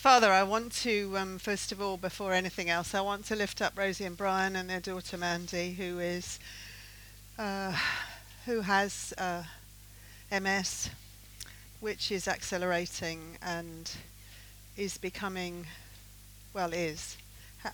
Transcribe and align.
Father, 0.00 0.32
I 0.32 0.44
want 0.44 0.72
to, 0.76 1.14
um, 1.18 1.38
first 1.38 1.72
of 1.72 1.82
all, 1.82 1.98
before 1.98 2.32
anything 2.32 2.70
else, 2.70 2.94
I 2.94 3.02
want 3.02 3.26
to 3.26 3.36
lift 3.36 3.60
up 3.60 3.76
Rosie 3.76 4.06
and 4.06 4.16
Brian 4.16 4.56
and 4.56 4.70
their 4.70 4.80
daughter 4.80 5.18
Mandy, 5.18 5.74
who 5.74 5.98
is, 5.98 6.38
uh, 7.38 7.76
who 8.46 8.62
has 8.62 9.12
uh, 9.18 9.42
MS, 10.32 10.88
which 11.80 12.10
is 12.10 12.26
accelerating 12.26 13.36
and 13.42 13.92
is 14.74 14.96
becoming, 14.96 15.66
well, 16.54 16.72
is. 16.72 17.18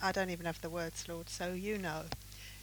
I 0.02 0.10
don't 0.10 0.30
even 0.30 0.46
have 0.46 0.60
the 0.60 0.68
words, 0.68 1.08
Lord, 1.08 1.30
so 1.30 1.52
you 1.52 1.78
know. 1.78 2.02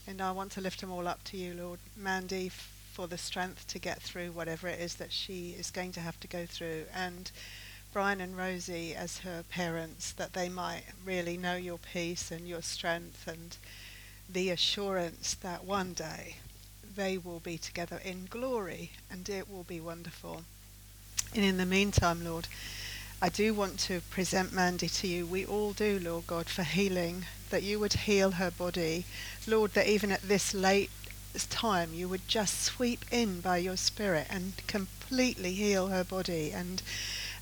And 0.06 0.20
I 0.22 0.34
want 0.34 0.52
to 0.52 0.62
lift 0.62 0.82
them 0.82 0.92
all 0.92 1.08
up 1.08 1.24
to 1.24 1.38
you, 1.38 1.54
Lord. 1.54 1.80
Mandy, 1.96 2.52
for 2.92 3.08
the 3.08 3.18
strength 3.18 3.66
to 3.68 3.80
get 3.80 4.02
through 4.02 4.34
whatever 4.34 4.68
it 4.68 4.82
is 4.82 4.96
that 4.96 5.14
she 5.14 5.56
is 5.58 5.72
going 5.72 5.94
to 5.94 6.02
have 6.02 6.20
to 6.20 6.28
go 6.28 6.46
through. 6.46 6.84
And 6.94 7.32
Brian 7.94 8.20
and 8.20 8.36
Rosie 8.36 8.96
as 8.96 9.20
her 9.20 9.44
parents, 9.52 10.14
that 10.14 10.34
they 10.34 10.50
might 10.50 10.82
really 11.06 11.38
know 11.38 11.56
your 11.56 11.78
peace 11.78 12.32
and 12.32 12.48
your 12.48 12.64
strength 12.64 13.28
and 13.28 13.56
the 14.28 14.50
assurance 14.50 15.36
that 15.36 15.64
one 15.64 15.94
day 15.94 16.38
they 16.96 17.20
will 17.20 17.40
be 17.40 17.56
together 17.56 18.02
in 18.04 18.26
glory 18.32 18.94
and 19.12 19.30
it 19.30 19.48
will 19.48 19.64
be 19.64 19.80
wonderful. 19.80 20.42
And 21.36 21.46
in 21.46 21.58
the 21.58 21.68
meantime, 21.68 22.26
Lord, 22.26 22.48
I 23.22 23.30
do 23.30 23.54
want 23.54 23.78
to 23.82 24.02
present 24.10 24.52
Mandy 24.52 24.90
to 24.90 25.08
you. 25.08 25.28
We 25.28 25.46
all 25.46 25.74
do, 25.74 26.00
Lord 26.00 26.26
God, 26.26 26.48
for 26.48 26.64
healing, 26.64 27.28
that 27.52 27.62
you 27.62 27.80
would 27.80 27.94
heal 27.94 28.32
her 28.32 28.50
body. 28.50 29.06
Lord, 29.46 29.76
that 29.76 29.88
even 29.88 30.12
at 30.12 30.24
this 30.24 30.56
late 30.56 30.90
time 31.50 31.94
you 31.94 32.10
would 32.10 32.28
just 32.28 32.64
sweep 32.64 33.06
in 33.12 33.40
by 33.40 33.58
your 33.58 33.78
spirit 33.78 34.28
and 34.30 34.54
completely 34.66 35.54
heal 35.54 35.88
her 35.88 36.04
body 36.04 36.52
and 36.52 36.82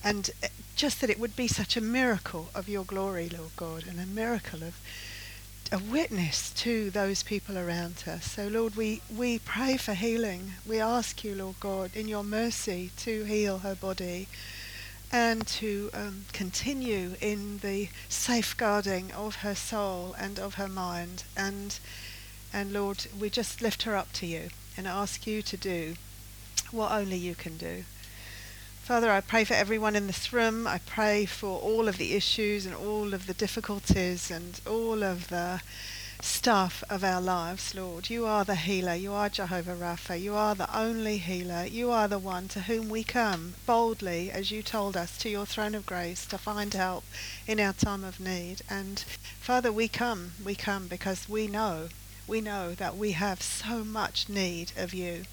and 0.04 0.32
uh, 0.44 0.48
just 0.76 1.02
that 1.02 1.10
it 1.10 1.20
would 1.20 1.36
be 1.36 1.48
such 1.48 1.78
a 1.78 1.82
miracle 1.82 2.50
of 2.56 2.68
your 2.68 2.84
glory, 2.84 3.30
Lord 3.30 3.52
God, 3.56 3.86
and 3.88 4.00
a 4.00 4.06
miracle 4.06 4.64
of 4.64 4.80
a 5.72 5.80
witness 5.80 6.52
to 6.52 6.90
those 6.90 7.24
people 7.24 7.58
around 7.58 8.04
us. 8.06 8.32
So, 8.32 8.48
Lord, 8.48 8.76
we, 8.76 9.02
we 9.16 9.40
pray 9.40 9.78
for 9.78 9.94
healing. 9.94 10.54
We 10.68 10.82
ask 10.82 11.24
you, 11.24 11.34
Lord 11.34 11.56
God, 11.62 11.92
in 11.96 12.10
your 12.10 12.26
mercy 12.26 12.92
to 12.98 13.24
heal 13.24 13.60
her 13.60 13.76
body 13.76 14.28
and 15.14 15.46
to 15.46 15.90
um, 15.94 16.26
continue 16.34 17.16
in 17.22 17.60
the 17.60 17.90
safeguarding 18.10 19.12
of 19.14 19.36
her 19.38 19.56
soul 19.56 20.14
and 20.20 20.40
of 20.40 20.56
her 20.56 20.68
mind. 20.68 21.24
And, 21.38 21.78
and 22.54 22.74
Lord, 22.74 23.06
we 23.18 23.30
just 23.30 23.62
lift 23.62 23.84
her 23.84 23.96
up 23.96 24.12
to 24.14 24.26
you 24.26 24.50
and 24.76 24.88
ask 24.88 25.26
you 25.26 25.42
to 25.42 25.58
do 25.58 25.96
what 26.72 26.92
only 26.92 27.18
you 27.18 27.36
can 27.36 27.58
do. 27.58 27.84
Father, 28.92 29.10
I 29.10 29.22
pray 29.22 29.46
for 29.46 29.54
everyone 29.54 29.96
in 29.96 30.08
this 30.08 30.34
room. 30.34 30.68
I 30.68 30.80
pray 30.80 31.26
for 31.26 31.58
all 31.62 31.88
of 31.88 31.98
the 31.98 32.14
issues 32.14 32.66
and 32.66 32.76
all 32.76 33.14
of 33.14 33.26
the 33.26 33.34
difficulties 33.34 34.30
and 34.30 34.60
all 34.68 35.02
of 35.02 35.30
the 35.30 35.62
stuff 36.22 36.84
of 36.90 37.02
our 37.02 37.22
lives, 37.22 37.74
Lord. 37.74 38.10
You 38.10 38.26
are 38.26 38.44
the 38.44 38.56
healer. 38.56 38.94
You 38.94 39.14
are 39.14 39.30
Jehovah 39.30 39.78
Rapha. 39.78 40.20
You 40.20 40.36
are 40.36 40.56
the 40.56 40.78
only 40.78 41.20
healer. 41.20 41.64
You 41.64 41.90
are 41.90 42.10
the 42.10 42.20
one 42.20 42.50
to 42.50 42.64
whom 42.64 42.90
we 42.90 43.06
come 43.06 43.54
boldly, 43.66 44.30
as 44.30 44.52
you 44.52 44.62
told 44.62 44.98
us, 44.98 45.18
to 45.20 45.30
your 45.30 45.46
throne 45.46 45.74
of 45.74 45.86
grace 45.86 46.26
to 46.26 46.38
find 46.38 46.74
help 46.74 47.06
in 47.48 47.62
our 47.62 47.72
time 47.72 48.04
of 48.04 48.20
need. 48.20 48.62
And 48.70 49.00
Father, 49.40 49.72
we 49.72 49.88
come. 49.88 50.34
We 50.44 50.54
come 50.54 50.90
because 50.90 51.30
we 51.30 51.48
know, 51.48 51.88
we 52.28 52.42
know 52.42 52.76
that 52.76 52.98
we 52.98 53.14
have 53.14 53.42
so 53.42 53.86
much 53.86 54.28
need 54.28 54.74
of 54.76 54.94
you. 54.94 55.24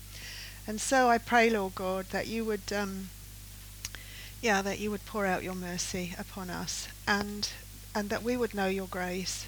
And 0.64 0.80
so 0.80 1.08
I 1.08 1.18
pray, 1.18 1.50
Lord 1.50 1.74
God, 1.74 2.06
that 2.10 2.28
you 2.28 2.44
would. 2.44 2.72
Um, 2.72 3.08
yeah, 4.40 4.62
that 4.62 4.78
you 4.78 4.90
would 4.90 5.04
pour 5.06 5.26
out 5.26 5.42
your 5.42 5.54
mercy 5.54 6.14
upon 6.18 6.50
us 6.50 6.88
and 7.06 7.50
and 7.94 8.10
that 8.10 8.22
we 8.22 8.36
would 8.36 8.54
know 8.54 8.66
your 8.66 8.86
grace 8.86 9.46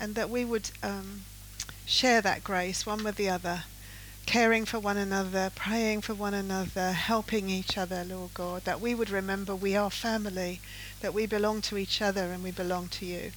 and 0.00 0.14
that 0.14 0.28
we 0.28 0.44
would 0.44 0.70
um, 0.82 1.22
share 1.86 2.20
that 2.20 2.44
grace 2.44 2.84
one 2.84 3.02
with 3.02 3.16
the 3.16 3.30
other, 3.30 3.64
caring 4.26 4.64
for 4.64 4.78
one 4.78 4.98
another, 4.98 5.50
praying 5.54 6.02
for 6.02 6.14
one 6.14 6.34
another, 6.34 6.92
helping 6.92 7.48
each 7.48 7.78
other, 7.78 8.04
Lord 8.04 8.34
God, 8.34 8.64
that 8.64 8.80
we 8.80 8.94
would 8.94 9.10
remember 9.10 9.54
we 9.54 9.74
are 9.74 9.90
family, 9.90 10.60
that 11.00 11.14
we 11.14 11.24
belong 11.26 11.62
to 11.62 11.78
each 11.78 12.02
other 12.02 12.32
and 12.32 12.42
we 12.42 12.50
belong 12.50 12.88
to 12.88 13.06
you. 13.06 13.32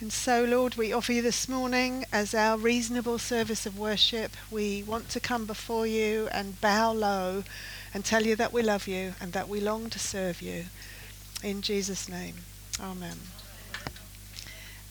And 0.00 0.12
so, 0.12 0.44
Lord, 0.44 0.76
we 0.76 0.92
offer 0.92 1.12
you 1.12 1.22
this 1.22 1.48
morning 1.48 2.06
as 2.10 2.34
our 2.34 2.56
reasonable 2.56 3.18
service 3.18 3.66
of 3.66 3.78
worship. 3.78 4.32
We 4.50 4.82
want 4.82 5.10
to 5.10 5.20
come 5.20 5.44
before 5.44 5.86
you 5.86 6.28
and 6.32 6.60
bow 6.60 6.92
low 6.92 7.44
and 7.92 8.04
tell 8.04 8.24
you 8.24 8.36
that 8.36 8.52
we 8.52 8.62
love 8.62 8.86
you 8.86 9.14
and 9.20 9.32
that 9.32 9.48
we 9.48 9.60
long 9.60 9.90
to 9.90 9.98
serve 9.98 10.42
you. 10.42 10.66
In 11.42 11.62
Jesus' 11.62 12.08
name, 12.08 12.36
Amen. 12.80 13.18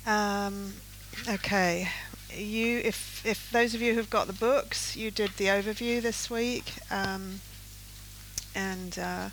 Um, 0.06 0.74
okay, 1.28 1.90
you 2.34 2.80
if 2.84 3.26
if 3.26 3.50
those 3.52 3.74
of 3.74 3.82
you 3.82 3.94
who've 3.96 4.10
got 4.10 4.28
the 4.28 4.34
books, 4.34 4.96
you 4.96 5.12
did 5.12 5.32
the 5.38 5.46
overview 5.46 6.02
this 6.02 6.30
week, 6.30 6.74
um, 6.92 7.42
and 8.56 8.98
uh, 9.00 9.30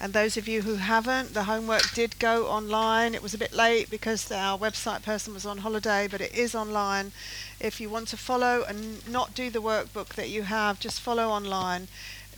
and 0.00 0.12
those 0.12 0.36
of 0.36 0.48
you 0.48 0.62
who 0.62 0.76
haven't, 0.76 1.34
the 1.34 1.44
homework 1.44 1.92
did 1.94 2.18
go 2.18 2.46
online. 2.46 3.14
It 3.14 3.22
was 3.22 3.34
a 3.34 3.38
bit 3.38 3.52
late 3.52 3.88
because 3.90 4.30
our 4.32 4.58
website 4.58 5.02
person 5.02 5.32
was 5.32 5.46
on 5.46 5.58
holiday, 5.58 6.08
but 6.08 6.20
it 6.20 6.34
is 6.34 6.54
online. 6.54 7.12
If 7.60 7.80
you 7.80 7.88
want 7.88 8.08
to 8.08 8.16
follow 8.16 8.64
and 8.68 9.06
not 9.08 9.34
do 9.34 9.50
the 9.50 9.62
workbook 9.62 10.14
that 10.14 10.28
you 10.28 10.42
have, 10.42 10.80
just 10.80 11.00
follow 11.00 11.28
online 11.28 11.86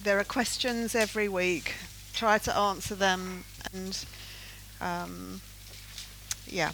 there 0.04 0.18
are 0.18 0.24
questions 0.24 0.94
every 0.94 1.28
week. 1.28 1.74
Try 2.12 2.36
to 2.36 2.54
answer 2.54 2.94
them, 2.94 3.44
and 3.72 4.04
um, 4.78 5.40
yeah. 6.46 6.72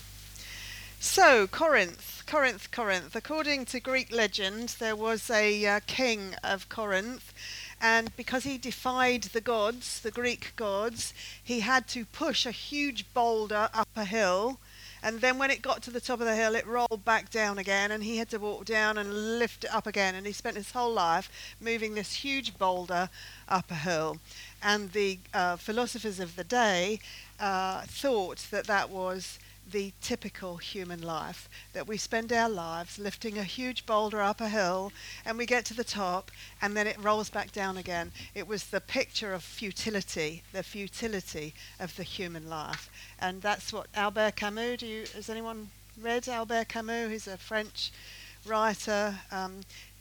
So 0.98 1.46
Corinth, 1.46 2.24
Corinth, 2.26 2.72
Corinth. 2.72 3.14
According 3.14 3.66
to 3.66 3.78
Greek 3.78 4.10
legend, 4.10 4.70
there 4.80 4.96
was 4.96 5.30
a 5.30 5.64
uh, 5.64 5.80
king 5.86 6.34
of 6.42 6.68
Corinth, 6.68 7.32
and 7.80 8.14
because 8.16 8.42
he 8.42 8.58
defied 8.58 9.22
the 9.22 9.41
gods, 9.41 10.00
the 10.00 10.10
Greek 10.10 10.52
gods, 10.56 11.14
he 11.42 11.60
had 11.60 11.86
to 11.88 12.04
push 12.04 12.44
a 12.44 12.50
huge 12.50 13.14
boulder 13.14 13.70
up 13.72 13.88
a 13.94 14.04
hill 14.04 14.58
and 15.02 15.20
then 15.20 15.38
when 15.38 15.50
it 15.50 15.62
got 15.62 15.82
to 15.82 15.90
the 15.90 16.00
top 16.00 16.20
of 16.20 16.26
the 16.26 16.34
hill, 16.36 16.54
it 16.54 16.66
rolled 16.66 17.04
back 17.04 17.30
down 17.30 17.58
again, 17.58 17.90
and 17.90 18.04
he 18.04 18.18
had 18.18 18.28
to 18.30 18.38
walk 18.38 18.64
down 18.64 18.98
and 18.98 19.38
lift 19.38 19.64
it 19.64 19.74
up 19.74 19.86
again. 19.86 20.14
And 20.14 20.26
he 20.26 20.32
spent 20.32 20.56
his 20.56 20.72
whole 20.72 20.92
life 20.92 21.30
moving 21.60 21.94
this 21.94 22.12
huge 22.12 22.58
boulder 22.58 23.08
up 23.48 23.70
a 23.70 23.74
hill. 23.74 24.18
And 24.62 24.92
the 24.92 25.18
uh, 25.32 25.56
philosophers 25.56 26.20
of 26.20 26.36
the 26.36 26.44
day 26.44 27.00
uh, 27.38 27.82
thought 27.82 28.46
that 28.50 28.66
that 28.66 28.90
was 28.90 29.38
the 29.70 29.92
typical 30.00 30.56
human 30.56 31.00
life 31.03 31.48
that 31.72 31.86
we 31.86 31.97
spend 31.97 32.32
our 32.32 32.48
lives 32.48 32.98
lifting 32.98 33.38
a 33.38 33.44
huge 33.44 33.86
boulder 33.86 34.20
up 34.20 34.41
a 34.41 34.48
hill 34.48 34.92
and 35.25 35.38
we 35.38 35.47
get 35.47 35.64
to 35.66 35.75
the 35.75 35.84
top 35.84 36.31
and 36.60 36.76
then 36.76 36.86
it 36.86 37.03
rolls 37.03 37.31
back 37.31 37.53
down 37.53 37.76
again. 37.76 38.12
It 38.34 38.48
was 38.48 38.64
the 38.64 38.80
picture 38.80 39.32
of 39.32 39.42
futility, 39.42 40.42
the 40.53 40.62
futility 40.62 41.54
of 41.78 41.94
the 41.97 42.03
human 42.03 42.48
life. 42.48 42.91
And 43.20 43.42
that's 43.42 43.72
what 43.72 43.86
Albert 43.94 44.36
Camus, 44.36 44.80
do 44.80 44.86
you, 44.86 45.04
has 45.14 45.28
anyone 45.28 45.70
read 46.00 46.28
Albert 46.28 46.69
Camus? 46.69 47.10
He's 47.10 47.28
a 47.28 47.36
French 47.36 47.92
writer. 48.47 49.19
Um, 49.30 49.60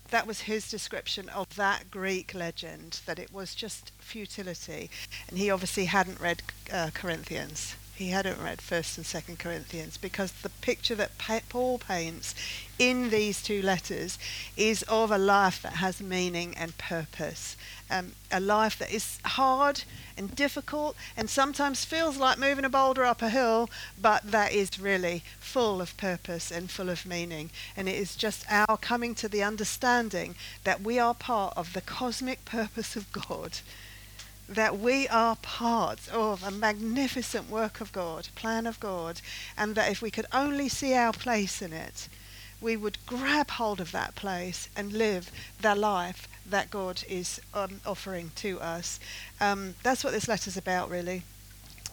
that 0.10 0.26
was 0.26 0.42
his 0.42 0.70
description 0.70 1.30
of 1.30 1.56
that 1.56 1.92
Greek 1.92 2.34
legend, 2.34 3.02
that 3.06 3.20
it 3.20 3.32
was 3.32 3.54
just 3.54 3.92
futility. 4.00 4.90
And 5.28 5.38
he 5.38 5.52
obviously 5.52 5.86
hadn't 5.86 6.20
read 6.20 6.42
uh, 6.72 6.90
Corinthians 6.94 7.76
he 8.00 8.12
hadn't 8.12 8.42
read 8.42 8.62
First 8.62 8.98
and 8.98 9.06
Second 9.06 9.40
Corinthians 9.40 9.98
because 9.98 10.32
the 10.32 10.48
picture 10.48 10.96
that 10.96 11.18
Paul 11.50 11.78
paints 11.78 12.34
in 12.80 13.10
these 13.10 13.44
two 13.44 13.62
letters 13.62 14.18
is 14.56 14.84
of 14.84 15.12
a 15.12 15.18
life 15.18 15.62
that 15.64 15.74
has 15.74 16.00
meaning 16.00 16.56
and 16.56 16.78
purpose, 16.78 17.58
um, 17.92 18.14
a 18.32 18.40
life 18.40 18.80
that 18.80 18.90
is 18.90 19.20
hard 19.26 19.84
and 20.18 20.34
difficult 20.34 20.96
and 21.18 21.30
sometimes 21.30 21.84
feels 21.84 22.16
like 22.16 22.40
moving 22.40 22.64
a 22.64 22.70
boulder 22.70 23.04
up 23.04 23.22
a 23.22 23.28
hill, 23.28 23.70
but 24.02 24.24
that 24.32 24.54
is 24.54 24.80
really 24.80 25.22
full 25.38 25.82
of 25.82 25.98
purpose 25.98 26.52
and 26.52 26.72
full 26.72 26.90
of 26.90 27.06
meaning. 27.06 27.52
And 27.76 27.90
it 27.90 27.96
is 27.96 28.16
just 28.16 28.46
our 28.50 28.78
coming 28.78 29.14
to 29.16 29.28
the 29.28 29.44
understanding 29.44 30.36
that 30.64 30.80
we 30.80 31.00
are 31.00 31.14
part 31.14 31.54
of 31.58 31.74
the 31.74 31.82
cosmic 31.82 32.46
purpose 32.46 32.96
of 32.96 33.12
God 33.12 33.58
that 34.50 34.80
we 34.80 35.08
are 35.10 35.36
part 35.38 36.10
of 36.10 36.44
a 36.44 36.52
magnificent 36.52 37.50
work 37.50 37.82
of 37.82 37.92
God, 37.92 38.28
plan 38.36 38.66
of 38.66 38.80
God, 38.80 39.22
and 39.56 39.76
that 39.76 39.92
if 39.92 40.02
we 40.02 40.10
could 40.10 40.26
only 40.34 40.68
see 40.68 40.94
our 40.94 41.14
place 41.14 41.62
in 41.62 41.72
it, 41.72 42.10
we 42.60 42.76
would 42.76 42.98
grab 43.06 43.52
hold 43.52 43.80
of 43.80 43.92
that 43.92 44.16
place 44.16 44.68
and 44.76 44.92
live 44.92 45.32
the 45.62 45.76
life 45.76 46.28
that 46.46 46.72
God 46.72 47.04
is 47.08 47.40
um, 47.54 47.80
offering 47.86 48.32
to 48.38 48.60
us. 48.60 49.00
Um, 49.40 49.76
that's 49.84 50.04
what 50.04 50.14
this 50.14 50.28
letter's 50.28 50.58
about, 50.58 50.90
really. 50.90 51.24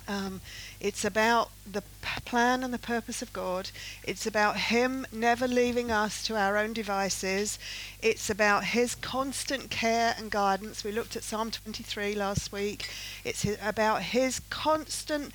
Um, 0.08 0.40
it's 0.80 1.04
about 1.04 1.50
the 1.70 1.82
p- 1.82 2.20
plan 2.24 2.62
and 2.62 2.72
the 2.72 2.78
purpose 2.78 3.22
of 3.22 3.32
God. 3.32 3.70
It's 4.04 4.26
about 4.26 4.56
Him 4.56 5.06
never 5.10 5.48
leaving 5.48 5.90
us 5.90 6.22
to 6.26 6.36
our 6.36 6.56
own 6.56 6.72
devices. 6.72 7.58
It's 8.02 8.30
about 8.30 8.64
His 8.64 8.94
constant 8.94 9.70
care 9.70 10.14
and 10.16 10.30
guidance. 10.30 10.84
We 10.84 10.92
looked 10.92 11.16
at 11.16 11.24
Psalm 11.24 11.50
23 11.50 12.14
last 12.14 12.52
week. 12.52 12.88
It's 13.24 13.44
about 13.60 14.02
His 14.02 14.40
constant 14.50 15.32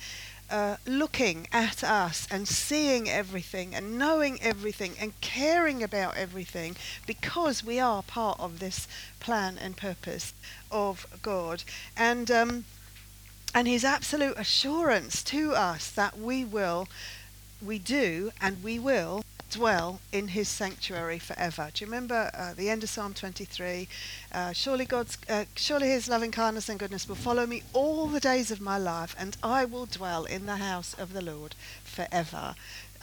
uh, 0.52 0.76
looking 0.86 1.48
at 1.50 1.82
us 1.82 2.28
and 2.30 2.46
seeing 2.46 3.08
everything 3.08 3.74
and 3.74 3.98
knowing 3.98 4.38
everything 4.42 4.94
and 5.00 5.18
caring 5.22 5.82
about 5.82 6.14
everything 6.16 6.76
because 7.06 7.64
we 7.64 7.80
are 7.80 8.02
part 8.02 8.38
of 8.38 8.58
this 8.58 8.86
plan 9.18 9.56
and 9.58 9.76
purpose 9.76 10.34
of 10.70 11.06
God. 11.22 11.64
And 11.96 12.30
um, 12.30 12.64
and 13.54 13.68
his 13.68 13.84
absolute 13.84 14.38
assurance 14.38 15.22
to 15.24 15.52
us 15.52 15.90
that 15.90 16.18
we 16.18 16.44
will, 16.44 16.88
we 17.64 17.78
do, 17.78 18.30
and 18.40 18.62
we 18.62 18.78
will 18.78 19.22
dwell 19.52 20.00
in 20.12 20.28
his 20.28 20.48
sanctuary 20.48 21.18
forever. 21.18 21.70
Do 21.72 21.84
you 21.84 21.86
remember 21.86 22.30
uh, 22.32 22.54
the 22.54 22.70
end 22.70 22.82
of 22.82 22.88
Psalm 22.88 23.12
23? 23.12 23.86
Uh, 24.32 24.52
surely 24.52 24.86
God's, 24.86 25.18
uh, 25.28 25.44
surely 25.56 25.88
his 25.88 26.08
loving 26.08 26.30
kindness 26.30 26.70
and 26.70 26.78
goodness 26.78 27.06
will 27.06 27.16
follow 27.16 27.46
me 27.46 27.62
all 27.74 28.06
the 28.06 28.20
days 28.20 28.50
of 28.50 28.62
my 28.62 28.78
life, 28.78 29.14
and 29.18 29.36
I 29.42 29.66
will 29.66 29.84
dwell 29.84 30.24
in 30.24 30.46
the 30.46 30.56
house 30.56 30.94
of 30.94 31.12
the 31.12 31.20
Lord 31.20 31.54
forever. 31.84 32.54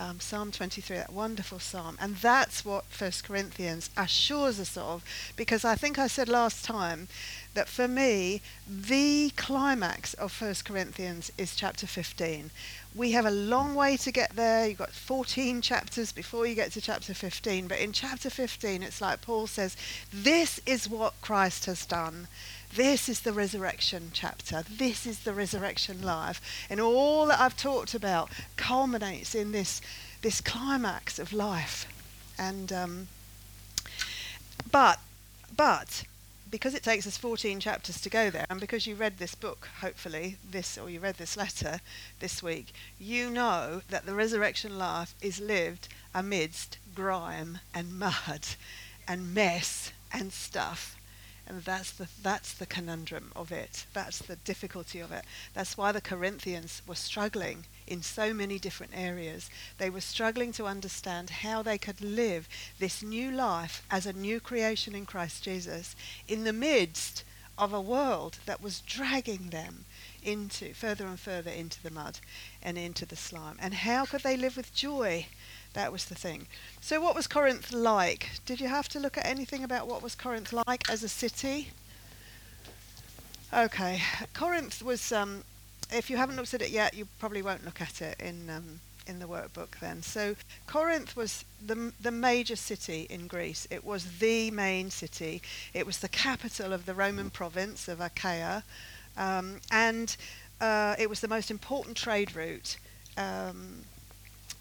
Um, 0.01 0.21
psalm 0.21 0.51
23, 0.53 0.95
that 0.95 1.11
wonderful 1.11 1.59
psalm. 1.59 1.97
And 1.99 2.15
that's 2.15 2.63
what 2.63 2.85
First 2.85 3.25
Corinthians 3.25 3.89
assures 3.97 4.57
us 4.57 4.77
of, 4.77 5.03
because 5.35 5.65
I 5.65 5.75
think 5.75 5.99
I 5.99 6.07
said 6.07 6.29
last 6.29 6.63
time 6.63 7.09
that 7.53 7.67
for 7.67 7.85
me, 7.85 8.41
the 8.65 9.31
climax 9.35 10.13
of 10.13 10.31
First 10.31 10.63
Corinthians 10.63 11.33
is 11.37 11.53
chapter 11.53 11.85
15. 11.85 12.49
We 12.95 13.11
have 13.11 13.25
a 13.25 13.31
long 13.31 13.75
way 13.75 13.97
to 13.97 14.11
get 14.11 14.37
there. 14.37 14.67
You've 14.67 14.77
got 14.77 14.93
14 14.93 15.61
chapters 15.61 16.13
before 16.13 16.47
you 16.47 16.55
get 16.55 16.71
to 16.71 16.81
chapter 16.81 17.13
15. 17.13 17.67
But 17.67 17.79
in 17.79 17.91
chapter 17.91 18.29
15, 18.29 18.81
it's 18.81 19.01
like 19.01 19.21
Paul 19.21 19.47
says, 19.47 19.75
This 20.13 20.61
is 20.65 20.89
what 20.89 21.19
Christ 21.21 21.65
has 21.65 21.85
done. 21.85 22.27
This 22.75 23.09
is 23.09 23.21
the 23.21 23.33
resurrection 23.33 24.11
chapter. 24.13 24.63
This 24.69 25.05
is 25.05 25.19
the 25.19 25.33
resurrection 25.33 26.01
life. 26.01 26.67
And 26.69 26.79
all 26.79 27.25
that 27.27 27.39
I've 27.39 27.57
talked 27.57 27.93
about 27.93 28.29
culminates 28.57 29.33
in 29.33 29.51
this, 29.51 29.81
this 30.21 30.39
climax 30.39 31.17
of 31.17 31.33
life. 31.33 31.87
And 32.37 32.71
um, 32.71 33.07
but 34.71 34.99
but 35.55 36.03
because 36.49 36.73
it 36.73 36.83
takes 36.83 37.05
us 37.05 37.17
14 37.17 37.59
chapters 37.59 38.01
to 38.01 38.09
go 38.09 38.29
there, 38.29 38.45
and 38.49 38.59
because 38.59 38.87
you 38.87 38.95
read 38.95 39.17
this 39.17 39.35
book, 39.35 39.67
hopefully, 39.81 40.37
this 40.49 40.77
or 40.77 40.89
you 40.89 40.99
read 40.99 41.17
this 41.17 41.37
letter 41.37 41.79
this 42.19 42.41
week, 42.41 42.73
you 42.99 43.29
know 43.29 43.81
that 43.89 44.05
the 44.05 44.15
resurrection 44.15 44.77
life 44.77 45.13
is 45.21 45.39
lived 45.39 45.87
amidst 46.13 46.77
grime 46.95 47.59
and 47.73 47.99
mud 47.99 48.47
and 49.07 49.33
mess 49.33 49.91
and 50.11 50.33
stuff. 50.33 50.98
And 51.49 51.63
that's 51.63 51.89
the, 51.89 52.07
that's 52.21 52.53
the 52.53 52.67
conundrum 52.67 53.31
of 53.35 53.51
it. 53.51 53.87
That's 53.91 54.19
the 54.19 54.35
difficulty 54.35 54.99
of 54.99 55.11
it. 55.11 55.25
That's 55.55 55.75
why 55.75 55.91
the 55.91 55.99
Corinthians 55.99 56.83
were 56.85 56.93
struggling 56.93 57.65
in 57.87 58.03
so 58.03 58.35
many 58.35 58.59
different 58.59 58.93
areas. 58.95 59.49
They 59.79 59.89
were 59.89 59.99
struggling 59.99 60.51
to 60.53 60.67
understand 60.67 61.31
how 61.31 61.63
they 61.63 61.79
could 61.79 62.01
live 62.01 62.47
this 62.77 63.01
new 63.01 63.31
life 63.31 63.83
as 63.89 64.05
a 64.05 64.13
new 64.13 64.39
creation 64.39 64.93
in 64.93 65.07
Christ 65.07 65.43
Jesus 65.43 65.95
in 66.27 66.43
the 66.43 66.53
midst 66.53 67.23
of 67.57 67.73
a 67.73 67.81
world 67.81 68.37
that 68.45 68.61
was 68.61 68.81
dragging 68.81 69.49
them 69.49 69.85
into 70.23 70.73
further 70.75 71.07
and 71.07 71.19
further 71.19 71.49
into 71.49 71.81
the 71.81 71.89
mud 71.89 72.19
and 72.61 72.77
into 72.77 73.07
the 73.07 73.15
slime. 73.15 73.57
And 73.59 73.73
how 73.73 74.05
could 74.05 74.21
they 74.21 74.37
live 74.37 74.55
with 74.55 74.73
joy? 74.73 75.25
That 75.73 75.91
was 75.91 76.05
the 76.05 76.15
thing. 76.15 76.47
So, 76.81 76.99
what 76.99 77.15
was 77.15 77.27
Corinth 77.27 77.71
like? 77.71 78.31
Did 78.45 78.59
you 78.59 78.67
have 78.67 78.89
to 78.89 78.99
look 78.99 79.17
at 79.17 79.25
anything 79.25 79.63
about 79.63 79.87
what 79.87 80.01
was 80.01 80.15
Corinth 80.15 80.51
like 80.51 80.89
as 80.89 81.03
a 81.03 81.09
city? 81.09 81.69
Okay, 83.53 84.01
Corinth 84.33 84.81
was 84.83 85.11
um, 85.11 85.43
if 85.91 86.09
you 86.09 86.17
haven't 86.17 86.35
looked 86.35 86.53
at 86.53 86.61
it 86.61 86.69
yet, 86.69 86.93
you 86.93 87.07
probably 87.19 87.41
won't 87.41 87.65
look 87.65 87.81
at 87.81 88.01
it 88.01 88.19
in 88.19 88.49
um, 88.49 88.79
in 89.07 89.19
the 89.19 89.25
workbook 89.25 89.79
then. 89.79 90.03
So 90.03 90.35
Corinth 90.67 91.15
was 91.15 91.43
the 91.65 91.91
the 91.99 92.11
major 92.11 92.55
city 92.55 93.07
in 93.09 93.27
Greece. 93.27 93.67
It 93.71 93.83
was 93.83 94.19
the 94.19 94.51
main 94.51 94.91
city. 94.91 95.41
It 95.73 95.85
was 95.85 95.97
the 95.97 96.09
capital 96.09 96.73
of 96.73 96.85
the 96.85 96.93
Roman 96.93 97.29
province 97.29 97.87
of 97.87 97.99
Achaia, 97.99 98.63
um, 99.17 99.59
and 99.71 100.15
uh, 100.61 100.95
it 100.99 101.09
was 101.09 101.19
the 101.19 101.27
most 101.27 101.49
important 101.49 101.97
trade 101.97 102.35
route. 102.35 102.77
Um, 103.17 103.83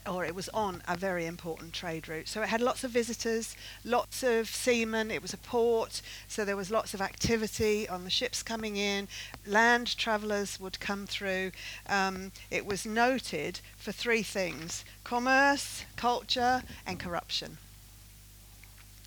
or 0.07 0.25
it 0.25 0.35
was 0.35 0.49
on 0.51 0.83
a 0.89 0.97
very 0.97 1.27
important 1.27 1.73
trade 1.73 2.09
route. 2.09 2.29
So 2.29 2.43
it 2.43 2.49
had 2.49 2.61
lots 2.61 2.85
of 2.85 2.91
visitors, 2.91 3.57
lots 3.85 4.23
of 4.23 4.49
seamen, 4.49 5.11
it 5.11 5.23
was 5.23 5.33
a 5.33 5.39
port, 5.39 6.01
so 6.29 6.45
there 6.45 6.57
was 6.57 6.71
lots 6.71 6.95
of 6.95 7.01
activity 7.01 7.89
on 7.89 8.05
the 8.05 8.11
ships 8.11 8.43
coming 8.43 8.77
in, 8.77 9.09
land 9.47 9.97
travellers 9.97 10.59
would 10.61 10.81
come 10.81 11.07
through. 11.07 11.53
Um, 11.89 12.33
it 12.51 12.65
was 12.65 12.87
noted 12.87 13.61
for 13.77 13.93
three 13.93 14.23
things 14.23 14.85
commerce, 15.05 15.85
culture, 15.97 16.63
and 16.87 16.99
corruption. 16.99 17.59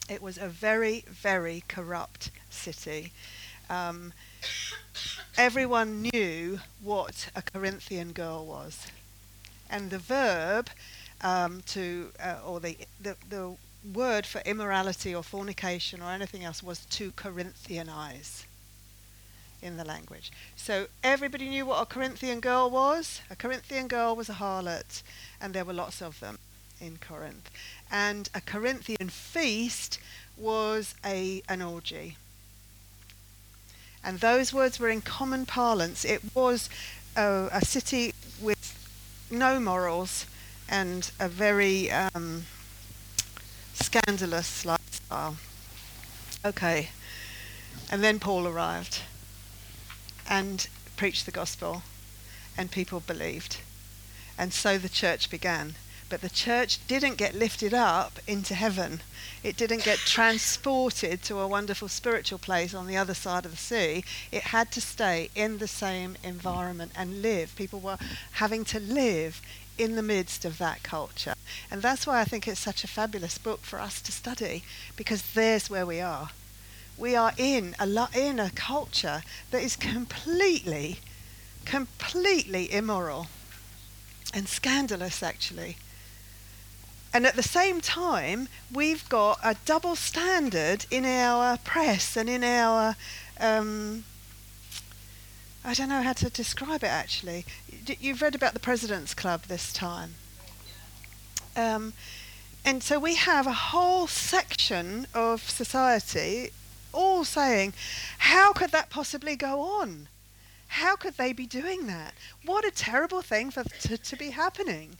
It 0.10 0.22
was 0.22 0.38
a 0.38 0.48
very, 0.48 1.06
very 1.08 1.64
corrupt 1.68 2.32
city. 2.50 3.12
Um, 3.70 4.14
everyone 5.38 6.02
knew 6.02 6.60
what 6.82 7.30
a 7.36 7.42
Corinthian 7.42 8.12
girl 8.12 8.46
was 8.46 8.88
and 9.72 9.90
the 9.90 9.98
verb 9.98 10.70
um, 11.22 11.64
to, 11.68 12.12
uh, 12.20 12.36
or 12.46 12.60
the, 12.60 12.78
the, 13.02 13.16
the 13.30 13.56
word 13.94 14.26
for 14.26 14.42
immorality 14.46 15.16
or 15.16 15.24
fornication 15.24 16.02
or 16.02 16.12
anything 16.12 16.44
else 16.44 16.62
was 16.62 16.86
to 16.86 17.12
Corinthianize 17.12 18.44
in 19.62 19.78
the 19.78 19.86
language. 19.86 20.32
So 20.56 20.88
everybody 21.04 21.50
knew 21.50 21.66
what 21.66 21.82
a 21.82 21.86
Corinthian 21.86 22.40
girl 22.40 22.70
was. 22.70 23.22
A 23.30 23.36
Corinthian 23.36 23.88
girl 23.88 24.16
was 24.16 24.30
a 24.30 24.34
harlot, 24.34 25.04
and 25.40 25.54
there 25.54 25.66
were 25.66 25.74
lots 25.74 26.02
of 26.02 26.20
them 26.20 26.38
in 26.80 26.98
Corinth. 26.98 27.50
And 27.92 28.30
a 28.34 28.42
Corinthian 28.42 29.10
feast 29.10 30.00
was 30.38 30.96
a 31.06 31.44
an 31.48 31.62
orgy. 31.62 32.18
And 34.04 34.20
those 34.20 34.52
words 34.52 34.80
were 34.80 34.90
in 34.90 35.02
common 35.02 35.46
parlance. 35.46 36.04
It 36.04 36.22
was 36.34 36.70
uh, 37.16 37.50
a 37.52 37.64
city 37.64 38.14
with 38.42 38.81
no 39.32 39.60
morals 39.60 40.26
and 40.70 41.12
a 41.20 41.30
very 41.30 41.90
um, 41.90 42.46
scandalous 43.74 44.66
lifestyle. 44.66 45.38
Okay, 46.46 46.90
and 47.90 48.04
then 48.04 48.20
Paul 48.20 48.48
arrived 48.48 49.02
and 50.30 50.68
preached 50.98 51.26
the 51.26 51.32
gospel, 51.32 51.84
and 52.58 52.72
people 52.72 53.00
believed. 53.00 53.58
And 54.38 54.54
so 54.54 54.78
the 54.78 54.90
church 54.90 55.30
began. 55.30 55.76
But 56.12 56.20
the 56.20 56.30
church 56.30 56.86
didn't 56.88 57.16
get 57.16 57.36
lifted 57.36 57.74
up 57.74 58.20
into 58.28 58.54
heaven. 58.54 59.00
It 59.44 59.56
didn't 59.56 59.86
get 59.86 59.98
transported 60.00 61.24
to 61.24 61.40
a 61.40 61.48
wonderful 61.48 61.88
spiritual 61.88 62.38
place 62.38 62.74
on 62.74 62.86
the 62.86 62.98
other 62.98 63.14
side 63.14 63.46
of 63.46 63.52
the 63.52 63.58
sea. 63.58 64.04
It 64.30 64.44
had 64.44 64.74
to 64.74 64.82
stay 64.82 65.30
in 65.36 65.60
the 65.60 65.70
same 65.70 66.18
environment 66.22 66.92
and 66.98 67.22
live. 67.22 67.56
People 67.56 67.80
were 67.80 67.98
having 68.34 68.66
to 68.66 68.80
live 68.82 69.42
in 69.78 69.96
the 69.96 70.04
midst 70.04 70.44
of 70.44 70.58
that 70.58 70.84
culture. 70.84 71.34
And 71.72 71.82
that's 71.82 72.06
why 72.06 72.20
I 72.20 72.26
think 72.26 72.46
it's 72.46 72.60
such 72.60 72.84
a 72.84 72.90
fabulous 72.90 73.38
book 73.38 73.62
for 73.62 73.80
us 73.80 74.02
to 74.02 74.12
study, 74.12 74.66
because 74.98 75.32
there's 75.32 75.70
where 75.70 75.86
we 75.86 76.02
are. 76.02 76.32
We 76.98 77.16
are 77.16 77.32
in 77.38 77.74
a, 77.80 78.10
in 78.14 78.38
a 78.38 78.52
culture 78.52 79.24
that 79.52 79.64
is 79.64 79.78
completely, 79.78 81.00
completely 81.64 82.70
immoral 82.74 83.28
and 84.34 84.50
scandalous, 84.50 85.24
actually. 85.24 85.78
And 87.14 87.26
at 87.26 87.36
the 87.36 87.44
same 87.44 87.82
time, 87.82 88.48
we've 88.72 89.08
got 89.10 89.40
a 89.44 89.56
double 89.66 89.96
standard 89.96 90.86
in 90.90 91.06
our 91.06 91.58
press 91.58 92.16
and 92.16 92.30
in 92.30 92.44
our. 92.44 92.96
Um, 93.40 94.06
I 95.64 95.74
don't 95.74 95.90
know 95.90 96.02
how 96.02 96.14
to 96.14 96.30
describe 96.30 96.84
it 96.84 96.88
actually. 96.88 97.46
You've 98.00 98.22
read 98.22 98.34
about 98.34 98.54
the 98.54 98.60
President's 98.60 99.14
Club 99.14 99.44
this 99.44 99.74
time. 99.74 100.16
Um, 101.56 101.94
and 102.64 102.82
so 102.82 103.00
we 103.00 103.16
have 103.16 103.46
a 103.46 103.54
whole 103.54 104.08
section 104.08 105.08
of 105.14 105.48
society 105.50 106.52
all 106.94 107.24
saying, 107.24 107.74
how 108.20 108.54
could 108.54 108.72
that 108.72 108.90
possibly 108.90 109.36
go 109.36 109.62
on? 109.62 110.08
How 110.68 110.96
could 110.96 111.18
they 111.18 111.34
be 111.34 111.46
doing 111.46 111.88
that? 111.88 112.14
What 112.46 112.66
a 112.66 112.72
terrible 112.72 113.22
thing 113.22 113.52
for 113.52 113.64
to, 113.64 113.98
to 113.98 114.16
be 114.16 114.30
happening. 114.30 114.98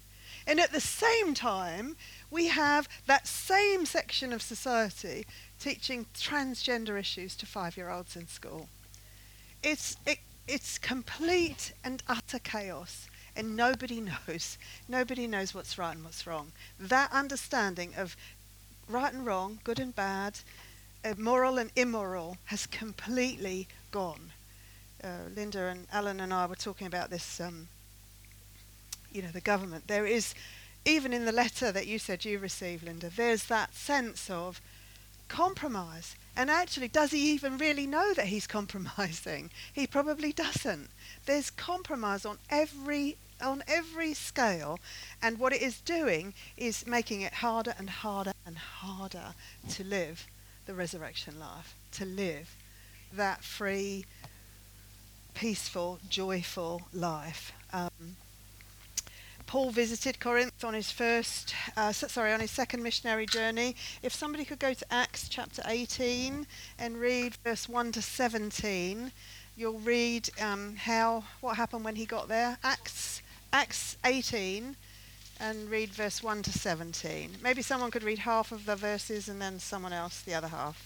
And 0.48 0.60
at 0.60 0.72
the 0.72 0.82
same 0.82 1.34
time, 1.34 1.96
we 2.30 2.48
have 2.48 2.88
that 3.06 3.28
same 3.28 3.86
section 3.86 4.34
of 4.34 4.42
society 4.42 5.26
teaching 5.60 6.06
transgender 6.16 7.00
issues 7.00 7.36
to 7.38 7.46
five 7.46 7.78
year 7.78 7.90
olds 7.90 8.16
in 8.16 8.28
school. 8.28 8.68
It's, 9.64 9.98
it, 10.06 10.20
it's 10.48 10.78
complete 10.78 11.74
and 11.84 12.02
utter 12.08 12.40
chaos, 12.40 13.08
and 13.36 13.56
nobody 13.56 14.02
knows. 14.28 14.58
Nobody 14.88 15.28
knows 15.28 15.54
what's 15.54 15.78
right 15.78 15.96
and 15.96 16.04
what's 16.04 16.26
wrong. 16.26 16.52
That 16.80 17.12
understanding 17.12 17.94
of 17.96 18.16
right 18.90 19.14
and 19.14 19.26
wrong, 19.26 19.60
good 19.64 19.80
and 19.80 19.96
bad, 19.96 20.40
uh, 21.04 21.14
moral 21.18 21.58
and 21.58 21.72
immoral 21.76 22.38
has 22.46 22.66
completely 22.68 23.68
gone. 23.92 24.32
Uh, 25.04 25.30
Linda 25.36 25.66
and 25.66 25.88
Alan 25.92 26.20
and 26.20 26.34
I 26.34 26.46
were 26.46 26.56
talking 26.56 26.88
about 26.88 27.10
this 27.10 27.40
um, 27.40 27.68
you 29.12 29.22
know, 29.22 29.32
the 29.32 29.42
government. 29.42 29.88
There 29.88 30.06
is, 30.06 30.34
even 30.86 31.14
in 31.14 31.26
the 31.26 31.32
letter 31.32 31.72
that 31.72 31.88
you 31.88 32.00
said 32.00 32.26
you 32.26 32.40
received, 32.40 32.84
Linda, 32.84 33.10
there's 33.10 33.46
that 33.46 33.76
sense 33.76 34.30
of 34.30 34.62
compromise. 35.28 36.16
And 36.36 36.50
actually, 36.50 36.88
does 36.88 37.12
he 37.12 37.32
even 37.32 37.58
really 37.58 37.88
know 37.88 38.14
that 38.14 38.28
he's 38.28 38.48
compromising? 38.58 39.50
He 39.74 39.88
probably 39.88 40.32
doesn't. 40.34 40.90
There's 41.26 41.50
compromise 41.50 42.26
on 42.26 42.38
every 42.50 43.18
on 43.42 43.64
every 43.68 44.14
scale, 44.14 44.80
and 45.20 45.40
what 45.40 45.52
it 45.52 45.64
is 45.64 45.82
doing 45.82 46.32
is 46.58 46.86
making 46.86 47.22
it 47.22 47.34
harder 47.34 47.74
and 47.80 47.90
harder 47.90 48.34
and 48.46 48.56
harder 48.56 49.34
to 49.68 49.84
live 49.84 50.28
the 50.68 50.76
resurrection 50.76 51.40
life, 51.40 51.74
to 51.92 52.06
live 52.06 52.56
that 53.12 53.44
free, 53.44 54.06
peaceful, 55.34 56.00
joyful 56.08 56.84
life. 56.94 57.52
Um, 57.74 58.16
Paul 59.52 59.72
visited 59.72 60.18
Corinth 60.22 60.64
on 60.64 60.74
his 60.74 60.94
first, 60.94 61.54
uh, 61.76 61.92
sorry, 61.92 62.32
on 62.32 62.40
his 62.40 62.52
second 62.52 62.82
missionary 62.84 63.26
journey. 63.26 63.76
If 64.02 64.14
somebody 64.14 64.46
could 64.46 64.60
go 64.60 64.74
to 64.74 64.94
Acts 64.94 65.28
chapter 65.28 65.62
18 65.66 66.48
and 66.80 66.98
read 66.98 67.36
verse 67.44 67.68
1 67.68 67.92
to 67.92 68.02
17, 68.02 69.12
you'll 69.58 69.80
read 69.80 70.30
um, 70.40 70.78
how 70.78 71.26
what 71.42 71.58
happened 71.58 71.84
when 71.84 71.98
he 71.98 72.06
got 72.06 72.30
there. 72.30 72.60
Acts 72.64 73.22
Acts 73.52 73.98
18 74.06 74.78
and 75.42 75.70
read 75.70 75.90
verse 75.90 76.24
1 76.24 76.44
to 76.44 76.52
17. 76.54 77.32
Maybe 77.44 77.62
someone 77.62 77.92
could 77.92 78.04
read 78.04 78.20
half 78.20 78.54
of 78.54 78.66
the 78.66 78.78
verses 78.78 79.28
and 79.28 79.42
then 79.42 79.60
someone 79.60 79.92
else 79.92 80.22
the 80.22 80.34
other 80.34 80.48
half. 80.48 80.82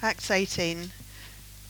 Acts 0.00 0.30
18 0.30 0.92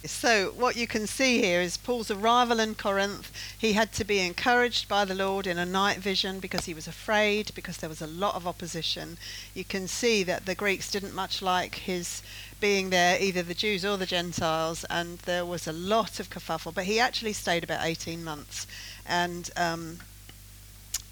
so, 0.05 0.53
what 0.57 0.77
you 0.77 0.87
can 0.87 1.07
see 1.07 1.41
here 1.41 1.61
is 1.61 1.77
Paul's 1.77 2.11
arrival 2.11 2.59
in 2.59 2.75
Corinth. 2.75 3.31
He 3.57 3.75
had 3.75 3.93
to 3.93 4.05
be 4.05 4.19
encouraged 4.19 4.89
by 4.89 5.05
the 5.05 5.15
Lord 5.15 5.47
in 5.47 5.59
a 5.59 5.67
night 5.67 5.99
vision 5.99 6.41
because 6.41 6.65
he 6.65 6.75
was 6.75 6.89
afraid, 6.89 7.53
because 7.55 7.77
there 7.77 7.89
was 7.89 8.03
a 8.03 8.07
lot 8.07 8.35
of 8.35 8.47
opposition. 8.47 9.17
You 9.55 9.65
can 9.65 9.87
see 9.87 10.25
that 10.25 10.47
the 10.47 10.57
Greeks 10.57 10.91
didn't 10.91 11.15
much 11.15 11.41
like 11.41 11.77
his 11.77 12.23
being 12.61 12.91
there, 12.91 13.21
either 13.21 13.43
the 13.43 13.55
Jews 13.55 13.85
or 13.85 13.97
the 13.97 14.07
Gentiles, 14.07 14.85
and 14.91 15.19
there 15.21 15.47
was 15.47 15.67
a 15.69 15.73
lot 15.73 16.19
of 16.19 16.31
kerfuffle. 16.31 16.75
But 16.75 16.85
he 16.85 16.99
actually 16.99 17.33
stayed 17.33 17.63
about 17.63 17.85
18 17.87 18.25
months. 18.25 18.67
And 19.07 19.51
um, 19.57 19.99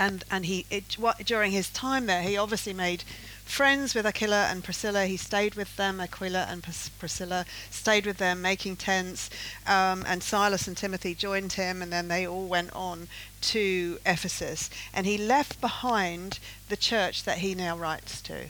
and 0.00 0.24
and 0.30 0.46
he 0.46 0.66
it, 0.70 0.94
what, 0.98 1.24
during 1.24 1.52
his 1.52 1.70
time 1.70 2.06
there, 2.06 2.22
he 2.22 2.36
obviously 2.36 2.72
made 2.72 3.04
friends 3.50 3.94
with 3.94 4.06
Aquila 4.06 4.46
and 4.50 4.62
Priscilla. 4.62 5.06
He 5.06 5.16
stayed 5.16 5.56
with 5.56 5.76
them. 5.76 6.00
Aquila 6.00 6.46
and 6.48 6.62
Priscilla 6.62 7.44
stayed 7.68 8.06
with 8.06 8.18
them, 8.18 8.40
making 8.40 8.76
tents. 8.76 9.28
Um, 9.66 10.04
and 10.06 10.22
Silas 10.22 10.68
and 10.68 10.76
Timothy 10.76 11.14
joined 11.14 11.54
him, 11.54 11.82
and 11.82 11.92
then 11.92 12.08
they 12.08 12.26
all 12.26 12.46
went 12.46 12.72
on 12.72 13.08
to 13.42 13.98
Ephesus. 14.06 14.70
And 14.94 15.04
he 15.04 15.18
left 15.18 15.60
behind 15.60 16.38
the 16.68 16.76
church 16.76 17.24
that 17.24 17.38
he 17.38 17.54
now 17.54 17.76
writes 17.76 18.22
to. 18.22 18.46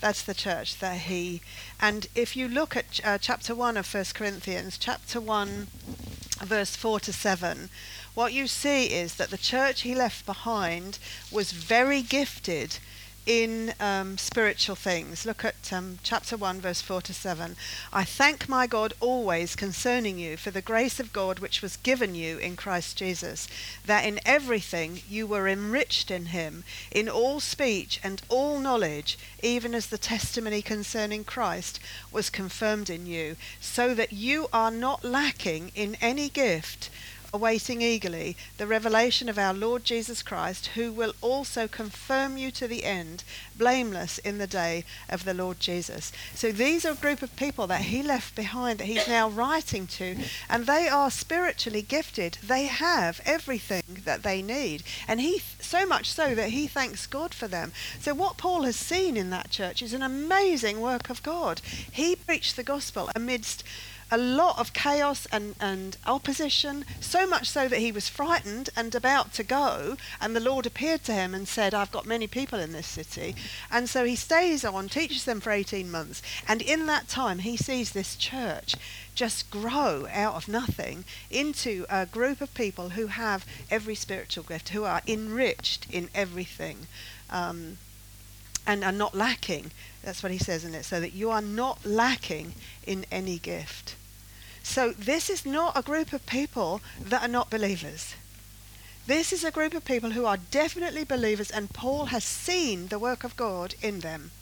That's 0.00 0.22
the 0.22 0.34
church 0.34 0.78
that 0.78 0.98
he. 1.02 1.42
And 1.80 2.06
if 2.14 2.36
you 2.36 2.48
look 2.48 2.76
at 2.76 3.00
uh, 3.04 3.18
chapter 3.18 3.54
1 3.54 3.76
of 3.76 3.92
1 3.92 4.04
Corinthians, 4.14 4.78
chapter 4.78 5.20
1, 5.20 5.68
verse 6.42 6.74
4 6.74 7.00
to 7.00 7.12
7, 7.12 7.68
what 8.14 8.32
you 8.32 8.46
see 8.46 8.86
is 8.86 9.16
that 9.16 9.30
the 9.30 9.38
church 9.38 9.82
he 9.82 9.94
left 9.94 10.24
behind 10.24 10.98
was 11.30 11.52
very 11.52 12.02
gifted 12.02 12.78
in 13.26 13.74
um, 13.80 14.16
spiritual 14.16 14.76
things. 14.76 15.26
Look 15.26 15.44
at 15.44 15.72
um, 15.72 15.98
chapter 16.04 16.36
1, 16.36 16.60
verse 16.60 16.80
4 16.80 17.02
to 17.02 17.12
7. 17.12 17.56
I 17.92 18.04
thank 18.04 18.48
my 18.48 18.68
God 18.68 18.94
always 19.00 19.56
concerning 19.56 20.18
you 20.18 20.36
for 20.36 20.52
the 20.52 20.62
grace 20.62 21.00
of 21.00 21.12
God 21.12 21.40
which 21.40 21.60
was 21.60 21.76
given 21.76 22.14
you 22.14 22.38
in 22.38 22.54
Christ 22.54 22.96
Jesus, 22.96 23.48
that 23.84 24.04
in 24.04 24.20
everything 24.24 25.02
you 25.08 25.26
were 25.26 25.48
enriched 25.48 26.10
in 26.10 26.26
him, 26.26 26.62
in 26.92 27.08
all 27.08 27.40
speech 27.40 28.00
and 28.04 28.22
all 28.28 28.60
knowledge, 28.60 29.18
even 29.42 29.74
as 29.74 29.88
the 29.88 29.98
testimony 29.98 30.62
concerning 30.62 31.24
Christ 31.24 31.80
was 32.12 32.30
confirmed 32.30 32.88
in 32.88 33.06
you, 33.06 33.36
so 33.60 33.92
that 33.94 34.12
you 34.12 34.46
are 34.52 34.70
not 34.70 35.04
lacking 35.04 35.72
in 35.74 35.96
any 36.00 36.28
gift 36.28 36.90
awaiting 37.36 37.82
eagerly 37.82 38.34
the 38.56 38.66
revelation 38.66 39.28
of 39.28 39.38
our 39.38 39.52
Lord 39.52 39.84
Jesus 39.84 40.22
Christ, 40.22 40.68
who 40.68 40.90
will 40.90 41.12
also 41.20 41.68
confirm 41.68 42.38
you 42.38 42.50
to 42.52 42.66
the 42.66 42.84
end, 42.84 43.24
blameless 43.54 44.16
in 44.18 44.38
the 44.38 44.46
day 44.46 44.84
of 45.10 45.24
the 45.24 45.34
Lord 45.34 45.60
Jesus. 45.60 46.12
So 46.34 46.50
these 46.50 46.86
are 46.86 46.92
a 46.92 46.94
group 46.94 47.20
of 47.20 47.36
people 47.36 47.66
that 47.66 47.82
he 47.82 48.02
left 48.02 48.34
behind 48.34 48.78
that 48.78 48.86
he's 48.86 49.06
now 49.06 49.28
writing 49.28 49.86
to, 49.98 50.16
and 50.48 50.64
they 50.64 50.88
are 50.88 51.10
spiritually 51.10 51.82
gifted. 51.82 52.38
They 52.42 52.64
have 52.64 53.20
everything 53.26 53.82
that 54.06 54.22
they 54.22 54.40
need. 54.40 54.82
And 55.06 55.20
he 55.20 55.42
so 55.60 55.84
much 55.84 56.10
so 56.10 56.34
that 56.34 56.50
he 56.50 56.66
thanks 56.66 57.06
God 57.06 57.34
for 57.34 57.48
them. 57.48 57.72
So 58.00 58.14
what 58.14 58.38
Paul 58.38 58.62
has 58.62 58.76
seen 58.76 59.18
in 59.18 59.28
that 59.28 59.50
church 59.50 59.82
is 59.82 59.92
an 59.92 60.02
amazing 60.02 60.80
work 60.80 61.10
of 61.10 61.22
God. 61.22 61.60
He 61.92 62.16
preached 62.16 62.56
the 62.56 62.62
gospel 62.62 63.10
amidst 63.14 63.62
a 64.10 64.18
lot 64.18 64.58
of 64.58 64.72
chaos 64.72 65.26
and, 65.32 65.54
and 65.60 65.96
opposition, 66.06 66.84
so 67.00 67.26
much 67.26 67.50
so 67.50 67.68
that 67.68 67.80
he 67.80 67.90
was 67.90 68.08
frightened 68.08 68.70
and 68.76 68.94
about 68.94 69.32
to 69.34 69.42
go. 69.42 69.96
And 70.20 70.34
the 70.34 70.40
Lord 70.40 70.66
appeared 70.66 71.02
to 71.04 71.12
him 71.12 71.34
and 71.34 71.48
said, 71.48 71.74
I've 71.74 71.92
got 71.92 72.06
many 72.06 72.26
people 72.26 72.58
in 72.58 72.72
this 72.72 72.86
city. 72.86 73.34
And 73.70 73.88
so 73.88 74.04
he 74.04 74.16
stays 74.16 74.64
on, 74.64 74.88
teaches 74.88 75.24
them 75.24 75.40
for 75.40 75.50
18 75.50 75.90
months. 75.90 76.22
And 76.48 76.62
in 76.62 76.86
that 76.86 77.08
time, 77.08 77.40
he 77.40 77.56
sees 77.56 77.92
this 77.92 78.16
church 78.16 78.76
just 79.14 79.50
grow 79.50 80.06
out 80.12 80.34
of 80.34 80.46
nothing 80.46 81.04
into 81.30 81.86
a 81.88 82.06
group 82.06 82.40
of 82.40 82.52
people 82.54 82.90
who 82.90 83.06
have 83.06 83.46
every 83.70 83.94
spiritual 83.94 84.44
gift, 84.44 84.68
who 84.68 84.84
are 84.84 85.02
enriched 85.06 85.86
in 85.90 86.10
everything. 86.14 86.86
Um, 87.30 87.78
and 88.66 88.84
are 88.84 88.92
not 88.92 89.14
lacking. 89.14 89.70
That's 90.02 90.22
what 90.22 90.32
he 90.32 90.38
says 90.38 90.64
in 90.64 90.74
it. 90.74 90.84
So 90.84 91.00
that 91.00 91.12
you 91.12 91.30
are 91.30 91.42
not 91.42 91.84
lacking 91.84 92.54
in 92.86 93.06
any 93.10 93.38
gift. 93.38 93.96
So 94.62 94.90
this 94.92 95.30
is 95.30 95.46
not 95.46 95.78
a 95.78 95.82
group 95.82 96.12
of 96.12 96.26
people 96.26 96.80
that 97.00 97.22
are 97.22 97.28
not 97.28 97.50
believers. 97.50 98.14
This 99.06 99.32
is 99.32 99.44
a 99.44 99.52
group 99.52 99.74
of 99.74 99.84
people 99.84 100.10
who 100.10 100.26
are 100.26 100.36
definitely 100.36 101.04
believers, 101.04 101.50
and 101.50 101.72
Paul 101.72 102.06
has 102.06 102.24
seen 102.24 102.88
the 102.88 102.98
work 102.98 103.22
of 103.22 103.36
God 103.36 103.76
in 103.80 104.00
them. 104.00 104.32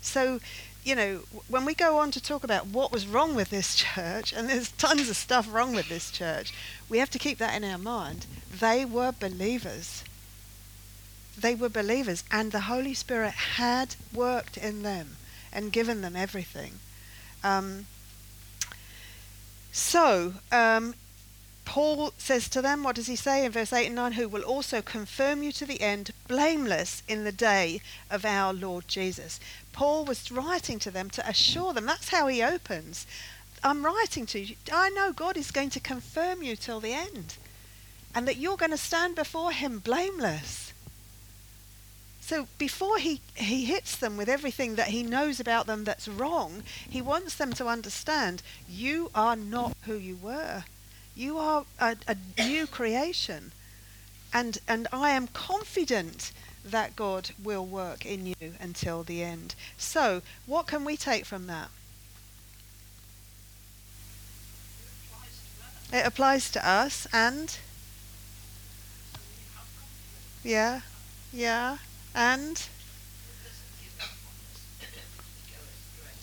So, 0.00 0.40
you 0.82 0.94
know, 0.94 1.20
when 1.48 1.66
we 1.66 1.74
go 1.74 1.98
on 1.98 2.10
to 2.12 2.22
talk 2.22 2.42
about 2.42 2.68
what 2.68 2.90
was 2.90 3.06
wrong 3.06 3.34
with 3.34 3.50
this 3.50 3.74
church, 3.94 4.32
and 4.32 4.48
there's 4.48 4.72
tons 4.72 5.10
of 5.10 5.16
stuff 5.16 5.46
wrong 5.52 5.74
with 5.74 5.90
this 5.90 6.10
church, 6.10 6.54
we 6.88 6.96
have 6.96 7.10
to 7.10 7.18
keep 7.18 7.36
that 7.38 7.54
in 7.54 7.62
our 7.62 7.76
mind. 7.78 8.24
They 8.50 8.86
were 8.86 9.12
believers 9.12 10.04
they 11.40 11.54
were 11.54 11.68
believers 11.68 12.24
and 12.30 12.52
the 12.52 12.60
Holy 12.60 12.94
Spirit 12.94 13.32
had 13.32 13.96
worked 14.12 14.56
in 14.56 14.82
them 14.82 15.16
and 15.52 15.72
given 15.72 16.00
them 16.00 16.16
everything. 16.16 16.74
Um, 17.42 17.86
so, 19.72 20.34
um, 20.52 20.94
Paul 21.64 22.12
says 22.18 22.48
to 22.48 22.60
them, 22.60 22.82
what 22.82 22.96
does 22.96 23.06
he 23.06 23.14
say 23.14 23.44
in 23.44 23.52
verse 23.52 23.72
8 23.72 23.86
and 23.86 23.94
9? 23.94 24.12
Who 24.12 24.28
will 24.28 24.42
also 24.42 24.82
confirm 24.82 25.42
you 25.42 25.52
to 25.52 25.64
the 25.64 25.80
end, 25.80 26.10
blameless 26.26 27.04
in 27.06 27.22
the 27.22 27.32
day 27.32 27.80
of 28.10 28.24
our 28.24 28.52
Lord 28.52 28.88
Jesus. 28.88 29.38
Paul 29.72 30.04
was 30.04 30.32
writing 30.32 30.80
to 30.80 30.90
them 30.90 31.10
to 31.10 31.28
assure 31.28 31.72
them. 31.72 31.86
That's 31.86 32.08
how 32.08 32.26
he 32.26 32.42
opens. 32.42 33.06
I'm 33.62 33.84
writing 33.84 34.26
to 34.26 34.40
you. 34.40 34.56
I 34.72 34.90
know 34.90 35.12
God 35.12 35.36
is 35.36 35.50
going 35.50 35.70
to 35.70 35.80
confirm 35.80 36.42
you 36.42 36.56
till 36.56 36.80
the 36.80 36.92
end, 36.92 37.36
and 38.14 38.26
that 38.26 38.38
you're 38.38 38.56
going 38.56 38.72
to 38.72 38.76
stand 38.76 39.14
before 39.14 39.52
him 39.52 39.78
blameless. 39.78 40.69
So 42.30 42.46
before 42.58 42.98
he, 42.98 43.20
he 43.34 43.64
hits 43.64 43.96
them 43.96 44.16
with 44.16 44.28
everything 44.28 44.76
that 44.76 44.90
he 44.90 45.02
knows 45.02 45.40
about 45.40 45.66
them 45.66 45.82
that's 45.82 46.06
wrong, 46.06 46.62
he 46.88 47.02
wants 47.02 47.34
them 47.34 47.52
to 47.54 47.66
understand 47.66 48.40
you 48.68 49.10
are 49.16 49.34
not 49.34 49.76
who 49.82 49.94
you 49.94 50.14
were. 50.14 50.62
You 51.16 51.38
are 51.38 51.64
a, 51.80 51.96
a 52.06 52.16
new 52.38 52.68
creation. 52.68 53.50
And, 54.32 54.58
and 54.68 54.86
I 54.92 55.10
am 55.10 55.26
confident 55.26 56.30
that 56.64 56.94
God 56.94 57.30
will 57.42 57.66
work 57.66 58.06
in 58.06 58.26
you 58.26 58.54
until 58.60 59.02
the 59.02 59.24
end. 59.24 59.56
So, 59.76 60.22
what 60.46 60.68
can 60.68 60.84
we 60.84 60.96
take 60.96 61.26
from 61.26 61.48
that? 61.48 61.70
It 65.92 66.06
applies 66.06 66.48
to 66.52 66.64
us, 66.64 67.08
and 67.12 67.58
yeah, 70.44 70.82
yeah. 71.32 71.78
And 72.14 72.66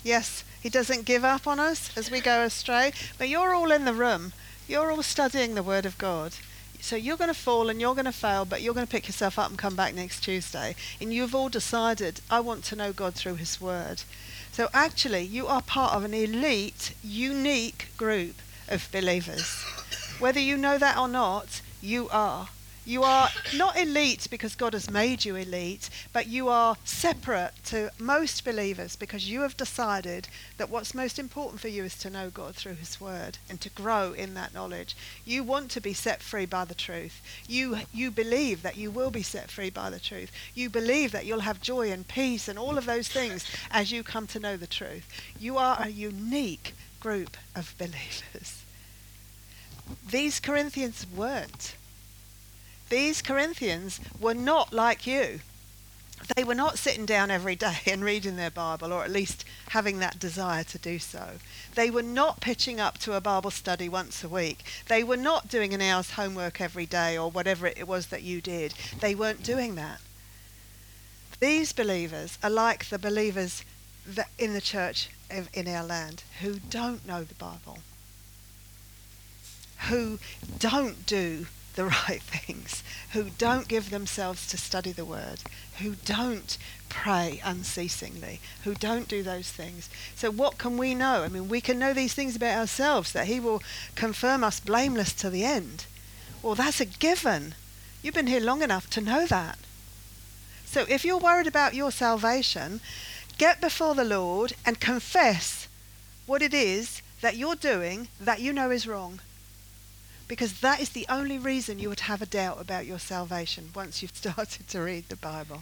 yes, 0.04 0.44
he 0.62 0.70
doesn't 0.70 1.06
give 1.06 1.24
up 1.24 1.48
on 1.48 1.60
us 1.60 1.96
as 1.98 2.12
we 2.12 2.20
go 2.20 2.44
astray. 2.44 2.92
But 3.18 3.30
you're 3.30 3.54
all 3.54 3.72
in 3.72 3.86
the 3.86 3.94
room. 3.94 4.34
You're 4.68 4.92
all 4.92 5.04
studying 5.04 5.56
the 5.56 5.64
Word 5.64 5.86
of 5.86 5.98
God. 5.98 6.34
So 6.80 6.96
you're 6.96 7.18
going 7.18 7.34
to 7.34 7.40
fall 7.40 7.70
and 7.70 7.82
you're 7.82 7.96
going 7.96 8.06
to 8.06 8.12
fail, 8.12 8.46
but 8.46 8.62
you're 8.62 8.74
going 8.74 8.86
to 8.86 8.92
pick 8.92 9.08
yourself 9.08 9.40
up 9.40 9.50
and 9.50 9.58
come 9.58 9.76
back 9.76 9.94
next 9.94 10.22
Tuesday. 10.22 10.76
And 11.02 11.14
you've 11.14 11.36
all 11.36 11.50
decided, 11.50 12.22
I 12.30 12.40
want 12.40 12.64
to 12.66 12.76
know 12.76 12.94
God 12.94 13.16
through 13.16 13.36
His 13.36 13.60
Word. 13.60 14.04
So 14.52 14.70
actually, 14.74 15.24
you 15.24 15.48
are 15.48 15.62
part 15.62 15.94
of 15.94 16.04
an 16.04 16.14
elite, 16.14 16.94
unique 17.04 17.90
group 17.98 18.36
of 18.68 18.90
believers. 18.92 19.64
Whether 20.20 20.40
you 20.40 20.58
know 20.58 20.78
that 20.78 20.98
or 20.98 21.08
not, 21.08 21.62
you 21.82 22.10
are. 22.10 22.50
You 22.88 23.04
are 23.04 23.28
not 23.54 23.78
elite 23.78 24.30
because 24.32 24.56
God 24.56 24.72
has 24.72 24.90
made 24.90 25.26
you 25.26 25.36
elite, 25.36 25.90
but 26.14 26.28
you 26.28 26.48
are 26.48 26.78
separate 26.86 27.52
to 27.66 27.92
most 28.00 28.46
believers 28.46 28.96
because 28.96 29.30
you 29.30 29.42
have 29.42 29.58
decided 29.58 30.30
that 30.56 30.70
what's 30.70 30.94
most 30.94 31.20
important 31.20 31.60
for 31.60 31.68
you 31.68 31.84
is 31.84 31.98
to 31.98 32.10
know 32.10 32.30
God 32.30 32.56
through 32.56 32.76
His 32.76 33.02
Word 33.02 33.40
and 33.50 33.60
to 33.60 33.70
grow 33.70 34.14
in 34.14 34.36
that 34.36 34.54
knowledge. 34.54 34.96
You 35.26 35.44
want 35.44 35.70
to 35.72 35.82
be 35.82 35.92
set 35.92 36.22
free 36.22 36.46
by 36.46 36.64
the 36.64 36.74
truth. 36.74 37.22
You, 37.46 37.80
you 37.94 38.10
believe 38.10 38.64
that 38.64 38.78
you 38.78 38.90
will 38.90 39.12
be 39.12 39.22
set 39.22 39.52
free 39.52 39.70
by 39.70 39.90
the 39.90 40.00
truth. 40.00 40.32
You 40.56 40.70
believe 40.70 41.12
that 41.12 41.26
you'll 41.26 41.42
have 41.42 41.62
joy 41.62 41.92
and 41.92 42.08
peace 42.08 42.48
and 42.48 42.58
all 42.58 42.78
of 42.78 42.86
those 42.86 43.10
things 43.10 43.46
as 43.70 43.92
you 43.92 44.02
come 44.02 44.28
to 44.28 44.40
know 44.40 44.56
the 44.56 44.66
truth. 44.66 45.06
You 45.38 45.58
are 45.58 45.78
a 45.78 45.90
unique 45.90 46.74
group 47.02 47.36
of 47.54 47.76
believers. 47.78 48.64
These 50.10 50.40
Corinthians 50.40 51.06
weren't. 51.14 51.76
These 52.90 53.22
Corinthians 53.22 54.00
were 54.20 54.34
not 54.34 54.72
like 54.72 55.06
you. 55.06 55.42
They 56.36 56.44
were 56.44 56.56
not 56.56 56.80
sitting 56.80 57.06
down 57.06 57.32
every 57.32 57.56
day 57.56 57.78
and 57.86 58.04
reading 58.04 58.36
their 58.36 58.50
Bible, 58.50 58.92
or 58.92 59.04
at 59.04 59.12
least 59.12 59.46
having 59.70 60.00
that 60.00 60.20
desire 60.20 60.64
to 60.66 60.78
do 60.78 61.00
so. 61.00 61.38
They 61.76 61.90
were 61.90 62.04
not 62.04 62.42
pitching 62.42 62.80
up 62.80 62.98
to 63.00 63.14
a 63.14 63.22
Bible 63.22 63.52
study 63.52 63.88
once 63.88 64.24
a 64.24 64.30
week. 64.30 64.66
They 64.88 65.04
were 65.04 65.18
not 65.18 65.48
doing 65.48 65.74
an 65.74 65.82
hour's 65.82 66.12
homework 66.12 66.60
every 66.60 66.86
day 66.86 67.18
or 67.18 67.30
whatever 67.30 67.68
it 67.68 67.88
was 67.88 68.08
that 68.08 68.24
you 68.24 68.42
did. 68.42 68.74
They 69.00 69.16
weren't 69.16 69.44
doing 69.44 69.76
that. 69.76 70.02
These 71.40 71.72
believers 71.72 72.38
are 72.44 72.50
like 72.50 72.86
the 72.86 72.98
believers 73.00 73.64
in 74.40 74.54
the 74.54 74.62
church 74.62 75.10
in 75.54 75.68
our 75.68 75.84
land 75.84 76.24
who 76.42 76.60
don't 76.60 77.06
know 77.06 77.24
the 77.24 77.36
Bible, 77.36 77.80
who 79.90 80.18
don't 80.58 81.06
do 81.06 81.46
the 81.78 81.86
right 82.10 82.22
things, 82.22 82.84
who 83.14 83.30
don't 83.38 83.68
give 83.70 83.90
themselves 83.90 84.48
to 84.48 84.58
study 84.58 84.92
the 84.92 85.06
word, 85.06 85.40
who 85.80 85.96
don't 86.04 86.58
pray 86.90 87.40
unceasingly, 87.46 88.42
who 88.64 88.74
don't 88.74 89.08
do 89.08 89.24
those 89.24 89.50
things. 89.50 89.90
So, 90.16 90.30
what 90.30 90.58
can 90.58 90.78
we 90.78 90.96
know? 90.96 91.24
I 91.24 91.30
mean, 91.30 91.48
we 91.48 91.62
can 91.62 91.80
know 91.80 91.94
these 91.94 92.14
things 92.14 92.36
about 92.36 92.58
ourselves 92.58 93.14
that 93.14 93.28
He 93.28 93.40
will 93.40 93.62
confirm 93.96 94.44
us 94.44 94.60
blameless 94.60 95.14
to 95.14 95.30
the 95.30 95.46
end. 95.46 95.86
Well, 96.42 96.56
that's 96.56 96.82
a 96.82 96.86
given. 96.86 97.54
You've 98.02 98.16
been 98.16 98.28
here 98.28 98.42
long 98.42 98.62
enough 98.64 98.90
to 98.92 99.02
know 99.02 99.28
that. 99.28 99.60
So, 100.66 100.86
if 100.90 101.06
you're 101.06 101.18
worried 101.18 101.48
about 101.48 101.76
your 101.76 101.92
salvation, 101.92 102.82
get 103.38 103.62
before 103.62 103.94
the 103.94 104.04
Lord 104.04 104.54
and 104.66 104.80
confess 104.80 105.68
what 106.26 106.42
it 106.42 106.56
is 106.56 107.04
that 107.22 107.38
you're 107.38 107.56
doing 107.56 108.08
that 108.20 108.42
you 108.42 108.52
know 108.52 108.72
is 108.72 108.88
wrong 108.88 109.20
because 110.28 110.60
that 110.60 110.80
is 110.80 110.90
the 110.90 111.06
only 111.10 111.40
reason 111.40 111.80
you 111.80 111.90
would 111.90 112.02
have 112.02 112.22
a 112.22 112.26
doubt 112.26 112.60
about 112.60 112.86
your 112.86 113.00
salvation 113.00 113.70
once 113.76 114.02
you've 114.02 114.16
started 114.16 114.68
to 114.68 114.82
read 114.82 115.10
the 115.10 115.16
Bible. 115.16 115.62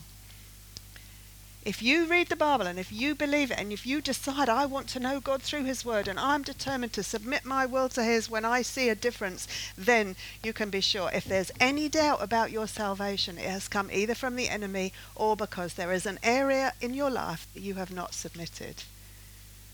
If 1.65 1.81
you 1.81 2.05
read 2.05 2.29
the 2.29 2.35
Bible 2.35 2.67
and 2.67 2.77
if 2.77 2.91
you 2.91 3.15
believe 3.15 3.49
it 3.49 3.57
and 3.57 3.73
if 3.73 3.87
you 3.87 3.99
decide, 3.99 4.49
I 4.49 4.67
want 4.67 4.87
to 4.89 4.99
know 4.99 5.19
God 5.19 5.41
through 5.41 5.63
His 5.63 5.83
Word 5.83 6.07
and 6.07 6.19
I'm 6.19 6.43
determined 6.43 6.93
to 6.93 7.01
submit 7.01 7.43
my 7.43 7.65
will 7.65 7.89
to 7.89 8.03
His 8.03 8.29
when 8.29 8.45
I 8.45 8.61
see 8.61 8.87
a 8.87 8.93
difference, 8.93 9.47
then 9.75 10.15
you 10.43 10.53
can 10.53 10.69
be 10.69 10.79
sure. 10.79 11.09
If 11.11 11.25
there's 11.25 11.51
any 11.59 11.89
doubt 11.89 12.21
about 12.21 12.51
your 12.51 12.67
salvation, 12.67 13.39
it 13.39 13.49
has 13.49 13.67
come 13.67 13.89
either 13.91 14.13
from 14.13 14.35
the 14.35 14.47
enemy 14.47 14.93
or 15.15 15.35
because 15.35 15.73
there 15.73 15.91
is 15.91 16.05
an 16.05 16.19
area 16.21 16.73
in 16.81 16.93
your 16.93 17.09
life 17.09 17.47
that 17.55 17.61
you 17.61 17.73
have 17.75 17.91
not 17.91 18.13
submitted. 18.13 18.83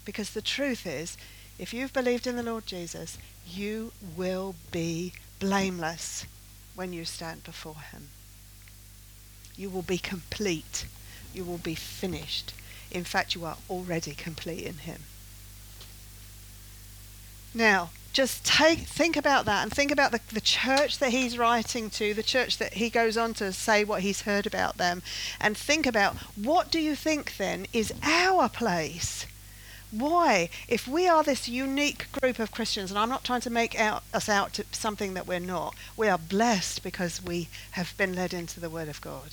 Because 0.06 0.30
the 0.30 0.42
truth 0.42 0.88
is, 0.88 1.18
if 1.60 1.74
you've 1.74 1.92
believed 1.92 2.26
in 2.26 2.38
the 2.38 2.44
Lord 2.44 2.66
Jesus, 2.66 3.18
you 3.48 3.92
will 4.16 4.56
be 4.72 5.14
blameless 5.40 6.26
when 6.76 6.94
you 6.94 7.06
stand 7.06 7.44
before 7.44 7.76
him. 7.92 8.10
You 9.56 9.70
will 9.70 9.82
be 9.82 9.98
complete. 9.98 10.86
You 11.34 11.44
will 11.44 11.58
be 11.58 11.76
finished. 11.76 12.54
In 12.92 13.04
fact, 13.04 13.36
you 13.36 13.46
are 13.46 13.58
already 13.70 14.14
complete 14.14 14.66
in 14.66 14.80
him. 14.80 15.04
Now, 17.54 17.90
just 18.14 18.46
take 18.46 18.80
think 18.80 19.16
about 19.16 19.46
that 19.46 19.64
and 19.64 19.72
think 19.72 19.92
about 19.92 20.12
the, 20.12 20.20
the 20.34 20.42
church 20.42 21.00
that 21.00 21.12
he's 21.12 21.38
writing 21.38 21.90
to, 21.92 22.14
the 22.14 22.24
church 22.24 22.58
that 22.58 22.74
he 22.74 22.90
goes 22.90 23.18
on 23.18 23.34
to 23.36 23.54
say 23.54 23.84
what 23.84 24.02
he's 24.02 24.22
heard 24.22 24.46
about 24.46 24.78
them, 24.78 25.02
and 25.40 25.56
think 25.56 25.86
about 25.86 26.16
what 26.36 26.72
do 26.72 26.80
you 26.80 26.96
think 26.96 27.38
then 27.38 27.66
is 27.72 27.94
our 28.04 28.50
place 28.50 29.26
why, 29.92 30.50
if 30.70 30.88
we 30.88 31.08
are 31.08 31.22
this 31.22 31.50
unique 31.50 32.10
group 32.14 32.40
of 32.40 32.52
Christians, 32.52 32.92
and 32.92 32.98
I'm 32.98 33.10
not 33.10 33.26
trying 33.26 33.42
to 33.42 33.50
make 33.50 33.78
out, 33.78 34.04
us 34.14 34.30
out 34.30 34.54
to 34.54 34.66
something 34.72 35.14
that 35.16 35.28
we're 35.28 35.40
not, 35.40 35.76
we 35.98 36.08
are 36.08 36.18
blessed 36.18 36.82
because 36.82 37.22
we 37.22 37.50
have 37.72 37.96
been 37.98 38.16
led 38.16 38.34
into 38.34 38.62
the 38.62 38.70
Word 38.70 38.88
of 38.88 39.02
God. 39.02 39.32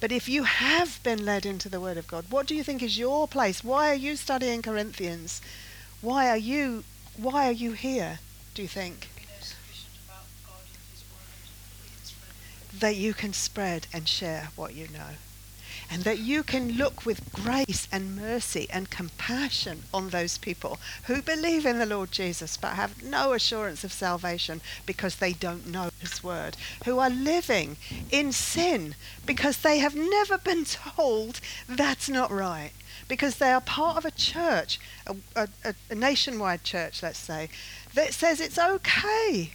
But 0.00 0.12
if 0.12 0.28
you 0.28 0.44
have 0.44 1.02
been 1.02 1.24
led 1.24 1.44
into 1.44 1.68
the 1.68 1.80
Word 1.80 1.98
of 1.98 2.06
God, 2.06 2.26
what 2.30 2.46
do 2.46 2.54
you 2.54 2.62
think 2.62 2.82
is 2.82 2.98
your 2.98 3.28
place? 3.28 3.62
Why 3.62 3.90
are 3.90 3.94
you 3.94 4.16
studying 4.16 4.62
Corinthians? 4.62 5.42
Why 6.00 6.28
are 6.28 6.36
you 6.36 6.84
why 7.18 7.48
are 7.48 7.52
you 7.52 7.72
here, 7.72 8.18
do 8.54 8.60
you 8.60 8.68
think? 8.68 9.08
That 12.78 12.96
you 12.96 13.14
can 13.14 13.32
spread 13.32 13.86
and 13.90 14.06
share 14.06 14.50
what 14.54 14.74
you 14.74 14.88
know 14.88 15.16
and 15.90 16.02
that 16.04 16.18
you 16.18 16.42
can 16.42 16.72
look 16.72 17.06
with 17.06 17.32
grace 17.32 17.88
and 17.92 18.16
mercy 18.16 18.66
and 18.70 18.90
compassion 18.90 19.84
on 19.94 20.08
those 20.08 20.38
people 20.38 20.78
who 21.04 21.22
believe 21.22 21.64
in 21.64 21.78
the 21.78 21.86
Lord 21.86 22.10
Jesus 22.10 22.56
but 22.56 22.74
have 22.74 23.02
no 23.02 23.32
assurance 23.32 23.84
of 23.84 23.92
salvation 23.92 24.60
because 24.84 25.16
they 25.16 25.32
don't 25.32 25.66
know 25.66 25.90
His 26.00 26.22
Word, 26.22 26.56
who 26.84 26.98
are 26.98 27.10
living 27.10 27.76
in 28.10 28.32
sin 28.32 28.94
because 29.24 29.58
they 29.58 29.78
have 29.78 29.94
never 29.94 30.38
been 30.38 30.64
told 30.64 31.40
that's 31.68 32.08
not 32.08 32.30
right. 32.30 32.72
Because 33.08 33.36
they 33.36 33.52
are 33.52 33.60
part 33.60 33.96
of 33.96 34.04
a 34.04 34.10
church, 34.10 34.80
a, 35.06 35.14
a, 35.64 35.74
a 35.90 35.94
nationwide 35.94 36.64
church, 36.64 37.04
let's 37.04 37.18
say, 37.18 37.48
that 37.94 38.12
says 38.12 38.40
it's 38.40 38.58
okay 38.58 39.52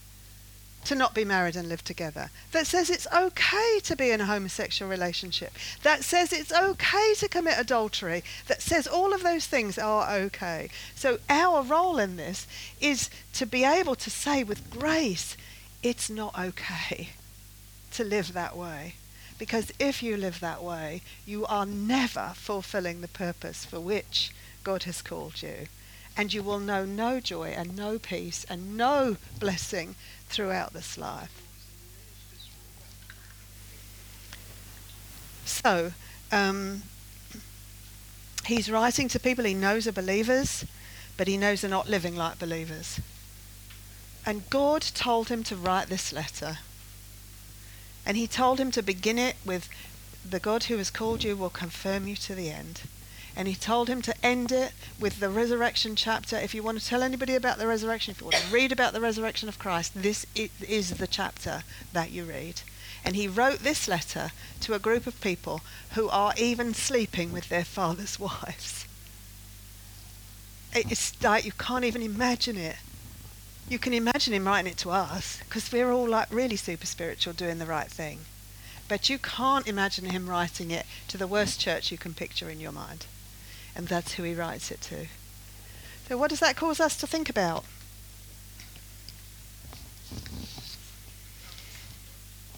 to 0.85 0.95
not 0.95 1.13
be 1.13 1.23
married 1.23 1.55
and 1.55 1.69
live 1.69 1.83
together, 1.83 2.29
that 2.51 2.67
says 2.67 2.89
it's 2.89 3.07
okay 3.13 3.79
to 3.83 3.95
be 3.95 4.11
in 4.11 4.21
a 4.21 4.25
homosexual 4.25 4.89
relationship, 4.89 5.53
that 5.83 6.03
says 6.03 6.33
it's 6.33 6.51
okay 6.51 7.13
to 7.17 7.27
commit 7.27 7.55
adultery, 7.57 8.23
that 8.47 8.61
says 8.61 8.87
all 8.87 9.13
of 9.13 9.23
those 9.23 9.45
things 9.45 9.77
are 9.77 10.11
okay. 10.11 10.69
So 10.95 11.19
our 11.29 11.61
role 11.61 11.99
in 11.99 12.15
this 12.15 12.47
is 12.79 13.09
to 13.33 13.45
be 13.45 13.63
able 13.63 13.95
to 13.95 14.09
say 14.09 14.43
with 14.43 14.71
grace, 14.71 15.37
it's 15.83 16.09
not 16.09 16.37
okay 16.37 17.09
to 17.91 18.03
live 18.03 18.33
that 18.33 18.57
way. 18.57 18.95
Because 19.41 19.71
if 19.79 20.03
you 20.03 20.17
live 20.17 20.39
that 20.39 20.63
way, 20.63 21.01
you 21.25 21.47
are 21.47 21.65
never 21.65 22.33
fulfilling 22.35 23.01
the 23.01 23.07
purpose 23.07 23.65
for 23.65 23.79
which 23.79 24.31
God 24.63 24.83
has 24.83 25.01
called 25.01 25.41
you. 25.41 25.67
And 26.15 26.31
you 26.31 26.43
will 26.43 26.59
know 26.59 26.85
no 26.85 27.19
joy 27.19 27.47
and 27.47 27.75
no 27.75 27.97
peace 27.97 28.45
and 28.47 28.77
no 28.77 29.17
blessing 29.39 29.95
throughout 30.31 30.73
this 30.73 30.97
life. 30.97 31.31
So, 35.45 35.91
um, 36.31 36.83
he's 38.45 38.71
writing 38.71 39.07
to 39.09 39.19
people 39.19 39.45
he 39.45 39.53
knows 39.53 39.85
are 39.87 39.91
believers, 39.91 40.65
but 41.17 41.27
he 41.27 41.37
knows 41.37 41.61
they're 41.61 41.69
not 41.69 41.89
living 41.89 42.15
like 42.15 42.39
believers. 42.39 42.99
And 44.25 44.49
God 44.49 44.81
told 44.81 45.29
him 45.29 45.43
to 45.43 45.55
write 45.55 45.87
this 45.87 46.13
letter. 46.13 46.59
And 48.05 48.17
he 48.17 48.27
told 48.27 48.59
him 48.59 48.71
to 48.71 48.81
begin 48.81 49.19
it 49.19 49.35
with, 49.45 49.69
The 50.27 50.39
God 50.39 50.63
who 50.63 50.77
has 50.77 50.89
called 50.89 51.23
you 51.23 51.35
will 51.35 51.49
confirm 51.49 52.07
you 52.07 52.15
to 52.15 52.33
the 52.33 52.49
end 52.49 52.81
and 53.35 53.47
he 53.47 53.55
told 53.55 53.87
him 53.87 54.01
to 54.01 54.25
end 54.25 54.51
it 54.51 54.73
with 54.99 55.19
the 55.19 55.29
resurrection 55.29 55.95
chapter. 55.95 56.35
If 56.35 56.53
you 56.53 56.63
want 56.63 56.79
to 56.79 56.85
tell 56.85 57.01
anybody 57.01 57.35
about 57.35 57.57
the 57.57 57.67
resurrection, 57.67 58.11
if 58.11 58.19
you 58.19 58.25
want 58.25 58.37
to 58.37 58.53
read 58.53 58.71
about 58.71 58.93
the 58.93 59.01
resurrection 59.01 59.47
of 59.47 59.59
Christ, 59.59 59.93
this 59.95 60.25
is 60.35 60.91
the 60.91 61.07
chapter 61.07 61.63
that 61.93 62.11
you 62.11 62.25
read. 62.25 62.61
And 63.05 63.15
he 63.15 63.27
wrote 63.27 63.59
this 63.59 63.87
letter 63.87 64.31
to 64.61 64.73
a 64.73 64.79
group 64.79 65.07
of 65.07 65.21
people 65.21 65.61
who 65.93 66.09
are 66.09 66.33
even 66.37 66.73
sleeping 66.73 67.31
with 67.31 67.49
their 67.49 67.63
father's 67.63 68.19
wives. 68.19 68.85
It's 70.73 71.21
like 71.23 71.45
you 71.45 71.51
can't 71.53 71.85
even 71.85 72.01
imagine 72.01 72.57
it. 72.57 72.77
You 73.67 73.79
can 73.79 73.93
imagine 73.93 74.33
him 74.33 74.45
writing 74.45 74.71
it 74.71 74.77
to 74.79 74.91
us 74.91 75.39
because 75.45 75.71
we're 75.71 75.91
all 75.91 76.07
like 76.07 76.27
really 76.31 76.57
super 76.57 76.85
spiritual 76.85 77.33
doing 77.33 77.59
the 77.59 77.65
right 77.65 77.89
thing. 77.89 78.19
But 78.89 79.09
you 79.09 79.17
can't 79.17 79.67
imagine 79.67 80.05
him 80.05 80.29
writing 80.29 80.69
it 80.69 80.85
to 81.07 81.17
the 81.17 81.27
worst 81.27 81.61
church 81.61 81.91
you 81.91 81.97
can 81.97 82.13
picture 82.13 82.49
in 82.49 82.59
your 82.59 82.73
mind 82.73 83.05
and 83.75 83.87
that's 83.87 84.13
who 84.13 84.23
he 84.23 84.33
writes 84.33 84.71
it 84.71 84.81
to. 84.81 85.07
So, 86.07 86.17
what 86.17 86.29
does 86.29 86.39
that 86.39 86.55
cause 86.55 86.79
us 86.79 86.97
to 86.97 87.07
think 87.07 87.29
about? 87.29 87.63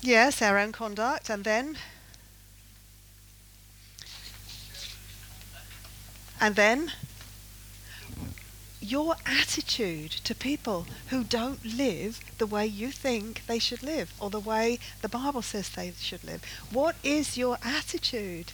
Yes, 0.01 0.41
our 0.41 0.57
own 0.57 0.71
conduct, 0.71 1.29
and 1.29 1.43
then? 1.43 1.77
And 6.41 6.55
then? 6.55 6.91
your 8.83 9.15
attitude 9.25 10.11
to 10.11 10.35
people 10.35 10.85
who 11.07 11.23
don't 11.23 11.63
live 11.65 12.19
the 12.37 12.45
way 12.45 12.65
you 12.65 12.91
think 12.91 13.41
they 13.47 13.57
should 13.57 13.81
live 13.81 14.13
or 14.19 14.29
the 14.29 14.39
way 14.39 14.77
the 15.01 15.07
Bible 15.07 15.41
says 15.41 15.69
they 15.69 15.93
should 15.99 16.23
live. 16.23 16.43
What 16.69 16.95
is 17.01 17.37
your 17.37 17.57
attitude? 17.63 18.51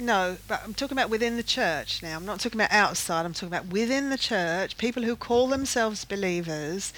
No, 0.00 0.36
but 0.46 0.62
I'm 0.64 0.74
talking 0.74 0.96
about 0.96 1.10
within 1.10 1.36
the 1.36 1.42
church 1.42 2.04
now. 2.04 2.16
I'm 2.16 2.24
not 2.24 2.38
talking 2.38 2.60
about 2.60 2.70
outside. 2.70 3.26
I'm 3.26 3.32
talking 3.32 3.48
about 3.48 3.66
within 3.66 4.10
the 4.10 4.18
church, 4.18 4.78
people 4.78 5.02
who 5.02 5.16
call 5.16 5.48
themselves 5.48 6.04
believers. 6.04 6.92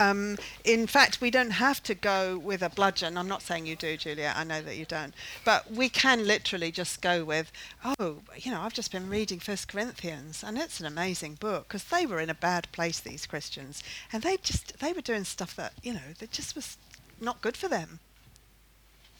Um, 0.00 0.38
in 0.64 0.86
fact, 0.86 1.20
we 1.20 1.30
don't 1.30 1.50
have 1.50 1.82
to 1.82 1.94
go 1.94 2.38
with 2.38 2.62
a 2.62 2.70
bludgeon. 2.70 3.18
I'm 3.18 3.28
not 3.28 3.42
saying 3.42 3.66
you 3.66 3.76
do, 3.76 3.98
Julia. 3.98 4.32
I 4.34 4.44
know 4.44 4.62
that 4.62 4.78
you 4.78 4.86
don't. 4.86 5.12
But 5.44 5.70
we 5.70 5.90
can 5.90 6.26
literally 6.26 6.72
just 6.72 7.02
go 7.02 7.22
with, 7.22 7.52
oh, 7.84 8.22
you 8.34 8.50
know, 8.50 8.62
I've 8.62 8.72
just 8.72 8.92
been 8.92 9.10
reading 9.10 9.40
First 9.40 9.68
Corinthians, 9.68 10.42
and 10.42 10.56
it's 10.56 10.80
an 10.80 10.86
amazing 10.86 11.34
book 11.34 11.68
because 11.68 11.84
they 11.84 12.06
were 12.06 12.18
in 12.18 12.30
a 12.30 12.34
bad 12.34 12.72
place, 12.72 12.98
these 12.98 13.26
Christians, 13.26 13.82
and 14.10 14.22
they 14.22 14.38
just 14.38 14.78
they 14.78 14.94
were 14.94 15.02
doing 15.02 15.24
stuff 15.24 15.54
that 15.56 15.74
you 15.82 15.92
know 15.92 16.14
that 16.18 16.32
just 16.32 16.54
was 16.54 16.78
not 17.20 17.42
good 17.42 17.56
for 17.56 17.68
them. 17.68 18.00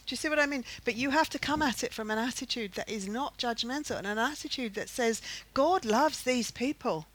Do 0.07 0.15
you 0.15 0.17
see 0.17 0.31
what 0.31 0.41
I 0.41 0.47
mean? 0.47 0.65
But 0.87 0.97
you 0.97 1.11
have 1.11 1.29
to 1.29 1.39
come 1.39 1.61
at 1.61 1.85
it 1.85 1.93
from 1.93 2.11
an 2.11 2.19
attitude 2.19 2.73
that 2.73 2.89
is 2.89 3.07
not 3.07 3.37
judgmental 3.37 3.99
and 3.99 4.07
an 4.07 4.19
attitude 4.19 4.75
that 4.75 4.89
says, 4.89 5.21
God 5.53 5.85
loves 5.85 6.23
these 6.23 6.51
people. 6.51 7.07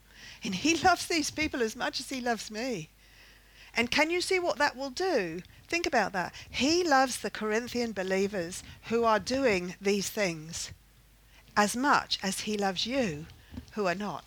And 0.44 0.54
He 0.54 0.76
loves 0.84 1.06
these 1.06 1.30
people 1.32 1.62
as 1.62 1.74
much 1.74 1.98
as 2.00 2.08
He 2.08 2.20
loves 2.20 2.50
me. 2.50 2.88
And 3.76 3.90
can 3.90 4.10
you 4.10 4.20
see 4.20 4.38
what 4.38 4.58
that 4.58 4.76
will 4.76 4.90
do? 4.90 5.42
Think 5.68 5.86
about 5.86 6.12
that. 6.12 6.32
He 6.48 6.82
loves 6.82 7.18
the 7.18 7.30
Corinthian 7.30 7.92
believers 7.92 8.62
who 8.84 9.04
are 9.04 9.18
doing 9.18 9.74
these 9.80 10.08
things 10.08 10.72
as 11.56 11.76
much 11.76 12.18
as 12.22 12.40
He 12.40 12.56
loves 12.56 12.86
you 12.86 13.26
who 13.72 13.86
are 13.86 13.94
not. 13.94 14.24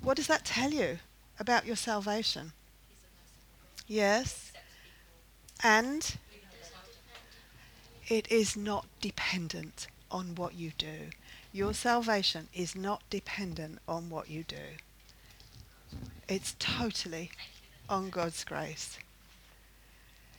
What 0.00 0.16
does 0.16 0.26
that 0.26 0.44
tell 0.44 0.70
you 0.72 0.98
about 1.38 1.66
your 1.66 1.76
salvation? 1.76 2.52
Yes. 3.86 4.52
And 5.62 6.16
it 8.08 8.30
is 8.30 8.56
not 8.56 8.86
dependent 9.00 9.86
on 10.10 10.34
what 10.34 10.54
you 10.54 10.72
do. 10.76 11.10
Your 11.52 11.74
salvation 11.74 12.48
is 12.54 12.74
not 12.74 13.02
dependent 13.10 13.78
on 13.86 14.10
what 14.10 14.28
you 14.28 14.42
do. 14.44 14.56
It's 16.28 16.56
totally 16.58 17.30
on 17.88 18.10
God's 18.10 18.44
grace. 18.44 18.98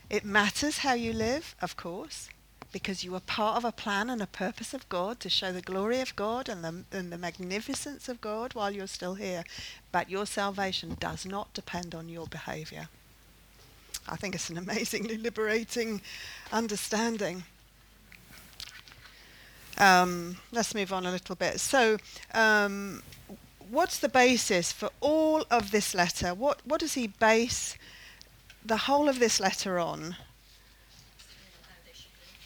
It 0.10 0.25
matters 0.25 0.79
how 0.79 0.93
you 0.93 1.13
live, 1.13 1.56
of 1.62 1.75
course, 1.75 2.29
because 2.71 3.03
you 3.03 3.15
are 3.15 3.19
part 3.21 3.58
of 3.58 3.65
a 3.65 3.71
plan 3.71 4.10
and 4.10 4.21
a 4.21 4.27
purpose 4.27 4.73
of 4.73 4.88
God 4.89 5.19
to 5.21 5.29
show 5.29 5.51
the 5.51 5.62
glory 5.62 6.01
of 6.01 6.15
God 6.15 6.49
and 6.49 6.63
the, 6.63 6.84
and 6.91 7.12
the 7.12 7.17
magnificence 7.17 8.10
of 8.10 8.21
God 8.21 8.53
while 8.53 8.71
you're 8.71 8.88
still 8.88 9.15
here. 9.15 9.43
But 9.91 10.10
your 10.10 10.25
salvation 10.25 10.97
does 10.99 11.25
not 11.25 11.53
depend 11.53 11.95
on 11.95 12.10
your 12.10 12.27
behavior. 12.27 12.89
I 14.08 14.15
think 14.15 14.36
it's 14.36 14.49
an 14.49 14.58
amazingly 14.58 15.17
liberating 15.29 16.01
understanding. 16.51 17.43
Um, 19.77 20.38
let's 20.51 20.75
move 20.75 20.93
on 20.93 21.06
a 21.06 21.12
little 21.12 21.36
bit. 21.36 21.60
So, 21.60 21.97
um, 22.34 23.01
what's 23.73 23.97
the 23.97 24.09
basis 24.09 24.71
for 24.71 24.89
all 25.01 25.43
of 25.49 25.71
this 25.71 25.93
letter? 25.95 26.33
What, 26.33 26.62
what 26.65 26.79
does 26.79 26.93
he 26.93 27.07
base 27.07 27.75
the 28.63 28.77
whole 28.77 29.09
of 29.09 29.19
this 29.19 29.39
letter 29.39 29.79
on? 29.79 30.15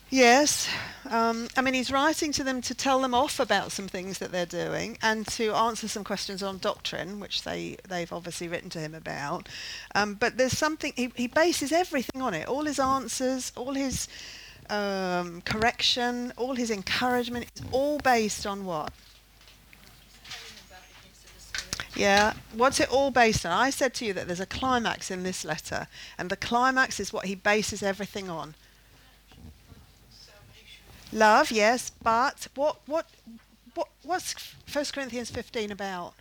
Yes. 0.09 0.69
Um, 1.09 1.49
I 1.57 1.61
mean, 1.61 1.73
he's 1.73 1.91
writing 1.91 2.31
to 2.33 2.43
them 2.43 2.61
to 2.61 2.73
tell 2.73 3.01
them 3.01 3.13
off 3.13 3.41
about 3.41 3.73
some 3.73 3.89
things 3.89 4.19
that 4.19 4.31
they're 4.31 4.45
doing 4.45 4.97
and 5.01 5.27
to 5.27 5.53
answer 5.53 5.89
some 5.89 6.05
questions 6.05 6.41
on 6.41 6.59
doctrine, 6.59 7.19
which 7.19 7.43
they, 7.43 7.75
they've 7.89 8.11
obviously 8.13 8.47
written 8.47 8.69
to 8.69 8.79
him 8.79 8.95
about. 8.95 9.49
Um, 9.95 10.13
but 10.13 10.37
there's 10.37 10.57
something, 10.57 10.93
he, 10.95 11.11
he 11.15 11.27
bases 11.27 11.73
everything 11.73 12.21
on 12.21 12.33
it. 12.33 12.47
All 12.47 12.63
his 12.63 12.79
answers, 12.79 13.51
all 13.57 13.73
his 13.73 14.07
um, 14.69 15.41
correction, 15.41 16.31
all 16.37 16.55
his 16.55 16.71
encouragement, 16.71 17.47
it's 17.49 17.61
all 17.73 17.99
based 17.99 18.47
on 18.47 18.63
what? 18.63 18.93
Yeah, 21.97 22.33
what's 22.53 22.79
it 22.79 22.91
all 22.91 23.09
based 23.09 23.43
on? 23.43 23.51
I 23.51 23.71
said 23.71 23.95
to 23.95 24.05
you 24.05 24.13
that 24.13 24.27
there's 24.27 24.39
a 24.39 24.45
climax 24.45 25.09
in 25.09 25.23
this 25.23 25.43
letter, 25.43 25.87
and 26.19 26.29
the 26.29 26.37
climax 26.37 26.99
is 26.99 27.11
what 27.11 27.25
he 27.25 27.33
bases 27.33 27.81
everything 27.81 28.29
on. 28.29 28.53
Love, 31.11 31.51
yes, 31.51 31.89
but 32.03 32.49
what 32.53 32.77
what 32.85 33.07
what 33.73 33.87
what's 34.03 34.53
1 34.71 34.85
Corinthians 34.93 35.31
15 35.31 35.71
about? 35.71 36.13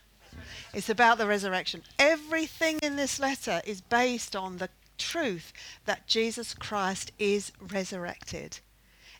It's 0.73 0.89
about 0.89 1.19
the 1.19 1.27
resurrection. 1.27 1.83
Everything 1.99 2.79
in 2.83 2.97
this 2.97 3.21
letter 3.21 3.61
is 3.67 3.83
based 3.83 4.35
on 4.35 4.57
the 4.57 4.71
truth 4.97 5.53
that 5.85 6.07
Jesus 6.07 6.55
Christ 6.55 7.12
is 7.19 7.53
resurrected. 7.61 8.61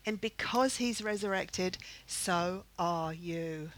And 0.07 0.19
because 0.19 0.77
he's 0.77 1.03
resurrected, 1.03 1.77
so 2.07 2.63
are 2.79 3.13
you. 3.13 3.71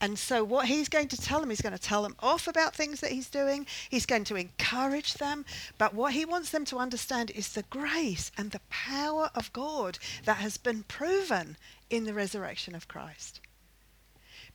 And 0.00 0.18
so, 0.18 0.44
what 0.44 0.66
he's 0.66 0.88
going 0.88 1.08
to 1.08 1.16
tell 1.16 1.40
them, 1.40 1.50
he's 1.50 1.60
going 1.60 1.74
to 1.74 1.78
tell 1.78 2.02
them 2.02 2.14
off 2.20 2.46
about 2.46 2.74
things 2.74 3.00
that 3.00 3.10
he's 3.10 3.28
doing. 3.28 3.66
He's 3.88 4.06
going 4.06 4.24
to 4.24 4.36
encourage 4.36 5.14
them. 5.14 5.44
But 5.76 5.94
what 5.94 6.12
he 6.12 6.24
wants 6.24 6.50
them 6.50 6.64
to 6.66 6.78
understand 6.78 7.32
is 7.32 7.52
the 7.52 7.64
grace 7.64 8.30
and 8.36 8.50
the 8.50 8.60
power 8.70 9.30
of 9.34 9.52
God 9.52 9.98
that 10.24 10.36
has 10.36 10.56
been 10.56 10.84
proven 10.84 11.56
in 11.90 12.04
the 12.04 12.14
resurrection 12.14 12.74
of 12.74 12.86
Christ. 12.86 13.40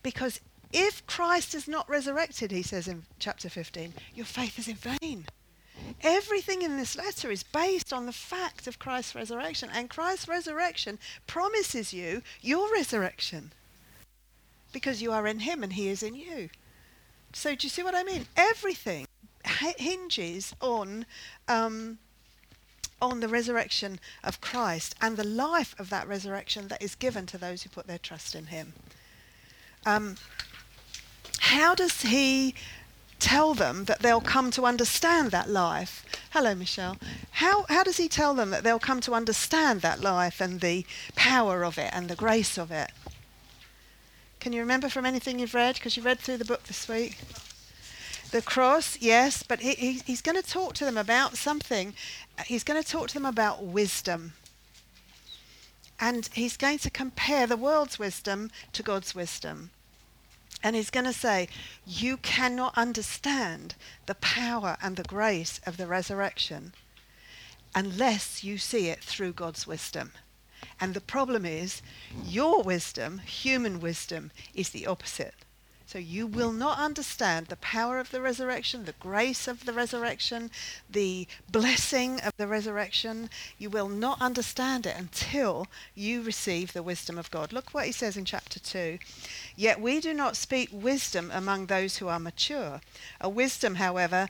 Because 0.02 0.40
if 0.72 1.06
Christ 1.08 1.54
is 1.54 1.68
not 1.68 1.90
resurrected, 1.90 2.52
he 2.52 2.64
says 2.64 2.88
in 2.88 3.04
chapter 3.20 3.50
15, 3.50 3.94
your 4.16 4.26
faith 4.26 4.58
is 4.58 4.68
in 4.68 4.76
vain. 4.76 5.26
Everything 6.02 6.62
in 6.62 6.78
this 6.78 6.96
letter 6.96 7.30
is 7.30 7.44
based 7.44 7.92
on 7.92 8.06
the 8.06 8.14
fact 8.14 8.68
of 8.68 8.80
Christ's 8.80 9.16
resurrection, 9.16 9.70
and 9.74 9.90
Christ's 9.90 10.28
resurrection 10.28 11.00
promises 11.28 11.94
you 11.94 12.22
your 12.42 12.72
resurrection 12.72 13.52
because 14.74 15.02
you 15.02 15.12
are 15.12 15.26
in 15.28 15.40
Him 15.40 15.64
and 15.64 15.74
He 15.74 15.88
is 15.88 16.04
in 16.04 16.16
you. 16.16 16.50
So, 17.32 17.56
do 17.56 17.66
you 17.66 17.70
see 17.70 17.84
what 17.84 17.96
I 17.96 18.04
mean? 18.04 18.26
Everything 18.36 19.08
hinges 19.78 20.56
on. 20.62 21.06
Um, 21.48 22.00
on 23.02 23.20
the 23.20 23.28
resurrection 23.28 24.00
of 24.24 24.40
Christ 24.40 24.96
and 25.02 25.18
the 25.18 25.26
life 25.26 25.76
of 25.78 25.90
that 25.90 26.08
resurrection 26.08 26.70
that 26.70 26.82
is 26.82 26.96
given 26.96 27.26
to 27.26 27.38
those 27.38 27.62
who 27.62 27.70
put 27.70 27.86
their 27.86 27.98
trust 27.98 28.34
in 28.34 28.46
Him. 28.46 28.72
Um, 29.86 30.16
how 31.40 31.76
does 31.76 32.04
He 32.04 32.56
tell 33.24 33.54
them 33.54 33.86
that 33.86 34.02
they'll 34.02 34.20
come 34.20 34.52
to 34.52 34.66
understand 34.66 35.32
that 35.32 35.50
life. 35.50 36.06
Hello, 36.32 36.54
Michelle. 36.54 36.98
How, 37.32 37.66
how 37.70 37.82
does 37.82 37.96
he 37.96 38.10
tell 38.10 38.34
them 38.34 38.50
that 38.50 38.66
they'll 38.66 38.80
come 38.80 39.00
to 39.00 39.14
understand 39.14 39.80
that 39.80 40.02
life 40.02 40.42
and 40.42 40.60
the 40.60 40.86
power 41.16 41.64
of 41.64 41.78
it 41.78 41.90
and 41.94 42.10
the 42.10 42.18
grace 42.18 42.58
of 42.58 42.70
it? 42.70 42.92
Can 44.44 44.52
you 44.52 44.60
remember 44.60 44.90
from 44.90 45.06
anything 45.06 45.40
you've 45.40 45.54
read? 45.54 45.76
Because 45.76 45.96
you 45.96 46.04
read 46.04 46.20
through 46.20 46.36
the 46.36 46.44
book 46.44 46.64
this 46.64 46.90
week. 46.90 47.18
The 48.32 48.42
cross, 48.42 48.98
yes, 49.00 49.42
but 49.42 49.62
he, 49.62 49.74
he, 49.76 49.92
he's 50.06 50.22
going 50.22 50.36
to 50.36 50.46
talk 50.46 50.74
to 50.74 50.84
them 50.84 50.98
about 50.98 51.38
something. 51.38 51.94
He's 52.46 52.66
going 52.66 52.84
to 52.84 52.86
talk 52.86 53.08
to 53.08 53.14
them 53.14 53.26
about 53.26 53.64
wisdom. 53.64 54.34
And 55.98 56.28
he's 56.34 56.58
going 56.58 56.80
to 56.80 56.90
compare 56.90 57.48
the 57.48 57.56
world's 57.56 57.98
wisdom 57.98 58.52
to 58.74 58.84
God's 58.84 59.16
wisdom. 59.16 59.70
And 60.62 60.76
he's 60.76 60.90
going 60.90 61.06
to 61.06 61.14
say, 61.14 61.48
You 61.88 62.18
cannot 62.18 62.78
understand 62.78 63.76
the 64.08 64.16
power 64.16 64.76
and 64.84 64.98
the 64.98 65.04
grace 65.04 65.62
of 65.66 65.78
the 65.78 65.88
resurrection 65.88 66.74
unless 67.74 68.44
you 68.44 68.58
see 68.58 68.90
it 68.90 69.02
through 69.02 69.32
God's 69.32 69.66
wisdom. 69.66 70.12
And 70.80 70.94
the 70.94 71.02
problem 71.02 71.46
is, 71.46 71.82
your 72.24 72.62
wisdom, 72.64 73.20
human 73.20 73.80
wisdom, 73.80 74.32
is 74.54 74.70
the 74.70 74.88
opposite. 74.88 75.36
So 75.86 76.00
you 76.00 76.26
will 76.26 76.54
not 76.54 76.80
understand 76.80 77.48
the 77.48 77.58
power 77.58 78.00
of 78.00 78.10
the 78.10 78.20
resurrection, 78.20 78.86
the 78.86 78.94
grace 78.94 79.48
of 79.48 79.66
the 79.66 79.74
resurrection, 79.74 80.50
the 80.90 81.28
blessing 81.52 82.20
of 82.22 82.34
the 82.38 82.48
resurrection. 82.48 83.30
You 83.60 83.70
will 83.70 83.90
not 83.90 84.20
understand 84.20 84.88
it 84.88 84.96
until 84.98 85.68
you 85.94 86.24
receive 86.24 86.74
the 86.74 86.82
wisdom 86.82 87.20
of 87.20 87.30
God. 87.30 87.54
Look 87.54 87.76
what 87.76 87.86
he 87.86 87.92
says 87.92 88.18
in 88.18 88.26
chapter 88.26 88.60
2. 88.60 88.98
Yet 89.56 89.80
we 89.80 90.00
do 90.00 90.16
not 90.16 90.36
speak 90.36 90.70
wisdom 90.72 91.30
among 91.32 91.68
those 91.68 91.98
who 91.98 92.08
are 92.08 92.20
mature. 92.20 92.82
A 93.22 93.30
wisdom, 93.30 93.76
however, 93.76 94.30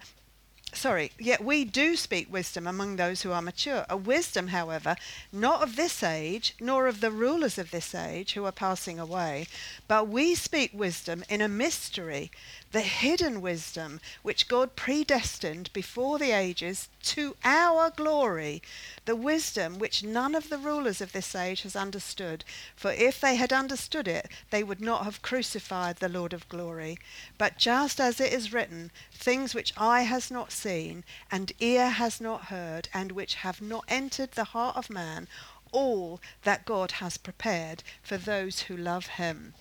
sorry, 0.73 1.11
yet 1.19 1.43
we 1.43 1.65
do 1.65 1.95
speak 1.95 2.31
wisdom 2.31 2.67
among 2.67 2.95
those 2.95 3.21
who 3.21 3.31
are 3.31 3.41
mature. 3.41 3.85
A 3.89 3.97
wisdom, 3.97 4.47
however, 4.47 4.95
not 5.31 5.61
of 5.61 5.75
this 5.75 6.03
age, 6.03 6.55
nor 6.59 6.87
of 6.87 7.01
the 7.01 7.11
rulers 7.11 7.57
of 7.57 7.71
this 7.71 7.95
age 7.95 8.33
who 8.33 8.45
are 8.45 8.51
passing 8.51 8.99
away, 8.99 9.47
but 9.87 10.07
we 10.07 10.35
speak 10.35 10.71
wisdom 10.73 11.23
in 11.29 11.41
a 11.41 11.47
mystery, 11.47 12.31
the 12.73 12.81
hidden 12.81 13.39
wisdom 13.39 14.01
which 14.23 14.47
God 14.47 14.75
predestined 14.75 15.71
before 15.73 16.17
the 16.17 16.31
ages 16.31 16.89
to 17.03 17.35
our 17.45 17.91
glory, 17.91 18.63
the 19.05 19.15
wisdom 19.15 19.77
which 19.77 20.03
none 20.03 20.33
of 20.33 20.49
the 20.49 20.57
rulers 20.57 20.99
of 20.99 21.11
this 21.11 21.35
age 21.35 21.61
has 21.61 21.75
understood. 21.75 22.43
For 22.75 22.91
if 22.91 23.21
they 23.21 23.35
had 23.35 23.53
understood 23.53 24.07
it, 24.07 24.27
they 24.49 24.63
would 24.63 24.81
not 24.81 25.03
have 25.03 25.21
crucified 25.21 25.97
the 25.97 26.09
Lord 26.09 26.33
of 26.33 26.49
glory. 26.49 26.97
But 27.37 27.59
just 27.59 28.01
as 28.01 28.19
it 28.19 28.33
is 28.33 28.51
written, 28.51 28.91
things 29.13 29.53
which 29.53 29.77
eye 29.77 30.01
has 30.01 30.31
not 30.31 30.51
seen, 30.51 31.03
and 31.31 31.51
ear 31.59 31.89
has 31.91 32.19
not 32.19 32.45
heard, 32.45 32.89
and 32.91 33.11
which 33.11 33.35
have 33.35 33.61
not 33.61 33.85
entered 33.87 34.31
the 34.31 34.45
heart 34.45 34.75
of 34.75 34.89
man, 34.89 35.27
all 35.71 36.19
that 36.41 36.65
God 36.65 36.93
has 36.93 37.17
prepared 37.17 37.83
for 38.01 38.17
those 38.17 38.61
who 38.61 38.75
love 38.75 39.05
him. 39.05 39.53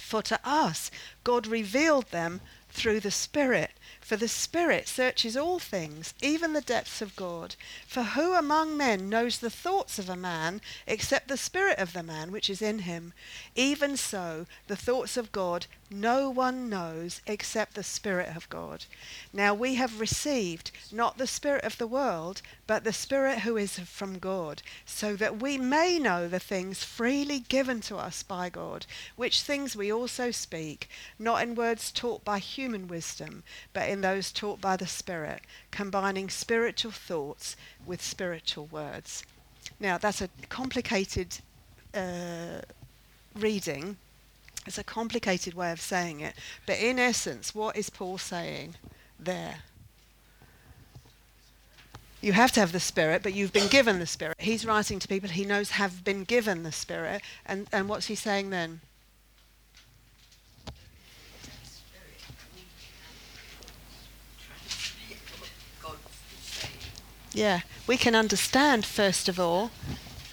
For 0.00 0.22
to 0.22 0.40
us 0.44 0.90
God 1.24 1.46
revealed 1.46 2.10
them 2.10 2.40
through 2.70 3.00
the 3.00 3.10
Spirit. 3.10 3.70
For 4.02 4.16
the 4.16 4.28
Spirit 4.28 4.88
searches 4.88 5.36
all 5.36 5.60
things, 5.60 6.12
even 6.20 6.52
the 6.52 6.60
depths 6.60 7.00
of 7.00 7.14
God. 7.14 7.54
For 7.86 8.02
who 8.02 8.34
among 8.34 8.76
men 8.76 9.08
knows 9.08 9.38
the 9.38 9.48
thoughts 9.48 9.96
of 9.98 10.08
a 10.08 10.16
man 10.16 10.60
except 10.88 11.28
the 11.28 11.36
Spirit 11.36 11.78
of 11.78 11.92
the 11.92 12.02
man 12.02 12.32
which 12.32 12.50
is 12.50 12.60
in 12.60 12.80
him? 12.80 13.14
Even 13.54 13.96
so, 13.96 14.46
the 14.66 14.76
thoughts 14.76 15.16
of 15.16 15.30
God 15.30 15.66
no 15.92 16.30
one 16.30 16.70
knows 16.70 17.20
except 17.26 17.74
the 17.74 17.82
Spirit 17.82 18.34
of 18.34 18.48
God. 18.48 18.86
Now 19.32 19.52
we 19.52 19.74
have 19.74 20.00
received 20.00 20.70
not 20.90 21.18
the 21.18 21.26
Spirit 21.26 21.64
of 21.64 21.76
the 21.76 21.86
world, 21.86 22.40
but 22.66 22.82
the 22.82 22.94
Spirit 22.94 23.40
who 23.40 23.58
is 23.58 23.78
from 23.78 24.18
God, 24.18 24.62
so 24.86 25.16
that 25.16 25.40
we 25.42 25.58
may 25.58 25.98
know 25.98 26.28
the 26.28 26.40
things 26.40 26.82
freely 26.82 27.40
given 27.40 27.80
to 27.82 27.96
us 27.96 28.22
by 28.22 28.48
God, 28.48 28.86
which 29.16 29.42
things 29.42 29.76
we 29.76 29.92
also 29.92 30.30
speak, 30.30 30.88
not 31.18 31.42
in 31.42 31.54
words 31.54 31.92
taught 31.92 32.24
by 32.24 32.38
human 32.38 32.88
wisdom, 32.88 33.44
but 33.74 33.88
in 33.92 34.00
those 34.00 34.32
taught 34.32 34.60
by 34.60 34.76
the 34.76 34.86
Spirit, 34.86 35.42
combining 35.70 36.28
spiritual 36.28 36.90
thoughts 36.92 37.56
with 37.86 38.02
spiritual 38.02 38.66
words. 38.66 39.22
Now 39.78 39.98
that's 39.98 40.20
a 40.20 40.28
complicated 40.48 41.38
uh, 41.94 42.62
reading 43.36 43.96
it's 44.66 44.78
a 44.78 44.84
complicated 44.84 45.54
way 45.54 45.72
of 45.72 45.80
saying 45.80 46.20
it, 46.20 46.34
but 46.66 46.78
in 46.78 46.98
essence, 46.98 47.54
what 47.54 47.76
is 47.76 47.90
Paul 47.90 48.18
saying 48.18 48.76
there? 49.18 49.56
You 52.20 52.32
have 52.32 52.52
to 52.52 52.60
have 52.60 52.70
the 52.70 52.78
Spirit, 52.78 53.24
but 53.24 53.34
you've 53.34 53.52
been 53.52 53.66
given 53.66 53.98
the 53.98 54.06
Spirit. 54.06 54.36
He's 54.38 54.64
writing 54.64 55.00
to 55.00 55.08
people 55.08 55.28
he 55.28 55.44
knows 55.44 55.70
have 55.70 56.04
been 56.04 56.22
given 56.22 56.62
the 56.62 56.70
Spirit. 56.70 57.22
And, 57.44 57.66
and 57.72 57.88
what's 57.88 58.06
he 58.06 58.14
saying 58.14 58.50
then? 58.50 58.80
Yeah, 67.34 67.60
we 67.86 67.96
can 67.96 68.14
understand, 68.14 68.84
first 68.84 69.28
of 69.28 69.40
all, 69.40 69.70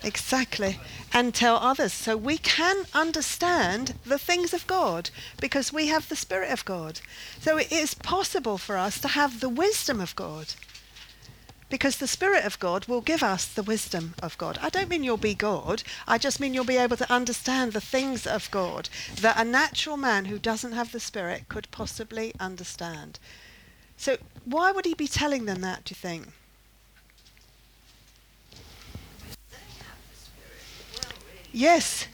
exactly 0.04 0.80
and 1.14 1.34
tell 1.34 1.58
others. 1.58 1.94
So 1.94 2.16
we 2.16 2.38
can 2.38 2.86
understand 2.94 3.96
the 4.06 4.20
things 4.20 4.54
of 4.54 4.68
God 4.68 5.10
because 5.40 5.74
we 5.74 5.88
have 5.88 6.10
the 6.10 6.16
Spirit 6.16 6.52
of 6.52 6.66
God. 6.66 7.00
So 7.40 7.58
it 7.58 7.72
is 7.72 7.94
possible 7.94 8.58
for 8.58 8.78
us 8.78 9.00
to 9.02 9.08
have 9.10 9.40
the 9.40 9.50
wisdom 9.50 10.00
of 10.00 10.16
God 10.16 10.54
because 11.70 11.98
the 11.98 12.08
Spirit 12.08 12.46
of 12.46 12.60
God 12.60 12.88
will 12.88 13.02
give 13.02 13.22
us 13.22 13.46
the 13.46 13.64
wisdom 13.64 14.16
of 14.22 14.38
God. 14.38 14.58
I 14.62 14.70
don't 14.70 14.90
mean 14.90 15.04
you'll 15.04 15.18
be 15.18 15.36
God, 15.36 15.84
I 16.08 16.18
just 16.18 16.40
mean 16.40 16.54
you'll 16.54 16.64
be 16.66 16.78
able 16.78 16.98
to 16.98 17.12
understand 17.12 17.74
the 17.74 17.82
things 17.82 18.26
of 18.26 18.50
God 18.52 18.90
that 19.22 19.40
a 19.40 19.46
natural 19.46 19.96
man 19.96 20.26
who 20.26 20.40
doesn't 20.40 20.72
have 20.72 20.92
the 20.92 21.00
Spirit 21.00 21.48
could 21.48 21.70
possibly 21.70 22.34
understand. 22.40 23.20
So, 23.98 24.18
why 24.46 24.72
would 24.72 24.86
he 24.86 24.94
be 24.94 25.08
telling 25.08 25.46
them 25.46 25.62
that, 25.62 25.86
do 25.86 25.92
you 25.92 25.96
think? 25.96 26.28
Yes. 31.52 32.08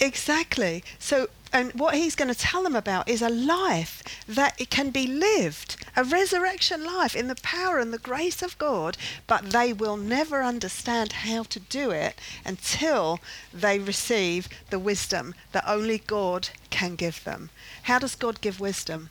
Exactly. 0.00 0.84
So, 0.98 1.28
and 1.52 1.72
what 1.72 1.94
he's 1.94 2.14
going 2.14 2.32
to 2.32 2.38
tell 2.38 2.62
them 2.62 2.76
about 2.76 3.08
is 3.08 3.22
a 3.22 3.28
life 3.28 4.02
that 4.28 4.60
it 4.60 4.70
can 4.70 4.90
be 4.90 5.06
lived, 5.06 5.76
a 5.96 6.04
resurrection 6.04 6.84
life 6.84 7.16
in 7.16 7.26
the 7.26 7.34
power 7.36 7.78
and 7.78 7.92
the 7.92 7.98
grace 7.98 8.42
of 8.42 8.58
God, 8.58 8.96
but 9.26 9.50
they 9.50 9.72
will 9.72 9.96
never 9.96 10.42
understand 10.42 11.12
how 11.12 11.42
to 11.44 11.58
do 11.58 11.90
it 11.90 12.18
until 12.44 13.18
they 13.52 13.78
receive 13.78 14.48
the 14.70 14.78
wisdom 14.78 15.34
that 15.52 15.64
only 15.66 15.98
God 15.98 16.50
can 16.70 16.94
give 16.94 17.24
them. 17.24 17.50
How 17.84 17.98
does 17.98 18.14
God 18.14 18.40
give 18.40 18.60
wisdom? 18.60 19.10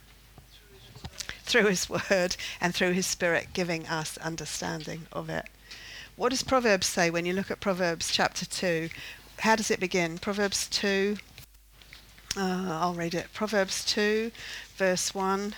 Through 1.44 1.68
his 1.68 1.90
word 1.90 2.36
and 2.62 2.74
through 2.74 2.92
his 2.92 3.08
spirit 3.08 3.48
giving 3.54 3.88
us 3.88 4.18
understanding 4.20 5.08
of 5.12 5.30
it. 5.30 5.46
What 6.18 6.30
does 6.30 6.42
Proverbs 6.42 6.88
say 6.88 7.12
when 7.12 7.28
you 7.28 7.34
look 7.34 7.52
at 7.52 7.60
Proverbs 7.60 8.10
chapter 8.12 8.44
2? 8.44 8.90
How 9.38 9.56
does 9.56 9.70
it 9.70 9.80
begin? 9.80 10.18
Proverbs 10.18 10.68
2. 10.70 11.16
Uh, 12.36 12.40
I'll 12.82 12.96
read 12.96 13.14
it. 13.14 13.28
Proverbs 13.36 13.86
2, 13.86 14.32
verse 14.78 15.14
1 15.14 15.54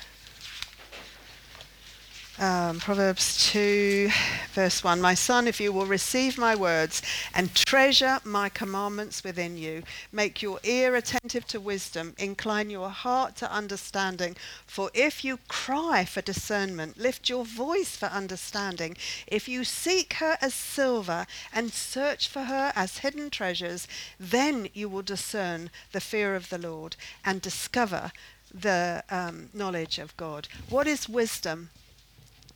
um, 2.39 2.79
Proverbs 2.79 3.51
2, 3.51 4.09
verse 4.53 4.81
1 4.83 5.01
My 5.01 5.13
son, 5.13 5.47
if 5.47 5.59
you 5.59 5.73
will 5.73 5.85
receive 5.85 6.37
my 6.37 6.55
words 6.55 7.01
and 7.33 7.53
treasure 7.53 8.19
my 8.23 8.47
commandments 8.47 9.23
within 9.23 9.57
you, 9.57 9.83
make 10.11 10.41
your 10.41 10.59
ear 10.63 10.95
attentive 10.95 11.45
to 11.47 11.59
wisdom, 11.59 12.15
incline 12.17 12.69
your 12.69 12.89
heart 12.89 13.35
to 13.37 13.51
understanding. 13.51 14.37
For 14.65 14.89
if 14.93 15.25
you 15.25 15.39
cry 15.49 16.05
for 16.05 16.21
discernment, 16.21 16.97
lift 16.97 17.27
your 17.27 17.43
voice 17.43 17.97
for 17.97 18.05
understanding, 18.05 18.95
if 19.27 19.49
you 19.49 19.65
seek 19.65 20.13
her 20.13 20.37
as 20.41 20.53
silver 20.53 21.25
and 21.53 21.73
search 21.73 22.29
for 22.29 22.43
her 22.43 22.71
as 22.75 22.99
hidden 22.99 23.29
treasures, 23.29 23.87
then 24.17 24.69
you 24.73 24.87
will 24.87 25.01
discern 25.01 25.69
the 25.91 26.01
fear 26.01 26.35
of 26.35 26.49
the 26.49 26.57
Lord 26.57 26.95
and 27.25 27.41
discover 27.41 28.13
the 28.53 29.03
um, 29.09 29.49
knowledge 29.53 29.99
of 29.99 30.15
God. 30.15 30.47
What 30.69 30.87
is 30.87 31.09
wisdom? 31.09 31.69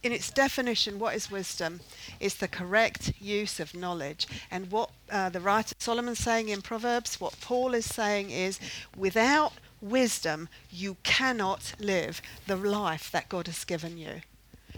In 0.03 0.11
its 0.11 0.29
definition, 0.29 0.99
what 0.99 1.15
is 1.15 1.31
wisdom? 1.31 1.79
It's 2.19 2.35
the 2.35 2.47
correct 2.47 3.13
use 3.19 3.59
of 3.59 3.73
knowledge. 3.73 4.27
And 4.51 4.69
what 4.69 4.91
uh, 5.09 5.29
the 5.29 5.39
writer 5.39 5.75
Solomon's 5.79 6.19
saying 6.19 6.49
in 6.49 6.61
Proverbs, 6.61 7.19
what 7.19 7.39
Paul 7.39 7.73
is 7.73 7.85
saying 7.85 8.29
is, 8.29 8.59
without 8.97 9.53
wisdom, 9.81 10.49
you 10.69 10.97
cannot 11.03 11.73
live 11.79 12.21
the 12.47 12.57
life 12.57 13.09
that 13.11 13.29
God 13.29 13.47
has 13.47 13.63
given 13.63 13.97
you. 13.97 14.21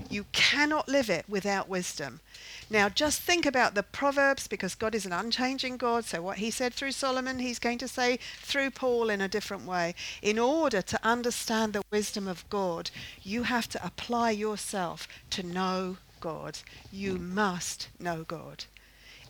You 0.10 0.26
cannot 0.32 0.88
live 0.88 1.10
it 1.10 1.26
without 1.28 1.70
wisdom. 1.70 2.20
Now, 2.70 2.90
just 2.90 3.22
think 3.22 3.46
about 3.46 3.76
the 3.76 3.84
Proverbs 3.84 4.48
because 4.48 4.76
God 4.76 4.96
is 4.96 5.06
an 5.06 5.14
unchanging 5.14 5.78
God. 5.78 6.06
So, 6.06 6.22
what 6.22 6.40
he 6.40 6.52
said 6.52 6.74
through 6.74 6.94
Solomon, 6.94 7.40
he's 7.40 7.60
going 7.60 7.78
to 7.80 7.88
say 7.88 8.20
through 8.42 8.72
Paul 8.72 9.10
in 9.10 9.22
a 9.22 9.28
different 9.28 9.66
way. 9.66 9.96
In 10.22 10.40
order 10.40 10.82
to 10.82 11.00
understand 11.06 11.74
the 11.74 11.84
wisdom 11.92 12.28
of 12.28 12.50
God, 12.50 12.90
you 13.22 13.44
have 13.44 13.70
to 13.70 13.86
apply 13.86 14.32
yourself 14.32 15.08
to 15.30 15.44
know 15.44 15.98
God. 16.20 16.60
You 16.92 17.18
must 17.18 17.90
know 18.00 18.24
God. 18.24 18.66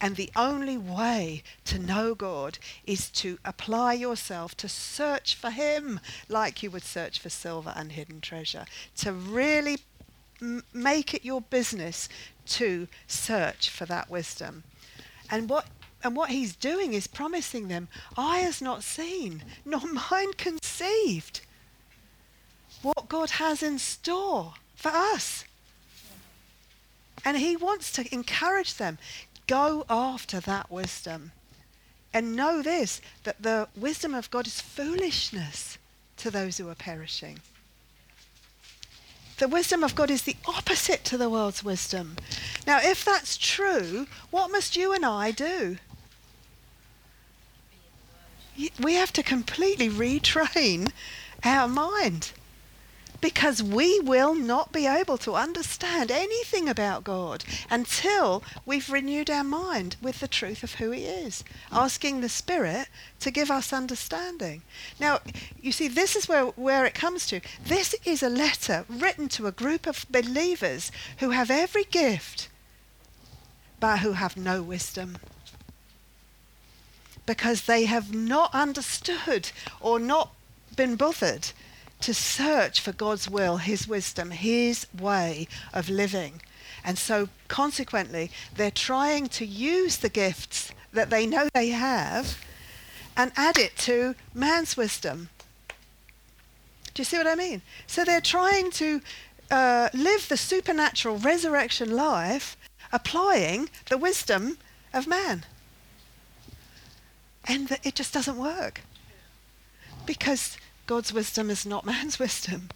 And 0.02 0.16
the 0.16 0.32
only 0.36 0.78
way 0.78 1.44
to 1.66 1.80
know 1.80 2.16
God 2.16 2.60
is 2.86 3.10
to 3.12 3.38
apply 3.46 3.94
yourself 3.94 4.56
to 4.58 4.70
search 4.70 5.36
for 5.36 5.50
Him 5.50 6.00
like 6.28 6.62
you 6.62 6.72
would 6.72 6.84
search 6.84 7.20
for 7.20 7.30
silver 7.30 7.74
and 7.76 7.94
hidden 7.94 8.22
treasure. 8.22 8.66
To 8.98 9.14
really 9.14 9.80
make 10.74 11.14
it 11.14 11.26
your 11.26 11.42
business 11.42 12.10
to 12.48 12.88
search 13.08 13.70
for 13.70 13.86
that 13.86 14.10
wisdom. 14.10 14.64
And 15.30 15.50
what 15.50 15.68
and 16.04 16.16
what 16.16 16.30
he's 16.30 16.56
doing 16.56 16.94
is 16.94 17.08
promising 17.08 17.68
them, 17.68 17.88
eye 18.16 18.40
has 18.40 18.62
not 18.62 18.84
seen, 18.84 19.44
nor 19.66 19.82
mind 20.12 20.38
conceived 20.38 21.42
what 22.84 23.10
God 23.10 23.32
has 23.32 23.64
in 23.64 23.80
store 23.80 24.54
for 24.76 24.90
us. 24.90 25.46
And 27.26 27.38
he 27.38 27.56
wants 27.56 27.92
to 27.94 28.14
encourage 28.14 28.76
them. 28.76 29.00
Go 29.48 29.84
after 29.90 30.40
that 30.42 30.70
wisdom. 30.70 31.32
And 32.14 32.36
know 32.36 32.62
this 32.62 33.02
that 33.24 33.42
the 33.42 33.68
wisdom 33.76 34.14
of 34.14 34.30
God 34.30 34.46
is 34.46 34.62
foolishness 34.62 35.80
to 36.18 36.30
those 36.30 36.58
who 36.58 36.70
are 36.70 36.76
perishing. 36.76 37.40
The 39.38 39.48
wisdom 39.48 39.84
of 39.84 39.96
God 39.96 40.10
is 40.10 40.22
the 40.22 40.38
opposite 40.46 41.04
to 41.06 41.18
the 41.18 41.30
world's 41.30 41.64
wisdom. 41.64 42.16
Now, 42.66 42.80
if 42.82 43.04
that's 43.04 43.38
true, 43.38 44.08
what 44.32 44.52
must 44.52 44.76
you 44.76 44.94
and 44.94 45.06
I 45.06 45.32
do? 45.32 45.78
We 48.80 48.94
have 48.94 49.12
to 49.14 49.24
completely 49.24 49.90
retrain 49.90 50.92
our 51.44 51.68
mind 51.68 52.32
because 53.26 53.64
we 53.64 54.00
will 54.02 54.36
not 54.36 54.72
be 54.72 54.86
able 54.86 55.18
to 55.18 55.34
understand 55.34 56.12
anything 56.12 56.70
about 56.70 57.04
God 57.04 57.44
until 57.72 58.44
we've 58.68 58.88
renewed 58.88 59.32
our 59.32 59.44
mind 59.44 59.96
with 60.00 60.20
the 60.20 60.28
truth 60.28 60.62
of 60.62 60.76
who 60.76 60.92
He 60.92 61.06
is, 61.06 61.44
asking 61.72 62.22
the 62.22 62.30
Spirit 62.30 62.88
to 63.22 63.32
give 63.32 63.50
us 63.50 63.74
understanding. 63.74 64.62
Now, 65.00 65.22
you 65.60 65.72
see, 65.72 65.88
this 65.88 66.16
is 66.16 66.30
where, 66.30 66.44
where 66.44 66.86
it 66.86 66.94
comes 66.94 67.26
to. 67.26 67.42
This 67.66 67.96
is 68.06 68.22
a 68.22 68.30
letter 68.30 68.86
written 68.88 69.28
to 69.30 69.48
a 69.48 69.52
group 69.52 69.88
of 69.88 70.06
believers 70.12 70.92
who 71.18 71.32
have 71.32 71.50
every 71.50 71.86
gift, 71.86 72.48
but 73.80 74.02
who 74.02 74.12
have 74.12 74.38
no 74.38 74.62
wisdom 74.62 75.18
because 77.26 77.64
they 77.64 77.86
have 77.86 78.14
not 78.14 78.54
understood 78.54 79.50
or 79.82 79.98
not 80.00 80.36
been 80.76 80.96
bothered 80.96 81.48
to 82.02 82.14
search 82.14 82.80
for 82.80 82.92
God's 82.92 83.30
will, 83.30 83.58
His 83.58 83.88
wisdom, 83.88 84.32
His 84.32 84.88
way 84.98 85.48
of 85.74 85.90
living. 85.90 86.42
And 86.84 86.98
so, 86.98 87.30
consequently, 87.48 88.32
they're 88.56 88.72
trying 88.72 89.28
to 89.30 89.46
use 89.46 89.98
the 89.98 90.10
gifts 90.10 90.72
that 90.94 91.10
they 91.10 91.26
know 91.26 91.50
they 91.54 91.70
have 91.70 92.38
and 93.18 93.32
add 93.36 93.58
it 93.58 93.76
to 93.78 94.16
man's 94.34 94.78
wisdom. 94.78 95.30
Do 96.94 97.02
you 97.02 97.06
see 97.06 97.18
what 97.18 97.28
I 97.28 97.36
mean? 97.36 97.62
So 97.88 98.04
they're 98.04 98.22
trying 98.22 98.72
to 98.72 99.02
uh, 99.52 99.90
live 99.94 100.30
the 100.30 100.38
supernatural 100.38 101.18
resurrection 101.18 101.96
life 101.96 102.58
applying 102.92 103.70
the 103.90 103.98
wisdom 103.98 104.58
of 104.94 105.08
man. 105.08 105.46
And 107.48 107.78
it 107.84 107.96
just 107.96 108.14
doesn't 108.14 108.38
work. 108.38 108.82
Because 110.06 110.58
God's 110.86 111.14
wisdom 111.14 111.50
is 111.50 111.66
not 111.66 111.86
man's 111.94 112.20
wisdom. 112.20 112.70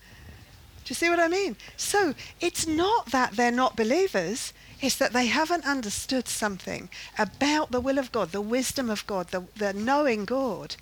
Do 0.83 0.91
you 0.91 0.95
see 0.95 1.09
what 1.09 1.19
I 1.19 1.27
mean? 1.27 1.55
So 1.77 2.15
it's 2.41 2.65
not 2.65 3.07
that 3.07 3.33
they're 3.33 3.51
not 3.51 3.75
believers, 3.75 4.53
it's 4.81 4.95
that 4.95 5.13
they 5.13 5.27
haven't 5.27 5.65
understood 5.65 6.27
something 6.27 6.89
about 7.17 7.71
the 7.71 7.81
will 7.81 7.97
of 7.97 8.11
God, 8.11 8.31
the 8.31 8.41
wisdom 8.41 8.89
of 8.89 9.05
God, 9.05 9.27
the, 9.27 9.43
the 9.55 9.73
knowing 9.73 10.25
God. 10.25 10.75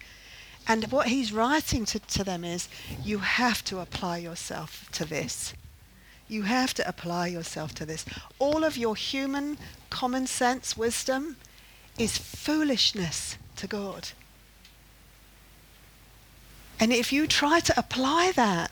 And 0.67 0.85
what 0.91 1.07
he's 1.07 1.33
writing 1.33 1.85
to, 1.85 1.99
to 1.99 2.23
them 2.23 2.43
is 2.43 2.69
you 3.03 3.19
have 3.19 3.63
to 3.65 3.79
apply 3.79 4.17
yourself 4.17 4.89
to 4.93 5.05
this. 5.05 5.53
You 6.27 6.43
have 6.43 6.73
to 6.75 6.87
apply 6.87 7.27
yourself 7.27 7.73
to 7.75 7.85
this. 7.85 8.05
All 8.37 8.63
of 8.63 8.77
your 8.77 8.95
human 8.95 9.57
common 9.89 10.27
sense 10.27 10.77
wisdom 10.77 11.37
is 11.97 12.17
foolishness 12.17 13.37
to 13.55 13.67
God. 13.67 14.09
And 16.79 16.93
if 16.93 17.11
you 17.11 17.27
try 17.27 17.59
to 17.59 17.79
apply 17.79 18.31
that 18.35 18.71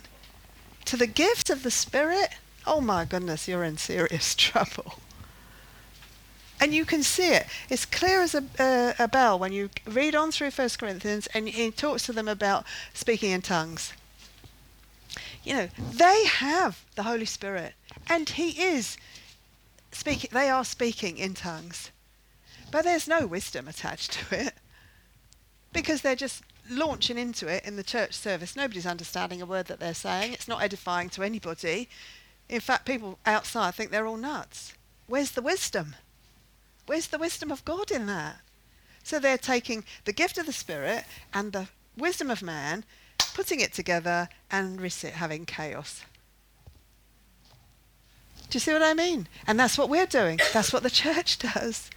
to 0.85 0.97
the 0.97 1.07
gift 1.07 1.49
of 1.49 1.63
the 1.63 1.71
Spirit, 1.71 2.29
oh 2.67 2.81
my 2.81 3.05
goodness, 3.05 3.47
you're 3.47 3.63
in 3.63 3.77
serious 3.77 4.35
trouble. 4.35 4.99
And 6.59 6.73
you 6.73 6.85
can 6.85 7.03
see 7.03 7.29
it. 7.29 7.47
It's 7.69 7.85
clear 7.85 8.21
as 8.21 8.33
a, 8.33 8.43
uh, 8.57 8.93
a 8.97 9.07
bell 9.07 9.37
when 9.37 9.51
you 9.51 9.69
read 9.85 10.15
on 10.15 10.31
through 10.31 10.51
1 10.51 10.69
Corinthians 10.79 11.27
and 11.27 11.49
he 11.49 11.69
talks 11.71 12.05
to 12.05 12.13
them 12.13 12.27
about 12.27 12.65
speaking 12.93 13.31
in 13.31 13.41
tongues. 13.41 13.93
You 15.43 15.53
know, 15.53 15.69
they 15.91 16.25
have 16.25 16.83
the 16.95 17.03
Holy 17.03 17.25
Spirit 17.25 17.73
and 18.07 18.29
he 18.29 18.61
is 18.61 18.97
speaking, 19.91 20.29
they 20.31 20.49
are 20.49 20.63
speaking 20.63 21.17
in 21.17 21.33
tongues. 21.33 21.91
But 22.71 22.83
there's 22.83 23.07
no 23.07 23.27
wisdom 23.27 23.67
attached 23.67 24.13
to 24.13 24.45
it 24.45 24.53
because 25.73 26.01
they're 26.01 26.15
just 26.15 26.41
launching 26.69 27.17
into 27.17 27.47
it 27.47 27.65
in 27.65 27.75
the 27.75 27.84
church 27.84 28.13
service. 28.13 28.56
Nobody's 28.56 28.86
understanding 28.86 29.41
a 29.41 29.45
word 29.45 29.67
that 29.67 29.80
they're 29.80 29.93
saying. 29.93 30.34
It's 30.34 30.47
not 30.47 30.62
edifying 30.62 31.10
to 31.12 31.23
anybody. 31.23 31.89
In 32.49 32.60
fact, 32.60 32.86
people 32.86 33.19
outside 33.25 33.75
think 33.75 33.91
they're 33.91 34.08
all 34.08 34.17
nuts. 34.17 34.73
Where's 35.08 35.32
the 35.32 35.41
wisdom? 35.41 35.95
Where's 36.86 37.08
the 37.08 37.17
wisdom 37.17 37.51
of 37.51 37.65
God 37.65 37.91
in 37.91 38.06
that? 38.08 38.38
So 39.04 39.19
they're 39.19 39.38
taking 39.38 39.84
the 40.06 40.13
gift 40.13 40.38
of 40.38 40.45
the 40.45 40.54
Spirit 40.54 41.06
and 41.34 41.51
the 41.51 41.67
wisdom 41.97 42.30
of 42.30 42.41
man, 42.41 42.84
putting 43.34 43.60
it 43.60 43.73
together 43.73 44.30
and 44.49 44.82
risk 44.82 45.04
it 45.04 45.13
having 45.13 45.45
chaos. 45.45 46.04
Do 48.49 48.56
you 48.56 48.60
see 48.60 48.73
what 48.73 48.84
I 48.84 48.93
mean? 48.93 49.28
And 49.47 49.60
that's 49.60 49.78
what 49.78 49.89
we're 49.89 50.06
doing. 50.06 50.39
That's 50.54 50.73
what 50.73 50.84
the 50.84 50.89
church 50.89 51.39
does. 51.54 51.89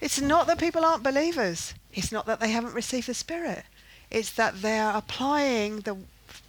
It's 0.00 0.20
not 0.20 0.46
that 0.46 0.58
people 0.58 0.84
aren't 0.84 1.02
believers. 1.02 1.74
It's 1.92 2.12
not 2.12 2.26
that 2.26 2.40
they 2.40 2.50
haven't 2.50 2.74
received 2.74 3.08
the 3.08 3.14
Spirit. 3.14 3.64
It's 4.10 4.30
that 4.32 4.62
they 4.62 4.78
are 4.78 4.96
applying 4.96 5.80
the 5.80 5.96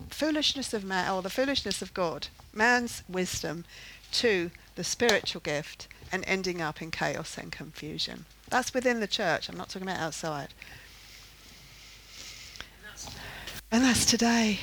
foolishness 0.10 0.74
of 0.74 0.84
man 0.84 1.12
or 1.12 1.22
the 1.22 1.30
foolishness 1.30 1.82
of 1.82 1.94
God, 1.94 2.28
man's 2.54 3.04
wisdom, 3.10 3.66
to 4.14 4.52
the 4.76 4.84
spiritual 4.84 5.42
gift 5.42 5.88
and 6.12 6.24
ending 6.28 6.62
up 6.62 6.82
in 6.82 6.92
chaos 6.92 7.38
and 7.38 7.52
confusion. 7.52 8.26
That's 8.50 8.74
within 8.74 9.00
the 9.00 9.08
church. 9.08 9.50
I'm 9.50 9.58
not 9.58 9.70
talking 9.70 9.88
about 9.88 10.00
outside. 10.00 10.50
And 13.72 13.84
that's 13.84 14.06
today. 14.06 14.60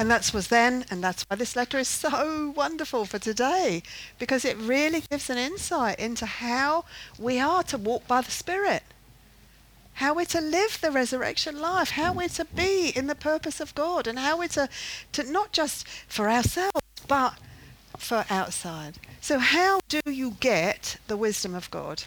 And 0.00 0.10
that 0.10 0.32
was 0.32 0.48
then, 0.48 0.84
and 0.90 1.02
that's 1.02 1.24
why 1.24 1.36
this 1.36 1.56
letter 1.56 1.78
is 1.78 1.88
so 1.88 2.52
wonderful 2.56 3.04
for 3.04 3.18
today, 3.18 3.82
because 4.18 4.44
it 4.44 4.56
really 4.56 5.02
gives 5.10 5.28
an 5.28 5.38
insight 5.38 5.98
into 5.98 6.24
how 6.24 6.84
we 7.18 7.40
are 7.40 7.64
to 7.64 7.78
walk 7.78 8.06
by 8.06 8.20
the 8.20 8.30
Spirit 8.30 8.84
how 9.98 10.14
we're 10.14 10.24
to 10.24 10.40
live 10.40 10.80
the 10.80 10.92
resurrection 10.92 11.60
life, 11.60 11.90
how 11.90 12.12
we're 12.12 12.28
to 12.28 12.44
be 12.44 12.90
in 12.94 13.08
the 13.08 13.16
purpose 13.16 13.58
of 13.58 13.74
God, 13.74 14.06
and 14.06 14.16
how 14.16 14.38
we're 14.38 14.46
to, 14.46 14.68
to 15.10 15.24
not 15.24 15.50
just 15.52 15.88
for 16.06 16.30
ourselves, 16.30 16.80
but 17.08 17.34
for 17.96 18.24
outside. 18.30 19.00
So, 19.20 19.40
how 19.40 19.80
do 19.88 20.00
you 20.06 20.36
get 20.38 20.98
the 21.08 21.16
wisdom 21.16 21.52
of 21.52 21.68
God? 21.72 22.04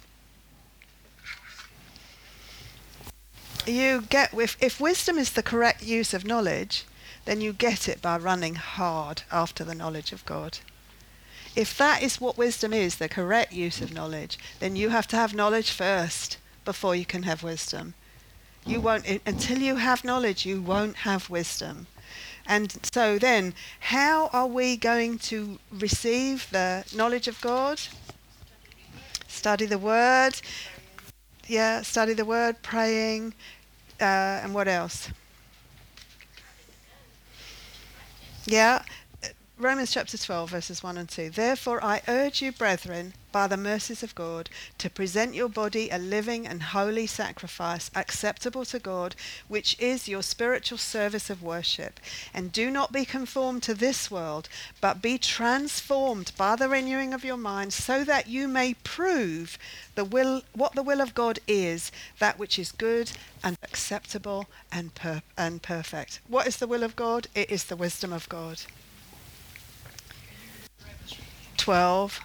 You 3.68 4.04
get 4.10 4.34
if, 4.34 4.56
if 4.62 4.80
wisdom 4.80 5.18
is 5.18 5.34
the 5.34 5.44
correct 5.44 5.84
use 5.84 6.14
of 6.14 6.24
knowledge, 6.24 6.86
then 7.26 7.42
you 7.42 7.52
get 7.52 7.90
it 7.90 8.02
by 8.02 8.18
running 8.18 8.56
hard 8.56 9.24
after 9.34 9.66
the 9.66 9.76
knowledge 9.76 10.14
of 10.14 10.26
God. 10.26 10.60
If 11.58 11.78
that 11.78 12.02
is 12.02 12.22
what 12.22 12.38
wisdom 12.38 12.72
is, 12.72 12.96
the 12.96 13.10
correct 13.10 13.52
use 13.52 13.82
of 13.82 13.94
knowledge, 13.94 14.40
then 14.62 14.78
you 14.78 14.90
have 14.90 15.08
to 15.08 15.18
have 15.18 15.34
knowledge 15.34 15.72
first 15.72 16.38
before 16.66 16.96
you 16.96 17.06
can 17.06 17.24
have 17.24 17.44
wisdom. 17.44 17.94
You 18.66 18.80
won't, 18.82 19.06
until 19.26 19.58
you 19.60 19.78
have 19.78 20.04
knowledge, 20.04 20.46
you 20.46 20.62
won't 20.62 20.98
have 20.98 21.30
wisdom. 21.30 21.88
And 22.48 22.76
so 22.94 23.18
then, 23.18 23.54
how 23.80 24.28
are 24.34 24.48
we 24.48 24.78
going 24.78 25.20
to 25.20 25.60
receive 25.72 26.48
the 26.52 26.86
knowledge 26.96 27.28
of 27.28 27.40
God? 27.42 27.82
Study 29.28 29.66
the 29.66 29.78
Word. 29.78 30.34
Yeah, 31.48 31.82
study 31.82 32.14
the 32.14 32.26
Word, 32.26 32.62
praying, 32.62 33.34
uh, 34.00 34.44
and 34.44 34.54
what 34.54 34.68
else? 34.68 35.10
Yeah, 38.46 38.84
Romans 39.62 39.92
chapter 39.92 40.18
12, 40.18 40.50
verses 40.50 40.82
1 40.82 40.98
and 40.98 41.08
2. 41.08 41.30
Therefore, 41.30 41.84
I 41.84 42.02
urge 42.08 42.42
you, 42.42 42.52
brethren, 42.52 43.14
by 43.32 43.46
the 43.46 43.58
mercies 43.58 44.02
of 44.02 44.16
God, 44.16 44.50
to 44.80 44.90
present 44.90 45.36
your 45.36 45.50
body 45.50 45.92
a 45.92 46.00
living 46.00 46.48
and 46.48 46.64
holy 46.64 47.06
sacrifice, 47.06 47.92
acceptable 47.94 48.66
to 48.66 48.80
God, 48.80 49.16
which 49.48 49.80
is 49.80 50.08
your 50.08 50.24
spiritual 50.24 50.80
service 50.80 51.30
of 51.30 51.44
worship. 51.44 52.00
And 52.34 52.52
do 52.52 52.72
not 52.72 52.92
be 52.92 53.06
conformed 53.06 53.62
to 53.62 53.76
this 53.76 54.10
world, 54.10 54.50
but 54.82 55.00
be 55.00 55.20
transformed 55.20 56.32
by 56.36 56.56
the 56.56 56.68
renewing 56.68 57.14
of 57.14 57.24
your 57.24 57.38
mind, 57.38 57.72
so 57.72 58.04
that 58.04 58.26
you 58.26 58.48
may 58.48 58.74
prove 58.74 59.60
the 59.94 60.06
will, 60.06 60.42
what 60.54 60.74
the 60.74 60.82
will 60.82 61.02
of 61.02 61.14
God 61.14 61.38
is, 61.48 61.92
that 62.18 62.40
which 62.40 62.58
is 62.58 62.72
good 62.72 63.12
and 63.44 63.60
acceptable 63.62 64.48
and, 64.72 64.96
per- 64.96 65.22
and 65.38 65.62
perfect. 65.62 66.20
What 66.28 66.48
is 66.48 66.58
the 66.58 66.66
will 66.66 66.82
of 66.82 66.96
God? 66.96 67.28
It 67.36 67.52
is 67.52 67.66
the 67.66 67.76
wisdom 67.76 68.12
of 68.12 68.28
God. 68.28 68.62
12, 71.62 72.20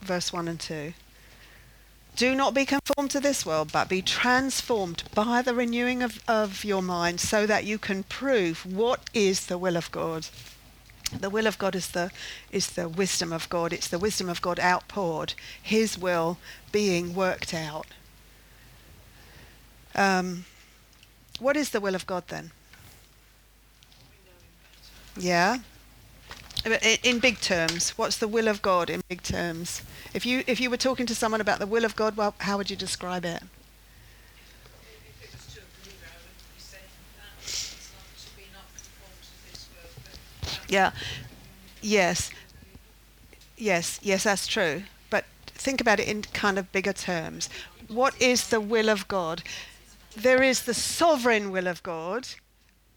verse 0.00 0.32
1 0.32 0.48
and 0.48 0.58
2. 0.58 0.92
Do 2.16 2.34
not 2.34 2.54
be 2.54 2.66
conformed 2.66 3.12
to 3.12 3.20
this 3.20 3.46
world, 3.46 3.70
but 3.70 3.88
be 3.88 4.02
transformed 4.02 5.04
by 5.14 5.42
the 5.42 5.54
renewing 5.54 6.02
of, 6.02 6.20
of 6.26 6.64
your 6.64 6.82
mind 6.82 7.20
so 7.20 7.46
that 7.46 7.64
you 7.64 7.78
can 7.78 8.02
prove 8.02 8.66
what 8.66 9.00
is 9.14 9.46
the 9.46 9.58
will 9.58 9.76
of 9.76 9.92
God. 9.92 10.26
The 11.12 11.30
will 11.30 11.46
of 11.46 11.56
God 11.56 11.76
is 11.76 11.90
the 11.90 12.10
is 12.50 12.66
the 12.70 12.88
wisdom 12.88 13.32
of 13.32 13.48
God. 13.48 13.72
It's 13.72 13.86
the 13.86 13.98
wisdom 13.98 14.28
of 14.28 14.42
God 14.42 14.58
outpoured. 14.58 15.34
His 15.62 15.96
will 15.96 16.38
being 16.72 17.14
worked 17.14 17.54
out. 17.54 17.86
Um, 19.94 20.46
what 21.38 21.56
is 21.56 21.70
the 21.70 21.80
will 21.80 21.94
of 21.94 22.06
God 22.06 22.24
then? 22.26 22.50
Yeah. 25.16 25.58
Uh, 26.66 26.78
in 27.02 27.18
big 27.18 27.40
terms, 27.40 27.90
what's 27.90 28.16
the 28.16 28.28
will 28.28 28.48
of 28.48 28.62
God 28.62 28.88
in 28.88 29.02
big 29.08 29.22
terms? 29.22 29.82
If 30.14 30.24
you 30.24 30.44
if 30.46 30.60
you 30.60 30.70
were 30.70 30.78
talking 30.78 31.04
to 31.06 31.14
someone 31.14 31.40
about 31.40 31.58
the 31.58 31.66
will 31.66 31.84
of 31.84 31.94
God, 31.94 32.16
well, 32.16 32.34
how 32.38 32.56
would 32.56 32.70
you 32.70 32.76
describe 32.76 33.24
it? 33.24 33.42
Yeah. 40.68 40.92
Yes. 41.82 42.30
Yes. 43.56 44.00
Yes, 44.02 44.24
that's 44.24 44.46
true. 44.46 44.84
But 45.10 45.26
think 45.46 45.80
about 45.80 46.00
it 46.00 46.08
in 46.08 46.22
kind 46.22 46.58
of 46.58 46.72
bigger 46.72 46.94
terms. 46.94 47.50
What 47.88 48.20
is 48.20 48.48
the 48.48 48.60
will 48.60 48.88
of 48.88 49.06
God? 49.06 49.42
There 50.16 50.42
is 50.42 50.62
the 50.62 50.74
sovereign 50.74 51.50
will 51.50 51.66
of 51.66 51.82
God 51.82 52.28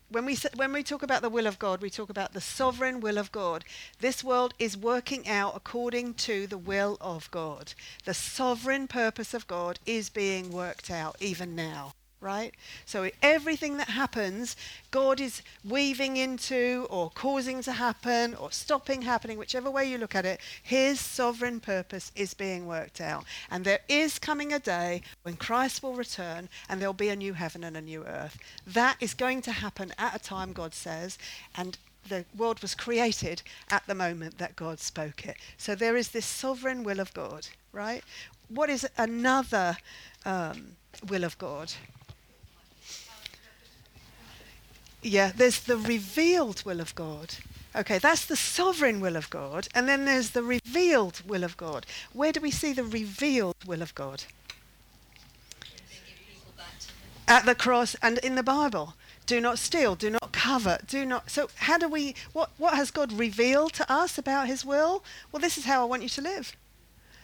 when 0.09 0.25
we, 0.25 0.37
when 0.55 0.71
we 0.71 0.83
talk 0.83 1.03
about 1.03 1.21
the 1.21 1.29
will 1.29 1.47
of 1.47 1.59
God, 1.59 1.81
we 1.81 1.89
talk 1.89 2.09
about 2.09 2.33
the 2.33 2.41
sovereign 2.41 2.99
will 2.99 3.17
of 3.17 3.31
God. 3.31 3.65
This 3.99 4.23
world 4.23 4.53
is 4.57 4.77
working 4.77 5.27
out 5.27 5.55
according 5.55 6.13
to 6.15 6.47
the 6.47 6.57
will 6.57 6.97
of 7.01 7.29
God. 7.31 7.73
The 8.05 8.13
sovereign 8.13 8.87
purpose 8.87 9.33
of 9.33 9.47
God 9.47 9.79
is 9.85 10.09
being 10.09 10.51
worked 10.51 10.89
out 10.89 11.17
even 11.19 11.55
now 11.55 11.93
right? 12.19 12.53
So 12.85 13.09
everything 13.21 13.77
that 13.77 13.89
happens, 13.89 14.55
God 14.91 15.19
is 15.19 15.41
weaving 15.63 16.17
into 16.17 16.87
or 16.89 17.11
causing 17.11 17.61
to 17.63 17.71
happen 17.73 18.33
or 18.35 18.51
stopping 18.51 19.03
happening, 19.03 19.37
whichever 19.37 19.69
way 19.69 19.89
you 19.89 19.97
look 19.97 20.15
at 20.15 20.25
it, 20.25 20.39
his 20.63 20.99
sovereign 20.99 21.59
purpose 21.59 22.11
is 22.15 22.33
being 22.33 22.65
worked 22.65 22.99
out. 22.99 23.25
And 23.51 23.63
there 23.63 23.81
is 23.87 24.19
coming 24.19 24.51
a 24.51 24.59
day 24.59 25.01
when 25.23 25.35
Christ 25.35 25.83
will 25.83 25.93
return 25.93 26.49
and 26.69 26.81
there'll 26.81 26.93
be 26.93 27.09
a 27.09 27.15
new 27.15 27.33
heaven 27.33 27.63
and 27.63 27.77
a 27.77 27.81
new 27.81 28.03
earth. 28.03 28.37
That 28.65 28.97
is 28.99 29.13
going 29.13 29.41
to 29.43 29.51
happen 29.51 29.93
at 29.97 30.15
a 30.15 30.19
time, 30.19 30.53
God 30.53 30.73
says, 30.73 31.17
and 31.55 31.77
the 32.09 32.25
world 32.37 32.61
was 32.61 32.73
created 32.73 33.41
at 33.69 33.85
the 33.85 33.95
moment 33.95 34.37
that 34.37 34.55
God 34.55 34.79
spoke 34.79 35.25
it. 35.25 35.37
So 35.57 35.75
there 35.75 35.97
is 35.97 36.09
this 36.09 36.25
sovereign 36.25 36.83
will 36.83 36.99
of 36.99 37.13
God, 37.13 37.47
right? 37.71 38.03
What 38.47 38.69
is 38.69 38.87
another 38.97 39.77
um, 40.25 40.77
will 41.09 41.25
of 41.25 41.37
God? 41.37 41.73
Yeah, 45.07 45.31
there's 45.35 45.61
the 45.61 45.77
revealed 45.77 46.63
will 46.65 46.79
of 46.79 46.93
God. 46.95 47.35
Okay, 47.75 47.97
that's 47.99 48.25
the 48.25 48.35
sovereign 48.35 48.99
will 48.99 49.15
of 49.15 49.29
God. 49.29 49.67
And 49.73 49.87
then 49.87 50.05
there's 50.05 50.31
the 50.31 50.43
revealed 50.43 51.21
will 51.27 51.43
of 51.43 51.57
God. 51.57 51.85
Where 52.13 52.31
do 52.31 52.41
we 52.41 52.51
see 52.51 52.73
the 52.73 52.83
revealed 52.83 53.55
will 53.65 53.81
of 53.81 53.93
God? 53.95 54.23
At 57.27 57.45
the 57.45 57.55
cross 57.55 57.95
and 58.01 58.17
in 58.19 58.35
the 58.35 58.43
Bible. 58.43 58.95
Do 59.25 59.41
not 59.41 59.59
steal, 59.59 59.95
do 59.95 60.09
not 60.09 60.31
covet, 60.31 60.87
do 60.87 61.05
not. 61.05 61.29
So, 61.29 61.49
how 61.55 61.77
do 61.77 61.89
we, 61.89 62.15
what, 62.31 62.49
what 62.57 62.75
has 62.75 62.91
God 62.91 63.11
revealed 63.11 63.73
to 63.73 63.91
us 63.91 64.17
about 64.17 64.47
his 64.47 64.63
will? 64.63 65.03
Well, 65.31 65.41
this 65.41 65.57
is 65.57 65.65
how 65.65 65.81
I 65.81 65.85
want 65.85 66.03
you 66.03 66.09
to 66.09 66.21
live. 66.21 66.55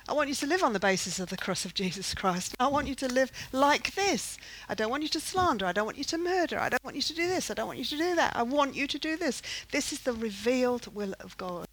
I 0.07 0.13
want 0.13 0.27
you 0.27 0.35
to 0.35 0.47
live 0.47 0.63
on 0.63 0.73
the 0.73 0.79
basis 0.79 1.19
of 1.19 1.29
the 1.29 1.37
cross 1.37 1.63
of 1.63 1.73
Jesus 1.73 2.13
Christ. 2.13 2.55
I 2.59 2.67
want 2.67 2.87
you 2.87 2.95
to 2.95 3.07
live 3.07 3.31
like 3.53 3.95
this. 3.95 4.37
I 4.67 4.75
don't 4.75 4.89
want 4.89 5.03
you 5.03 5.09
to 5.09 5.19
slander. 5.19 5.65
I 5.65 5.71
don't 5.71 5.85
want 5.85 5.97
you 5.97 6.03
to 6.03 6.17
murder. 6.17 6.59
I 6.59 6.67
don't 6.67 6.83
want 6.83 6.97
you 6.97 7.01
to 7.01 7.13
do 7.13 7.27
this. 7.27 7.49
I 7.49 7.53
don't 7.53 7.67
want 7.67 7.79
you 7.79 7.85
to 7.85 7.97
do 7.97 8.15
that. 8.15 8.35
I 8.35 8.43
want 8.43 8.75
you 8.75 8.85
to 8.85 8.99
do 8.99 9.15
this. 9.15 9.41
This 9.71 9.93
is 9.93 10.01
the 10.01 10.11
revealed 10.11 10.93
will 10.93 11.13
of 11.21 11.37
God. 11.37 11.67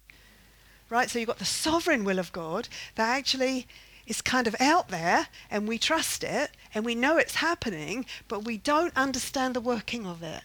Right? 0.89 1.09
So 1.09 1.19
you've 1.19 1.27
got 1.27 1.39
the 1.39 1.45
sovereign 1.45 2.05
will 2.05 2.19
of 2.19 2.31
God 2.31 2.69
that 2.95 3.17
actually 3.17 3.67
is 4.07 4.21
kind 4.21 4.47
of 4.47 4.55
out 4.59 4.87
there 4.89 5.27
and 5.49 5.67
we 5.67 5.77
trust 5.77 6.23
it 6.23 6.51
and 6.73 6.85
we 6.85 6.95
know 6.95 7.17
it's 7.17 7.35
happening, 7.35 8.05
but 8.29 8.45
we 8.45 8.57
don't 8.57 8.95
understand 8.95 9.55
the 9.55 9.61
working 9.61 10.05
of 10.05 10.23
it 10.23 10.43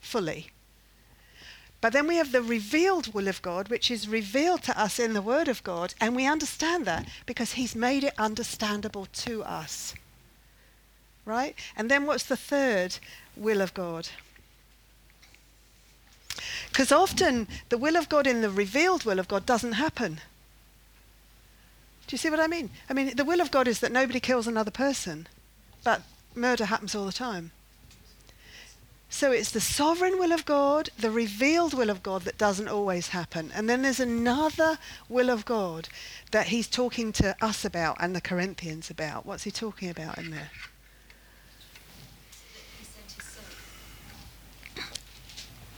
fully. 0.00 0.50
But 1.86 1.92
then 1.92 2.08
we 2.08 2.16
have 2.16 2.32
the 2.32 2.42
revealed 2.42 3.14
will 3.14 3.28
of 3.28 3.40
God, 3.42 3.68
which 3.68 3.92
is 3.92 4.08
revealed 4.08 4.64
to 4.64 4.76
us 4.76 4.98
in 4.98 5.12
the 5.12 5.22
Word 5.22 5.46
of 5.46 5.62
God, 5.62 5.94
and 6.00 6.16
we 6.16 6.26
understand 6.26 6.84
that 6.86 7.06
because 7.26 7.52
He's 7.52 7.76
made 7.76 8.02
it 8.02 8.12
understandable 8.18 9.06
to 9.06 9.44
us. 9.44 9.94
Right? 11.24 11.54
And 11.76 11.88
then 11.88 12.04
what's 12.04 12.24
the 12.24 12.36
third 12.36 12.98
will 13.36 13.60
of 13.60 13.72
God? 13.72 14.08
Because 16.70 16.90
often 16.90 17.46
the 17.68 17.78
will 17.78 17.96
of 17.96 18.08
God 18.08 18.26
in 18.26 18.40
the 18.40 18.50
revealed 18.50 19.04
will 19.04 19.20
of 19.20 19.28
God 19.28 19.46
doesn't 19.46 19.74
happen. 19.74 20.14
Do 22.08 22.14
you 22.14 22.18
see 22.18 22.30
what 22.30 22.40
I 22.40 22.48
mean? 22.48 22.70
I 22.90 22.94
mean, 22.94 23.14
the 23.14 23.24
will 23.24 23.40
of 23.40 23.52
God 23.52 23.68
is 23.68 23.78
that 23.78 23.92
nobody 23.92 24.18
kills 24.18 24.48
another 24.48 24.72
person, 24.72 25.28
but 25.84 26.02
murder 26.34 26.64
happens 26.64 26.96
all 26.96 27.06
the 27.06 27.12
time. 27.12 27.52
So 29.16 29.32
it's 29.32 29.50
the 29.50 29.62
sovereign 29.62 30.18
will 30.18 30.30
of 30.30 30.44
God, 30.44 30.90
the 30.98 31.10
revealed 31.10 31.72
will 31.72 31.88
of 31.88 32.02
God 32.02 32.24
that 32.24 32.36
doesn't 32.36 32.68
always 32.68 33.08
happen. 33.08 33.50
And 33.54 33.66
then 33.66 33.80
there's 33.80 33.98
another 33.98 34.76
will 35.08 35.30
of 35.30 35.46
God 35.46 35.88
that 36.32 36.48
he's 36.48 36.68
talking 36.68 37.12
to 37.12 37.34
us 37.40 37.64
about 37.64 37.96
and 37.98 38.14
the 38.14 38.20
Corinthians 38.20 38.90
about. 38.90 39.24
What's 39.24 39.44
he 39.44 39.50
talking 39.50 39.88
about 39.88 40.18
in 40.18 40.32
there? 40.32 40.50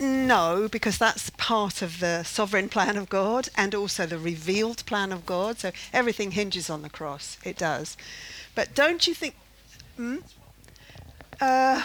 No, 0.00 0.66
because 0.68 0.98
that's 0.98 1.30
part 1.30 1.80
of 1.80 2.00
the 2.00 2.24
sovereign 2.24 2.68
plan 2.68 2.96
of 2.96 3.08
God 3.08 3.50
and 3.56 3.72
also 3.72 4.04
the 4.04 4.18
revealed 4.18 4.84
plan 4.84 5.12
of 5.12 5.24
God. 5.24 5.60
So 5.60 5.70
everything 5.92 6.32
hinges 6.32 6.68
on 6.68 6.82
the 6.82 6.90
cross. 6.90 7.38
It 7.44 7.56
does. 7.56 7.96
But 8.56 8.74
don't 8.74 9.06
you 9.06 9.14
think. 9.14 9.36
Hmm? 9.96 10.16
Uh, 11.40 11.84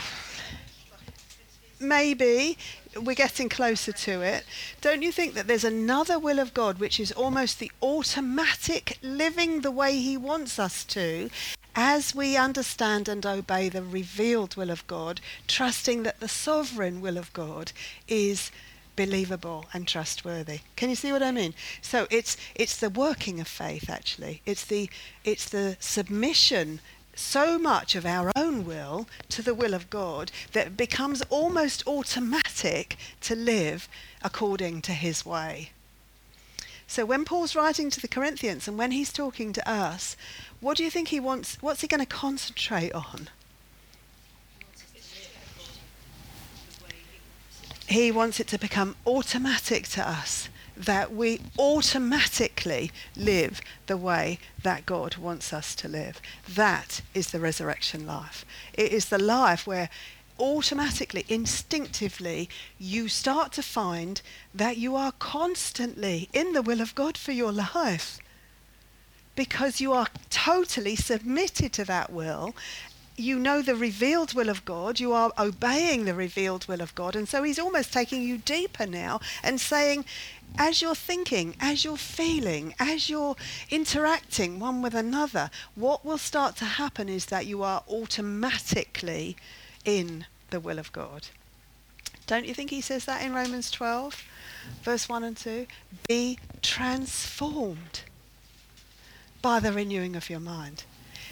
maybe 1.84 2.57
we're 2.95 3.15
getting 3.15 3.49
closer 3.49 3.91
to 3.91 4.21
it. 4.21 4.45
Don't 4.81 5.01
you 5.01 5.11
think 5.11 5.34
that 5.34 5.47
there's 5.47 5.63
another 5.63 6.17
will 6.17 6.39
of 6.39 6.53
God 6.53 6.79
which 6.79 6.99
is 6.99 7.11
almost 7.11 7.59
the 7.59 7.71
automatic 7.81 8.97
living 9.01 9.61
the 9.61 9.71
way 9.71 9.97
He 9.99 10.17
wants 10.17 10.59
us 10.59 10.84
to 10.86 11.29
as 11.75 12.13
we 12.13 12.38
understand 12.38 13.07
and 13.07 13.25
obey 13.25 13.67
the 13.67 13.84
revealed 13.84 14.55
will 14.55 14.69
of 14.69 14.86
God, 14.86 15.19
trusting 15.47 16.03
that 16.03 16.19
the 16.19 16.27
sovereign 16.27 17.01
will 17.01 17.17
of 17.17 17.34
God 17.34 17.71
is 18.07 18.51
believable 18.95 19.65
and 19.73 19.88
trustworthy. 19.88 20.59
Can 20.75 20.89
you 20.89 20.95
see 20.95 21.11
what 21.11 21.23
I 21.23 21.31
mean? 21.31 21.55
So 21.81 22.05
it's 22.11 22.38
it's 22.53 22.77
the 22.77 22.89
working 22.89 23.39
of 23.39 23.47
faith 23.47 23.89
actually. 23.89 24.41
It's 24.45 24.65
the 24.65 24.89
it's 25.23 25.49
the 25.49 25.77
submission 25.79 26.79
so 27.16 27.57
much 27.59 27.95
of 27.95 28.05
our 28.05 28.32
own 28.36 28.66
will 28.66 29.07
to 29.30 29.41
the 29.41 29.53
will 29.53 29.74
of 29.74 29.89
God 29.89 30.32
that 30.51 30.68
it 30.68 30.78
becomes 30.78 31.22
almost 31.30 31.88
automatic 31.88 32.97
to 33.22 33.36
live 33.36 33.88
according 34.22 34.82
to 34.84 34.91
his 34.93 35.26
way. 35.26 35.72
So 36.88 37.05
when 37.05 37.26
Paul's 37.26 37.55
writing 37.55 37.89
to 37.89 38.01
the 38.01 38.07
Corinthians 38.07 38.68
and 38.68 38.78
when 38.78 38.91
he's 38.91 39.11
talking 39.11 39.53
to 39.53 39.70
us, 39.70 40.16
what 40.59 40.78
do 40.78 40.84
you 40.84 40.89
think 40.89 41.07
he 41.07 41.20
wants? 41.20 41.57
What's 41.61 41.82
he 41.82 41.88
going 41.88 41.99
to 41.99 42.05
concentrate 42.05 42.93
on? 42.93 43.30
He 47.88 48.11
wants 48.11 48.39
it 48.39 48.47
to 48.47 48.57
become 48.57 48.95
automatic 49.05 49.88
to 49.89 50.07
us 50.07 50.49
that 50.86 51.13
we 51.13 51.41
automatically 51.57 52.91
live 53.15 53.61
the 53.88 53.97
way 53.97 54.39
that 54.61 54.86
God 54.86 55.17
wants 55.17 55.53
us 55.53 55.75
to 55.75 55.88
live. 55.88 56.21
That 56.47 57.01
is 57.13 57.31
the 57.31 57.39
resurrection 57.39 58.05
life. 58.05 58.45
It 58.73 58.91
is 58.91 59.05
the 59.05 59.19
life 59.19 59.67
where 59.67 59.89
automatically, 60.39 61.25
instinctively, 61.29 62.49
you 62.79 63.07
start 63.07 63.51
to 63.53 63.61
find 63.61 64.21
that 64.53 64.77
you 64.77 64.95
are 64.95 65.11
constantly 65.13 66.29
in 66.34 66.53
the 66.53 66.61
will 66.61 66.81
of 66.81 66.95
God 66.95 67.17
for 67.17 67.31
your 67.31 67.51
life 67.51 68.19
because 69.36 69.81
you 69.81 69.93
are 69.93 70.07
totally 70.29 70.95
submitted 70.95 71.73
to 71.73 71.86
that 71.86 72.11
will 72.11 72.53
you 73.15 73.38
know 73.38 73.61
the 73.61 73.75
revealed 73.75 74.34
will 74.34 74.49
of 74.49 74.65
God, 74.65 74.99
you 74.99 75.13
are 75.13 75.31
obeying 75.38 76.05
the 76.05 76.13
revealed 76.13 76.67
will 76.67 76.81
of 76.81 76.95
God. 76.95 77.15
And 77.15 77.27
so 77.27 77.43
he's 77.43 77.59
almost 77.59 77.93
taking 77.93 78.23
you 78.23 78.38
deeper 78.38 78.86
now 78.86 79.19
and 79.43 79.59
saying, 79.59 80.05
as 80.58 80.82
you're 80.82 80.96
thinking, 80.96 81.56
as 81.60 81.84
you're 81.84 81.98
feeling, 81.98 82.76
as 82.80 83.10
you're 83.10 83.36
interacting 83.70 84.60
one 84.60 84.82
with 84.82 84.94
another, 84.94 85.50
what 85.76 86.06
will 86.06 86.18
start 86.18 86.56
to 86.58 86.66
happen 86.66 87.10
is 87.10 87.26
that 87.28 87.48
you 87.48 87.64
are 87.64 87.84
automatically 87.89 89.36
in 89.84 90.26
the 90.52 90.60
will 90.60 90.78
of 90.78 90.91
God. 90.91 91.28
Don't 92.28 92.46
you 92.46 92.54
think 92.54 92.70
he 92.70 92.82
says 92.82 93.06
that 93.06 93.24
in 93.24 93.34
Romans 93.34 93.72
12, 93.72 94.24
verse 94.84 95.10
1 95.10 95.24
and 95.24 95.36
2? 95.36 95.68
Be 96.08 96.39
transformed 96.62 98.02
by 99.41 99.60
the 99.60 99.74
renewing 99.74 100.16
of 100.16 100.30
your 100.30 100.39
mind. 100.39 100.84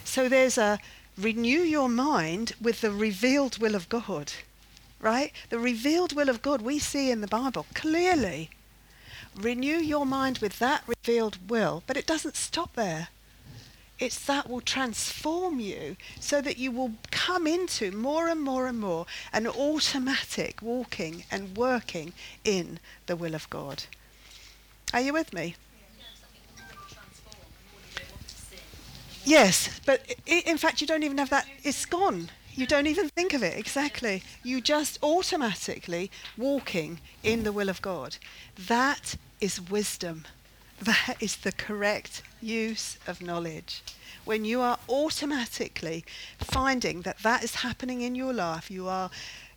So 0.04 0.28
there's 0.28 0.58
a 0.58 0.80
renew 1.18 1.60
your 1.60 1.88
mind 1.88 2.54
with 2.60 2.82
the 2.82 2.92
revealed 2.92 3.60
will 3.60 3.76
of 3.76 3.88
God, 3.88 4.34
right? 5.00 5.32
The 5.50 5.60
revealed 5.60 6.14
will 6.14 6.28
of 6.28 6.42
God 6.42 6.62
we 6.62 6.80
see 6.80 7.12
in 7.12 7.22
the 7.22 7.28
Bible 7.28 7.66
clearly 7.74 8.50
renew 9.36 9.78
your 9.78 10.06
mind 10.06 10.40
with 10.40 10.60
that 10.60 10.84
revealed 10.88 11.50
will, 11.50 11.84
but 11.88 11.98
it 11.98 12.08
doesn't 12.08 12.36
stop 12.36 12.74
there. 12.74 13.10
It's 14.00 14.26
that 14.26 14.50
will 14.50 14.62
transform 14.62 15.60
you 15.60 15.96
so 16.20 16.42
that 16.42 16.58
you 16.58 16.72
will 16.72 16.94
come 17.12 17.46
into 17.46 17.92
more 17.92 18.28
and 18.28 18.42
more 18.42 18.66
and 18.66 18.80
more 18.80 19.06
an 19.32 19.46
automatic 19.46 20.60
walking 20.62 21.24
and 21.30 21.56
working 21.56 22.14
in 22.44 22.80
the 23.06 23.16
will 23.16 23.36
of 23.36 23.48
God. 23.52 23.84
Are 24.92 25.02
you 25.02 25.14
with 25.14 25.34
me? 25.34 25.56
Yes, 29.24 29.80
but 29.86 30.02
in 30.26 30.58
fact, 30.58 30.82
you 30.82 30.88
don't 30.88 31.04
even 31.04 31.20
have 31.20 31.30
that. 31.30 31.48
It's 31.64 31.86
gone. 31.86 32.32
You 32.54 32.66
don't 32.66 32.88
even 32.88 33.10
think 33.10 33.34
of 33.34 33.44
it. 33.44 33.58
Exactly. 33.58 34.24
You 34.44 34.62
just 34.62 35.00
automatically 35.02 36.12
walking 36.38 37.00
in 37.24 37.44
the 37.44 37.52
will 37.52 37.70
of 37.70 37.82
God. 37.82 38.18
That 38.68 39.16
is 39.40 39.62
wisdom. 39.62 40.26
That 40.82 41.16
is 41.20 41.38
the 41.38 41.52
correct 41.52 42.24
use 42.42 42.98
of 43.08 43.22
knowledge. 43.22 43.84
When 44.26 44.46
you 44.46 44.62
are 44.62 44.80
automatically 44.90 46.04
finding 46.40 47.02
that 47.02 47.20
that 47.20 47.44
is 47.44 47.56
happening 47.56 48.02
in 48.02 48.16
your 48.16 48.34
life, 48.34 48.70
you 48.70 48.88
are 48.88 49.10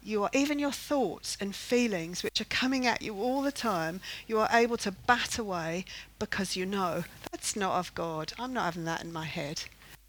you 0.03 0.23
are 0.23 0.31
even 0.35 0.59
your 0.59 0.71
thoughts 0.71 1.37
and 1.41 1.57
feelings 1.57 2.23
which 2.23 2.39
are 2.39 2.45
coming 2.45 2.87
at 2.87 3.01
you 3.01 3.15
all 3.17 3.41
the 3.41 3.51
time 3.51 4.03
you 4.27 4.39
are 4.39 4.51
able 4.53 4.77
to 4.77 4.93
bat 4.93 5.39
away 5.39 5.83
because 6.19 6.57
you 6.57 6.67
know 6.67 7.05
that's 7.33 7.57
not 7.57 7.79
of 7.79 7.95
god 7.95 8.31
i'm 8.39 8.53
not 8.53 8.67
having 8.67 8.85
that 8.85 9.03
in 9.03 9.11
my 9.11 9.25
head 9.25 9.63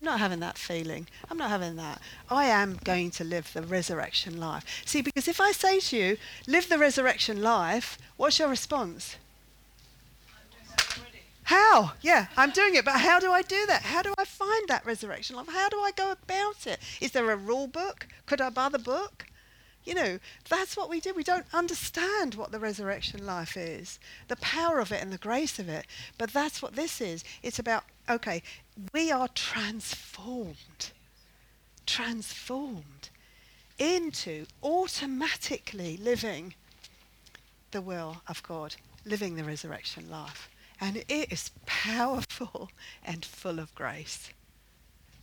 i'm 0.05 0.11
not 0.11 0.19
having 0.19 0.39
that 0.39 0.57
feeling 0.57 1.07
i'm 1.29 1.37
not 1.37 1.49
having 1.49 1.75
that 1.75 1.99
i 2.29 2.45
am 2.45 2.77
going 2.83 3.09
to 3.09 3.23
live 3.23 3.51
the 3.53 3.61
resurrection 3.61 4.39
life 4.39 4.63
see 4.85 5.01
because 5.01 5.27
if 5.27 5.41
i 5.41 5.51
say 5.51 5.79
to 5.79 5.97
you 5.97 6.17
live 6.47 6.69
the 6.69 6.77
resurrection 6.77 7.41
life 7.41 7.97
what's 8.17 8.39
your 8.39 8.47
response 8.49 9.17
how? 11.43 11.93
Yeah, 12.01 12.27
I'm 12.35 12.49
doing 12.51 12.75
it, 12.75 12.85
but 12.85 12.99
how 12.99 13.19
do 13.19 13.31
I 13.31 13.41
do 13.43 13.65
that? 13.67 13.83
How 13.83 14.01
do 14.01 14.13
I 14.17 14.25
find 14.25 14.67
that 14.67 14.85
resurrection 14.85 15.35
life? 15.35 15.47
How 15.49 15.69
do 15.69 15.79
I 15.79 15.91
go 15.91 16.11
about 16.11 16.65
it? 16.65 16.79
Is 16.99 17.11
there 17.11 17.29
a 17.31 17.35
rule 17.35 17.67
book? 17.67 18.07
Could 18.25 18.41
I 18.41 18.49
buy 18.49 18.69
the 18.69 18.79
book? 18.79 19.25
You 19.85 19.93
know, 19.93 20.19
that's 20.49 20.75
what 20.75 20.89
we 20.89 20.99
do. 20.99 21.13
We 21.13 21.23
don't 21.23 21.45
understand 21.53 22.35
what 22.35 22.51
the 22.51 22.59
resurrection 22.59 23.25
life 23.25 23.55
is, 23.55 23.99
the 24.27 24.35
power 24.37 24.79
of 24.79 24.91
it 24.91 25.01
and 25.01 25.13
the 25.13 25.17
grace 25.17 25.59
of 25.59 25.69
it. 25.69 25.85
But 26.17 26.33
that's 26.33 26.61
what 26.61 26.75
this 26.75 26.99
is. 26.99 27.23
It's 27.43 27.59
about, 27.59 27.83
okay, 28.09 28.41
we 28.93 29.11
are 29.11 29.27
transformed, 29.27 30.91
transformed 31.85 33.09
into 33.77 34.45
automatically 34.63 35.97
living 35.97 36.55
the 37.71 37.81
will 37.81 38.17
of 38.27 38.41
God, 38.41 38.75
living 39.05 39.35
the 39.35 39.43
resurrection 39.43 40.09
life. 40.09 40.49
And 40.81 40.97
it 40.97 41.31
is 41.31 41.51
powerful 41.65 42.69
and 43.03 43.23
full 43.23 43.59
of 43.59 43.73
grace. 43.75 44.29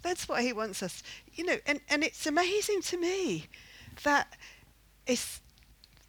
That's 0.02 0.28
what 0.28 0.42
he 0.42 0.52
wants 0.52 0.82
us, 0.82 1.02
you 1.34 1.44
know, 1.44 1.56
and, 1.66 1.80
and 1.88 2.04
it's 2.04 2.26
amazing 2.26 2.82
to 2.82 2.96
me 2.96 3.46
that 4.04 4.32
it's 5.06 5.40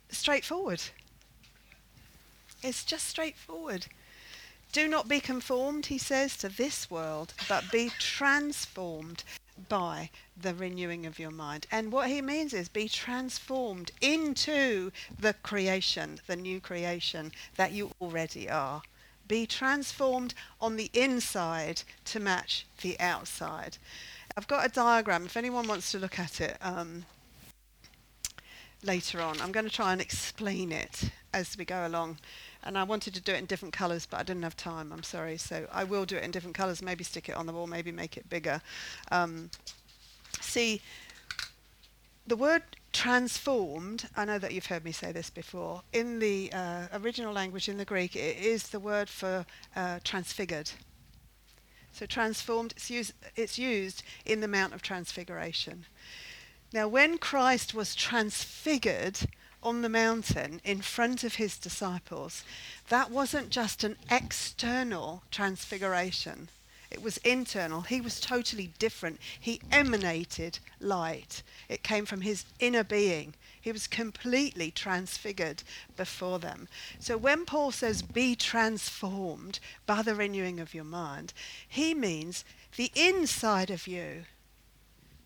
straightforward. 0.10 0.82
It's 2.62 2.86
just 2.86 3.08
straightforward. 3.08 3.88
Do 4.72 4.88
not 4.88 5.08
be 5.08 5.20
conformed, 5.20 5.88
he 5.88 5.98
says, 5.98 6.36
to 6.38 6.50
this 6.50 6.90
world, 6.90 7.34
but 7.48 7.72
be 7.72 7.92
transformed 8.00 9.24
by 9.70 10.10
the 10.36 10.56
renewing 10.56 11.06
of 11.06 11.20
your 11.20 11.32
mind. 11.32 11.68
And 11.72 11.92
what 11.92 12.10
he 12.10 12.22
means 12.22 12.54
is 12.54 12.70
be 12.70 12.88
transformed 12.88 13.92
into 14.02 14.92
the 15.20 15.34
creation, 15.34 16.20
the 16.26 16.36
new 16.36 16.60
creation 16.60 17.32
that 17.56 17.72
you 17.72 17.92
already 18.02 18.50
are. 18.50 18.82
Be 19.28 19.46
transformed 19.46 20.34
on 20.60 20.76
the 20.76 20.90
inside 20.94 21.84
to 22.06 22.20
match 22.20 22.66
the 22.82 23.00
outside. 23.00 23.78
I've 24.36 24.48
got 24.48 24.66
a 24.66 24.70
diagram, 24.70 25.26
if 25.26 25.38
anyone 25.38 25.68
wants 25.68 25.92
to 25.92 26.00
look 26.00 26.18
at 26.18 26.42
it 26.42 26.58
um, 26.62 27.06
later 28.84 29.22
on. 29.22 29.40
I'm 29.42 29.52
going 29.52 29.66
to 29.66 29.72
try 29.72 29.92
and 29.92 30.02
explain 30.02 30.72
it 30.72 31.12
as 31.34 31.58
we 31.58 31.66
go 31.66 31.88
along. 31.88 32.20
And 32.64 32.78
I 32.78 32.84
wanted 32.84 33.14
to 33.16 33.22
do 33.22 33.34
it 33.34 33.40
in 33.40 33.46
different 33.46 33.74
colours, 33.74 34.06
but 34.06 34.20
I 34.20 34.24
didn't 34.24 34.44
have 34.44 34.56
time, 34.56 34.92
I'm 34.94 35.04
sorry. 35.04 35.38
So 35.38 35.68
I 35.72 35.84
will 35.84 36.06
do 36.06 36.16
it 36.16 36.24
in 36.24 36.32
different 36.32 36.56
colours, 36.56 36.82
maybe 36.82 37.04
stick 37.04 37.30
it 37.30 37.36
on 37.36 37.46
the 37.46 37.54
wall, 37.54 37.68
maybe 37.68 37.92
make 37.92 38.16
it 38.18 38.30
bigger. 38.30 38.62
Um, 39.12 39.50
see, 40.40 40.82
the 42.26 42.38
word 42.38 42.64
transformed, 42.94 44.08
I 44.16 44.24
know 44.24 44.40
that 44.40 44.54
you've 44.54 44.68
heard 44.68 44.86
me 44.86 44.94
say 44.94 45.12
this 45.12 45.30
before, 45.30 45.82
in 45.92 46.20
the 46.20 46.52
uh, 46.54 46.88
original 46.94 47.34
language 47.34 47.68
in 47.68 47.78
the 47.78 47.86
Greek, 47.86 48.16
it 48.16 48.38
is 48.38 48.70
the 48.70 48.80
word 48.80 49.10
for 49.10 49.46
uh, 49.76 50.00
transfigured. 50.04 50.72
So 51.92 52.06
transformed, 52.08 52.74
it's 52.76 53.14
it's 53.36 53.60
used 53.60 54.04
in 54.26 54.40
the 54.40 54.48
Mount 54.48 54.74
of 54.74 54.82
Transfiguration. 54.82 55.86
Now, 56.74 56.88
when 56.88 57.18
Christ 57.18 57.74
was 57.74 57.96
transfigured 57.96 59.20
on 59.62 59.82
the 59.82 59.90
mountain 59.90 60.60
in 60.66 60.82
front 60.82 61.24
of 61.24 61.36
his 61.36 61.58
disciples, 61.58 62.44
that 62.90 63.12
wasn't 63.12 63.50
just 63.50 63.86
an 63.86 63.96
external 64.10 65.24
transfiguration 65.32 66.50
it 66.94 67.02
was 67.02 67.18
internal. 67.18 67.82
He 67.82 68.00
was 68.00 68.20
totally 68.20 68.72
different. 68.78 69.20
He 69.40 69.62
emanated 69.72 70.60
light. 70.80 71.42
It 71.68 71.82
came 71.82 72.06
from 72.06 72.22
his 72.22 72.46
inner 72.60 72.84
being. 72.84 73.34
He 73.60 73.72
was 73.72 73.88
completely 73.88 74.70
transfigured 74.70 75.64
before 75.98 76.38
them. 76.38 76.68
So 77.00 77.18
when 77.18 77.46
Paul 77.46 77.72
says, 77.72 78.04
be 78.04 78.36
transformed 78.36 79.60
by 79.88 80.04
the 80.04 80.14
renewing 80.14 80.60
of 80.60 80.76
your 80.76 80.84
mind, 80.84 81.34
he 81.68 81.96
means 81.96 82.46
the 82.76 82.92
inside 82.96 83.72
of 83.72 83.88
you 83.88 84.26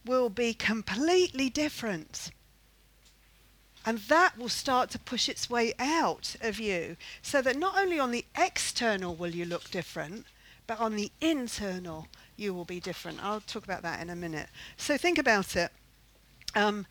will 0.07 0.29
be 0.29 0.53
completely 0.53 1.49
different. 1.49 2.31
And 3.85 3.99
that 4.09 4.37
will 4.37 4.49
start 4.49 4.89
to 4.91 4.99
push 4.99 5.29
its 5.29 5.49
way 5.49 5.73
out 5.79 6.35
of 6.41 6.59
you 6.59 6.97
so 7.21 7.41
that 7.41 7.55
not 7.55 7.77
only 7.77 7.99
on 7.99 8.11
the 8.11 8.25
external 8.37 9.15
will 9.15 9.33
you 9.33 9.45
look 9.45 9.71
different, 9.71 10.25
but 10.67 10.79
on 10.79 10.95
the 10.95 11.11
internal, 11.21 12.07
you 12.35 12.53
will 12.53 12.65
be 12.65 12.81
different. 12.81 13.23
I'll 13.23 13.39
talk 13.39 13.63
about 13.63 13.83
that 13.83 14.01
in 14.01 14.09
a 14.09 14.15
minute. 14.15 14.49
So 14.75 14.97
think 14.97 15.17
about 15.17 15.55
it. 15.55 15.71
Um, 16.55 16.85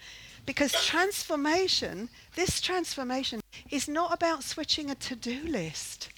because 0.46 0.72
transformation, 0.86 2.08
this 2.34 2.60
transformation, 2.60 3.40
is 3.70 3.88
not 3.88 4.14
about 4.14 4.44
switching 4.44 4.90
a 4.90 4.94
to-do 4.94 5.42
list. 5.42 6.08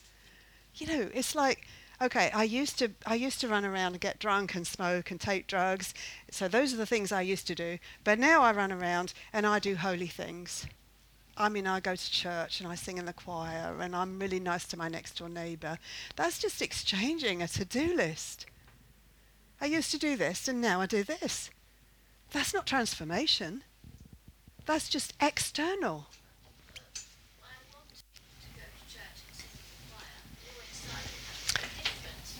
You 0.76 0.86
know, 0.86 1.10
it's 1.12 1.34
like, 1.34 1.66
okay, 2.00 2.30
I 2.32 2.44
used 2.44 2.78
to 2.78 2.90
I 3.06 3.14
used 3.14 3.40
to 3.40 3.48
run 3.48 3.64
around 3.64 3.92
and 3.92 4.00
get 4.00 4.18
drunk 4.18 4.54
and 4.54 4.66
smoke 4.66 5.10
and 5.10 5.20
take 5.20 5.46
drugs. 5.46 5.94
So 6.30 6.48
those 6.48 6.72
are 6.72 6.76
the 6.76 6.86
things 6.86 7.12
I 7.12 7.22
used 7.22 7.46
to 7.48 7.54
do. 7.54 7.78
But 8.04 8.18
now 8.18 8.42
I 8.42 8.52
run 8.52 8.72
around 8.72 9.12
and 9.32 9.46
I 9.46 9.58
do 9.58 9.76
holy 9.76 10.06
things. 10.06 10.66
I 11.36 11.48
mean, 11.48 11.68
I 11.68 11.78
go 11.78 11.94
to 11.94 12.10
church 12.10 12.60
and 12.60 12.68
I 12.68 12.74
sing 12.74 12.98
in 12.98 13.04
the 13.04 13.12
choir 13.12 13.76
and 13.80 13.94
I'm 13.94 14.18
really 14.18 14.40
nice 14.40 14.64
to 14.66 14.76
my 14.76 14.88
next 14.88 15.18
door 15.18 15.28
neighbour. 15.28 15.78
That's 16.16 16.38
just 16.38 16.60
exchanging 16.60 17.42
a 17.42 17.48
to 17.48 17.64
do 17.64 17.94
list. 17.94 18.46
I 19.60 19.66
used 19.66 19.92
to 19.92 19.98
do 19.98 20.16
this 20.16 20.48
and 20.48 20.60
now 20.60 20.80
I 20.80 20.86
do 20.86 21.04
this. 21.04 21.50
That's 22.32 22.52
not 22.52 22.66
transformation. 22.66 23.62
That's 24.66 24.88
just 24.88 25.14
external. 25.20 26.06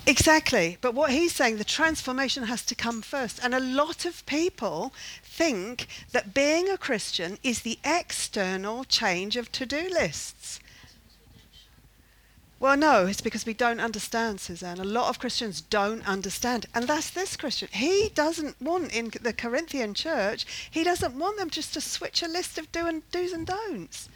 Exactly. 0.08 0.78
But 0.80 0.94
what 0.94 1.10
he's 1.10 1.34
saying, 1.34 1.58
the 1.58 1.64
transformation 1.64 2.44
has 2.44 2.64
to 2.64 2.74
come 2.74 3.02
first. 3.02 3.38
And 3.42 3.54
a 3.54 3.60
lot 3.60 4.06
of 4.06 4.24
people 4.24 4.94
think 5.22 5.86
that 6.12 6.32
being 6.32 6.70
a 6.70 6.78
Christian 6.78 7.36
is 7.42 7.60
the 7.60 7.78
external 7.84 8.84
change 8.84 9.36
of 9.36 9.52
to 9.52 9.66
do 9.66 9.86
lists. 9.90 10.60
Well, 12.58 12.78
no, 12.78 13.04
it's 13.04 13.20
because 13.20 13.44
we 13.44 13.52
don't 13.52 13.80
understand, 13.80 14.40
Suzanne. 14.40 14.80
A 14.80 14.84
lot 14.84 15.10
of 15.10 15.18
Christians 15.18 15.60
don't 15.60 16.08
understand. 16.08 16.64
And 16.74 16.88
that's 16.88 17.10
this 17.10 17.36
Christian. 17.36 17.68
He 17.70 18.10
doesn't 18.14 18.60
want, 18.62 18.96
in 18.96 19.12
the 19.20 19.34
Corinthian 19.34 19.92
church, 19.92 20.46
he 20.70 20.84
doesn't 20.84 21.18
want 21.18 21.36
them 21.36 21.50
just 21.50 21.74
to 21.74 21.82
switch 21.82 22.22
a 22.22 22.28
list 22.28 22.56
of 22.56 22.72
do 22.72 22.86
and, 22.86 23.08
do's 23.10 23.32
and 23.32 23.46
don'ts. 23.46 24.08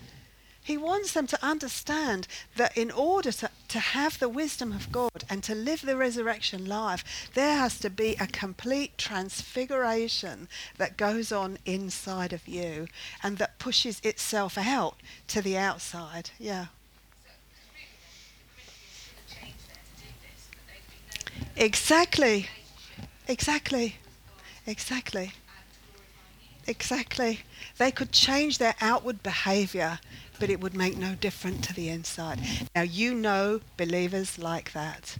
He 0.65 0.77
wants 0.77 1.13
them 1.13 1.27
to 1.27 1.45
understand 1.45 2.29
that 2.57 2.77
in 2.77 2.91
order 2.93 3.33
to, 3.33 3.51
to 3.69 3.81
have 3.81 4.19
the 4.19 4.29
wisdom 4.29 4.73
of 4.73 4.93
God 4.93 5.25
and 5.29 5.43
to 5.43 5.55
live 5.55 5.83
the 5.83 5.97
resurrection 5.97 6.67
life, 6.67 7.31
there 7.35 7.57
has 7.57 7.81
to 7.81 7.91
be 7.91 8.15
a 8.21 8.29
complete 8.29 8.97
transfiguration 8.97 10.49
that 10.79 10.97
goes 10.97 11.33
on 11.33 11.59
inside 11.67 12.33
of 12.33 12.47
you 12.47 12.87
and 13.25 13.39
that 13.39 13.59
pushes 13.59 14.01
itself 14.05 14.57
out 14.57 14.97
to 15.29 15.43
the 15.43 15.57
outside. 15.57 16.31
Yeah. 16.39 16.67
Exactly. 21.57 22.49
Exactly. 23.27 23.97
Exactly. 24.67 25.33
Exactly. 26.67 27.41
They 27.79 27.91
could 27.91 28.13
change 28.13 28.59
their 28.59 28.75
outward 28.81 29.23
behavior, 29.23 29.99
but 30.43 30.51
it 30.51 30.61
would 30.61 30.75
make 30.75 30.99
no 30.99 31.15
difference 31.15 31.69
to 31.69 31.73
the 31.73 31.89
inside. 31.89 32.41
Now, 32.75 32.83
you 32.83 33.15
know 33.15 33.61
believers 33.77 34.41
like 34.41 34.73
that. 34.73 35.17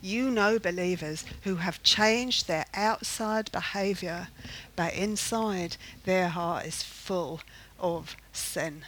You 0.00 0.30
know 0.30 0.58
believers 0.58 1.26
who 1.42 1.56
have 1.56 1.82
changed 1.82 2.48
their 2.48 2.64
outside 2.72 3.52
behavior, 3.52 4.28
but 4.74 4.94
inside 4.94 5.76
their 6.06 6.30
heart 6.30 6.64
is 6.64 6.82
full 6.82 7.42
of 7.78 8.16
sin. 8.32 8.86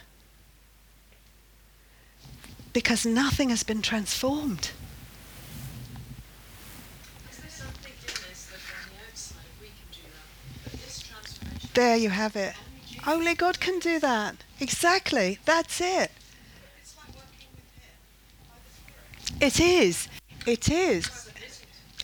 Because 2.73 3.05
nothing 3.05 3.49
has 3.49 3.61
been 3.61 3.83
transformed. 3.83 4.71
There 11.75 11.97
you 11.97 12.09
have 12.09 12.35
it. 12.35 12.55
Only 13.05 13.35
God 13.35 13.59
can 13.59 13.77
do 13.77 13.99
that. 13.99 14.37
Exactly. 14.59 15.39
That's 15.45 15.81
it. 15.81 16.11
It 19.41 19.59
is. 19.59 20.07
It 20.45 20.69
is. 20.69 21.29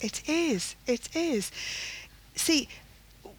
It 0.01 0.27
is. 0.27 0.75
It 0.87 1.15
is. 1.15 1.51
See, 2.35 2.67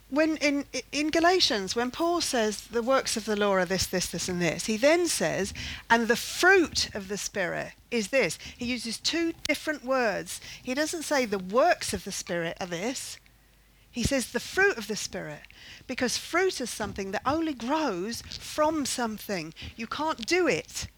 when 0.09 0.37
in 0.39 0.65
in 0.93 1.11
Galatians, 1.11 1.75
when 1.75 1.91
Paul 1.91 2.21
says 2.21 2.63
the 2.69 2.83
works 2.83 3.17
of 3.17 3.25
the 3.25 3.37
law 3.37 3.53
are 3.53 3.65
this, 3.65 3.87
this, 3.87 4.09
this, 4.09 4.29
and 4.29 4.41
this, 4.41 4.67
he 4.67 4.77
then 4.77 5.09
says, 5.09 5.55
and 5.91 6.07
the 6.07 6.17
fruit 6.17 6.95
of 6.95 7.09
the 7.09 7.17
Spirit 7.17 7.73
is 7.91 8.09
this. 8.09 8.39
He 8.57 8.67
uses 8.67 8.99
two 8.99 9.33
different 9.49 9.85
words. 9.85 10.41
He 10.63 10.75
doesn't 10.75 11.03
say 11.03 11.25
the 11.25 11.39
works 11.39 11.93
of 11.93 12.05
the 12.05 12.13
Spirit 12.13 12.57
are 12.61 12.67
this. 12.67 13.19
He 13.93 14.03
says 14.03 14.33
the 14.33 14.41
fruit 14.41 14.79
of 14.79 14.89
the 14.89 14.97
Spirit, 14.97 15.43
because 15.87 16.17
fruit 16.17 16.61
is 16.63 16.71
something 16.71 17.11
that 17.13 17.21
only 17.27 17.53
grows 17.53 18.23
from 18.23 18.87
something. 18.87 19.53
You 19.77 19.87
can't 19.87 20.27
do 20.27 20.49
it. 20.49 20.89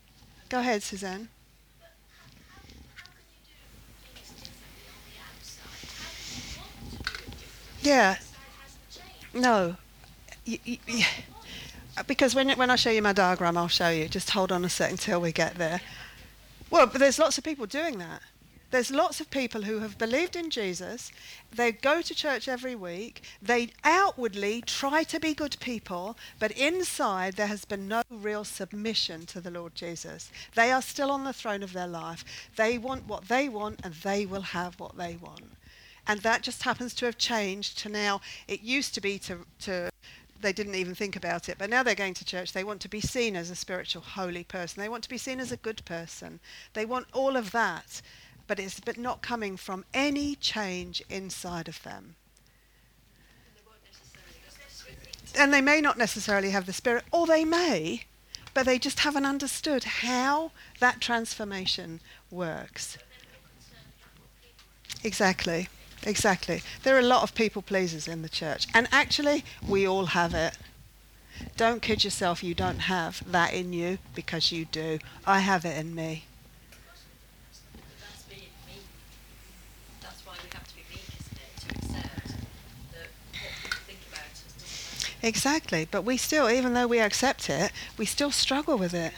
Go 0.48 0.60
ahead, 0.60 0.84
Suzanne. 0.84 1.28
Yeah. 7.82 8.16
No. 9.34 9.76
because 12.06 12.34
when, 12.34 12.50
when 12.50 12.70
I 12.70 12.76
show 12.76 12.90
you 12.90 13.02
my 13.02 13.12
diagram, 13.12 13.56
I'll 13.56 13.68
show 13.68 13.90
you. 13.90 14.08
Just 14.08 14.30
hold 14.30 14.52
on 14.52 14.64
a 14.64 14.68
second 14.68 14.94
until 14.94 15.20
we 15.20 15.32
get 15.32 15.56
there. 15.56 15.80
Well, 16.70 16.86
but 16.86 16.98
there's 16.98 17.18
lots 17.18 17.38
of 17.38 17.44
people 17.44 17.66
doing 17.66 17.98
that. 17.98 18.22
There's 18.74 18.90
lots 18.90 19.20
of 19.20 19.30
people 19.30 19.62
who 19.62 19.78
have 19.78 19.98
believed 19.98 20.34
in 20.34 20.50
Jesus. 20.50 21.12
They 21.54 21.70
go 21.70 22.02
to 22.02 22.12
church 22.12 22.48
every 22.48 22.74
week. 22.74 23.22
They 23.40 23.68
outwardly 23.84 24.62
try 24.62 25.04
to 25.04 25.20
be 25.20 25.32
good 25.32 25.56
people, 25.60 26.16
but 26.40 26.50
inside 26.50 27.34
there 27.34 27.46
has 27.46 27.64
been 27.64 27.86
no 27.86 28.02
real 28.10 28.42
submission 28.42 29.26
to 29.26 29.40
the 29.40 29.52
Lord 29.52 29.76
Jesus. 29.76 30.32
They 30.56 30.72
are 30.72 30.82
still 30.82 31.12
on 31.12 31.22
the 31.22 31.32
throne 31.32 31.62
of 31.62 31.72
their 31.72 31.86
life. 31.86 32.24
They 32.56 32.76
want 32.76 33.06
what 33.06 33.28
they 33.28 33.48
want, 33.48 33.78
and 33.84 33.94
they 33.94 34.26
will 34.26 34.42
have 34.42 34.80
what 34.80 34.96
they 34.96 35.18
want. 35.22 35.52
And 36.08 36.22
that 36.22 36.42
just 36.42 36.64
happens 36.64 36.94
to 36.94 37.06
have 37.06 37.16
changed 37.16 37.78
to 37.78 37.88
now. 37.88 38.22
It 38.48 38.62
used 38.62 38.92
to 38.94 39.00
be 39.00 39.20
to, 39.20 39.46
to 39.60 39.92
they 40.40 40.52
didn't 40.52 40.74
even 40.74 40.96
think 40.96 41.14
about 41.14 41.48
it. 41.48 41.58
But 41.58 41.70
now 41.70 41.84
they're 41.84 41.94
going 41.94 42.14
to 42.14 42.24
church. 42.24 42.52
They 42.52 42.64
want 42.64 42.80
to 42.80 42.88
be 42.88 43.00
seen 43.00 43.36
as 43.36 43.50
a 43.50 43.54
spiritual, 43.54 44.02
holy 44.02 44.42
person. 44.42 44.80
They 44.82 44.88
want 44.88 45.04
to 45.04 45.08
be 45.08 45.16
seen 45.16 45.38
as 45.38 45.52
a 45.52 45.56
good 45.56 45.84
person. 45.84 46.40
They 46.72 46.84
want 46.84 47.06
all 47.12 47.36
of 47.36 47.52
that 47.52 48.02
but 48.46 48.58
it's 48.60 48.80
but 48.80 48.98
not 48.98 49.22
coming 49.22 49.56
from 49.56 49.84
any 49.94 50.34
change 50.36 51.02
inside 51.08 51.68
of 51.68 51.82
them. 51.82 52.16
And 55.36 55.52
they 55.52 55.60
may 55.60 55.80
not 55.80 55.98
necessarily 55.98 56.50
have 56.50 56.66
the 56.66 56.72
Spirit, 56.72 57.04
or 57.10 57.26
they 57.26 57.44
may, 57.44 58.04
but 58.52 58.66
they 58.66 58.78
just 58.78 59.00
haven't 59.00 59.26
understood 59.26 59.84
how 59.84 60.52
that 60.78 61.00
transformation 61.00 62.00
works. 62.30 62.96
Exactly, 65.02 65.68
exactly. 66.04 66.62
There 66.82 66.94
are 66.96 67.00
a 67.00 67.02
lot 67.02 67.24
of 67.24 67.34
people 67.34 67.62
pleasers 67.62 68.06
in 68.06 68.22
the 68.22 68.28
church, 68.28 68.68
and 68.72 68.86
actually, 68.92 69.44
we 69.66 69.86
all 69.86 70.06
have 70.06 70.34
it. 70.34 70.56
Don't 71.56 71.82
kid 71.82 72.04
yourself, 72.04 72.44
you 72.44 72.54
don't 72.54 72.80
have 72.80 73.20
that 73.30 73.52
in 73.52 73.72
you 73.72 73.98
because 74.14 74.52
you 74.52 74.66
do. 74.66 75.00
I 75.26 75.40
have 75.40 75.64
it 75.64 75.76
in 75.76 75.94
me. 75.94 76.24
Exactly. 85.24 85.88
But 85.90 86.02
we 86.04 86.18
still, 86.18 86.50
even 86.50 86.74
though 86.74 86.86
we 86.86 87.00
accept 87.00 87.48
it, 87.48 87.72
we 87.96 88.04
still 88.04 88.30
struggle 88.30 88.76
with 88.76 88.92
it. 88.92 89.14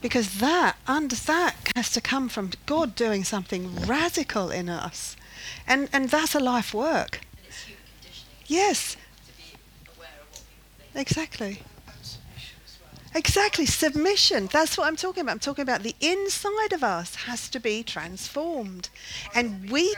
Because 0.00 0.38
that, 0.38 0.76
under 0.88 1.14
that 1.14 1.54
has 1.76 1.92
to 1.92 2.00
come 2.00 2.28
from 2.28 2.50
God 2.66 2.96
doing 2.96 3.22
something 3.22 3.76
radical 3.86 4.50
in 4.50 4.68
us. 4.68 5.16
And, 5.68 5.88
and 5.92 6.08
that's 6.10 6.34
a 6.34 6.40
life 6.40 6.74
work. 6.74 7.20
Yes. 8.46 8.96
Exactly. 10.94 11.62
Exactly, 13.14 13.64
submission. 13.64 14.48
That's 14.52 14.76
what 14.76 14.88
I'm 14.88 14.96
talking 14.96 15.20
about. 15.20 15.32
I'm 15.32 15.38
talking 15.38 15.62
about 15.62 15.84
the 15.84 15.94
inside 16.00 16.72
of 16.72 16.82
us 16.82 17.14
has 17.14 17.48
to 17.50 17.60
be 17.60 17.84
transformed. 17.84 18.88
And 19.34 19.70
we. 19.70 19.94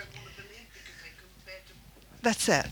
That's 2.23 2.49
it. 2.49 2.67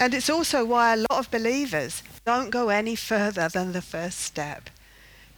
And 0.00 0.12
it's 0.12 0.28
also 0.28 0.64
why 0.64 0.92
a 0.92 0.96
lot 0.96 1.18
of 1.18 1.30
believers 1.30 2.02
don't 2.24 2.50
go 2.50 2.68
any 2.68 2.96
further 2.96 3.48
than 3.48 3.72
the 3.72 3.82
first 3.82 4.20
step 4.20 4.70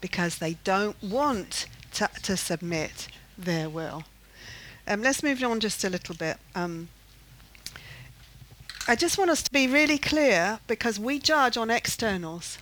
because 0.00 0.38
they 0.38 0.54
don't 0.64 1.00
want 1.02 1.66
to, 1.94 2.08
to 2.22 2.36
submit 2.36 3.08
their 3.36 3.68
will. 3.68 4.04
Um, 4.88 5.02
let's 5.02 5.22
move 5.22 5.42
on 5.42 5.60
just 5.60 5.84
a 5.84 5.90
little 5.90 6.14
bit. 6.14 6.38
Um, 6.54 6.88
I 8.88 8.94
just 8.94 9.18
want 9.18 9.30
us 9.30 9.42
to 9.42 9.50
be 9.50 9.66
really 9.66 9.98
clear 9.98 10.60
because 10.68 10.98
we 10.98 11.18
judge 11.18 11.56
on 11.56 11.70
externals. 11.70 12.58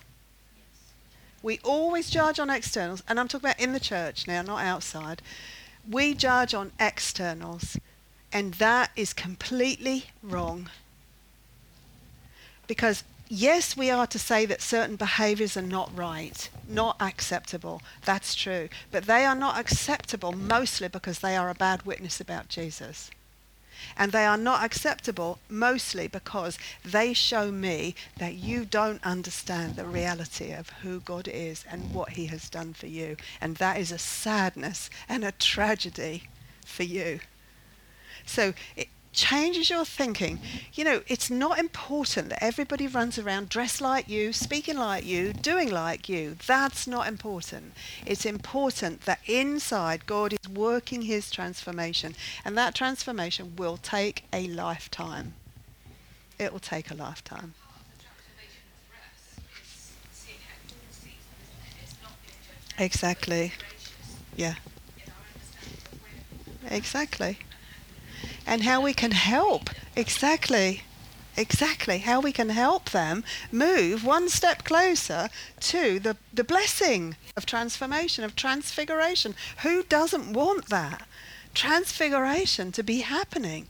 We 1.43 1.59
always 1.63 2.09
judge 2.09 2.39
on 2.39 2.49
externals, 2.49 3.03
and 3.07 3.19
I'm 3.19 3.27
talking 3.27 3.49
about 3.49 3.59
in 3.59 3.73
the 3.73 3.79
church 3.79 4.27
now, 4.27 4.41
not 4.41 4.65
outside. 4.65 5.21
We 5.87 6.15
judge 6.15 6.55
on 6.55 6.71
externals, 6.79 7.77
and 8.33 8.55
that 8.55 8.89
is 8.95 9.13
completely 9.13 10.05
wrong. 10.23 10.69
Because 12.67 13.03
yes, 13.27 13.75
we 13.75 13.89
are 13.89 14.07
to 14.07 14.19
say 14.19 14.45
that 14.45 14.61
certain 14.61 14.95
behaviors 14.95 15.57
are 15.57 15.61
not 15.61 15.95
right, 15.95 16.49
not 16.67 16.95
acceptable. 17.01 17.81
That's 18.03 18.35
true. 18.35 18.69
But 18.91 19.05
they 19.05 19.25
are 19.25 19.35
not 19.35 19.59
acceptable 19.59 20.31
mostly 20.31 20.87
because 20.87 21.19
they 21.19 21.35
are 21.35 21.49
a 21.49 21.55
bad 21.55 21.83
witness 21.85 22.19
about 22.19 22.49
Jesus. 22.49 23.09
And 23.97 24.11
they 24.11 24.25
are 24.25 24.37
not 24.37 24.63
acceptable 24.63 25.39
mostly 25.49 26.07
because 26.07 26.57
they 26.83 27.13
show 27.13 27.51
me 27.51 27.95
that 28.17 28.35
you 28.35 28.65
don't 28.65 29.03
understand 29.03 29.75
the 29.75 29.85
reality 29.85 30.51
of 30.51 30.69
who 30.81 31.01
God 31.01 31.27
is 31.27 31.65
and 31.69 31.93
what 31.93 32.11
He 32.11 32.25
has 32.27 32.49
done 32.49 32.73
for 32.73 32.87
you. 32.87 33.17
And 33.41 33.57
that 33.57 33.77
is 33.77 33.91
a 33.91 33.97
sadness 33.97 34.89
and 35.07 35.23
a 35.23 35.33
tragedy 35.33 36.23
for 36.65 36.83
you. 36.83 37.19
So 38.25 38.53
it, 38.75 38.87
changes 39.15 39.69
your 39.69 39.85
thinking. 39.85 40.39
You 40.73 40.83
know, 40.83 41.01
it's 41.07 41.29
not 41.29 41.59
important 41.59 42.29
that 42.29 42.43
everybody 42.43 42.87
runs 42.87 43.17
around 43.17 43.49
dressed 43.49 43.81
like 43.81 44.07
you, 44.09 44.33
speaking 44.33 44.77
like 44.77 45.05
you, 45.05 45.33
doing 45.33 45.71
like 45.71 46.07
you. 46.09 46.35
That's 46.45 46.85
not 46.87 47.07
important. 47.07 47.73
It's 48.05 48.25
important 48.25 49.01
that 49.01 49.19
inside 49.25 50.05
God 50.05 50.33
is 50.33 50.49
working 50.49 51.03
his 51.03 51.31
transformation, 51.31 52.15
and 52.43 52.57
that 52.57 52.75
transformation 52.75 53.55
will 53.55 53.77
take 53.77 54.25
a 54.33 54.47
lifetime. 54.47 55.33
It 56.39 56.51
will 56.53 56.59
take 56.59 56.89
a 56.91 56.95
lifetime. 56.95 57.53
Exactly. 62.77 63.53
Yeah. 64.35 64.55
Exactly 66.69 67.37
and 68.45 68.63
how 68.63 68.81
we 68.81 68.93
can 68.93 69.11
help. 69.11 69.69
Exactly. 69.95 70.83
Exactly. 71.37 71.99
How 71.99 72.21
we 72.21 72.31
can 72.31 72.49
help 72.49 72.91
them 72.91 73.23
move 73.51 74.05
one 74.05 74.29
step 74.29 74.63
closer 74.63 75.29
to 75.61 75.99
the, 75.99 76.15
the 76.33 76.43
blessing 76.43 77.17
of 77.35 77.45
transformation, 77.45 78.23
of 78.23 78.35
transfiguration. 78.35 79.35
Who 79.63 79.83
doesn't 79.83 80.31
want 80.31 80.69
that? 80.69 81.07
Transfiguration 81.53 82.71
to 82.73 82.83
be 82.83 83.01
happening. 83.01 83.67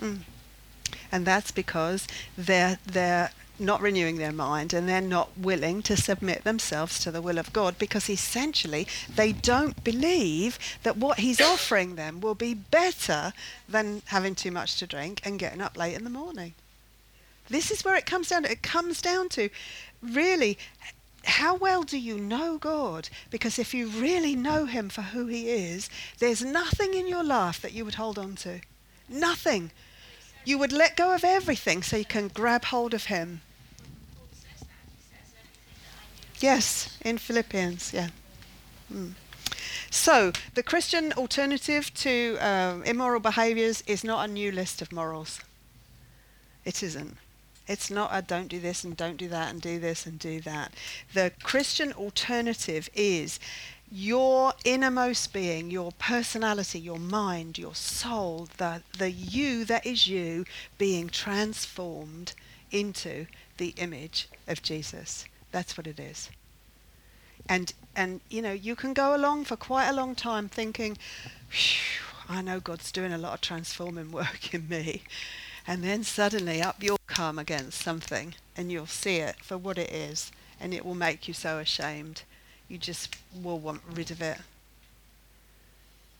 Mm 0.00 0.37
and 1.10 1.26
that's 1.26 1.50
because 1.50 2.06
they're 2.36 2.78
they're 2.86 3.30
not 3.60 3.80
renewing 3.80 4.18
their 4.18 4.32
mind 4.32 4.72
and 4.72 4.88
they're 4.88 5.00
not 5.00 5.36
willing 5.36 5.82
to 5.82 5.96
submit 5.96 6.44
themselves 6.44 6.98
to 7.00 7.10
the 7.10 7.22
will 7.22 7.38
of 7.38 7.52
God 7.52 7.76
because 7.78 8.08
essentially 8.08 8.86
they 9.12 9.32
don't 9.32 9.82
believe 9.82 10.58
that 10.84 10.96
what 10.96 11.18
He's 11.18 11.40
offering 11.40 11.96
them 11.96 12.20
will 12.20 12.36
be 12.36 12.54
better 12.54 13.32
than 13.68 14.02
having 14.06 14.34
too 14.34 14.52
much 14.52 14.76
to 14.78 14.86
drink 14.86 15.20
and 15.24 15.38
getting 15.38 15.60
up 15.60 15.76
late 15.76 15.96
in 15.96 16.04
the 16.04 16.10
morning. 16.10 16.54
This 17.48 17.70
is 17.70 17.84
where 17.84 17.96
it 17.96 18.06
comes 18.06 18.28
down 18.28 18.44
to. 18.44 18.50
It 18.50 18.62
comes 18.62 19.00
down 19.00 19.28
to 19.30 19.48
really 20.02 20.58
how 21.24 21.54
well 21.54 21.82
do 21.82 21.98
you 21.98 22.18
know 22.18 22.58
God? 22.58 23.08
Because 23.30 23.58
if 23.58 23.74
you 23.74 23.88
really 23.88 24.34
know 24.34 24.66
Him 24.66 24.88
for 24.88 25.02
who 25.02 25.26
He 25.26 25.48
is, 25.48 25.90
there's 26.18 26.44
nothing 26.44 26.94
in 26.94 27.08
your 27.08 27.24
life 27.24 27.60
that 27.60 27.72
you 27.72 27.84
would 27.84 27.96
hold 27.96 28.18
on 28.18 28.36
to. 28.36 28.60
Nothing. 29.08 29.70
You 30.48 30.56
would 30.56 30.72
let 30.72 30.96
go 30.96 31.14
of 31.14 31.24
everything 31.24 31.82
so 31.82 31.98
you 31.98 32.06
can 32.06 32.28
grab 32.28 32.64
hold 32.64 32.94
of 32.94 33.04
Him. 33.04 33.42
Yes, 36.40 36.96
in 37.04 37.18
Philippians, 37.18 37.92
yeah. 37.92 38.08
Mm. 38.90 39.12
So, 39.90 40.32
the 40.54 40.62
Christian 40.62 41.12
alternative 41.12 41.92
to 41.96 42.38
um, 42.40 42.82
immoral 42.84 43.20
behaviors 43.20 43.82
is 43.86 44.02
not 44.02 44.26
a 44.26 44.32
new 44.32 44.50
list 44.50 44.80
of 44.80 44.90
morals. 44.90 45.40
It 46.64 46.82
isn't. 46.82 47.18
It's 47.66 47.90
not 47.90 48.08
a 48.10 48.22
don't 48.22 48.48
do 48.48 48.58
this 48.58 48.84
and 48.84 48.96
don't 48.96 49.18
do 49.18 49.28
that 49.28 49.50
and 49.50 49.60
do 49.60 49.78
this 49.78 50.06
and 50.06 50.18
do 50.18 50.40
that. 50.40 50.72
The 51.12 51.30
Christian 51.42 51.92
alternative 51.92 52.88
is 52.94 53.38
your 53.90 54.52
innermost 54.64 55.32
being, 55.32 55.70
your 55.70 55.92
personality, 55.92 56.78
your 56.78 56.98
mind, 56.98 57.58
your 57.58 57.74
soul, 57.74 58.48
the, 58.58 58.82
the 58.98 59.10
you 59.10 59.64
that 59.64 59.86
is 59.86 60.06
you 60.06 60.44
being 60.76 61.08
transformed 61.08 62.34
into 62.70 63.26
the 63.56 63.74
image 63.78 64.28
of 64.46 64.62
Jesus. 64.62 65.24
That's 65.52 65.76
what 65.76 65.86
it 65.86 65.98
is. 65.98 66.30
And 67.48 67.72
and 67.96 68.20
you 68.28 68.42
know, 68.42 68.52
you 68.52 68.76
can 68.76 68.92
go 68.92 69.14
along 69.16 69.44
for 69.46 69.56
quite 69.56 69.88
a 69.88 69.92
long 69.92 70.14
time 70.14 70.48
thinking, 70.48 70.98
I 72.28 72.42
know 72.42 72.60
God's 72.60 72.92
doing 72.92 73.12
a 73.12 73.18
lot 73.18 73.34
of 73.34 73.40
transforming 73.40 74.12
work 74.12 74.52
in 74.54 74.68
me. 74.68 75.02
And 75.66 75.82
then 75.82 76.04
suddenly 76.04 76.62
up 76.62 76.82
you'll 76.82 77.00
come 77.06 77.38
against 77.38 77.80
something 77.80 78.34
and 78.56 78.70
you'll 78.70 78.86
see 78.86 79.16
it 79.16 79.36
for 79.42 79.58
what 79.58 79.78
it 79.78 79.90
is 79.90 80.30
and 80.60 80.74
it 80.74 80.84
will 80.84 80.94
make 80.94 81.28
you 81.28 81.34
so 81.34 81.58
ashamed. 81.58 82.22
You 82.68 82.78
just 82.78 83.16
will 83.42 83.58
want 83.58 83.80
rid 83.92 84.10
of 84.10 84.20
it. 84.20 84.38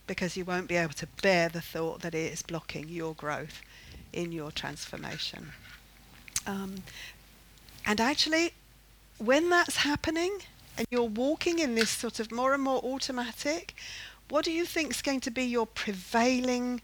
Because 0.07 0.37
you 0.37 0.45
won't 0.45 0.69
be 0.69 0.77
able 0.77 0.95
to 0.95 1.07
bear 1.23 1.49
the 1.49 1.61
thought 1.61 2.01
that 2.01 2.15
it 2.15 2.33
is 2.33 2.43
blocking 2.43 2.89
your 2.89 3.15
growth 3.15 3.61
in 4.13 4.33
your 4.33 4.51
transformation. 4.51 5.53
Um, 6.47 6.77
and 7.85 8.01
actually, 8.01 8.53
when 9.19 9.51
that's 9.51 9.77
happening 9.77 10.39
and 10.77 10.87
you're 10.91 11.03
walking 11.03 11.59
in 11.59 11.75
this 11.75 11.91
sort 11.91 12.21
of 12.21 12.33
more 12.33 12.55
and 12.55 12.63
more 12.63 12.81
automatic, 12.83 13.75
what 14.29 14.45
do 14.45 14.53
you 14.53 14.65
think 14.65 14.91
is 14.91 15.03
going 15.03 15.21
to 15.21 15.31
be 15.31 15.45
your 15.45 15.67
prevailing 15.67 16.81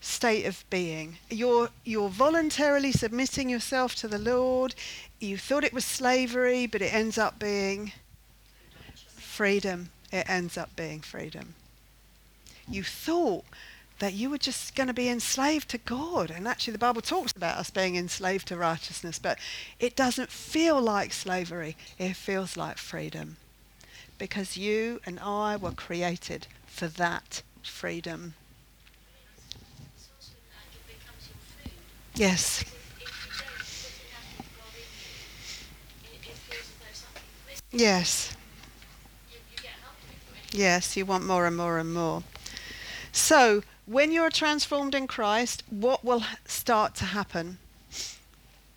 state 0.00 0.44
of 0.44 0.64
being? 0.70 1.18
You're, 1.30 1.70
you're 1.84 2.08
voluntarily 2.08 2.92
submitting 2.92 3.48
yourself 3.48 3.94
to 3.96 4.08
the 4.08 4.18
Lord. 4.18 4.74
You 5.18 5.38
thought 5.38 5.64
it 5.64 5.72
was 5.72 5.84
slavery, 5.84 6.66
but 6.66 6.82
it 6.82 6.94
ends 6.94 7.18
up 7.18 7.38
being 7.38 7.92
freedom. 9.36 9.90
It 10.10 10.28
ends 10.30 10.56
up 10.56 10.74
being 10.76 11.00
freedom. 11.00 11.54
You 12.68 12.82
thought 12.82 13.44
that 13.98 14.14
you 14.14 14.30
were 14.30 14.38
just 14.38 14.74
going 14.74 14.86
to 14.86 14.94
be 14.94 15.08
enslaved 15.08 15.68
to 15.70 15.78
God. 15.78 16.30
And 16.30 16.48
actually, 16.48 16.72
the 16.72 16.78
Bible 16.78 17.02
talks 17.02 17.32
about 17.32 17.58
us 17.58 17.70
being 17.70 17.96
enslaved 17.96 18.48
to 18.48 18.56
righteousness, 18.56 19.18
but 19.18 19.38
it 19.78 19.94
doesn't 19.96 20.30
feel 20.30 20.80
like 20.80 21.12
slavery, 21.12 21.76
it 21.98 22.16
feels 22.16 22.56
like 22.56 22.78
freedom. 22.78 23.36
Because 24.18 24.56
you 24.56 25.00
and 25.04 25.20
I 25.20 25.56
were 25.56 25.72
created 25.72 26.46
for 26.66 26.88
that 26.88 27.42
freedom. 27.62 28.34
Yes. 32.14 32.64
Yes. 37.70 38.35
Yes, 40.56 40.96
you 40.96 41.04
want 41.04 41.26
more 41.26 41.44
and 41.46 41.54
more 41.54 41.76
and 41.76 41.92
more. 41.92 42.22
So, 43.12 43.62
when 43.84 44.10
you're 44.10 44.30
transformed 44.30 44.94
in 44.94 45.06
Christ, 45.06 45.62
what 45.68 46.02
will 46.02 46.24
start 46.46 46.94
to 46.94 47.04
happen? 47.04 47.58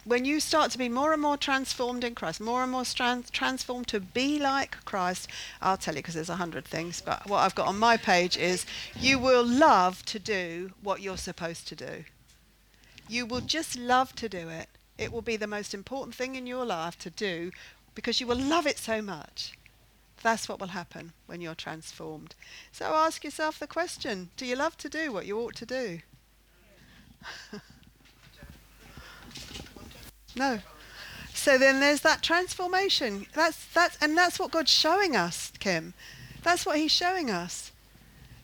When 0.03 0.25
you 0.25 0.41
start 0.41 0.71
to 0.71 0.77
be 0.77 0.89
more 0.89 1.13
and 1.13 1.21
more 1.21 1.37
transformed 1.37 2.03
in 2.03 2.15
Christ, 2.15 2.41
more 2.41 2.63
and 2.63 2.71
more 2.73 2.83
trans- 2.83 3.29
transformed 3.29 3.87
to 3.87 4.01
be 4.01 4.39
like 4.39 4.83
Christ, 4.83 5.29
I'll 5.61 5.77
tell 5.77 5.93
you 5.93 5.99
because 5.99 6.15
there's 6.15 6.29
a 6.29 6.35
hundred 6.35 6.65
things, 6.65 6.99
but 6.99 7.25
what 7.29 7.39
I've 7.39 7.55
got 7.55 7.67
on 7.67 7.79
my 7.79 7.95
page 7.95 8.35
is 8.35 8.65
you 8.99 9.17
will 9.17 9.45
love 9.45 10.03
to 10.07 10.19
do 10.19 10.73
what 10.83 10.99
you're 11.01 11.15
supposed 11.15 11.65
to 11.69 11.75
do. 11.77 12.03
You 13.07 13.25
will 13.25 13.41
just 13.41 13.77
love 13.77 14.13
to 14.15 14.27
do 14.27 14.49
it. 14.49 14.67
It 14.97 15.13
will 15.13 15.21
be 15.21 15.37
the 15.37 15.47
most 15.47 15.73
important 15.73 16.13
thing 16.13 16.35
in 16.35 16.45
your 16.45 16.65
life 16.65 16.99
to 16.99 17.09
do 17.09 17.51
because 17.95 18.19
you 18.19 18.27
will 18.27 18.37
love 18.37 18.67
it 18.67 18.77
so 18.77 19.01
much. 19.01 19.53
That's 20.21 20.49
what 20.49 20.59
will 20.59 20.67
happen 20.67 21.13
when 21.27 21.41
you're 21.41 21.55
transformed. 21.55 22.35
So 22.71 22.85
ask 22.85 23.23
yourself 23.23 23.59
the 23.59 23.67
question 23.67 24.29
do 24.37 24.45
you 24.45 24.55
love 24.55 24.77
to 24.77 24.89
do 24.89 25.11
what 25.11 25.25
you 25.25 25.39
ought 25.39 25.55
to 25.55 25.65
do? 25.65 25.99
no. 30.35 30.59
So 31.33 31.57
then 31.57 31.79
there's 31.79 32.01
that 32.01 32.21
transformation. 32.21 33.25
That's, 33.33 33.65
that's, 33.67 33.97
and 34.01 34.17
that's 34.17 34.39
what 34.39 34.51
God's 34.51 34.71
showing 34.71 35.15
us, 35.15 35.53
Kim. 35.59 35.93
That's 36.43 36.65
what 36.65 36.77
He's 36.77 36.91
showing 36.91 37.31
us. 37.31 37.71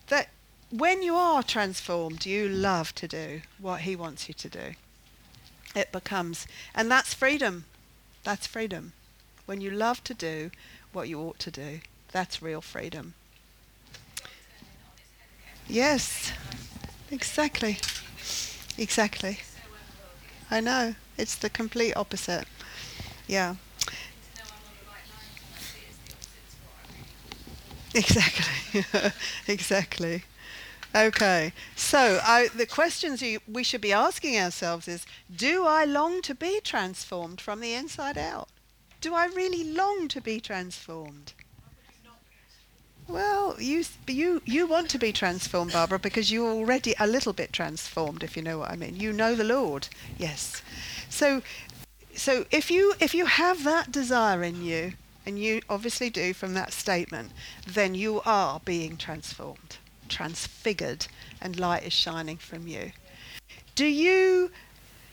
That 0.07 0.29
when 0.71 1.03
you 1.03 1.15
are 1.15 1.43
transformed, 1.43 2.25
you 2.25 2.47
love 2.47 2.95
to 2.95 3.07
do 3.07 3.41
what 3.59 3.81
He 3.81 3.95
wants 3.95 4.27
you 4.27 4.33
to 4.35 4.49
do. 4.49 4.75
It 5.75 5.91
becomes, 5.91 6.47
and 6.73 6.89
that's 6.89 7.13
freedom. 7.13 7.65
That's 8.23 8.47
freedom. 8.47 8.93
When 9.45 9.59
you 9.59 9.71
love 9.71 10.03
to 10.05 10.13
do 10.13 10.51
what 10.95 11.09
you 11.09 11.19
ought 11.21 11.39
to 11.39 11.51
do. 11.51 11.81
That's 12.11 12.41
real 12.41 12.61
freedom. 12.61 13.13
Yes, 15.67 16.31
exactly. 17.11 17.77
Exactly. 18.77 19.39
I 20.49 20.59
know. 20.59 20.95
It's 21.17 21.35
the 21.35 21.49
complete 21.51 21.93
opposite. 21.95 22.45
Yeah. 23.27 23.55
Exactly. 27.93 28.85
exactly. 29.47 30.23
Okay. 30.95 31.53
So 31.75 32.19
I, 32.23 32.49
the 32.55 32.65
questions 32.67 33.21
you, 33.21 33.39
we 33.47 33.63
should 33.63 33.81
be 33.81 33.93
asking 33.93 34.37
ourselves 34.39 34.87
is, 34.87 35.05
do 35.35 35.65
I 35.65 35.85
long 35.85 36.21
to 36.23 36.35
be 36.35 36.61
transformed 36.63 37.41
from 37.41 37.59
the 37.61 37.73
inside 37.73 38.17
out? 38.17 38.49
Do 39.05 39.13
I 39.13 39.27
really 39.27 39.63
long 39.63 40.07
to 40.07 40.19
be 40.19 40.39
transformed? 40.39 41.33
Well, 43.07 43.55
you 43.59 43.85
you 44.07 44.41
you 44.45 44.65
want 44.65 44.89
to 44.89 44.97
be 44.97 45.11
transformed, 45.11 45.73
Barbara, 45.73 45.99
because 45.99 46.31
you're 46.31 46.49
already 46.49 46.95
a 46.99 47.05
little 47.05 47.31
bit 47.31 47.53
transformed, 47.53 48.23
if 48.23 48.35
you 48.35 48.41
know 48.41 48.57
what 48.57 48.71
I 48.71 48.75
mean. 48.75 48.95
You 48.95 49.13
know 49.13 49.35
the 49.35 49.43
Lord, 49.43 49.89
yes. 50.17 50.63
So, 51.07 51.43
so 52.15 52.45
if 52.49 52.71
you 52.71 52.95
if 52.99 53.13
you 53.13 53.27
have 53.27 53.63
that 53.63 53.91
desire 53.91 54.41
in 54.41 54.63
you, 54.63 54.93
and 55.23 55.37
you 55.37 55.61
obviously 55.69 56.09
do 56.09 56.33
from 56.33 56.55
that 56.55 56.73
statement, 56.73 57.31
then 57.67 57.93
you 57.93 58.23
are 58.25 58.59
being 58.65 58.97
transformed, 58.97 59.77
transfigured, 60.09 61.05
and 61.39 61.59
light 61.59 61.83
is 61.83 61.93
shining 61.93 62.37
from 62.37 62.67
you. 62.67 62.91
Do 63.75 63.85
you 63.85 64.49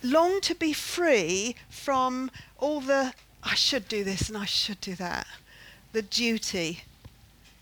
long 0.03 0.40
to 0.40 0.55
be 0.55 0.72
free 0.72 1.57
from 1.68 2.30
all 2.59 2.80
the 2.80 3.12
I 3.43 3.55
should 3.55 3.88
do 3.88 4.05
this 4.05 4.28
and 4.28 4.38
I 4.38 4.45
should 4.45 4.80
do 4.80 4.95
that. 4.97 5.26
The 5.93 6.03
duty. 6.03 6.84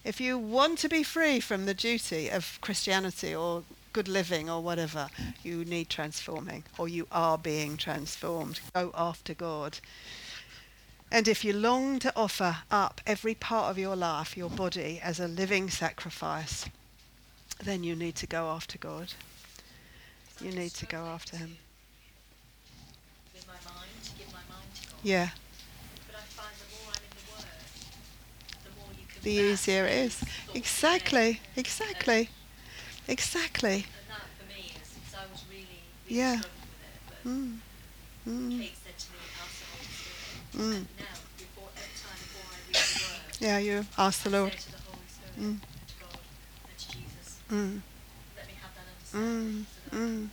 If 0.05 0.21
you 0.21 0.39
want 0.39 0.79
to 0.79 0.89
be 0.89 1.03
free 1.03 1.41
from 1.41 1.67
the 1.67 1.75
duty 1.75 2.29
of 2.29 2.59
Christianity 2.61 3.35
or 3.35 3.65
good 3.93 4.09
living 4.09 4.49
or 4.49 4.63
whatever, 4.63 5.09
you 5.43 5.65
need 5.65 5.89
transforming 5.89 6.65
or 6.79 6.89
you 6.89 7.07
are 7.11 7.37
being 7.37 7.77
transformed. 7.77 8.61
Go 8.75 8.93
after 8.95 9.35
God. 9.35 9.79
And 11.13 11.27
if 11.27 11.45
you 11.45 11.53
long 11.53 11.99
to 12.01 12.13
offer 12.15 12.59
up 12.71 13.01
every 13.05 13.35
part 13.35 13.71
of 13.71 13.79
your 13.79 13.97
life, 13.97 14.37
your 14.37 14.51
body, 14.51 15.01
as 15.03 15.19
a 15.19 15.27
living 15.27 15.69
sacrifice, 15.69 16.67
then 17.65 17.83
you 17.83 17.97
need 17.97 18.15
to 18.17 18.27
go 18.27 18.49
after 18.51 18.79
God. 18.79 19.13
You 20.41 20.53
need 20.53 20.71
to 20.75 20.87
go 20.87 20.99
after 20.99 21.37
Him. 21.37 21.57
Yeah. 25.03 25.31
The 29.23 29.31
easier 29.31 29.85
it 29.87 29.93
is. 29.93 30.25
Exactly, 30.55 31.41
exactly, 31.57 32.29
exactly. 33.09 33.87
Yeah. 36.11 36.41
Mm. 37.25 37.59
Mm. 38.29 38.69
Mm. 40.57 40.73
now, 40.73 41.07
before, 41.39 41.69
every 41.77 41.95
time 41.95 42.19
before 42.19 42.51
I 42.51 42.59
read 42.67 42.75
the 42.75 43.05
word, 43.05 43.21
yeah, 43.39 43.59
you 43.59 43.87
ask 43.97 44.25
the 44.25 44.31
Lord. 44.31 44.53
say 44.53 44.59
to 44.59 44.73
the 44.73 44.79
Holy 45.39 45.53
mm. 45.53 45.61
to 45.61 45.95
God, 46.01 46.19
and 46.69 46.79
to 46.79 46.89
Jesus, 46.89 47.39
mm. 47.49 47.81
let 48.37 48.47
me 48.49 48.55
have 48.61 48.75
that 48.75 48.87
understanding. 48.91 49.67
Mm. 49.93 50.29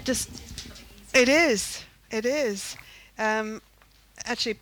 Mm. 0.00 0.04
Just, 0.04 0.28
it 1.14 1.28
is. 1.28 1.84
It 2.10 2.26
is. 2.26 2.76
Um, 3.16 3.62
actually, 4.24 4.58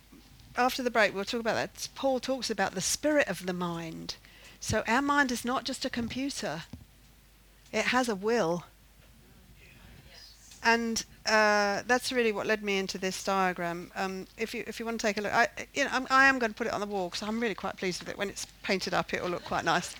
after 0.57 0.83
the 0.83 0.91
break, 0.91 1.13
we'll 1.13 1.25
talk 1.25 1.39
about 1.39 1.55
that. 1.55 1.87
Paul 1.95 2.19
talks 2.19 2.49
about 2.49 2.73
the 2.73 2.81
spirit 2.81 3.27
of 3.27 3.45
the 3.45 3.53
mind. 3.53 4.15
So 4.59 4.83
our 4.87 5.01
mind 5.01 5.31
is 5.31 5.45
not 5.45 5.63
just 5.63 5.85
a 5.85 5.89
computer. 5.89 6.63
It 7.71 7.85
has 7.85 8.09
a 8.09 8.15
will. 8.15 8.63
And 10.63 11.05
uh, 11.25 11.83
that's 11.85 12.11
really 12.11 12.31
what 12.31 12.47
led 12.47 12.63
me 12.63 12.77
into 12.77 12.97
this 12.97 13.23
diagram. 13.23 13.91
Um, 13.95 14.27
if 14.37 14.53
you 14.53 14.63
if 14.67 14.79
you 14.79 14.85
want 14.85 14.99
to 14.99 15.07
take 15.07 15.17
a 15.17 15.21
look, 15.21 15.33
I 15.33 15.47
you 15.73 15.83
know 15.85 15.91
I'm, 15.93 16.07
I 16.09 16.25
am 16.25 16.39
going 16.39 16.51
to 16.51 16.57
put 16.57 16.67
it 16.67 16.73
on 16.73 16.81
the 16.81 16.87
wall 16.87 17.09
because 17.09 17.21
I'm 17.21 17.39
really 17.39 17.55
quite 17.55 17.77
pleased 17.77 18.01
with 18.01 18.09
it. 18.09 18.17
When 18.17 18.27
it's 18.27 18.47
painted 18.63 18.93
up, 18.93 19.13
it 19.13 19.21
will 19.21 19.29
look 19.29 19.45
quite 19.45 19.63
nice. 19.63 19.95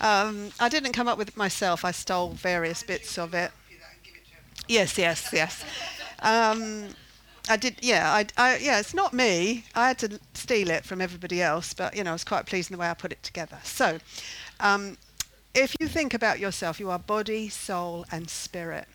Um, 0.00 0.50
I 0.60 0.68
didn't 0.68 0.92
come 0.92 1.08
up 1.08 1.18
with 1.18 1.28
it 1.28 1.36
myself. 1.36 1.84
I 1.84 1.90
stole 1.90 2.30
various 2.30 2.82
bits 2.82 3.18
of 3.18 3.34
it. 3.34 3.50
Yes, 4.68 4.98
yes, 4.98 5.30
yes. 5.32 5.64
Um, 6.20 6.90
I 7.48 7.56
did. 7.56 7.76
Yeah, 7.80 8.12
I, 8.12 8.26
I, 8.36 8.56
yeah. 8.58 8.78
It's 8.78 8.94
not 8.94 9.12
me. 9.12 9.64
I 9.74 9.88
had 9.88 9.98
to 9.98 10.20
steal 10.34 10.70
it 10.70 10.84
from 10.84 11.00
everybody 11.00 11.42
else, 11.42 11.74
but 11.74 11.96
you 11.96 12.04
know, 12.04 12.10
I 12.10 12.12
was 12.14 12.24
quite 12.24 12.46
pleased 12.46 12.70
in 12.70 12.76
the 12.76 12.80
way 12.80 12.88
I 12.90 12.94
put 12.94 13.12
it 13.12 13.22
together. 13.22 13.58
So, 13.64 13.98
um, 14.60 14.98
if 15.54 15.74
you 15.80 15.88
think 15.88 16.14
about 16.14 16.38
yourself, 16.38 16.78
you 16.78 16.90
are 16.90 16.98
body, 16.98 17.48
soul, 17.48 18.06
and 18.12 18.28
spirit. 18.30 18.86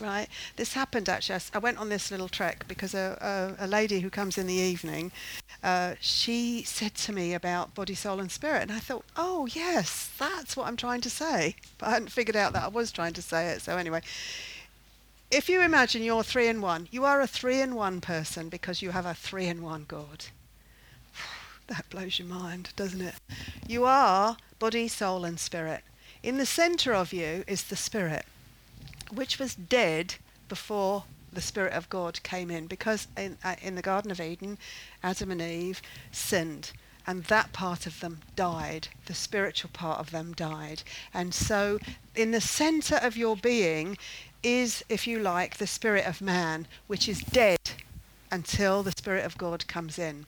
Right. 0.00 0.26
This 0.56 0.72
happened 0.72 1.08
actually. 1.08 1.38
I 1.54 1.58
went 1.58 1.78
on 1.78 1.88
this 1.88 2.10
little 2.10 2.28
trek 2.28 2.64
because 2.66 2.94
a, 2.94 3.54
a, 3.60 3.64
a 3.64 3.68
lady 3.68 4.00
who 4.00 4.10
comes 4.10 4.36
in 4.36 4.48
the 4.48 4.54
evening, 4.54 5.12
uh, 5.62 5.94
she 6.00 6.64
said 6.64 6.94
to 6.96 7.12
me 7.12 7.32
about 7.32 7.74
body, 7.76 7.94
soul, 7.94 8.18
and 8.18 8.30
spirit, 8.30 8.62
and 8.62 8.72
I 8.72 8.80
thought, 8.80 9.04
oh 9.16 9.46
yes, 9.46 10.10
that's 10.18 10.56
what 10.56 10.66
I'm 10.66 10.76
trying 10.76 11.00
to 11.02 11.10
say. 11.10 11.54
But 11.78 11.86
I 11.86 11.90
hadn't 11.92 12.10
figured 12.10 12.34
out 12.34 12.52
that 12.54 12.64
I 12.64 12.68
was 12.68 12.90
trying 12.90 13.12
to 13.12 13.22
say 13.22 13.50
it. 13.50 13.62
So 13.62 13.76
anyway, 13.76 14.00
if 15.34 15.48
you 15.48 15.60
imagine 15.60 16.04
you're 16.04 16.22
three 16.22 16.46
in 16.46 16.60
one, 16.60 16.86
you 16.92 17.04
are 17.04 17.20
a 17.20 17.26
three 17.26 17.60
in 17.60 17.74
one 17.74 18.00
person 18.00 18.48
because 18.48 18.80
you 18.80 18.92
have 18.92 19.04
a 19.04 19.14
three 19.14 19.46
in 19.46 19.62
one 19.62 19.84
God. 19.88 20.26
that 21.66 21.90
blows 21.90 22.20
your 22.20 22.28
mind, 22.28 22.70
doesn't 22.76 23.00
it? 23.00 23.16
You 23.66 23.84
are 23.84 24.36
body, 24.60 24.86
soul, 24.86 25.24
and 25.24 25.40
spirit. 25.40 25.82
In 26.22 26.36
the 26.36 26.46
center 26.46 26.94
of 26.94 27.12
you 27.12 27.42
is 27.48 27.64
the 27.64 27.74
spirit, 27.74 28.26
which 29.12 29.40
was 29.40 29.56
dead 29.56 30.14
before 30.48 31.02
the 31.32 31.42
Spirit 31.42 31.72
of 31.72 31.90
God 31.90 32.22
came 32.22 32.48
in, 32.48 32.68
because 32.68 33.08
in, 33.16 33.36
uh, 33.42 33.56
in 33.60 33.74
the 33.74 33.82
Garden 33.82 34.12
of 34.12 34.20
Eden, 34.20 34.56
Adam 35.02 35.32
and 35.32 35.42
Eve 35.42 35.82
sinned 36.12 36.70
and 37.06 37.24
that 37.24 37.52
part 37.52 37.86
of 37.86 38.00
them 38.00 38.20
died. 38.34 38.88
The 39.06 39.14
spiritual 39.14 39.70
part 39.72 40.00
of 40.00 40.10
them 40.10 40.32
died. 40.32 40.82
And 41.12 41.34
so, 41.34 41.78
in 42.14 42.30
the 42.30 42.40
center 42.40 42.96
of 42.96 43.16
your 43.16 43.36
being 43.36 43.98
is, 44.44 44.84
if 44.88 45.06
you 45.06 45.18
like, 45.18 45.56
the 45.56 45.66
spirit 45.66 46.06
of 46.06 46.20
man, 46.20 46.66
which 46.86 47.08
is 47.08 47.20
dead 47.20 47.58
until 48.30 48.82
the 48.82 48.92
Spirit 48.92 49.24
of 49.24 49.38
God 49.38 49.66
comes 49.68 49.98
in. 49.98 50.26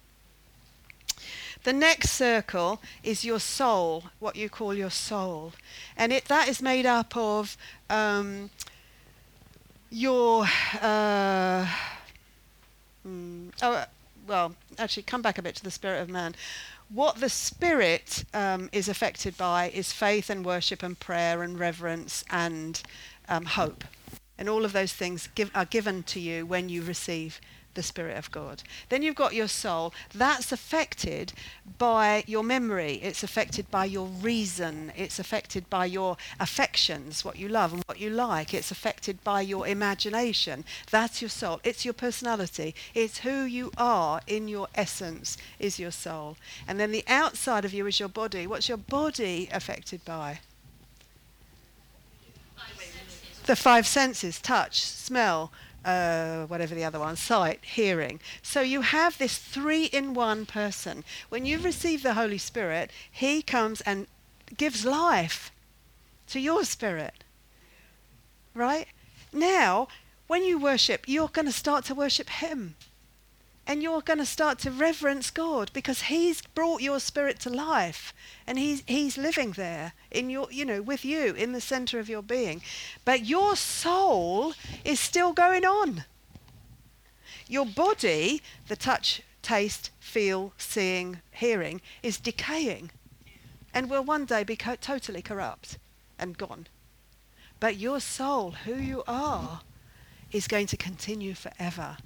The 1.64 1.72
next 1.72 2.10
circle 2.10 2.80
is 3.02 3.24
your 3.24 3.40
soul, 3.40 4.04
what 4.20 4.36
you 4.36 4.48
call 4.48 4.72
your 4.72 4.90
soul. 4.90 5.52
And 5.96 6.12
it, 6.12 6.26
that 6.26 6.48
is 6.48 6.62
made 6.62 6.86
up 6.86 7.16
of 7.16 7.56
um, 7.90 8.50
your. 9.90 10.44
Uh, 10.80 11.66
mm, 13.04 13.50
oh, 13.62 13.84
well, 14.28 14.54
actually, 14.78 15.02
come 15.02 15.22
back 15.22 15.38
a 15.38 15.42
bit 15.42 15.56
to 15.56 15.64
the 15.64 15.72
spirit 15.72 16.00
of 16.00 16.08
man. 16.08 16.36
What 16.88 17.16
the 17.16 17.28
spirit 17.28 18.24
um, 18.32 18.70
is 18.70 18.88
affected 18.88 19.36
by 19.36 19.70
is 19.70 19.92
faith 19.92 20.30
and 20.30 20.44
worship 20.44 20.84
and 20.84 20.98
prayer 20.98 21.42
and 21.42 21.58
reverence 21.58 22.24
and 22.30 22.80
um, 23.28 23.44
hope. 23.44 23.82
And 24.39 24.49
all 24.49 24.64
of 24.64 24.72
those 24.72 24.93
things 24.93 25.28
give, 25.34 25.51
are 25.55 25.64
given 25.64 26.03
to 26.05 26.20
you 26.20 26.45
when 26.45 26.68
you 26.68 26.82
receive 26.82 27.41
the 27.76 27.82
Spirit 27.82 28.16
of 28.16 28.32
God. 28.32 28.64
Then 28.89 29.03
you've 29.03 29.14
got 29.14 29.34
your 29.34 29.47
soul. 29.47 29.95
That's 30.12 30.51
affected 30.51 31.32
by 31.78 32.24
your 32.26 32.43
memory. 32.43 32.95
It's 33.03 33.22
affected 33.22 33.70
by 33.70 33.84
your 33.84 34.07
reason. 34.07 34.93
It's 34.97 35.18
affected 35.20 35.70
by 35.70 35.84
your 35.87 36.16
affections, 36.41 37.24
what 37.24 37.39
you 37.39 37.49
love 37.49 37.72
and 37.72 37.84
what 37.87 38.01
you 38.01 38.11
like. 38.11 38.53
It's 38.53 38.72
affected 38.72 39.22
by 39.22 39.43
your 39.43 39.68
imagination. 39.68 40.64
That's 40.91 41.22
your 41.22 41.28
soul. 41.28 41.61
It's 41.62 41.84
your 41.84 41.95
personality. 41.95 42.74
It's 42.95 43.18
who 43.18 43.45
you 43.45 43.70
are 43.76 44.20
in 44.26 44.49
your 44.49 44.68
essence, 44.74 45.37
is 45.61 45.78
your 45.78 45.93
soul. 45.93 46.37
And 46.66 46.80
then 46.80 46.91
the 46.91 47.05
outside 47.07 47.64
of 47.64 47.74
you 47.74 47.87
is 47.87 48.01
your 48.01 48.09
body. 48.09 48.47
What's 48.47 48.68
your 48.68 48.78
body 48.78 49.49
affected 49.53 50.05
by? 50.05 50.41
The 53.47 53.57
five 53.57 53.86
senses 53.86 54.40
touch, 54.40 54.82
smell, 54.82 55.53
uh, 55.84 56.47
whatever 56.47 56.74
the 56.74 56.84
other 56.84 56.99
one, 56.99 57.16
sight, 57.16 57.61
hearing. 57.62 58.20
So 58.42 58.61
you 58.61 58.82
have 58.82 59.18
this 59.18 59.38
three 59.38 59.84
in 59.84 60.14
one 60.14 60.44
person. 60.44 61.05
When 61.28 61.47
you 61.47 61.59
receive 61.59 62.03
the 62.03 62.14
Holy 62.14 62.38
Spirit, 62.38 62.90
He 63.11 63.42
comes 63.42 63.80
and 63.82 64.07
gives 64.57 64.84
life 64.84 65.53
to 66.28 66.40
your 66.40 66.64
spirit. 66.64 67.24
Right? 68.55 68.88
Now, 69.32 69.88
when 70.26 70.42
you 70.44 70.59
worship, 70.59 71.05
you're 71.07 71.28
going 71.28 71.47
to 71.47 71.53
start 71.53 71.84
to 71.86 71.94
worship 71.94 72.28
Him 72.28 72.74
and 73.66 73.82
you're 73.82 74.00
going 74.00 74.18
to 74.18 74.26
start 74.26 74.58
to 74.60 74.70
reverence 74.70 75.30
God 75.30 75.70
because 75.72 76.02
He's 76.02 76.40
brought 76.40 76.82
your 76.82 77.00
spirit 77.00 77.40
to 77.40 77.50
life, 77.50 78.14
and 78.46 78.58
He's 78.58 78.82
He's 78.86 79.18
living 79.18 79.52
there 79.52 79.92
in 80.10 80.30
your, 80.30 80.48
you 80.50 80.64
know, 80.64 80.80
with 80.82 81.04
you 81.04 81.34
in 81.34 81.52
the 81.52 81.60
center 81.60 81.98
of 81.98 82.08
your 82.08 82.22
being. 82.22 82.62
But 83.04 83.26
your 83.26 83.56
soul 83.56 84.54
is 84.84 85.00
still 85.00 85.32
going 85.32 85.64
on. 85.64 86.04
Your 87.48 87.66
body, 87.66 88.42
the 88.68 88.76
touch, 88.76 89.22
taste, 89.42 89.90
feel, 90.00 90.52
seeing, 90.58 91.20
hearing, 91.30 91.80
is 92.02 92.18
decaying, 92.18 92.90
and 93.74 93.90
will 93.90 94.02
one 94.02 94.24
day 94.24 94.44
be 94.44 94.56
co- 94.56 94.76
totally 94.76 95.22
corrupt 95.22 95.78
and 96.18 96.38
gone. 96.38 96.66
But 97.58 97.76
your 97.76 98.00
soul, 98.00 98.52
who 98.52 98.74
you 98.74 99.02
are, 99.06 99.60
is 100.32 100.48
going 100.48 100.66
to 100.66 100.76
continue 100.76 101.34
forever. 101.34 101.96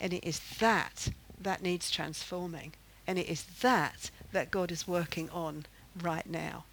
And 0.00 0.12
it 0.12 0.24
is 0.24 0.40
that 0.58 1.08
that 1.40 1.62
needs 1.62 1.90
transforming. 1.90 2.72
And 3.06 3.18
it 3.18 3.28
is 3.28 3.44
that 3.60 4.10
that 4.32 4.50
God 4.50 4.70
is 4.70 4.88
working 4.88 5.30
on 5.30 5.66
right 6.00 6.28
now. 6.28 6.64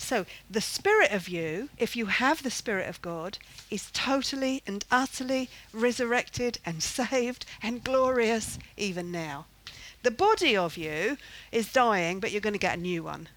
So, 0.00 0.26
the 0.48 0.60
Spirit 0.60 1.10
of 1.10 1.28
you, 1.28 1.70
if 1.76 1.96
you 1.96 2.06
have 2.06 2.44
the 2.44 2.52
Spirit 2.52 2.88
of 2.88 3.02
God, 3.02 3.38
is 3.68 3.90
totally 3.92 4.62
and 4.64 4.84
utterly 4.92 5.50
resurrected 5.72 6.58
and 6.64 6.80
saved 6.82 7.44
and 7.60 7.82
glorious 7.82 8.58
even 8.76 9.10
now. 9.10 9.46
The 10.04 10.12
body 10.12 10.56
of 10.56 10.76
you 10.76 11.18
is 11.50 11.72
dying, 11.72 12.20
but 12.20 12.30
you're 12.30 12.40
going 12.40 12.52
to 12.52 12.60
get 12.60 12.78
a 12.78 12.80
new 12.80 13.02
one. 13.02 13.28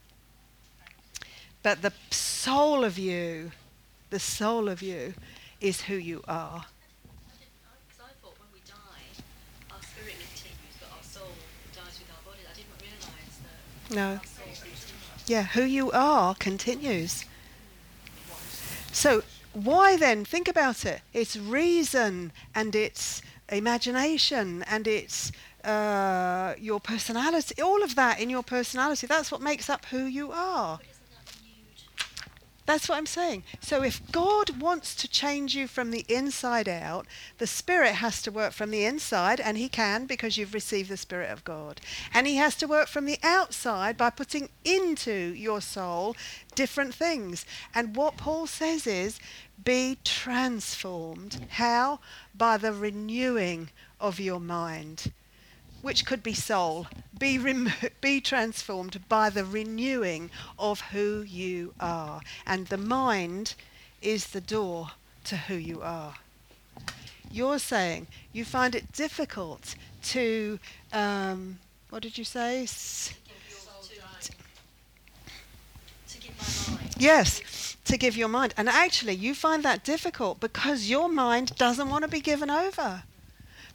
But 1.64 1.82
the 1.82 1.94
soul 2.12 2.84
of 2.84 3.00
you, 3.00 3.52
the 4.12 4.20
soul 4.20 4.70
of 4.70 4.84
you, 4.84 5.16
is 5.60 5.82
who 5.82 5.96
you 5.96 6.24
are. 6.28 6.66
No. 13.92 14.20
Yeah, 15.28 15.44
who 15.44 15.64
you 15.64 15.92
are 15.92 16.34
continues. 16.36 17.26
So, 18.92 19.24
why 19.54 19.98
then? 19.98 20.24
Think 20.26 20.48
about 20.48 20.86
it. 20.86 21.02
It's 21.14 21.36
reason 21.36 22.32
and 22.56 22.74
it's 22.74 23.22
imagination 23.50 24.64
and 24.64 24.88
it's 24.88 25.32
uh, 25.64 26.56
your 26.58 26.80
personality. 26.80 27.62
All 27.62 27.84
of 27.84 27.96
that 27.96 28.20
in 28.20 28.30
your 28.30 28.44
personality. 28.44 29.08
That's 29.08 29.32
what 29.32 29.42
makes 29.42 29.70
up 29.70 29.86
who 29.86 30.06
you 30.06 30.32
are. 30.32 30.80
That's 32.66 32.88
what 32.88 32.98
I'm 32.98 33.08
saying. 33.08 33.44
So 33.60 33.84
if 33.84 34.12
God 34.12 34.62
wants 34.62 34.96
to 34.96 35.08
change 35.08 35.56
you 35.56 35.68
from 35.68 35.92
the 35.92 36.06
inside 36.08 36.70
out, 36.70 37.08
the 37.38 37.48
Spirit 37.48 37.96
has 37.96 38.22
to 38.22 38.32
work 38.32 38.54
from 38.54 38.70
the 38.72 38.86
inside, 38.86 39.40
and 39.40 39.58
He 39.58 39.68
can 39.68 40.06
because 40.06 40.38
you've 40.38 40.54
received 40.54 40.90
the 40.90 40.98
Spirit 40.98 41.32
of 41.32 41.44
God. 41.44 41.82
And 42.14 42.28
He 42.28 42.36
has 42.36 42.56
to 42.58 42.68
work 42.68 42.88
from 42.88 43.06
the 43.06 43.20
outside 43.24 43.98
by 43.98 44.10
putting 44.12 44.50
into 44.64 45.34
your 45.36 45.60
soul 45.60 46.16
different 46.54 46.94
things. 46.94 47.46
And 47.74 47.96
what 47.96 48.18
Paul 48.18 48.46
says 48.48 48.86
is, 48.86 49.20
be 49.64 49.98
transformed. 50.04 51.48
How? 51.50 52.00
By 52.36 52.58
the 52.58 52.74
renewing 52.74 53.70
of 54.00 54.20
your 54.20 54.40
mind 54.40 55.12
which 55.82 56.06
could 56.06 56.22
be 56.24 56.34
soul, 56.34 56.88
be, 57.18 57.38
rem- 57.38 57.72
be 58.02 58.22
transformed 58.22 59.02
by 59.10 59.30
the 59.30 59.46
renewing 59.46 60.30
of 60.58 60.82
who 60.92 61.22
you 61.22 61.74
are. 61.80 62.22
And 62.46 62.68
the 62.68 62.78
mind 62.78 63.56
is 64.02 64.28
the 64.28 64.42
door 64.42 64.92
to 65.26 65.38
who 65.38 65.56
you 65.56 65.82
are. 65.82 66.16
you're 67.32 67.60
saying 67.60 68.08
you 68.34 68.44
find 68.44 68.76
it 68.76 68.92
difficult 68.92 69.76
to, 70.04 70.60
um, 70.92 71.60
what 71.90 72.02
did 72.02 72.18
you 72.18 72.24
say? 72.26 72.64
S- 72.64 73.14
To 76.10 76.18
give 76.20 76.36
my 76.38 76.76
mind. 76.76 76.96
Yes, 76.98 77.78
to 77.86 77.98
give 77.98 78.18
your 78.18 78.28
mind. 78.28 78.54
And 78.58 78.68
actually, 78.70 79.14
you 79.16 79.34
find 79.34 79.64
that 79.64 79.84
difficult 79.84 80.40
because 80.40 80.90
your 80.90 81.08
mind 81.10 81.56
doesn't 81.56 81.90
want 81.90 82.04
to 82.04 82.08
be 82.10 82.20
given 82.22 82.50
over. 82.50 83.04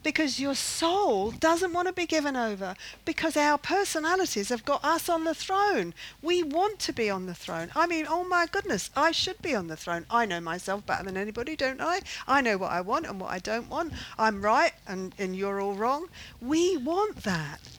Because 0.03 0.39
your 0.39 0.55
soul 0.55 1.31
doesn't 1.31 1.73
want 1.73 1.87
to 1.87 1.93
be 1.93 2.05
given 2.05 2.35
over. 2.35 2.75
Because 3.05 3.35
our 3.35 3.57
personalities 3.57 4.49
have 4.49 4.65
got 4.65 4.83
us 4.83 5.09
on 5.09 5.23
the 5.23 5.33
throne. 5.33 5.93
We 6.21 6.43
want 6.43 6.79
to 6.79 6.93
be 6.93 7.09
on 7.09 7.25
the 7.25 7.33
throne. 7.33 7.71
I 7.75 7.87
mean, 7.87 8.05
oh 8.09 8.23
my 8.23 8.45
goodness, 8.45 8.89
I 8.95 9.11
should 9.11 9.41
be 9.41 9.55
on 9.55 9.67
the 9.67 9.77
throne. 9.77 10.05
I 10.09 10.25
know 10.25 10.39
myself 10.39 10.85
better 10.85 11.03
than 11.03 11.17
anybody, 11.17 11.55
don't 11.55 11.81
I? 11.81 12.01
I 12.27 12.41
know 12.41 12.57
what 12.57 12.71
I 12.71 12.81
want 12.81 13.05
and 13.05 13.19
what 13.19 13.31
I 13.31 13.39
don't 13.39 13.69
want. 13.69 13.93
I'm 14.17 14.41
right 14.41 14.73
and, 14.87 15.13
and 15.17 15.35
you're 15.35 15.59
all 15.59 15.73
wrong. 15.73 16.07
We 16.41 16.77
want 16.77 17.23
that. 17.23 17.76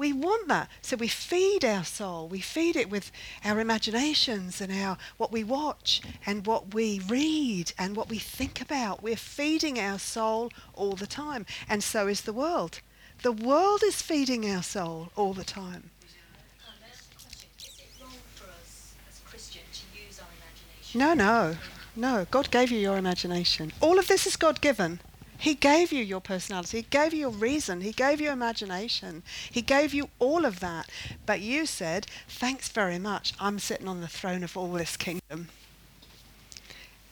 We 0.00 0.14
want 0.14 0.48
that. 0.48 0.70
So 0.80 0.96
we 0.96 1.08
feed 1.08 1.62
our 1.62 1.84
soul. 1.84 2.26
We 2.26 2.40
feed 2.40 2.74
it 2.74 2.88
with 2.88 3.12
our 3.44 3.60
imaginations 3.60 4.58
and 4.62 4.72
our 4.72 4.96
what 5.18 5.30
we 5.30 5.44
watch 5.44 6.00
and 6.24 6.46
what 6.46 6.72
we 6.72 7.02
read 7.06 7.74
and 7.76 7.94
what 7.94 8.08
we 8.08 8.18
think 8.18 8.62
about. 8.62 9.02
We're 9.02 9.14
feeding 9.14 9.78
our 9.78 9.98
soul 9.98 10.52
all 10.72 10.92
the 10.92 11.06
time. 11.06 11.44
And 11.68 11.84
so 11.84 12.06
is 12.06 12.22
the 12.22 12.32
world. 12.32 12.80
The 13.22 13.30
world 13.30 13.82
is 13.84 14.00
feeding 14.00 14.50
our 14.50 14.62
soul 14.62 15.12
all 15.16 15.34
the 15.34 15.44
time. 15.44 15.90
May 16.00 16.86
I 16.86 16.90
ask 16.90 17.04
a 17.12 17.22
question? 17.22 17.50
Is 17.58 17.78
it 17.78 18.02
wrong 18.02 18.14
for 18.34 18.48
us 18.52 18.94
as 19.06 19.20
Christians 19.26 19.84
to 19.84 20.02
use 20.02 20.18
our 20.18 20.28
imagination? 20.40 20.98
No, 20.98 21.12
no. 21.12 21.56
No, 21.94 22.26
God 22.30 22.50
gave 22.50 22.70
you 22.70 22.78
your 22.78 22.96
imagination. 22.96 23.70
All 23.82 23.98
of 23.98 24.08
this 24.08 24.26
is 24.26 24.36
God 24.36 24.62
given. 24.62 25.00
He 25.40 25.54
gave 25.54 25.90
you 25.90 26.04
your 26.04 26.20
personality. 26.20 26.78
He 26.78 26.86
gave 26.90 27.14
you 27.14 27.20
your 27.20 27.30
reason. 27.30 27.80
He 27.80 27.92
gave 27.92 28.20
you 28.20 28.30
imagination. 28.30 29.22
He 29.50 29.62
gave 29.62 29.94
you 29.94 30.10
all 30.18 30.44
of 30.44 30.60
that. 30.60 30.90
But 31.24 31.40
you 31.40 31.64
said, 31.64 32.06
thanks 32.28 32.68
very 32.68 32.98
much. 32.98 33.32
I'm 33.40 33.58
sitting 33.58 33.88
on 33.88 34.02
the 34.02 34.06
throne 34.06 34.44
of 34.44 34.54
all 34.54 34.70
this 34.72 34.98
kingdom. 34.98 35.48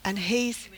And 0.05 0.19
he's, 0.19 0.69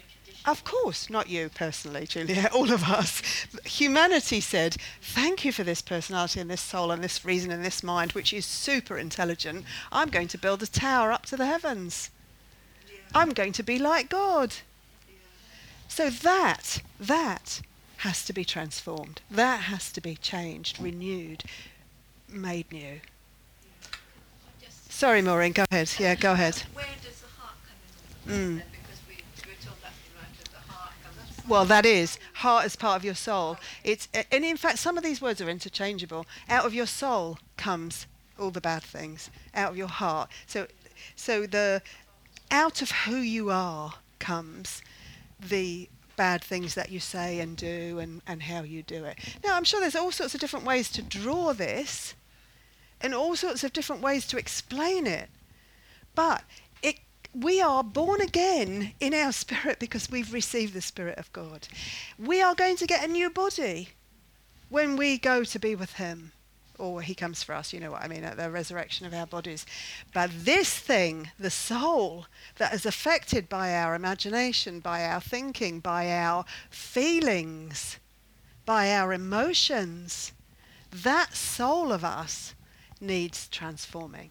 of 0.46 0.62
course, 0.62 1.10
not 1.10 1.28
you 1.28 1.48
personally, 1.48 2.06
Julia, 2.06 2.48
all 2.54 2.70
of 2.70 2.84
us. 2.84 3.20
Humanity 3.64 4.40
said, 4.40 4.76
thank 5.02 5.44
you 5.44 5.50
for 5.50 5.64
this 5.64 5.82
personality 5.82 6.38
and 6.38 6.50
this 6.50 6.60
soul 6.60 6.92
and 6.92 7.02
this 7.02 7.24
reason 7.24 7.50
and 7.50 7.64
this 7.64 7.82
mind, 7.82 8.12
which 8.12 8.32
is 8.32 8.46
super 8.46 8.96
intelligent. 8.96 9.64
I'm 9.90 10.10
going 10.10 10.28
to 10.28 10.38
build 10.38 10.62
a 10.62 10.68
tower 10.68 11.10
up 11.10 11.26
to 11.26 11.36
the 11.36 11.46
heavens. 11.46 12.10
I'm 13.12 13.30
going 13.30 13.52
to 13.54 13.64
be 13.64 13.80
like 13.80 14.08
God. 14.08 14.54
So 15.90 16.08
that, 16.08 16.82
that 17.00 17.60
has 17.98 18.24
to 18.24 18.32
be 18.32 18.44
transformed. 18.44 19.20
That 19.28 19.62
has 19.62 19.90
to 19.92 20.00
be 20.00 20.14
changed, 20.14 20.80
renewed, 20.80 21.42
made 22.28 22.70
new. 22.72 23.00
Sorry, 24.88 25.20
Maureen, 25.20 25.52
go 25.52 25.64
ahead. 25.70 25.90
Yeah, 25.98 26.14
go 26.14 26.32
ahead. 26.32 26.62
where 26.74 26.86
does 27.02 27.20
the 27.20 27.26
heart 27.38 27.56
come 28.24 28.34
in? 28.34 28.40
Mm. 28.40 28.62
Because 28.70 29.00
we, 29.08 29.14
we 29.14 29.50
were 29.50 29.58
told 29.62 29.76
that 29.82 29.92
the 30.52 30.72
heart 30.72 30.92
comes. 31.02 31.48
Well, 31.48 31.64
that 31.64 31.84
is 31.84 32.18
heart 32.34 32.66
is 32.66 32.76
part 32.76 32.96
of 32.96 33.04
your 33.04 33.14
soul. 33.14 33.56
It's 33.82 34.08
and 34.30 34.44
in 34.44 34.56
fact 34.56 34.78
some 34.78 34.96
of 34.96 35.02
these 35.02 35.20
words 35.20 35.40
are 35.40 35.50
interchangeable. 35.50 36.24
Out 36.48 36.64
of 36.64 36.72
your 36.72 36.86
soul 36.86 37.38
comes 37.56 38.06
all 38.38 38.50
the 38.50 38.60
bad 38.60 38.82
things. 38.82 39.28
Out 39.54 39.72
of 39.72 39.76
your 39.76 39.88
heart. 39.88 40.30
So 40.46 40.68
so 41.16 41.46
the 41.46 41.82
out 42.50 42.80
of 42.80 42.90
who 42.90 43.16
you 43.16 43.50
are 43.50 43.94
comes 44.18 44.82
the 45.40 45.88
bad 46.16 46.42
things 46.44 46.74
that 46.74 46.90
you 46.90 47.00
say 47.00 47.40
and 47.40 47.56
do 47.56 47.98
and, 47.98 48.20
and 48.26 48.42
how 48.42 48.62
you 48.62 48.82
do 48.82 49.04
it. 49.04 49.18
Now 49.42 49.56
I'm 49.56 49.64
sure 49.64 49.80
there's 49.80 49.96
all 49.96 50.12
sorts 50.12 50.34
of 50.34 50.40
different 50.40 50.66
ways 50.66 50.90
to 50.92 51.02
draw 51.02 51.52
this 51.52 52.14
and 53.00 53.14
all 53.14 53.36
sorts 53.36 53.64
of 53.64 53.72
different 53.72 54.02
ways 54.02 54.26
to 54.26 54.36
explain 54.36 55.06
it. 55.06 55.30
But 56.14 56.44
it, 56.82 56.96
we 57.34 57.62
are 57.62 57.82
born 57.82 58.20
again 58.20 58.92
in 59.00 59.14
our 59.14 59.32
spirit 59.32 59.78
because 59.78 60.10
we've 60.10 60.32
received 60.32 60.74
the 60.74 60.82
Spirit 60.82 61.18
of 61.18 61.32
God. 61.32 61.68
We 62.18 62.42
are 62.42 62.54
going 62.54 62.76
to 62.76 62.86
get 62.86 63.04
a 63.04 63.12
new 63.12 63.30
body 63.30 63.90
when 64.68 64.96
we 64.96 65.18
go 65.18 65.44
to 65.44 65.58
be 65.58 65.74
with 65.74 65.94
Him. 65.94 66.32
Or 66.80 67.02
He 67.02 67.14
comes 67.14 67.42
for 67.42 67.54
us, 67.54 67.72
you 67.72 67.80
know 67.80 67.90
what 67.90 68.02
I 68.02 68.08
mean, 68.08 68.24
at 68.24 68.38
the 68.38 68.50
resurrection 68.50 69.06
of 69.06 69.12
our 69.12 69.26
bodies. 69.26 69.66
But 70.14 70.30
this 70.34 70.78
thing, 70.78 71.30
the 71.38 71.50
soul, 71.50 72.26
that 72.56 72.72
is 72.72 72.86
affected 72.86 73.48
by 73.48 73.74
our 73.74 73.94
imagination, 73.94 74.80
by 74.80 75.04
our 75.04 75.20
thinking, 75.20 75.80
by 75.80 76.10
our 76.10 76.46
feelings, 76.70 77.98
by 78.64 78.92
our 78.92 79.12
emotions, 79.12 80.32
that 80.90 81.34
soul 81.34 81.92
of 81.92 82.04
us 82.04 82.54
needs 83.00 83.46
transforming. 83.48 84.30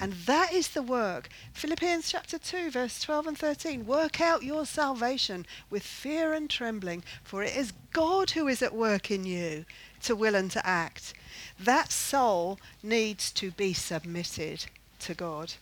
And 0.00 0.14
that 0.26 0.52
is 0.52 0.68
the 0.68 0.82
work. 0.82 1.28
Philippians 1.52 2.10
chapter 2.10 2.38
2, 2.38 2.70
verse 2.70 3.00
12 3.02 3.26
and 3.28 3.38
13. 3.38 3.86
Work 3.86 4.20
out 4.20 4.42
your 4.42 4.66
salvation 4.66 5.46
with 5.70 5.82
fear 5.82 6.32
and 6.32 6.48
trembling, 6.48 7.04
for 7.22 7.42
it 7.42 7.54
is 7.54 7.72
God 7.92 8.30
who 8.30 8.48
is 8.48 8.62
at 8.62 8.74
work 8.74 9.10
in 9.10 9.24
you 9.24 9.64
to 10.02 10.16
will 10.16 10.34
and 10.34 10.50
to 10.50 10.66
act. 10.66 11.14
That 11.58 11.92
soul 11.92 12.58
needs 12.82 13.30
to 13.32 13.50
be 13.50 13.72
submitted 13.72 14.66
to 15.00 15.14
God. 15.14 15.54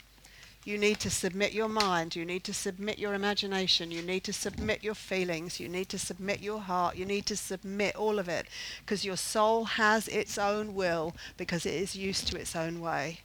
You 0.65 0.77
need 0.77 1.01
to 1.01 1.11
submit 1.11 1.53
your 1.53 1.69
mind. 1.69 2.15
You 2.15 2.25
need 2.27 2.45
to 2.45 2.53
submit 2.53 2.99
your 2.99 3.15
imagination. 3.15 3.91
You 3.91 4.03
need 4.03 4.25
to 4.25 4.33
submit 4.33 4.85
your 4.85 4.95
feelings. 4.95 5.59
You 5.59 5.69
need 5.69 5.89
to 5.89 5.99
submit 5.99 6.41
your 6.41 6.61
heart. 6.61 6.97
You 6.97 7.07
need 7.07 7.25
to 7.27 7.37
submit 7.37 7.97
all 7.97 8.19
of 8.19 8.29
it 8.29 8.47
because 8.81 9.05
your 9.05 9.17
soul 9.17 9.65
has 9.65 10.07
its 10.09 10.37
own 10.37 10.75
will 10.75 11.15
because 11.39 11.65
it 11.65 11.75
is 11.75 11.97
used 11.97 12.29
to 12.29 12.39
its 12.39 12.55
own 12.55 12.81
way. 12.81 13.21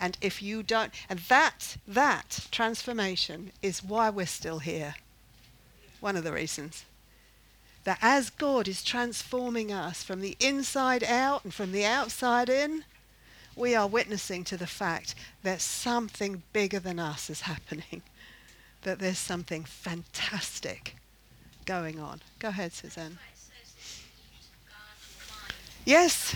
And 0.00 0.16
if 0.22 0.42
you 0.42 0.62
don't, 0.62 0.94
and 1.10 1.18
that, 1.28 1.76
that 1.86 2.46
transformation 2.50 3.52
is 3.60 3.84
why 3.84 4.08
we're 4.08 4.24
still 4.24 4.60
here. 4.60 4.94
One 6.00 6.16
of 6.16 6.24
the 6.24 6.32
reasons. 6.32 6.86
That 7.84 7.98
as 8.02 8.30
God 8.30 8.68
is 8.68 8.82
transforming 8.84 9.72
us 9.72 10.02
from 10.02 10.20
the 10.20 10.36
inside 10.40 11.02
out 11.02 11.44
and 11.44 11.52
from 11.52 11.72
the 11.72 11.84
outside 11.84 12.48
in, 12.48 12.84
we 13.56 13.74
are 13.74 13.86
witnessing 13.86 14.44
to 14.44 14.56
the 14.56 14.66
fact 14.66 15.14
that 15.42 15.60
something 15.60 16.42
bigger 16.52 16.78
than 16.78 16.98
us 16.98 17.30
is 17.30 17.42
happening. 17.42 18.02
That 18.82 18.98
there's 18.98 19.18
something 19.18 19.64
fantastic 19.64 20.96
going 21.66 22.00
on. 22.00 22.22
Go 22.38 22.48
ahead, 22.48 22.72
Suzanne. 22.72 23.18
Yes, 25.84 26.34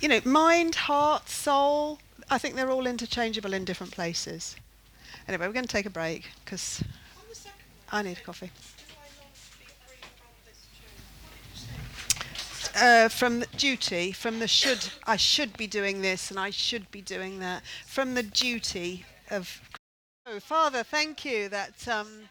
You 0.00 0.08
know, 0.08 0.20
mind, 0.24 0.74
heart, 0.74 1.28
soul, 1.28 1.98
I 2.30 2.38
think 2.38 2.54
they're 2.54 2.70
all 2.70 2.86
interchangeable 2.86 3.54
in 3.54 3.64
different 3.64 3.92
places. 3.92 4.56
Anyway, 5.26 5.46
we're 5.46 5.52
going 5.52 5.64
to 5.64 5.72
take 5.72 5.86
a 5.86 5.90
break 5.90 6.30
because 6.44 6.82
I 7.90 8.02
need 8.02 8.22
coffee. 8.22 8.50
Uh, 12.76 13.08
from 13.08 13.44
duty, 13.56 14.10
from 14.10 14.40
the 14.40 14.48
should, 14.48 14.84
I 15.06 15.16
should 15.16 15.56
be 15.56 15.68
doing 15.68 16.02
this 16.02 16.30
and 16.30 16.40
I 16.40 16.50
should 16.50 16.90
be 16.90 17.00
doing 17.00 17.38
that. 17.38 17.62
From 17.86 18.14
the 18.14 18.22
duty 18.22 19.04
of. 19.30 19.60
Oh, 20.26 20.40
Father, 20.40 20.82
thank 20.82 21.26
you 21.26 21.50
that 21.50 21.86
um, 21.86 22.30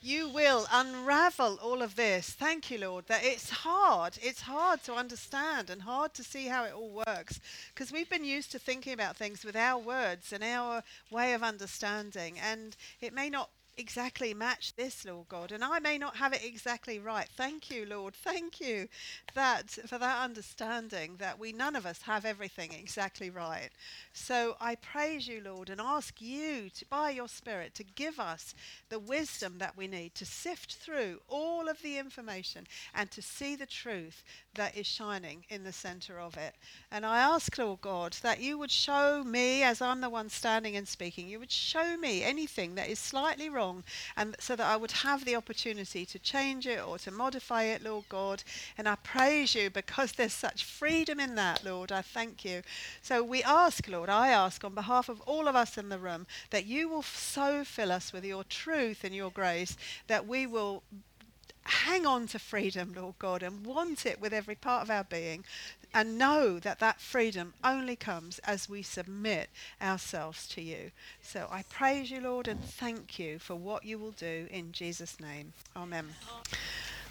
you 0.00 0.28
will 0.28 0.64
unravel 0.72 1.58
all 1.60 1.82
of 1.82 1.96
this. 1.96 2.30
Thank 2.30 2.70
you, 2.70 2.78
Lord, 2.78 3.08
that 3.08 3.24
it's 3.24 3.50
hard. 3.50 4.16
It's 4.22 4.42
hard 4.42 4.84
to 4.84 4.94
understand 4.94 5.68
and 5.68 5.82
hard 5.82 6.14
to 6.14 6.22
see 6.22 6.46
how 6.46 6.62
it 6.62 6.72
all 6.72 7.02
works 7.04 7.40
because 7.74 7.90
we've 7.90 8.08
been 8.08 8.24
used 8.24 8.52
to 8.52 8.60
thinking 8.60 8.92
about 8.92 9.16
things 9.16 9.44
with 9.44 9.56
our 9.56 9.80
words 9.80 10.32
and 10.32 10.44
our 10.44 10.84
way 11.10 11.32
of 11.34 11.42
understanding, 11.42 12.38
and 12.38 12.76
it 13.00 13.12
may 13.12 13.28
not 13.28 13.50
exactly 13.76 14.34
match 14.34 14.74
this, 14.76 15.04
Lord 15.04 15.28
God, 15.28 15.52
and 15.52 15.64
I 15.64 15.78
may 15.78 15.96
not 15.98 16.16
have 16.16 16.32
it 16.32 16.44
exactly 16.44 16.98
right. 16.98 17.28
Thank 17.36 17.70
you, 17.70 17.86
Lord. 17.86 18.14
Thank 18.14 18.60
you 18.60 18.88
that 19.34 19.70
for 19.70 19.98
that 19.98 20.22
understanding 20.22 21.16
that 21.18 21.38
we 21.38 21.52
none 21.52 21.74
of 21.74 21.86
us 21.86 22.02
have 22.02 22.24
everything 22.24 22.72
exactly 22.72 23.30
right. 23.30 23.70
So 24.12 24.56
I 24.60 24.74
praise 24.74 25.26
you, 25.26 25.40
Lord, 25.42 25.70
and 25.70 25.80
ask 25.80 26.20
you 26.20 26.68
to, 26.70 26.84
by 26.90 27.10
your 27.10 27.28
Spirit 27.28 27.74
to 27.76 27.84
give 27.84 28.20
us 28.20 28.54
the 28.90 28.98
wisdom 28.98 29.56
that 29.58 29.76
we 29.76 29.86
need 29.86 30.14
to 30.16 30.26
sift 30.26 30.74
through 30.74 31.20
all 31.28 31.68
of 31.68 31.80
the 31.82 31.98
information 31.98 32.66
and 32.94 33.10
to 33.10 33.22
see 33.22 33.56
the 33.56 33.66
truth 33.66 34.22
that 34.54 34.76
is 34.76 34.86
shining 34.86 35.44
in 35.48 35.64
the 35.64 35.72
center 35.72 36.20
of 36.20 36.36
it. 36.36 36.54
And 36.90 37.06
I 37.06 37.18
ask, 37.18 37.56
Lord 37.56 37.80
God, 37.80 38.12
that 38.22 38.40
you 38.40 38.58
would 38.58 38.70
show 38.70 39.24
me, 39.24 39.62
as 39.62 39.80
I'm 39.80 40.02
the 40.02 40.10
one 40.10 40.28
standing 40.28 40.76
and 40.76 40.86
speaking, 40.86 41.28
you 41.28 41.38
would 41.38 41.50
show 41.50 41.96
me 41.96 42.22
anything 42.22 42.74
that 42.74 42.88
is 42.88 42.98
slightly 42.98 43.48
wrong 43.48 43.61
wrong, 43.62 43.84
and 44.16 44.36
so 44.38 44.56
that 44.56 44.66
I 44.66 44.76
would 44.76 44.90
have 44.90 45.24
the 45.24 45.36
opportunity 45.36 46.04
to 46.06 46.18
change 46.18 46.66
it 46.66 46.84
or 46.86 46.98
to 46.98 47.10
modify 47.10 47.64
it, 47.64 47.82
Lord 47.82 48.04
God. 48.08 48.42
And 48.76 48.88
I 48.88 48.96
praise 48.96 49.54
you 49.54 49.70
because 49.70 50.12
there's 50.12 50.32
such 50.32 50.64
freedom 50.64 51.20
in 51.20 51.34
that, 51.36 51.64
Lord. 51.64 51.92
I 51.92 52.02
thank 52.02 52.44
you. 52.44 52.62
So 53.02 53.22
we 53.22 53.42
ask, 53.42 53.88
Lord, 53.88 54.08
I 54.08 54.28
ask 54.28 54.64
on 54.64 54.74
behalf 54.74 55.08
of 55.08 55.20
all 55.22 55.48
of 55.48 55.56
us 55.56 55.78
in 55.78 55.88
the 55.88 55.98
room 55.98 56.26
that 56.50 56.66
you 56.66 56.88
will 56.88 57.02
so 57.02 57.64
fill 57.64 57.92
us 57.92 58.12
with 58.12 58.24
your 58.24 58.44
truth 58.44 59.04
and 59.04 59.14
your 59.14 59.30
grace 59.30 59.76
that 60.08 60.26
we 60.26 60.46
will 60.46 60.82
hang 61.64 62.06
on 62.06 62.26
to 62.26 62.38
freedom, 62.38 62.92
Lord 62.96 63.14
God, 63.18 63.42
and 63.42 63.64
want 63.64 64.04
it 64.04 64.20
with 64.20 64.32
every 64.32 64.56
part 64.56 64.82
of 64.82 64.90
our 64.90 65.04
being, 65.04 65.44
and 65.94 66.18
know 66.18 66.58
that 66.58 66.78
that 66.78 67.00
freedom 67.00 67.54
only 67.62 67.96
comes 67.96 68.38
as 68.40 68.68
we 68.68 68.82
submit 68.82 69.50
ourselves 69.80 70.46
to 70.48 70.62
you. 70.62 70.90
So 71.22 71.48
I 71.50 71.64
praise 71.68 72.10
you, 72.10 72.20
Lord, 72.20 72.48
and 72.48 72.62
thank 72.62 73.18
you 73.18 73.38
for 73.38 73.54
what 73.54 73.84
you 73.84 73.98
will 73.98 74.12
do 74.12 74.46
in 74.50 74.72
Jesus' 74.72 75.20
name. 75.20 75.52
Amen. 75.76 76.08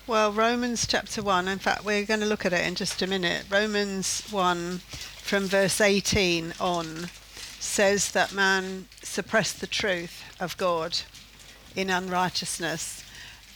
Well, 0.08 0.32
Romans 0.32 0.88
chapter 0.88 1.22
1, 1.22 1.48
in 1.48 1.60
fact, 1.60 1.86
we're 1.86 2.06
going 2.06 2.22
to 2.22 2.26
look 2.26 2.46
at 2.46 2.54
it 2.54 2.66
in 2.66 2.76
just 2.76 3.02
a 3.02 3.08
minute. 3.08 3.46
Romans 3.50 4.24
1 4.32 4.80
from 4.80 5.46
verse 5.46 5.80
18 5.80 6.54
on 6.60 7.08
says 7.60 8.12
that 8.12 8.34
man 8.34 8.88
suppressed 9.04 9.62
the 9.62 9.68
truth 9.68 10.24
of 10.40 10.58
God 10.58 10.98
in 11.76 11.90
unrighteousness 11.90 13.04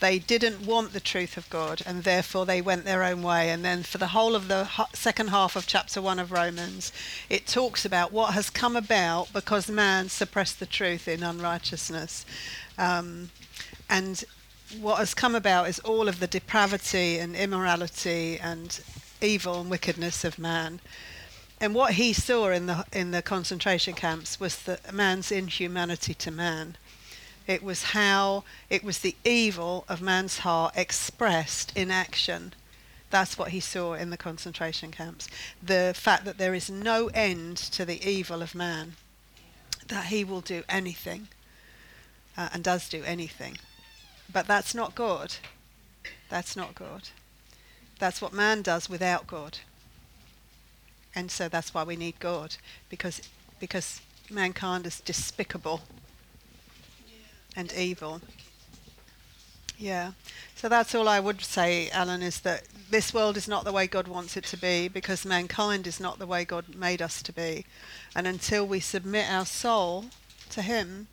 they 0.00 0.18
didn't 0.18 0.66
want 0.66 0.92
the 0.92 1.00
truth 1.00 1.36
of 1.36 1.48
God 1.50 1.82
and 1.86 2.04
therefore 2.04 2.46
they 2.46 2.60
went 2.60 2.84
their 2.84 3.02
own 3.02 3.22
way. 3.22 3.50
And 3.50 3.64
then 3.64 3.82
for 3.82 3.98
the 3.98 4.08
whole 4.08 4.34
of 4.34 4.48
the 4.48 4.68
second 4.92 5.28
half 5.28 5.56
of 5.56 5.66
chapter 5.66 6.02
1 6.02 6.18
of 6.18 6.32
Romans, 6.32 6.92
it 7.30 7.46
talks 7.46 7.84
about 7.84 8.12
what 8.12 8.34
has 8.34 8.50
come 8.50 8.76
about 8.76 9.32
because 9.32 9.68
man 9.68 10.08
suppressed 10.08 10.60
the 10.60 10.66
truth 10.66 11.08
in 11.08 11.22
unrighteousness. 11.22 12.26
Um, 12.78 13.30
and 13.88 14.24
what 14.80 14.98
has 14.98 15.14
come 15.14 15.34
about 15.34 15.68
is 15.68 15.78
all 15.80 16.08
of 16.08 16.20
the 16.20 16.26
depravity 16.26 17.18
and 17.18 17.36
immorality 17.36 18.38
and 18.38 18.80
evil 19.20 19.60
and 19.60 19.70
wickedness 19.70 20.24
of 20.24 20.38
man. 20.38 20.80
And 21.60 21.74
what 21.74 21.94
he 21.94 22.12
saw 22.12 22.50
in 22.50 22.66
the 22.66 22.84
in 22.92 23.12
the 23.12 23.22
concentration 23.22 23.94
camps 23.94 24.38
was 24.38 24.56
the 24.56 24.78
man's 24.92 25.32
inhumanity 25.32 26.12
to 26.12 26.30
man 26.30 26.76
it 27.46 27.62
was 27.62 27.82
how, 27.84 28.44
it 28.68 28.82
was 28.82 28.98
the 28.98 29.16
evil 29.24 29.84
of 29.88 30.02
man's 30.02 30.38
heart 30.38 30.74
expressed 30.76 31.76
in 31.76 31.90
action. 31.90 32.52
That's 33.10 33.38
what 33.38 33.50
he 33.50 33.60
saw 33.60 33.94
in 33.94 34.10
the 34.10 34.16
concentration 34.16 34.90
camps. 34.90 35.28
The 35.62 35.92
fact 35.96 36.24
that 36.24 36.38
there 36.38 36.54
is 36.54 36.68
no 36.68 37.08
end 37.08 37.56
to 37.56 37.84
the 37.84 38.04
evil 38.08 38.42
of 38.42 38.54
man, 38.54 38.94
that 39.86 40.06
he 40.06 40.24
will 40.24 40.40
do 40.40 40.64
anything 40.68 41.28
uh, 42.36 42.48
and 42.52 42.64
does 42.64 42.88
do 42.88 43.04
anything. 43.04 43.58
But 44.32 44.48
that's 44.48 44.74
not 44.74 44.96
God. 44.96 45.36
That's 46.28 46.56
not 46.56 46.74
God. 46.74 47.08
That's 48.00 48.20
what 48.20 48.32
man 48.32 48.62
does 48.62 48.90
without 48.90 49.28
God. 49.28 49.58
And 51.14 51.30
so 51.30 51.48
that's 51.48 51.72
why 51.72 51.84
we 51.84 51.96
need 51.96 52.18
God, 52.18 52.56
because, 52.90 53.22
because 53.60 54.00
mankind 54.28 54.84
is 54.84 55.00
despicable 55.00 55.82
and 57.56 57.72
evil. 57.72 58.20
Yeah. 59.78 60.12
So 60.54 60.68
that's 60.68 60.94
all 60.94 61.08
I 61.08 61.20
would 61.20 61.42
say, 61.42 61.90
Alan, 61.90 62.22
is 62.22 62.40
that 62.40 62.64
this 62.90 63.12
world 63.12 63.36
is 63.36 63.48
not 63.48 63.64
the 63.64 63.72
way 63.72 63.86
God 63.86 64.08
wants 64.08 64.36
it 64.36 64.44
to 64.44 64.56
be 64.56 64.88
because 64.88 65.24
mankind 65.24 65.86
is 65.86 66.00
not 66.00 66.18
the 66.18 66.26
way 66.26 66.44
God 66.44 66.74
made 66.74 67.02
us 67.02 67.22
to 67.22 67.32
be. 67.32 67.66
And 68.14 68.26
until 68.26 68.66
we 68.66 68.80
submit 68.80 69.30
our 69.30 69.44
soul 69.44 70.06
to 70.50 70.62
Him, 70.62 71.08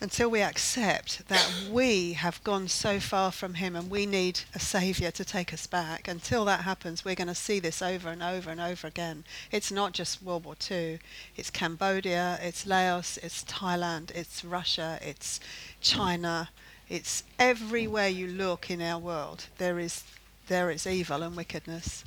until 0.00 0.30
we 0.30 0.40
accept 0.40 1.28
that 1.28 1.52
we 1.70 2.14
have 2.14 2.42
gone 2.42 2.68
so 2.68 2.98
far 2.98 3.30
from 3.30 3.54
Him 3.54 3.76
and 3.76 3.90
we 3.90 4.06
need 4.06 4.40
a 4.54 4.58
Saviour 4.58 5.10
to 5.10 5.24
take 5.24 5.52
us 5.52 5.66
back, 5.66 6.08
until 6.08 6.44
that 6.46 6.60
happens, 6.60 7.04
we're 7.04 7.14
going 7.14 7.28
to 7.28 7.34
see 7.34 7.60
this 7.60 7.82
over 7.82 8.08
and 8.08 8.22
over 8.22 8.50
and 8.50 8.60
over 8.60 8.86
again. 8.86 9.24
It's 9.52 9.70
not 9.70 9.92
just 9.92 10.22
World 10.22 10.44
War 10.44 10.56
II, 10.70 10.98
it's 11.36 11.50
Cambodia, 11.50 12.38
it's 12.42 12.66
Laos, 12.66 13.18
it's 13.22 13.44
Thailand, 13.44 14.10
it's 14.12 14.44
Russia, 14.44 14.98
it's 15.02 15.38
China, 15.80 16.48
it's 16.88 17.22
everywhere 17.38 18.08
you 18.08 18.26
look 18.26 18.70
in 18.70 18.80
our 18.80 18.98
world. 18.98 19.46
There 19.58 19.78
is, 19.78 20.04
there 20.48 20.70
is 20.70 20.86
evil 20.86 21.22
and 21.22 21.36
wickedness 21.36 22.04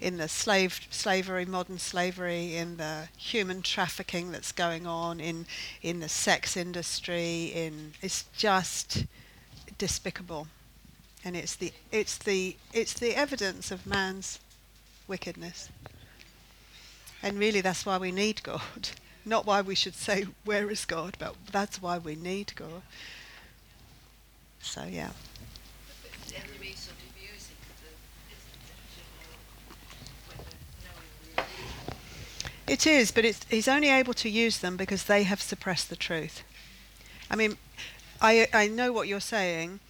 in 0.00 0.16
the 0.16 0.28
slave 0.28 0.86
slavery, 0.90 1.44
modern 1.44 1.78
slavery, 1.78 2.56
in 2.56 2.76
the 2.76 3.08
human 3.16 3.62
trafficking 3.62 4.30
that's 4.30 4.52
going 4.52 4.86
on, 4.86 5.20
in 5.20 5.46
in 5.82 6.00
the 6.00 6.08
sex 6.08 6.56
industry, 6.56 7.46
in 7.54 7.92
it's 8.00 8.24
just 8.36 9.04
despicable, 9.76 10.46
and 11.24 11.36
it's 11.36 11.56
the 11.56 11.72
it's 11.90 12.16
the 12.18 12.56
it's 12.72 12.94
the 12.94 13.14
evidence 13.14 13.70
of 13.70 13.86
man's 13.86 14.38
wickedness. 15.06 15.68
And 17.22 17.38
really, 17.38 17.60
that's 17.60 17.84
why 17.84 17.98
we 17.98 18.12
need 18.12 18.42
God, 18.44 18.90
not 19.24 19.46
why 19.46 19.60
we 19.60 19.74
should 19.74 19.94
say 19.94 20.26
where 20.44 20.70
is 20.70 20.84
God, 20.84 21.16
but 21.18 21.34
that's 21.50 21.82
why 21.82 21.98
we 21.98 22.14
need 22.14 22.52
God. 22.54 22.82
So 24.60 24.84
yeah. 24.84 25.10
It 32.68 32.86
is, 32.86 33.10
but 33.10 33.24
it's, 33.24 33.40
he's 33.48 33.66
only 33.66 33.88
able 33.88 34.12
to 34.14 34.28
use 34.28 34.58
them 34.58 34.76
because 34.76 35.04
they 35.04 35.22
have 35.22 35.40
suppressed 35.40 35.88
the 35.88 35.96
truth. 35.96 36.42
I 37.30 37.36
mean, 37.36 37.56
I, 38.20 38.46
I 38.52 38.68
know 38.68 38.92
what 38.92 39.08
you're 39.08 39.20
saying, 39.20 39.80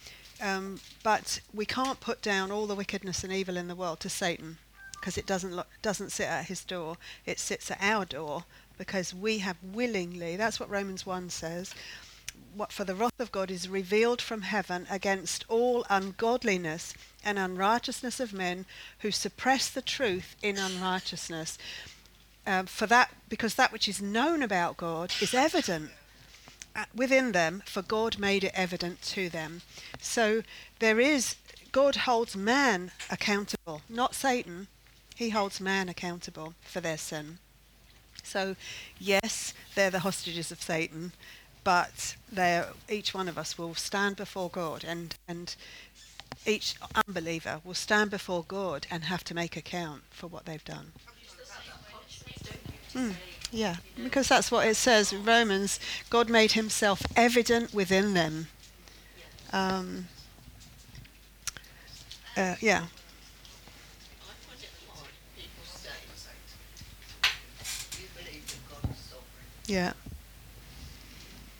um, 0.41 0.79
but 1.03 1.41
we 1.53 1.65
can't 1.65 1.99
put 1.99 2.21
down 2.21 2.51
all 2.51 2.67
the 2.67 2.75
wickedness 2.75 3.23
and 3.25 3.33
evil 3.33 3.57
in 3.57 3.67
the 3.67 3.75
world 3.75 3.99
to 4.01 4.09
Satan 4.09 4.57
because 4.93 5.17
it 5.17 5.25
doesn't 5.25 5.53
lo- 5.55 5.65
doesn't 5.81 6.11
sit 6.11 6.27
at 6.27 6.45
his 6.45 6.63
door. 6.63 6.95
It 7.25 7.39
sits 7.39 7.69
at 7.69 7.79
our 7.81 8.05
door 8.05 8.45
because 8.77 9.13
we 9.13 9.39
have 9.39 9.57
willingly. 9.61 10.37
That's 10.37 10.59
what 10.59 10.69
Romans 10.69 11.05
one 11.05 11.29
says. 11.29 11.73
What 12.55 12.71
for 12.71 12.85
the 12.85 12.95
wrath 12.95 13.19
of 13.19 13.31
God 13.31 13.51
is 13.51 13.67
revealed 13.67 14.21
from 14.21 14.43
heaven 14.43 14.87
against 14.89 15.43
all 15.49 15.85
ungodliness 15.89 16.93
and 17.25 17.37
unrighteousness 17.37 18.21
of 18.21 18.31
men 18.31 18.65
who 18.99 19.11
suppress 19.11 19.69
the 19.69 19.81
truth 19.81 20.37
in 20.41 20.57
unrighteousness 20.57 21.57
um, 22.49 22.65
for 22.65 22.87
that 22.87 23.11
because 23.29 23.53
that 23.55 23.71
which 23.71 23.87
is 23.87 24.01
known 24.01 24.41
about 24.41 24.75
God 24.75 25.13
is 25.21 25.33
evident 25.33 25.91
uh, 26.75 26.85
within 26.95 27.31
them, 27.31 27.61
for 27.65 27.81
God 27.83 28.17
made 28.17 28.43
it 28.43 28.51
evident 28.55 29.01
to 29.03 29.29
them. 29.29 29.61
So 29.99 30.41
there 30.79 30.99
is 30.99 31.35
God 31.71 31.95
holds 31.95 32.35
man 32.35 32.91
accountable, 33.11 33.83
not 33.87 34.15
Satan. 34.15 34.67
He 35.15 35.29
holds 35.29 35.61
man 35.61 35.89
accountable 35.89 36.55
for 36.61 36.81
their 36.81 36.97
sin. 36.97 37.37
So, 38.23 38.55
yes, 38.99 39.53
they're 39.75 39.91
the 39.91 39.99
hostages 39.99 40.51
of 40.51 40.61
Satan, 40.61 41.13
but 41.63 42.15
each 42.89 43.13
one 43.13 43.27
of 43.27 43.37
us 43.37 43.57
will 43.57 43.75
stand 43.75 44.15
before 44.15 44.49
God, 44.49 44.83
and, 44.83 45.15
and 45.27 45.55
each 46.45 46.75
unbeliever 47.07 47.61
will 47.63 47.73
stand 47.73 48.11
before 48.11 48.43
God 48.47 48.87
and 48.89 49.03
have 49.03 49.23
to 49.25 49.35
make 49.35 49.55
account 49.55 50.03
for 50.09 50.27
what 50.27 50.45
they've 50.45 50.63
done. 50.63 50.93
Mm, 52.99 53.15
yeah, 53.51 53.77
because 54.03 54.27
that's 54.27 54.51
what 54.51 54.67
it 54.67 54.75
says 54.75 55.13
in 55.13 55.23
Romans. 55.23 55.79
God 56.09 56.29
made 56.29 56.51
himself 56.53 57.01
evident 57.15 57.73
within 57.73 58.13
them. 58.13 58.47
Um, 59.51 60.07
uh, 62.37 62.55
yeah. 62.61 62.85
Yeah. 69.67 69.93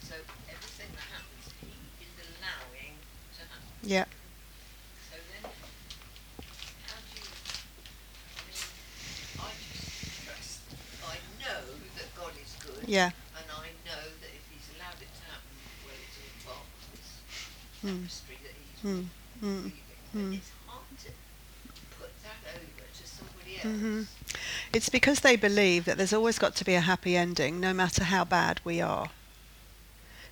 So 0.01 0.15
everything 0.49 0.87
that 0.95 1.07
happens, 1.13 1.53
he 1.61 2.05
is 2.05 2.27
allowing 2.41 2.95
to 3.35 3.41
happen. 3.41 3.61
Yeah. 3.83 4.05
Yeah. 12.89 13.11
And 13.37 13.45
I 13.51 13.69
know 13.85 14.01
that 14.19 14.31
if 14.33 14.43
he's 14.49 14.65
allowed 14.75 14.97
it 14.99 15.13
to 15.13 15.23
happen, 15.29 15.53
well, 15.85 15.93
it's 16.01 16.17
all 16.47 16.53
part 16.53 16.65
of 16.65 16.89
this 16.97 17.21
mm. 17.85 18.01
tapestry 18.01 18.37
that 18.41 18.55
he's 18.57 18.91
mm. 18.91 19.05
Mm. 19.43 19.71
Mm. 20.17 20.33
It's 20.33 20.51
hard 20.65 20.97
to 21.05 21.11
put 21.99 22.09
that 22.23 22.39
over 22.49 22.85
to 22.97 23.07
somebody 23.07 23.57
else. 23.57 23.65
Mm-hmm. 23.65 24.01
It's 24.73 24.89
because 24.89 25.19
they 25.19 25.35
believe 25.35 25.85
that 25.85 25.97
there's 25.97 26.13
always 26.13 26.39
got 26.39 26.55
to 26.55 26.65
be 26.65 26.73
a 26.73 26.81
happy 26.81 27.15
ending, 27.15 27.59
no 27.59 27.75
matter 27.75 28.05
how 28.05 28.25
bad 28.25 28.59
we 28.63 28.81
are. 28.81 29.11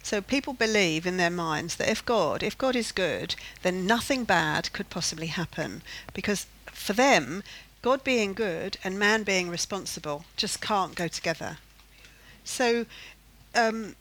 So 0.01 0.19
people 0.19 0.53
believe 0.53 1.05
in 1.05 1.17
their 1.17 1.29
minds 1.29 1.75
that 1.75 1.89
if 1.89 2.03
God, 2.03 2.41
if 2.41 2.57
God 2.57 2.75
is 2.75 2.91
good, 2.91 3.35
then 3.61 3.85
nothing 3.85 4.23
bad 4.23 4.73
could 4.73 4.89
possibly 4.89 5.27
happen, 5.27 5.83
because 6.11 6.47
for 6.65 6.93
them, 6.93 7.43
God 7.83 8.03
being 8.03 8.33
good 8.33 8.77
and 8.83 8.97
man 8.97 9.21
being 9.21 9.47
responsible 9.47 10.25
just 10.35 10.59
can't 10.59 10.95
go 10.95 11.07
together. 11.07 11.59
So 12.47 12.85
um, 13.55 13.95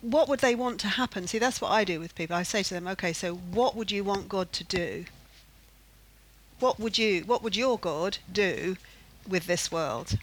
what 0.00 0.28
would 0.28 0.40
they 0.40 0.54
want 0.54 0.78
to 0.80 0.88
happen? 0.88 1.26
See, 1.26 1.38
that's 1.38 1.60
what 1.60 1.72
I 1.72 1.84
do 1.84 1.98
with 1.98 2.14
people. 2.14 2.36
I 2.36 2.42
say 2.42 2.62
to 2.62 2.74
them, 2.74 2.86
okay, 2.88 3.12
so 3.12 3.34
what 3.34 3.74
would 3.74 3.90
you 3.90 4.04
want 4.04 4.28
God 4.28 4.52
to 4.52 4.64
do? 4.64 5.06
What 6.60 6.78
would 6.78 6.96
you, 6.98 7.22
what 7.22 7.42
would 7.42 7.56
your 7.56 7.78
God 7.78 8.18
do 8.32 8.76
with 9.28 9.46
this 9.46 9.70
world? 9.72 10.18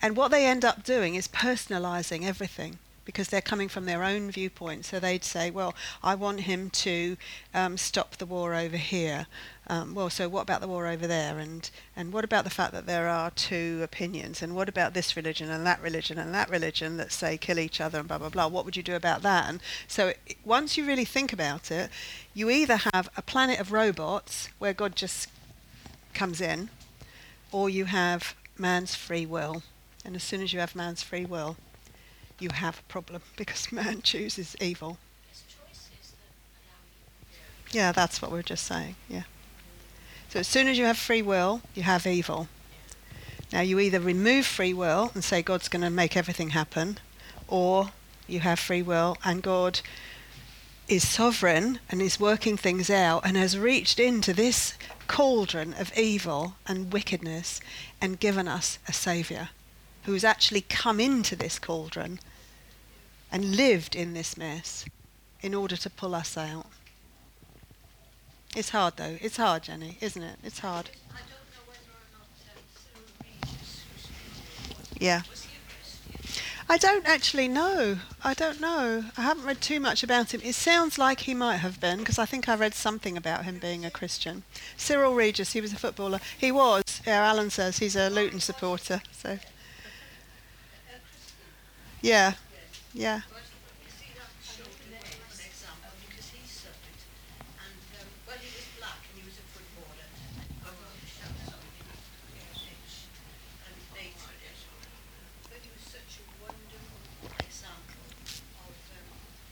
And 0.00 0.16
what 0.16 0.30
they 0.30 0.46
end 0.46 0.64
up 0.64 0.82
doing 0.82 1.14
is 1.14 1.28
personalizing 1.28 2.24
everything 2.24 2.78
because 3.04 3.28
they're 3.28 3.40
coming 3.40 3.68
from 3.68 3.86
their 3.86 4.04
own 4.04 4.30
viewpoint. 4.30 4.84
So 4.84 5.00
they'd 5.00 5.24
say, 5.24 5.50
well, 5.50 5.74
I 6.02 6.14
want 6.14 6.40
him 6.40 6.70
to 6.70 7.16
um, 7.52 7.76
stop 7.76 8.16
the 8.16 8.26
war 8.26 8.54
over 8.54 8.76
here. 8.76 9.26
Um, 9.66 9.94
well, 9.94 10.10
so 10.10 10.28
what 10.28 10.42
about 10.42 10.60
the 10.60 10.68
war 10.68 10.86
over 10.86 11.06
there? 11.06 11.38
And, 11.38 11.70
and 11.96 12.12
what 12.12 12.24
about 12.24 12.44
the 12.44 12.50
fact 12.50 12.72
that 12.72 12.86
there 12.86 13.08
are 13.08 13.30
two 13.30 13.80
opinions? 13.82 14.42
And 14.42 14.54
what 14.54 14.68
about 14.68 14.94
this 14.94 15.16
religion 15.16 15.50
and 15.50 15.66
that 15.66 15.82
religion 15.82 16.18
and 16.18 16.34
that 16.34 16.50
religion 16.50 16.96
that 16.98 17.12
say 17.12 17.36
kill 17.36 17.58
each 17.58 17.80
other 17.80 17.98
and 17.98 18.08
blah, 18.08 18.18
blah, 18.18 18.28
blah? 18.28 18.48
What 18.48 18.64
would 18.64 18.76
you 18.76 18.82
do 18.82 18.94
about 18.94 19.22
that? 19.22 19.48
And 19.48 19.60
so 19.88 20.08
it, 20.08 20.36
once 20.44 20.76
you 20.76 20.86
really 20.86 21.04
think 21.04 21.32
about 21.32 21.70
it, 21.70 21.90
you 22.34 22.50
either 22.50 22.76
have 22.92 23.08
a 23.16 23.22
planet 23.22 23.60
of 23.60 23.72
robots 23.72 24.48
where 24.58 24.72
God 24.72 24.96
just 24.96 25.28
comes 26.14 26.40
in, 26.40 26.68
or 27.50 27.68
you 27.68 27.86
have 27.86 28.34
man's 28.58 28.94
free 28.94 29.26
will. 29.26 29.62
And 30.04 30.16
as 30.16 30.22
soon 30.22 30.42
as 30.42 30.52
you 30.52 30.60
have 30.60 30.74
man's 30.74 31.02
free 31.02 31.24
will, 31.24 31.56
you 32.42 32.50
have 32.52 32.80
a 32.80 32.92
problem 32.92 33.22
because 33.36 33.70
man 33.72 34.02
chooses 34.02 34.56
evil. 34.60 34.98
Yeah, 37.70 37.92
that's 37.92 38.20
what 38.20 38.30
we 38.30 38.38
are 38.38 38.42
just 38.42 38.66
saying. 38.66 38.96
Yeah. 39.08 39.22
So 40.28 40.40
as 40.40 40.48
soon 40.48 40.68
as 40.68 40.76
you 40.76 40.84
have 40.84 40.98
free 40.98 41.22
will, 41.22 41.62
you 41.74 41.84
have 41.84 42.06
evil. 42.06 42.48
Now 43.52 43.60
you 43.60 43.78
either 43.78 44.00
remove 44.00 44.46
free 44.46 44.74
will 44.74 45.10
and 45.14 45.22
say 45.22 45.42
God's 45.42 45.68
going 45.68 45.82
to 45.82 45.90
make 45.90 46.16
everything 46.16 46.50
happen, 46.50 46.98
or 47.48 47.92
you 48.26 48.40
have 48.40 48.58
free 48.58 48.82
will 48.82 49.16
and 49.24 49.42
God 49.42 49.80
is 50.88 51.08
sovereign 51.08 51.78
and 51.88 52.02
is 52.02 52.20
working 52.20 52.56
things 52.56 52.90
out 52.90 53.24
and 53.24 53.36
has 53.36 53.58
reached 53.58 54.00
into 54.00 54.32
this 54.32 54.74
cauldron 55.06 55.74
of 55.74 55.96
evil 55.96 56.54
and 56.66 56.92
wickedness 56.92 57.60
and 58.00 58.20
given 58.20 58.48
us 58.48 58.78
a 58.88 58.92
saviour 58.92 59.50
who 60.04 60.12
has 60.12 60.24
actually 60.24 60.62
come 60.62 60.98
into 60.98 61.36
this 61.36 61.58
cauldron 61.58 62.18
and 63.32 63.56
lived 63.56 63.96
in 63.96 64.12
this 64.12 64.36
mess 64.36 64.84
in 65.40 65.54
order 65.54 65.76
to 65.76 65.90
pull 65.90 66.14
us 66.14 66.36
out. 66.36 66.66
It's 68.54 68.68
hard 68.68 68.98
though. 68.98 69.16
It's 69.20 69.38
hard, 69.38 69.64
Jenny, 69.64 69.96
isn't 70.00 70.22
it? 70.22 70.38
It's 70.44 70.58
hard. 70.58 70.90
Not 71.08 71.18
Yeah. 75.00 75.22
I 76.68 76.78
don't 76.78 77.06
actually 77.06 77.48
know. 77.48 77.98
I 78.22 78.34
don't 78.34 78.60
know. 78.60 79.04
I 79.16 79.22
haven't 79.22 79.44
read 79.44 79.60
too 79.60 79.80
much 79.80 80.02
about 80.02 80.32
him. 80.32 80.40
It 80.44 80.54
sounds 80.54 80.96
like 80.96 81.20
he 81.20 81.34
might 81.34 81.56
have 81.56 81.80
been 81.80 81.98
because 81.98 82.18
I 82.18 82.24
think 82.24 82.48
I 82.48 82.54
read 82.54 82.74
something 82.74 83.16
about 83.16 83.44
him 83.44 83.58
being 83.58 83.84
a 83.84 83.90
Christian. 83.90 84.44
Cyril 84.76 85.14
Regis, 85.14 85.52
he 85.52 85.60
was 85.60 85.72
a 85.72 85.76
footballer. 85.76 86.20
He 86.38 86.52
was. 86.52 87.02
Yeah, 87.06 87.26
Alan 87.26 87.50
says 87.50 87.78
he's 87.78 87.96
a 87.96 88.08
Luton 88.10 88.40
supporter. 88.40 89.02
So, 89.12 89.38
yeah. 92.00 92.34
Yeah. 92.94 93.20
But 93.30 93.42
you 93.84 93.90
see 93.90 94.12
that 94.18 94.30
showed 94.42 94.72
him 94.80 94.92
well 94.92 95.28
as 95.28 95.38
an 95.40 95.46
example 95.48 95.92
because 96.06 96.28
he 96.32 96.40
suffered. 96.46 97.00
And 97.60 97.76
well, 98.26 98.38
he 98.40 98.48
was 98.52 98.66
black 98.78 99.00
and 99.10 99.16
he 99.20 99.24
was 99.26 99.36
a 99.40 99.46
footballer. 99.52 100.08
I 100.62 100.70
got 100.70 100.92
to 100.96 101.06
shout 101.08 101.36
something 101.48 101.86
on 101.88 101.98
the 102.28 102.44
pitch 102.60 102.94
and 103.66 103.76
later 103.96 104.32
it. 104.44 104.58
But 105.48 105.60
he 105.62 105.70
was 105.72 105.84
such 105.84 106.12
a 106.20 106.24
wonderful 106.42 107.00
example 107.40 108.04
of 108.66 108.74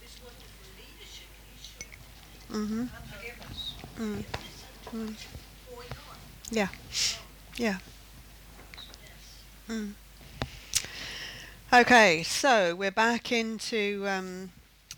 this 0.00 0.14
wonderful 0.22 0.66
leadership 0.76 1.30
he 1.48 1.56
showed. 1.60 1.96
Mhm. 2.50 2.88
Mm. 3.98 4.24
Mm. 4.94 5.16
Yeah. 6.50 6.68
Yeah. 7.56 7.78
Mm. 9.68 9.94
Okay, 11.72 12.24
so 12.24 12.74
we're 12.74 12.90
back 12.90 13.30
into 13.30 14.04
um, 14.08 14.50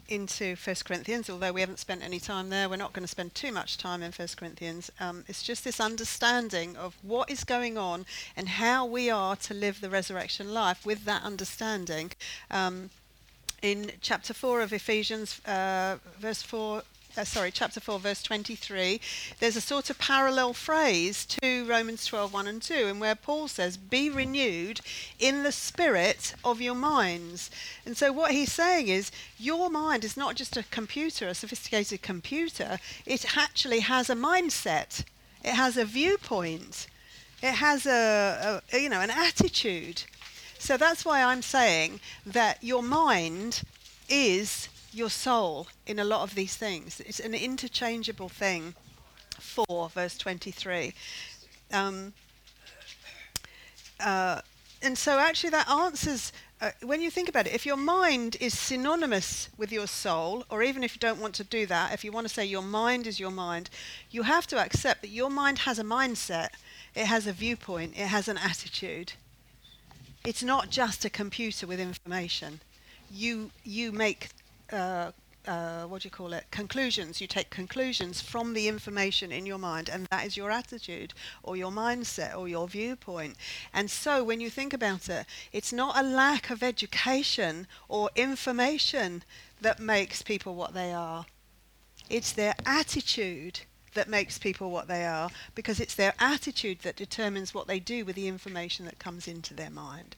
into 0.09 0.57
First 0.57 0.87
Corinthians. 0.87 1.29
Although 1.29 1.53
we 1.53 1.61
haven't 1.61 1.79
spent 1.79 2.03
any 2.03 2.19
time 2.19 2.49
there, 2.49 2.67
we're 2.67 2.77
not 2.77 2.95
going 2.95 3.05
to 3.05 3.09
spend 3.09 3.35
too 3.35 3.53
much 3.53 3.77
time 3.77 4.03
in 4.03 4.11
First 4.11 4.39
Corinthians. 4.39 4.91
Um, 4.99 5.23
it's 5.29 5.43
just 5.43 5.65
this 5.65 5.81
understanding 5.81 6.75
of 6.79 6.97
what 7.03 7.31
is 7.31 7.45
going 7.45 7.77
on 7.77 8.07
and 8.39 8.49
how 8.49 8.87
we 8.87 9.11
are 9.11 9.37
to 9.37 9.53
live 9.53 9.83
the 9.83 9.91
resurrection 9.91 10.55
life. 10.55 10.87
With 10.87 11.05
that 11.05 11.23
understanding, 11.25 12.13
um, 12.51 12.89
in 13.61 13.93
chapter 14.01 14.33
four 14.33 14.63
of 14.63 14.73
Ephesians, 14.73 15.43
uh, 15.45 15.99
verse 16.19 16.41
four. 16.43 16.85
Uh, 17.15 17.25
sorry, 17.25 17.51
chapter 17.51 17.79
4, 17.79 17.99
verse 17.99 18.23
23, 18.23 18.99
there's 19.39 19.57
a 19.57 19.61
sort 19.61 19.91
of 19.91 19.99
parallel 19.99 20.55
phrase 20.55 21.27
to 21.27 21.67
Romans 21.67 22.07
12, 22.07 22.33
1 22.33 22.47
and 22.47 22.63
2, 22.63 22.87
and 22.87 23.03
where 23.03 23.15
Paul 23.15 23.49
says, 23.49 23.77
Be 23.77 24.09
renewed 24.09 24.81
in 25.19 25.43
the 25.43 25.53
spirit 25.53 26.35
of 26.43 26.63
your 26.63 26.75
minds. 26.75 27.51
And 27.85 27.99
so 27.99 28.13
what 28.13 28.31
he's 28.31 28.51
saying 28.51 28.89
is, 28.89 29.11
your 29.39 29.69
mind 29.69 30.05
is 30.05 30.17
not 30.17 30.37
just 30.37 30.57
a 30.57 30.63
computer, 30.63 31.29
a 31.29 31.35
sophisticated 31.35 32.01
computer, 32.01 32.79
it 33.05 33.37
actually 33.37 33.81
has 33.81 34.09
a 34.09 34.15
mindset, 34.15 35.05
it 35.45 35.53
has 35.53 35.77
a 35.77 35.85
viewpoint, 35.85 36.87
it 37.43 37.57
has 37.57 37.85
a, 37.85 38.63
a 38.73 38.79
you 38.79 38.89
know, 38.89 39.01
an 39.01 39.11
attitude. 39.11 40.05
So 40.59 40.79
that's 40.79 41.05
why 41.05 41.23
I'm 41.23 41.43
saying 41.43 42.01
that 42.25 42.65
your 42.65 42.83
mind 42.83 43.65
is 44.09 44.69
your 44.95 45.11
soul 45.11 45.69
in 45.87 45.99
a 45.99 46.05
lot 46.05 46.23
of 46.23 46.35
these 46.35 46.57
things. 46.57 47.01
It's 47.01 47.21
an 47.21 47.35
interchangeable 47.35 48.29
thing. 48.29 48.75
4, 49.39 49.89
verse 49.91 50.17
23. 50.19 50.95
Um, 51.73 52.13
uh, 54.01 54.41
and 54.83 54.99
so 54.99 55.19
actually 55.19 55.51
that 55.51 55.69
answers, 55.69 56.33
uh, 56.61 56.71
when 56.83 57.01
you 57.01 57.11
think 57.11 57.29
about 57.29 57.47
it, 57.47 57.55
if 57.55 57.65
your 57.65 57.77
mind 57.77 58.37
is 58.41 58.59
synonymous 58.59 59.49
with 59.57 59.73
your 59.73 59.87
soul, 59.87 60.45
or 60.51 60.63
even 60.63 60.83
if 60.85 60.95
you 60.95 61.01
don't 61.01 61.21
want 61.21 61.35
to 61.37 61.45
do 61.45 61.67
that, 61.67 61.93
if 61.93 62.05
you 62.05 62.13
want 62.13 62.27
to 62.27 62.33
say 62.33 62.45
your 62.45 62.63
mind 62.63 63.07
is 63.07 63.19
your 63.19 63.31
mind, 63.31 63.71
you 64.11 64.23
have 64.23 64.47
to 64.49 64.59
accept 64.59 65.03
that 65.03 65.09
your 65.09 65.31
mind 65.31 65.61
has 65.61 65.79
a 65.79 65.85
mindset, 65.85 66.51
it 66.95 67.07
has 67.07 67.27
a 67.27 67.33
viewpoint, 67.33 67.93
it 67.97 68.07
has 68.07 68.29
an 68.29 68.39
attitude. 68.39 69.15
It's 70.25 70.43
not 70.43 70.71
just 70.71 71.05
a 71.05 71.11
computer 71.11 71.67
with 71.67 71.81
information. 71.81 72.61
You, 73.11 73.51
you 73.65 73.93
make 73.93 74.29
uh, 74.73 75.13
uh, 75.47 75.85
what 75.85 76.03
do 76.03 76.07
you 76.07 76.11
call 76.11 76.33
it? 76.33 76.45
Conclusions. 76.51 77.21
You 77.21 77.27
take 77.27 77.51
conclusions 77.51 78.21
from 78.21 78.55
the 78.55 78.69
information 78.69 79.33
in 79.33 79.45
your 79.45 79.59
mind, 79.59 79.89
and 79.89 80.07
that 80.07 80.25
is 80.25 80.37
your 80.37 80.51
attitude 80.51 81.15
or 81.43 81.57
your 81.57 81.71
mindset 81.71 82.37
or 82.37 82.49
your 82.49 82.69
viewpoint. 82.69 83.37
And 83.73 83.91
so, 83.91 84.23
when 84.23 84.41
you 84.41 84.51
think 84.51 84.73
about 84.73 85.09
it, 85.09 85.27
it's 85.53 85.73
not 85.73 85.99
a 85.99 86.03
lack 86.03 86.51
of 86.51 86.63
education 86.63 87.67
or 87.89 88.11
information 88.15 89.25
that 89.61 89.81
makes 89.81 90.23
people 90.23 90.55
what 90.55 90.75
they 90.75 90.93
are. 90.93 91.27
It's 92.09 92.33
their 92.33 92.55
attitude 92.65 93.61
that 93.95 94.09
makes 94.09 94.39
people 94.39 94.71
what 94.71 94.89
they 94.89 95.05
are 95.05 95.29
because 95.55 95.81
it's 95.81 95.95
their 95.95 96.15
attitude 96.19 96.81
that 96.81 96.97
determines 96.97 97.53
what 97.53 97.67
they 97.67 97.79
do 97.79 98.05
with 98.05 98.17
the 98.17 98.29
information 98.29 98.87
that 98.87 98.99
comes 98.99 99.29
into 99.29 99.55
their 99.55 99.71
mind. 99.71 100.17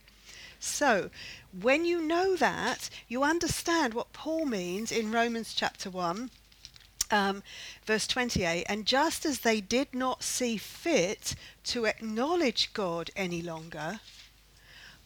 So, 0.59 1.09
when 1.51 1.85
you 1.85 2.01
know 2.01 2.35
that, 2.35 2.89
you 3.07 3.23
understand 3.23 3.93
what 3.93 4.13
Paul 4.13 4.45
means 4.45 4.91
in 4.91 5.11
Romans 5.11 5.53
chapter 5.53 5.89
1, 5.89 6.29
um, 7.11 7.43
verse 7.85 8.07
28. 8.07 8.65
And 8.67 8.85
just 8.85 9.25
as 9.25 9.39
they 9.39 9.61
did 9.61 9.93
not 9.93 10.23
see 10.23 10.57
fit 10.57 11.35
to 11.65 11.85
acknowledge 11.85 12.73
God 12.73 13.11
any 13.15 13.41
longer, 13.41 13.99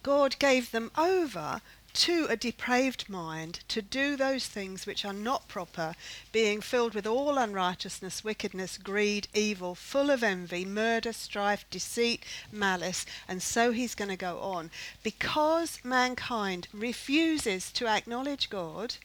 God 0.01 0.37
gave 0.39 0.71
them 0.71 0.91
over 0.97 1.61
to 1.99 2.27
a 2.29 2.37
depraved 2.37 3.09
mind 3.09 3.59
to 3.67 3.81
do 3.81 4.15
those 4.15 4.45
things 4.47 4.85
which 4.85 5.03
are 5.03 5.11
not 5.11 5.49
proper, 5.49 5.95
being 6.31 6.61
filled 6.61 6.93
with 6.93 7.05
all 7.05 7.37
unrighteousness, 7.37 8.23
wickedness, 8.23 8.77
greed, 8.77 9.27
evil, 9.33 9.75
full 9.75 10.09
of 10.09 10.23
envy, 10.23 10.63
murder, 10.63 11.11
strife, 11.11 11.65
deceit, 11.69 12.23
malice. 12.53 13.05
And 13.27 13.41
so 13.41 13.73
he's 13.73 13.95
going 13.95 14.09
to 14.09 14.15
go 14.15 14.39
on. 14.39 14.71
Because 15.03 15.79
mankind 15.83 16.69
refuses 16.73 17.69
to 17.73 17.87
acknowledge 17.87 18.49
God, 18.49 18.95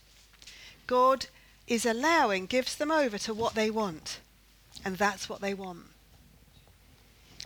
God 0.87 1.27
is 1.67 1.85
allowing, 1.85 2.47
gives 2.47 2.77
them 2.77 2.93
over 2.93 3.19
to 3.19 3.35
what 3.35 3.57
they 3.57 3.71
want. 3.71 4.21
And 4.85 4.99
that's 4.99 5.29
what 5.29 5.41
they 5.41 5.53
want. 5.53 5.94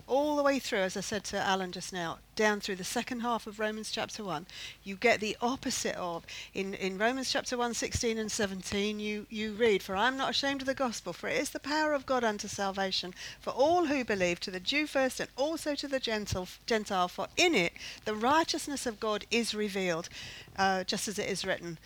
All 0.06 0.36
the 0.36 0.42
way 0.42 0.58
through, 0.58 0.80
as 0.80 0.96
I 0.96 1.00
said 1.00 1.24
to 1.24 1.40
Alan 1.40 1.72
just 1.72 1.92
now, 1.92 2.18
down 2.36 2.60
through 2.60 2.76
the 2.76 2.84
second 2.84 3.20
half 3.20 3.46
of 3.46 3.58
Romans 3.58 3.90
chapter 3.90 4.22
1, 4.22 4.46
you 4.84 4.96
get 4.96 5.20
the 5.20 5.36
opposite 5.40 5.96
of. 5.96 6.24
In, 6.54 6.74
in 6.74 6.98
Romans 6.98 7.32
chapter 7.32 7.56
1, 7.56 7.74
16 7.74 8.18
and 8.18 8.30
17, 8.30 9.00
you, 9.00 9.26
you 9.28 9.52
read, 9.52 9.82
For 9.82 9.96
I 9.96 10.08
am 10.08 10.16
not 10.16 10.30
ashamed 10.30 10.62
of 10.62 10.66
the 10.66 10.74
gospel, 10.74 11.12
for 11.12 11.28
it 11.28 11.40
is 11.40 11.50
the 11.50 11.60
power 11.60 11.92
of 11.92 12.06
God 12.06 12.24
unto 12.24 12.48
salvation 12.48 13.14
for 13.40 13.50
all 13.50 13.86
who 13.86 14.04
believe, 14.04 14.40
to 14.40 14.50
the 14.50 14.60
Jew 14.60 14.86
first 14.86 15.20
and 15.20 15.28
also 15.36 15.74
to 15.74 15.88
the 15.88 16.00
Gentile, 16.00 16.48
Gentile 16.66 17.08
for 17.08 17.28
in 17.36 17.54
it 17.54 17.72
the 18.04 18.14
righteousness 18.14 18.86
of 18.86 19.00
God 19.00 19.26
is 19.30 19.54
revealed, 19.54 20.08
uh, 20.56 20.84
just 20.84 21.08
as 21.08 21.18
it 21.18 21.28
is 21.28 21.44
written. 21.44 21.78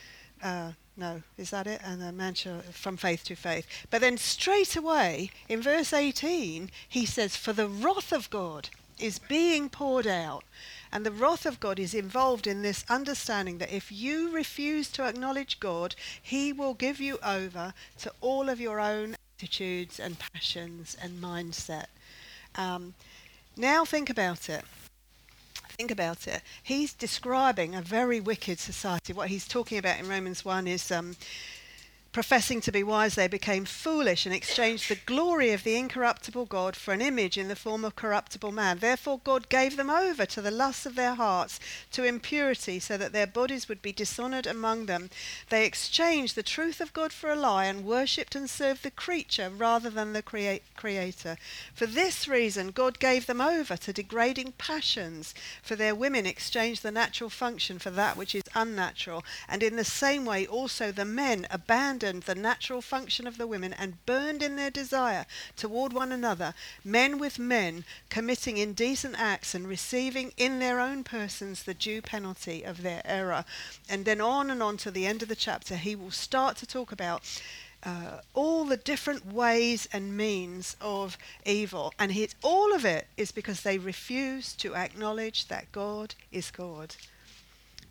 Uh, 0.43 0.73
no, 0.97 1.23
is 1.39 1.51
that 1.51 1.66
it? 1.66 1.81
And 1.85 2.02
the 2.02 2.12
man 2.12 2.35
shall, 2.35 2.60
from 2.60 2.97
faith 2.97 3.24
to 3.24 3.35
faith. 3.35 3.66
But 3.90 4.02
then 4.02 4.19
straight 4.19 4.77
away, 4.77 5.31
in 5.48 5.62
verse 5.62 5.93
18, 5.93 6.70
he 6.89 7.06
says, 7.06 7.36
For 7.36 7.52
the 7.52 7.69
wrath 7.69 8.12
of 8.12 8.28
God 8.28 8.69
is 8.98 9.19
being 9.19 9.69
poured 9.69 10.06
out. 10.06 10.44
And 10.93 11.06
the 11.06 11.10
wrath 11.10 11.47
of 11.47 11.60
God 11.60 11.78
is 11.78 11.94
involved 11.94 12.47
in 12.47 12.60
this 12.60 12.85
understanding 12.90 13.59
that 13.59 13.73
if 13.73 13.90
you 13.90 14.31
refuse 14.31 14.90
to 14.90 15.05
acknowledge 15.05 15.59
God, 15.59 15.94
He 16.20 16.52
will 16.52 16.74
give 16.74 17.01
you 17.01 17.19
over 17.24 17.73
to 18.01 18.12
all 18.20 18.51
of 18.51 18.60
your 18.60 18.78
own 18.78 19.16
attitudes 19.39 19.98
and 19.98 20.19
passions 20.19 20.97
and 21.01 21.23
mindset. 21.23 21.86
Um, 22.55 22.93
now 23.56 23.86
think 23.86 24.10
about 24.10 24.51
it 24.51 24.64
think 25.82 25.90
about 25.90 26.28
it. 26.28 26.42
He's 26.62 26.92
describing 26.94 27.74
a 27.74 27.82
very 27.82 28.20
wicked 28.20 28.60
society. 28.60 29.12
What 29.12 29.30
he's 29.30 29.48
talking 29.48 29.78
about 29.78 29.98
in 29.98 30.09
Romans 30.09 30.44
1 30.44 30.68
is 30.68 30.92
um, 30.92 31.16
professing 32.12 32.60
to 32.60 32.70
be 32.70 32.82
wise, 32.82 33.14
they 33.14 33.26
became 33.26 33.64
foolish 33.64 34.26
and 34.26 34.34
exchanged 34.34 34.90
the 34.90 34.98
glory 35.06 35.52
of 35.52 35.64
the 35.64 35.76
incorruptible 35.76 36.44
God 36.44 36.76
for 36.76 36.93
an 36.93 37.01
image 37.01 37.39
in 37.39 37.48
the 37.48 37.56
form 37.56 37.86
of 37.86 37.97
corruptible 37.97 38.52
man. 38.52 38.78
Therefore, 38.78 39.20
God 39.24 39.48
gave 39.48 39.78
them 39.78 39.89
over 39.89 40.26
to 40.26 40.43
the 40.43 40.51
lusts 40.51 40.84
of 40.84 40.94
their 40.94 41.14
hearts, 41.14 41.59
to 41.93 42.05
impurity, 42.05 42.78
so 42.78 42.98
that 42.98 43.12
their 43.12 43.26
bodies 43.26 43.66
would 43.66 43.80
be 43.80 43.93
dishonored 43.93 44.47
among 44.47 44.84
them. 44.86 45.09
They 45.48 45.64
exchanged 45.64 46.36
the 46.36 46.43
truth 46.43 46.82
of 46.82 46.93
God 46.93 47.14
for 47.14 47.30
a 47.30 47.36
lie 47.36 47.64
and 47.64 47.84
worshipped 47.84 48.34
and 48.34 48.48
served 48.48 48.82
the 48.82 48.90
creature 48.90 49.48
rather 49.48 49.89
than 49.89 50.12
the 50.12 50.22
crea- 50.22 50.60
Creator. 50.76 51.39
For 51.72 51.86
this 51.86 52.28
reason, 52.28 52.72
God 52.72 52.98
gave 52.98 53.26
them 53.26 53.40
over 53.40 53.76
to 53.78 53.93
degrading 53.93 54.52
passions, 54.59 55.34
for 55.62 55.76
their 55.76 55.94
women 55.94 56.26
exchanged 56.26 56.82
the 56.82 56.90
natural 56.90 57.30
function 57.30 57.78
for 57.78 57.90
that 57.90 58.18
which 58.18 58.34
is 58.34 58.43
unnatural. 58.55 59.24
And 59.48 59.62
in 59.62 59.76
the 59.76 59.84
same 59.84 60.26
way, 60.26 60.47
also 60.47 60.93
the 60.93 61.06
men 61.06 61.47
abandoned 61.51 62.02
abandoned 62.03 62.24
the 62.24 62.35
natural 62.35 62.83
function 62.83 63.29
of 63.29 63.39
the 63.39 63.47
women 63.47 63.73
and 63.73 64.05
burned 64.07 64.43
in 64.43 64.57
their 64.57 64.70
desire 64.73 65.24
toward 65.57 65.93
one 65.93 66.11
another, 66.11 66.53
men 66.85 67.16
with 67.16 67.39
men, 67.39 67.85
committing 68.09 68.57
indecent 68.57 69.15
acts 69.16 69.55
and 69.55 69.69
receiving 69.69 70.33
in 70.37 70.59
their 70.59 70.81
own 70.81 71.05
persons 71.05 71.62
the 71.62 71.74
due 71.74 72.03
penalty 72.03 72.65
of 72.65 72.83
their 72.83 73.03
error. 73.05 73.45
And 73.89 74.05
then 74.05 74.20
on 74.20 74.51
and 74.51 74.61
on 74.61 74.79
to 74.79 74.91
the 74.91 75.07
end 75.07 75.23
of 75.23 75.29
the 75.29 75.37
chapter, 75.37 75.77
he 75.77 75.95
will 75.95 76.11
start 76.11 76.57
to 76.57 76.66
talk 76.66 76.91
about. 76.91 77.23
Uh, 77.85 78.20
all 78.33 78.65
the 78.65 78.77
different 78.77 79.27
ways 79.27 79.89
and 79.93 80.16
means 80.16 80.77
of 80.81 81.19
evil. 81.45 81.93
And 81.99 82.12
he, 82.12 82.29
all 82.41 82.73
of 82.73 82.85
it 82.85 83.09
is 83.16 83.33
because 83.33 83.62
they 83.62 83.77
refuse 83.77 84.53
to 84.59 84.77
acknowledge 84.77 85.49
that 85.49 85.73
God 85.73 86.15
is 86.31 86.53
God 86.53 86.95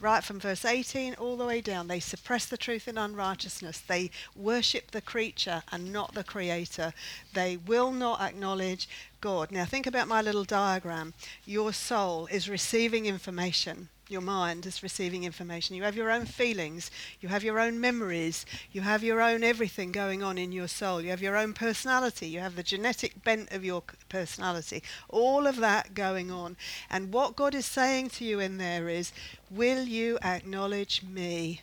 right 0.01 0.23
from 0.23 0.39
verse 0.39 0.65
18 0.65 1.13
all 1.15 1.37
the 1.37 1.45
way 1.45 1.61
down. 1.61 1.87
They 1.87 1.99
suppress 1.99 2.45
the 2.47 2.57
truth 2.57 2.87
in 2.87 2.97
unrighteousness. 2.97 3.79
They 3.79 4.09
worship 4.35 4.91
the 4.91 5.01
creature 5.01 5.63
and 5.71 5.93
not 5.93 6.13
the 6.13 6.23
creator. 6.23 6.93
They 7.33 7.57
will 7.57 7.91
not 7.91 8.19
acknowledge 8.19 8.89
God. 9.21 9.51
Now, 9.51 9.65
think 9.65 9.85
about 9.85 10.07
my 10.07 10.21
little 10.21 10.43
diagram. 10.43 11.13
Your 11.45 11.71
soul 11.71 12.27
is 12.31 12.49
receiving 12.49 13.05
information 13.05 13.89
your 14.11 14.21
mind 14.21 14.65
is 14.65 14.83
receiving 14.83 15.23
information. 15.23 15.75
You 15.75 15.83
have 15.83 15.95
your 15.95 16.11
own 16.11 16.25
feelings, 16.25 16.91
you 17.19 17.29
have 17.29 17.43
your 17.43 17.59
own 17.59 17.79
memories, 17.79 18.45
you 18.71 18.81
have 18.81 19.03
your 19.03 19.21
own 19.21 19.43
everything 19.43 19.91
going 19.91 20.21
on 20.21 20.37
in 20.37 20.51
your 20.51 20.67
soul, 20.67 21.01
you 21.01 21.09
have 21.09 21.21
your 21.21 21.37
own 21.37 21.53
personality, 21.53 22.27
you 22.27 22.39
have 22.39 22.55
the 22.55 22.63
genetic 22.63 23.23
bent 23.23 23.51
of 23.51 23.63
your 23.63 23.83
personality, 24.09 24.83
all 25.09 25.47
of 25.47 25.57
that 25.57 25.93
going 25.93 26.29
on. 26.31 26.57
And 26.89 27.13
what 27.13 27.35
God 27.35 27.55
is 27.55 27.65
saying 27.65 28.09
to 28.11 28.25
you 28.25 28.39
in 28.39 28.57
there 28.57 28.89
is, 28.89 29.11
Will 29.49 29.83
you 29.83 30.17
acknowledge 30.23 31.03
me 31.03 31.61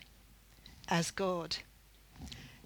as 0.87 1.11
God? 1.11 1.57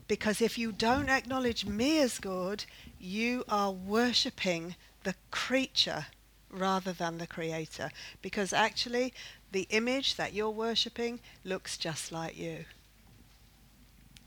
Because 0.07 0.41
if 0.41 0.57
you 0.57 0.71
don't 0.71 1.09
acknowledge 1.09 1.65
me 1.65 1.99
as 1.99 2.19
God, 2.19 2.65
you 2.99 3.43
are 3.47 3.71
worshipping 3.71 4.75
the 5.03 5.15
creature 5.31 6.07
rather 6.53 6.93
than 6.93 7.17
the 7.17 7.27
creator. 7.27 7.89
Because 8.21 8.53
actually, 8.53 9.13
the 9.53 9.67
image 9.69 10.15
that 10.15 10.33
you're 10.33 10.49
worshipping 10.49 11.19
looks 11.45 11.77
just 11.77 12.11
like 12.11 12.37
you. 12.37 12.65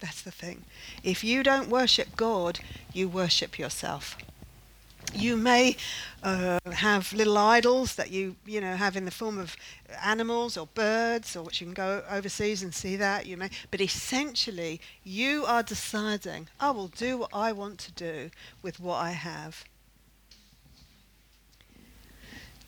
That's 0.00 0.22
the 0.22 0.30
thing. 0.30 0.64
If 1.02 1.24
you 1.24 1.42
don't 1.42 1.68
worship 1.68 2.16
God, 2.16 2.60
you 2.92 3.08
worship 3.08 3.58
yourself. 3.58 4.16
You 5.14 5.36
may 5.36 5.76
uh, 6.22 6.58
have 6.72 7.12
little 7.12 7.38
idols 7.38 7.94
that 7.94 8.10
you, 8.10 8.36
you 8.44 8.60
know, 8.60 8.76
have 8.76 8.96
in 8.96 9.04
the 9.04 9.10
form 9.10 9.38
of 9.38 9.56
animals 10.04 10.56
or 10.56 10.66
birds, 10.74 11.36
or 11.36 11.44
which 11.44 11.60
you 11.60 11.66
can 11.66 11.74
go 11.74 12.02
overseas 12.10 12.62
and 12.62 12.74
see 12.74 12.96
that. 12.96 13.26
You 13.26 13.36
may, 13.36 13.50
but 13.70 13.80
essentially, 13.80 14.80
you 15.04 15.44
are 15.46 15.62
deciding, 15.62 16.48
I 16.60 16.70
will 16.70 16.88
do 16.88 17.18
what 17.18 17.30
I 17.32 17.52
want 17.52 17.78
to 17.80 17.92
do 17.92 18.30
with 18.62 18.80
what 18.80 18.96
I 18.96 19.12
have. 19.12 19.64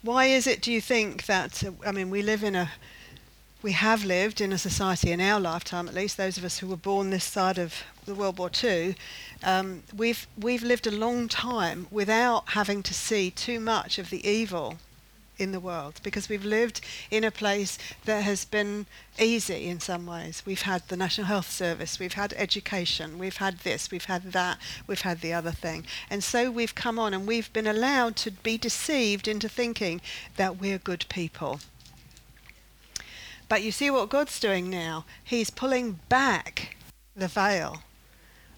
Why 0.03 0.27
is 0.27 0.47
it, 0.47 0.63
do 0.63 0.71
you 0.71 0.81
think, 0.81 1.27
that, 1.27 1.65
uh, 1.65 1.73
I 1.85 1.91
mean, 1.91 2.09
we 2.09 2.23
live 2.23 2.45
in 2.45 2.55
a, 2.55 2.71
we 3.63 3.73
have 3.73 4.05
lived 4.05 4.41
in 4.41 4.53
a 4.53 4.59
society 4.59 5.11
in 5.11 5.21
our 5.21 5.41
lifetime, 5.41 5.89
at 5.89 5.95
least 5.95 6.17
those 6.17 6.39
of 6.39 6.45
us 6.45 6.59
who 6.59 6.69
were 6.69 6.77
born 6.77 7.11
this 7.11 7.25
side 7.25 7.59
of 7.59 7.83
the 8.07 8.15
World 8.15 8.39
War 8.39 8.51
II, 8.63 8.95
um, 9.43 9.83
we've, 9.95 10.29
we've 10.39 10.63
lived 10.63 10.87
a 10.87 10.93
long 10.93 11.27
time 11.27 11.89
without 11.91 12.51
having 12.51 12.83
to 12.85 12.95
see 12.95 13.31
too 13.33 13.59
much 13.59 13.99
of 13.99 14.11
the 14.11 14.25
evil 14.27 14.79
in 15.39 15.53
the 15.53 15.61
world 15.61 16.01
because 16.03 16.29
we've 16.29 16.45
lived 16.45 16.81
in 17.11 17.25
a 17.25 17.31
place 17.31 17.79
that 18.05 18.23
has 18.23 18.45
been 18.45 18.87
easy 19.19 19.67
in 19.69 19.81
some 19.81 20.07
ways. 20.07 20.43
We've 20.45 20.63
had 20.63 20.87
the 20.89 20.97
National 20.97 21.27
Health 21.27 21.51
Service, 21.51 21.99
we've 21.99 22.15
had 22.15 22.35
education, 22.37 23.19
we've 23.19 23.37
had 23.37 23.59
this, 23.61 23.91
we've 23.91 24.05
had 24.05 24.33
that, 24.33 24.59
we've 24.87 25.03
had 25.03 25.21
the 25.21 25.33
other 25.33 25.53
thing. 25.53 25.87
And 26.11 26.23
so 26.23 26.51
we've 26.51 26.75
come 26.75 26.99
on 26.99 27.15
and 27.15 27.27
we've 27.27 27.53
been 27.53 27.67
allowed 27.67 28.17
to 28.17 28.31
be 28.31 28.59
deceived 28.59 29.29
into 29.29 29.49
thinking 29.49 30.01
that 30.37 30.61
we're 30.61 30.79
good 30.79 31.07
people. 31.09 31.61
But 33.49 33.63
you 33.63 33.73
see 33.73 33.91
what 33.91 34.11
God's 34.11 34.39
doing 34.39 34.69
now? 34.69 35.07
He's 35.25 35.51
pulling 35.51 36.01
back 36.09 36.77
the 37.17 37.29
veil 37.29 37.83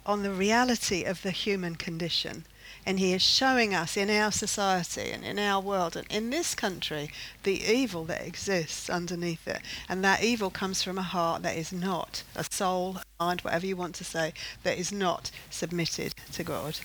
on 0.05 0.23
the 0.23 0.33
reality 0.33 1.05
of 1.05 1.23
the 1.23 1.31
human 1.31 1.77
condition. 1.77 2.45
And 2.87 2.99
he 2.99 3.13
is 3.13 3.23
showing 3.23 3.75
us 3.75 3.97
in 3.97 4.09
our 4.11 4.33
society 4.33 5.11
and 5.11 5.25
in 5.25 5.39
our 5.39 5.61
world 5.61 5.97
and 5.97 6.07
in 6.11 6.31
this 6.31 6.55
country 6.55 7.11
the 7.43 7.63
evil 7.63 8.05
that 8.05 8.27
exists 8.27 8.89
underneath 8.89 9.47
it. 9.47 9.61
And 9.89 10.03
that 10.05 10.23
evil 10.23 10.51
comes 10.51 10.83
from 10.83 10.99
a 10.99 11.03
heart 11.03 11.43
that 11.43 11.57
is 11.57 11.73
not, 11.73 12.23
a 12.35 12.45
soul, 12.51 12.99
mind, 13.19 13.43
whatever 13.43 13.67
you 13.67 13.77
want 13.77 13.95
to 13.97 14.05
say, 14.05 14.33
that 14.63 14.79
is 14.79 14.91
not 14.91 15.31
submitted 15.51 16.15
to 16.33 16.43
God. 16.43 16.79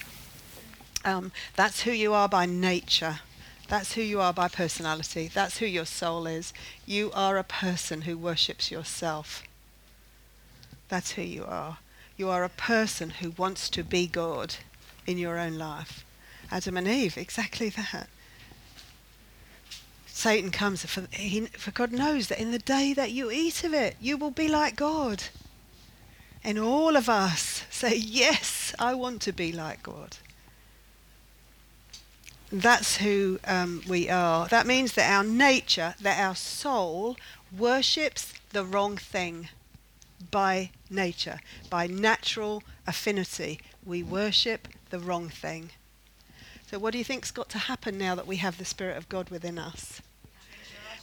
Um, 1.06 1.32
that's 1.56 1.82
who 1.84 1.92
you 1.92 2.14
are 2.14 2.28
by 2.28 2.46
nature. 2.46 3.20
That's 3.68 3.94
who 3.94 4.02
you 4.02 4.20
are 4.22 4.34
by 4.34 4.48
personality. 4.48 5.30
That's 5.34 5.58
who 5.58 5.66
your 5.66 5.86
soul 5.86 6.28
is. 6.28 6.54
You 6.86 7.12
are 7.14 7.38
a 7.38 7.44
person 7.44 8.02
who 8.02 8.18
worships 8.18 8.70
yourself. 8.70 9.44
That's 10.90 11.12
who 11.12 11.22
you 11.24 11.46
are. 11.46 11.78
You 12.18 12.30
are 12.30 12.44
a 12.44 12.50
person 12.50 13.10
who 13.10 13.32
wants 13.32 13.70
to 13.72 13.84
be 13.84 14.08
God 14.08 14.56
in 15.06 15.18
your 15.18 15.38
own 15.38 15.58
life. 15.58 16.06
Adam 16.52 16.78
and 16.78 16.88
Eve, 16.88 17.18
exactly 17.18 17.70
that. 17.70 18.08
Satan 20.08 20.50
comes, 20.50 20.86
for, 20.86 21.08
he, 21.12 21.42
for 21.48 21.72
God 21.72 21.92
knows 21.92 22.28
that 22.28 22.40
in 22.40 22.52
the 22.52 22.60
day 22.60 22.94
that 22.94 23.12
you 23.12 23.30
eat 23.30 23.64
of 23.64 23.74
it, 23.74 23.98
you 24.00 24.16
will 24.18 24.32
be 24.32 24.48
like 24.48 24.76
God. 24.76 25.24
And 26.44 26.58
all 26.58 26.96
of 26.96 27.10
us 27.10 27.66
say, 27.70 27.96
Yes, 27.96 28.74
I 28.80 28.94
want 28.94 29.22
to 29.24 29.34
be 29.34 29.52
like 29.52 29.84
God. 29.84 30.18
That's 32.52 32.98
who 32.98 33.40
um, 33.46 33.82
we 33.88 34.10
are. 34.10 34.48
That 34.48 34.66
means 34.68 34.94
that 34.94 35.12
our 35.12 35.24
nature, 35.24 35.96
that 36.00 36.20
our 36.20 36.36
soul 36.36 37.18
worships 37.52 38.34
the 38.54 38.64
wrong 38.64 38.98
thing 38.98 39.50
by 40.32 40.70
nature, 40.90 41.40
by 41.70 41.88
natural 41.88 42.64
affinity. 42.88 43.60
We 43.84 44.04
worship 44.04 44.68
the 44.96 45.06
wrong 45.06 45.28
thing. 45.28 45.72
So, 46.68 46.80
what 46.80 46.94
do 46.94 46.98
you 46.98 47.04
think's 47.04 47.32
got 47.32 47.50
to 47.50 47.58
happen 47.58 47.98
now 47.98 48.16
that 48.16 48.26
we 48.26 48.38
have 48.38 48.58
the 48.58 48.64
Spirit 48.64 48.96
of 48.96 49.10
God 49.10 49.30
within 49.30 49.60
us? 49.60 50.02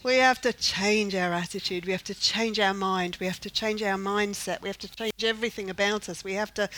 We 0.02 0.16
have 0.16 0.40
to 0.40 0.52
change 0.52 1.14
our 1.14 1.32
attitude. 1.32 1.84
We 1.84 1.92
have 1.92 2.02
to 2.04 2.14
change 2.14 2.58
our 2.58 2.74
mind. 2.74 3.18
We 3.20 3.26
have 3.26 3.40
to 3.40 3.50
change 3.50 3.82
our 3.82 3.98
mindset. 3.98 4.62
We 4.62 4.68
have 4.68 4.78
to 4.78 4.90
change 4.90 5.22
everything 5.22 5.70
about 5.70 6.08
us. 6.08 6.24
We 6.24 6.32
have 6.34 6.52
to, 6.54 6.68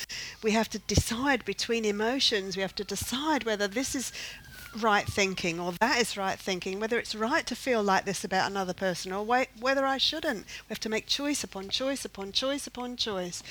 we 0.42 0.50
have 0.50 0.68
to 0.70 0.78
decide 0.80 1.44
between 1.44 1.84
emotions. 1.86 2.56
We 2.56 2.62
have 2.62 2.74
to 2.74 2.84
decide 2.84 3.44
whether 3.44 3.68
this 3.68 3.94
is 3.94 4.12
right 4.78 5.06
thinking 5.06 5.60
or 5.60 5.72
that 5.80 6.00
is 6.00 6.16
right 6.16 6.38
thinking, 6.38 6.80
whether 6.80 6.98
it's 6.98 7.14
right 7.14 7.46
to 7.46 7.54
feel 7.54 7.82
like 7.82 8.04
this 8.04 8.24
about 8.24 8.50
another 8.50 8.74
person 8.74 9.12
or 9.12 9.24
whether 9.24 9.86
I 9.86 9.98
shouldn't. 9.98 10.44
We 10.44 10.70
have 10.70 10.80
to 10.80 10.88
make 10.88 11.06
choice 11.06 11.44
upon 11.44 11.68
choice 11.68 12.04
upon 12.04 12.32
choice 12.32 12.66
upon 12.66 12.96
choice. 12.96 13.42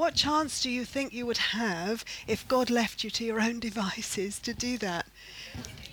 What 0.00 0.14
chance 0.14 0.62
do 0.62 0.70
you 0.70 0.86
think 0.86 1.12
you 1.12 1.26
would 1.26 1.52
have 1.52 2.06
if 2.26 2.48
God 2.48 2.70
left 2.70 3.04
you 3.04 3.10
to 3.10 3.22
your 3.22 3.38
own 3.38 3.60
devices 3.60 4.38
to 4.38 4.54
do 4.54 4.78
that? 4.78 5.04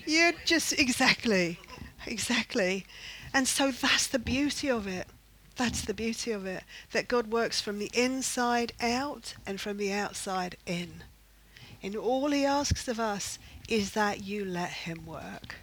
You'd 0.05 0.38
just, 0.45 0.71
exactly, 0.79 1.59
exactly. 2.05 2.85
And 3.34 3.49
so 3.49 3.69
that's 3.69 4.07
the 4.07 4.17
beauty 4.17 4.69
of 4.69 4.88
it. 4.88 5.07
That's 5.57 5.81
the 5.81 5.93
beauty 5.93 6.31
of 6.31 6.45
it. 6.45 6.63
That 6.93 7.09
God 7.09 7.34
works 7.34 7.59
from 7.59 7.79
the 7.79 7.91
inside 7.93 8.71
out 8.79 9.34
and 9.45 9.59
from 9.59 9.75
the 9.75 9.91
outside 9.91 10.55
in. 10.65 11.03
And 11.84 11.93
all 11.93 12.31
he 12.31 12.45
asks 12.45 12.88
of 12.88 13.01
us 13.01 13.38
is 13.67 13.91
that 13.91 14.23
you 14.23 14.45
let 14.45 14.71
him 14.71 15.05
work. 15.05 15.55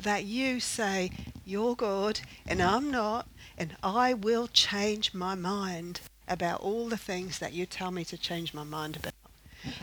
That 0.00 0.24
you 0.24 0.60
say, 0.60 1.10
You're 1.44 1.76
God 1.76 2.20
and 2.46 2.62
I'm 2.62 2.90
not, 2.90 3.28
and 3.58 3.76
I 3.82 4.14
will 4.14 4.46
change 4.46 5.12
my 5.12 5.34
mind 5.34 6.00
about 6.30 6.60
all 6.60 6.88
the 6.88 6.96
things 6.96 7.38
that 7.38 7.52
you 7.52 7.66
tell 7.66 7.90
me 7.90 8.04
to 8.04 8.18
change 8.18 8.54
my 8.54 8.64
mind 8.64 8.96
about. 8.96 9.12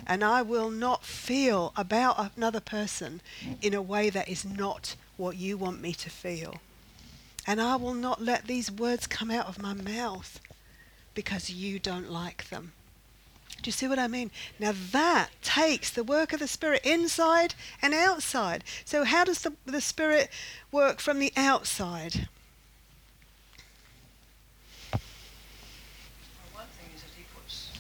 And 0.07 0.23
I 0.23 0.41
will 0.41 0.69
not 0.69 1.03
feel 1.03 1.73
about 1.76 2.31
another 2.38 2.61
person 2.61 3.22
in 3.61 3.73
a 3.73 3.81
way 3.81 4.09
that 4.09 4.30
is 4.30 4.45
not 4.45 4.95
what 5.17 5.38
you 5.38 5.57
want 5.57 5.81
me 5.81 5.93
to 5.93 6.09
feel. 6.09 6.55
And 7.47 7.61
I 7.61 7.76
will 7.76 7.93
not 7.93 8.22
let 8.22 8.45
these 8.47 8.72
words 8.72 9.05
come 9.07 9.30
out 9.30 9.47
of 9.47 9.61
my 9.61 9.73
mouth 9.73 10.39
because 11.13 11.49
you 11.49 11.80
don't 11.80 12.09
like 12.09 12.49
them. 12.49 12.73
Do 13.61 13.69
you 13.69 13.72
see 13.72 13.88
what 13.88 13.99
I 13.99 14.07
mean? 14.07 14.31
Now 14.59 14.73
that 14.91 15.30
takes 15.41 15.89
the 15.89 16.03
work 16.03 16.34
of 16.34 16.39
the 16.39 16.47
Spirit 16.47 16.85
inside 16.85 17.55
and 17.81 17.93
outside. 17.93 18.63
So 18.84 19.03
how 19.03 19.23
does 19.23 19.41
the, 19.41 19.53
the 19.65 19.81
Spirit 19.81 20.30
work 20.72 20.99
from 20.99 21.19
the 21.19 21.31
outside? 21.35 22.27
Well, 24.91 25.01
one 26.53 26.67
thing 26.77 26.89
is 26.93 27.01
that 27.01 27.11
he 27.17 27.23
puts 27.34 27.72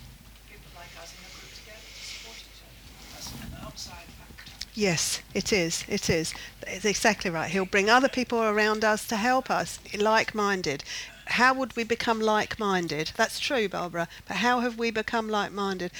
people 0.49 0.71
like 0.75 0.89
us 1.01 1.13
in 1.13 1.21
a 1.21 1.31
group 1.37 1.53
together 1.53 1.85
to 1.85 2.03
support 2.03 2.37
each 2.37 2.61
other. 2.63 2.73
That's 3.13 3.29
an 3.33 3.65
outside 3.65 4.09
factor. 4.17 4.64
Yes, 4.77 5.21
it 5.33 5.53
is. 5.53 5.85
It 5.87 6.09
is. 6.09 6.33
It's 6.67 6.83
exactly 6.83 7.31
right. 7.31 7.49
He'll 7.49 7.65
bring 7.65 7.89
other 7.89 8.09
people 8.09 8.41
around 8.43 8.83
us 8.83 9.07
to 9.07 9.15
help 9.15 9.49
us, 9.49 9.79
like-minded. 9.97 10.83
How 11.27 11.53
would 11.53 11.75
we 11.77 11.85
become 11.85 12.19
like-minded? 12.19 13.11
That's 13.15 13.39
true, 13.39 13.69
Barbara. 13.69 14.09
But 14.27 14.37
how 14.37 14.59
have 14.59 14.77
we 14.77 14.91
become 14.91 15.29
like-minded? 15.29 15.91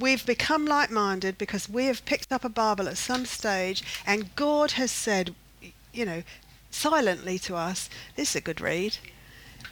We've 0.00 0.26
become 0.26 0.66
like-minded 0.66 1.38
because 1.38 1.68
we 1.68 1.86
have 1.86 2.04
picked 2.04 2.32
up 2.32 2.44
a 2.44 2.48
Bible 2.48 2.88
at 2.88 2.98
some 2.98 3.24
stage, 3.24 3.84
and 4.04 4.34
God 4.34 4.72
has 4.72 4.90
said, 4.90 5.34
you 5.92 6.04
know, 6.04 6.22
silently 6.70 7.38
to 7.40 7.54
us, 7.54 7.88
"This 8.16 8.30
is 8.30 8.36
a 8.36 8.40
good 8.40 8.60
read." 8.60 8.98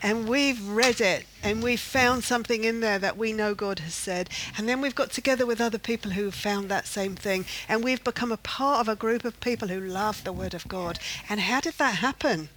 And 0.01 0.27
we've 0.27 0.65
read 0.67 1.01
it 1.01 1.25
and 1.43 1.63
we've 1.63 1.79
found 1.79 2.23
something 2.23 2.63
in 2.63 2.79
there 2.79 2.99
that 2.99 3.17
we 3.17 3.33
know 3.33 3.53
God 3.53 3.79
has 3.79 3.93
said. 3.93 4.29
And 4.57 4.67
then 4.67 4.81
we've 4.81 4.95
got 4.95 5.11
together 5.11 5.45
with 5.45 5.61
other 5.61 5.77
people 5.77 6.11
who 6.11 6.25
have 6.25 6.35
found 6.35 6.69
that 6.69 6.87
same 6.87 7.15
thing. 7.15 7.45
And 7.67 7.83
we've 7.83 8.03
become 8.03 8.31
a 8.31 8.37
part 8.37 8.81
of 8.81 8.87
a 8.87 8.95
group 8.95 9.25
of 9.25 9.39
people 9.39 9.69
who 9.69 9.79
love 9.79 10.23
the 10.23 10.33
Word 10.33 10.53
of 10.53 10.67
God. 10.67 10.99
And 11.29 11.41
how 11.41 11.61
did 11.61 11.75
that 11.75 11.95
happen? 11.95 12.49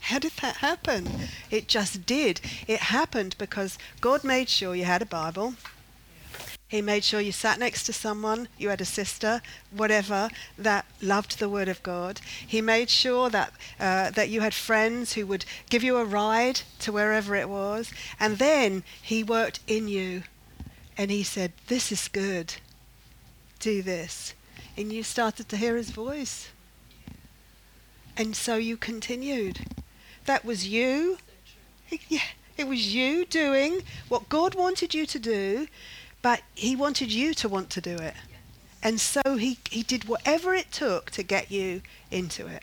How 0.00 0.18
did 0.18 0.32
that 0.42 0.56
happen? 0.56 1.08
It 1.50 1.66
just 1.66 2.04
did. 2.04 2.40
It 2.66 2.80
happened 2.80 3.36
because 3.38 3.78
God 4.02 4.22
made 4.22 4.50
sure 4.50 4.74
you 4.74 4.84
had 4.84 5.00
a 5.00 5.06
Bible. 5.06 5.54
He 6.74 6.82
made 6.82 7.04
sure 7.04 7.20
you 7.20 7.30
sat 7.30 7.60
next 7.60 7.84
to 7.84 7.92
someone, 7.92 8.48
you 8.58 8.68
had 8.68 8.80
a 8.80 8.84
sister, 8.84 9.40
whatever, 9.70 10.28
that 10.58 10.84
loved 11.00 11.38
the 11.38 11.48
Word 11.48 11.68
of 11.68 11.80
God. 11.84 12.20
He 12.44 12.60
made 12.60 12.90
sure 12.90 13.30
that, 13.30 13.52
uh, 13.78 14.10
that 14.10 14.28
you 14.28 14.40
had 14.40 14.54
friends 14.54 15.12
who 15.12 15.24
would 15.28 15.44
give 15.70 15.84
you 15.84 15.98
a 15.98 16.04
ride 16.04 16.62
to 16.80 16.90
wherever 16.90 17.36
it 17.36 17.48
was. 17.48 17.92
And 18.18 18.38
then 18.38 18.82
He 19.00 19.22
worked 19.22 19.60
in 19.68 19.86
you 19.86 20.24
and 20.98 21.12
He 21.12 21.22
said, 21.22 21.52
This 21.68 21.92
is 21.92 22.08
good. 22.08 22.56
Do 23.60 23.80
this. 23.80 24.34
And 24.76 24.92
you 24.92 25.04
started 25.04 25.48
to 25.50 25.56
hear 25.56 25.76
His 25.76 25.90
voice. 25.90 26.48
And 28.16 28.34
so 28.34 28.56
you 28.56 28.76
continued. 28.76 29.60
That 30.24 30.44
was 30.44 30.66
you. 30.66 31.18
Yeah, 32.08 32.30
it 32.56 32.66
was 32.66 32.92
you 32.92 33.26
doing 33.26 33.82
what 34.08 34.28
God 34.28 34.56
wanted 34.56 34.92
you 34.92 35.06
to 35.06 35.18
do 35.20 35.68
but 36.24 36.40
he 36.54 36.74
wanted 36.74 37.12
you 37.12 37.34
to 37.34 37.50
want 37.50 37.68
to 37.68 37.82
do 37.82 37.96
it. 37.96 38.14
And 38.82 38.98
so 38.98 39.20
he, 39.36 39.58
he 39.70 39.82
did 39.82 40.08
whatever 40.08 40.54
it 40.54 40.72
took 40.72 41.10
to 41.10 41.22
get 41.22 41.50
you 41.50 41.82
into 42.10 42.46
it. 42.46 42.62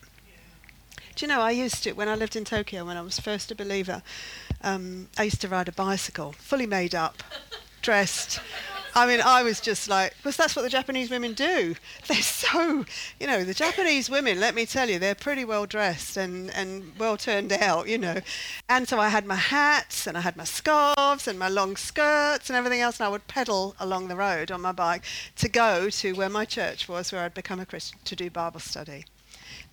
Do 1.15 1.23
you 1.23 1.27
know, 1.27 1.41
I 1.41 1.51
used 1.51 1.83
to, 1.83 1.91
when 1.91 2.09
I 2.09 2.15
lived 2.15 2.35
in 2.35 2.43
Tokyo, 2.43 2.85
when 2.85 2.97
I 2.97 3.01
was 3.03 3.19
first 3.19 3.51
a 3.51 3.55
believer, 3.55 4.01
um, 4.63 5.09
I 5.15 5.23
used 5.25 5.41
to 5.41 5.47
ride 5.47 5.67
a 5.67 5.71
bicycle, 5.71 6.31
fully 6.31 6.65
made 6.65 6.95
up, 6.95 7.21
dressed. 7.83 8.39
I 8.93 9.07
mean, 9.07 9.21
I 9.21 9.43
was 9.43 9.61
just 9.61 9.87
like, 9.87 10.15
because 10.17 10.35
that's 10.35 10.55
what 10.55 10.63
the 10.63 10.69
Japanese 10.69 11.09
women 11.09 11.33
do. 11.33 11.75
They're 12.07 12.17
so, 12.17 12.85
you 13.19 13.27
know, 13.27 13.43
the 13.43 13.53
Japanese 13.53 14.09
women, 14.09 14.39
let 14.39 14.53
me 14.53 14.65
tell 14.65 14.89
you, 14.89 14.99
they're 14.99 15.15
pretty 15.15 15.45
well 15.45 15.65
dressed 15.65 16.17
and, 16.17 16.53
and 16.53 16.91
well 16.99 17.15
turned 17.15 17.53
out, 17.53 17.87
you 17.87 17.97
know. 17.97 18.19
And 18.67 18.87
so 18.87 18.99
I 18.99 19.07
had 19.09 19.25
my 19.25 19.35
hats 19.35 20.07
and 20.07 20.17
I 20.17 20.21
had 20.21 20.35
my 20.35 20.43
scarves 20.43 21.27
and 21.27 21.39
my 21.39 21.47
long 21.47 21.77
skirts 21.77 22.49
and 22.49 22.57
everything 22.57 22.81
else, 22.81 22.99
and 22.99 23.07
I 23.07 23.09
would 23.09 23.27
pedal 23.27 23.75
along 23.79 24.09
the 24.09 24.15
road 24.15 24.51
on 24.51 24.61
my 24.61 24.73
bike 24.73 25.03
to 25.37 25.47
go 25.47 25.89
to 25.89 26.13
where 26.13 26.29
my 26.29 26.43
church 26.43 26.89
was, 26.89 27.11
where 27.11 27.23
I'd 27.23 27.33
become 27.33 27.59
a 27.59 27.65
Christian, 27.65 27.99
to 28.03 28.15
do 28.15 28.29
Bible 28.29 28.59
study. 28.59 29.05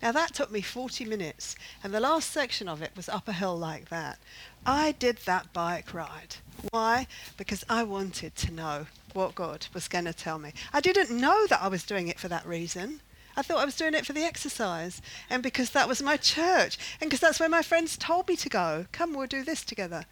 Now 0.01 0.13
that 0.13 0.33
took 0.33 0.49
me 0.49 0.61
40 0.61 1.03
minutes, 1.05 1.55
and 1.83 1.93
the 1.93 1.99
last 1.99 2.31
section 2.31 2.69
of 2.69 2.81
it 2.81 2.91
was 2.95 3.09
up 3.09 3.27
a 3.27 3.33
hill 3.33 3.57
like 3.57 3.89
that. 3.89 4.17
I 4.65 4.93
did 4.93 5.17
that 5.25 5.51
bike 5.51 5.93
ride. 5.93 6.37
Why? 6.71 7.07
Because 7.35 7.65
I 7.69 7.83
wanted 7.83 8.35
to 8.37 8.51
know 8.51 8.87
what 9.13 9.35
God 9.35 9.67
was 9.73 9.87
going 9.87 10.05
to 10.05 10.13
tell 10.13 10.39
me. 10.39 10.53
I 10.73 10.81
didn't 10.81 11.11
know 11.11 11.47
that 11.47 11.61
I 11.61 11.67
was 11.67 11.83
doing 11.83 12.07
it 12.07 12.19
for 12.19 12.27
that 12.27 12.45
reason. 12.45 13.01
I 13.35 13.41
thought 13.41 13.59
I 13.59 13.65
was 13.65 13.75
doing 13.75 13.93
it 13.93 14.05
for 14.05 14.13
the 14.13 14.23
exercise 14.23 15.01
and 15.29 15.41
because 15.41 15.69
that 15.71 15.87
was 15.87 16.01
my 16.01 16.17
church 16.17 16.77
and 16.99 17.09
because 17.09 17.21
that's 17.21 17.39
where 17.39 17.49
my 17.49 17.61
friends 17.61 17.97
told 17.97 18.27
me 18.27 18.35
to 18.35 18.49
go. 18.49 18.85
Come, 18.91 19.13
we'll 19.13 19.27
do 19.27 19.43
this 19.43 19.63
together. 19.63 20.05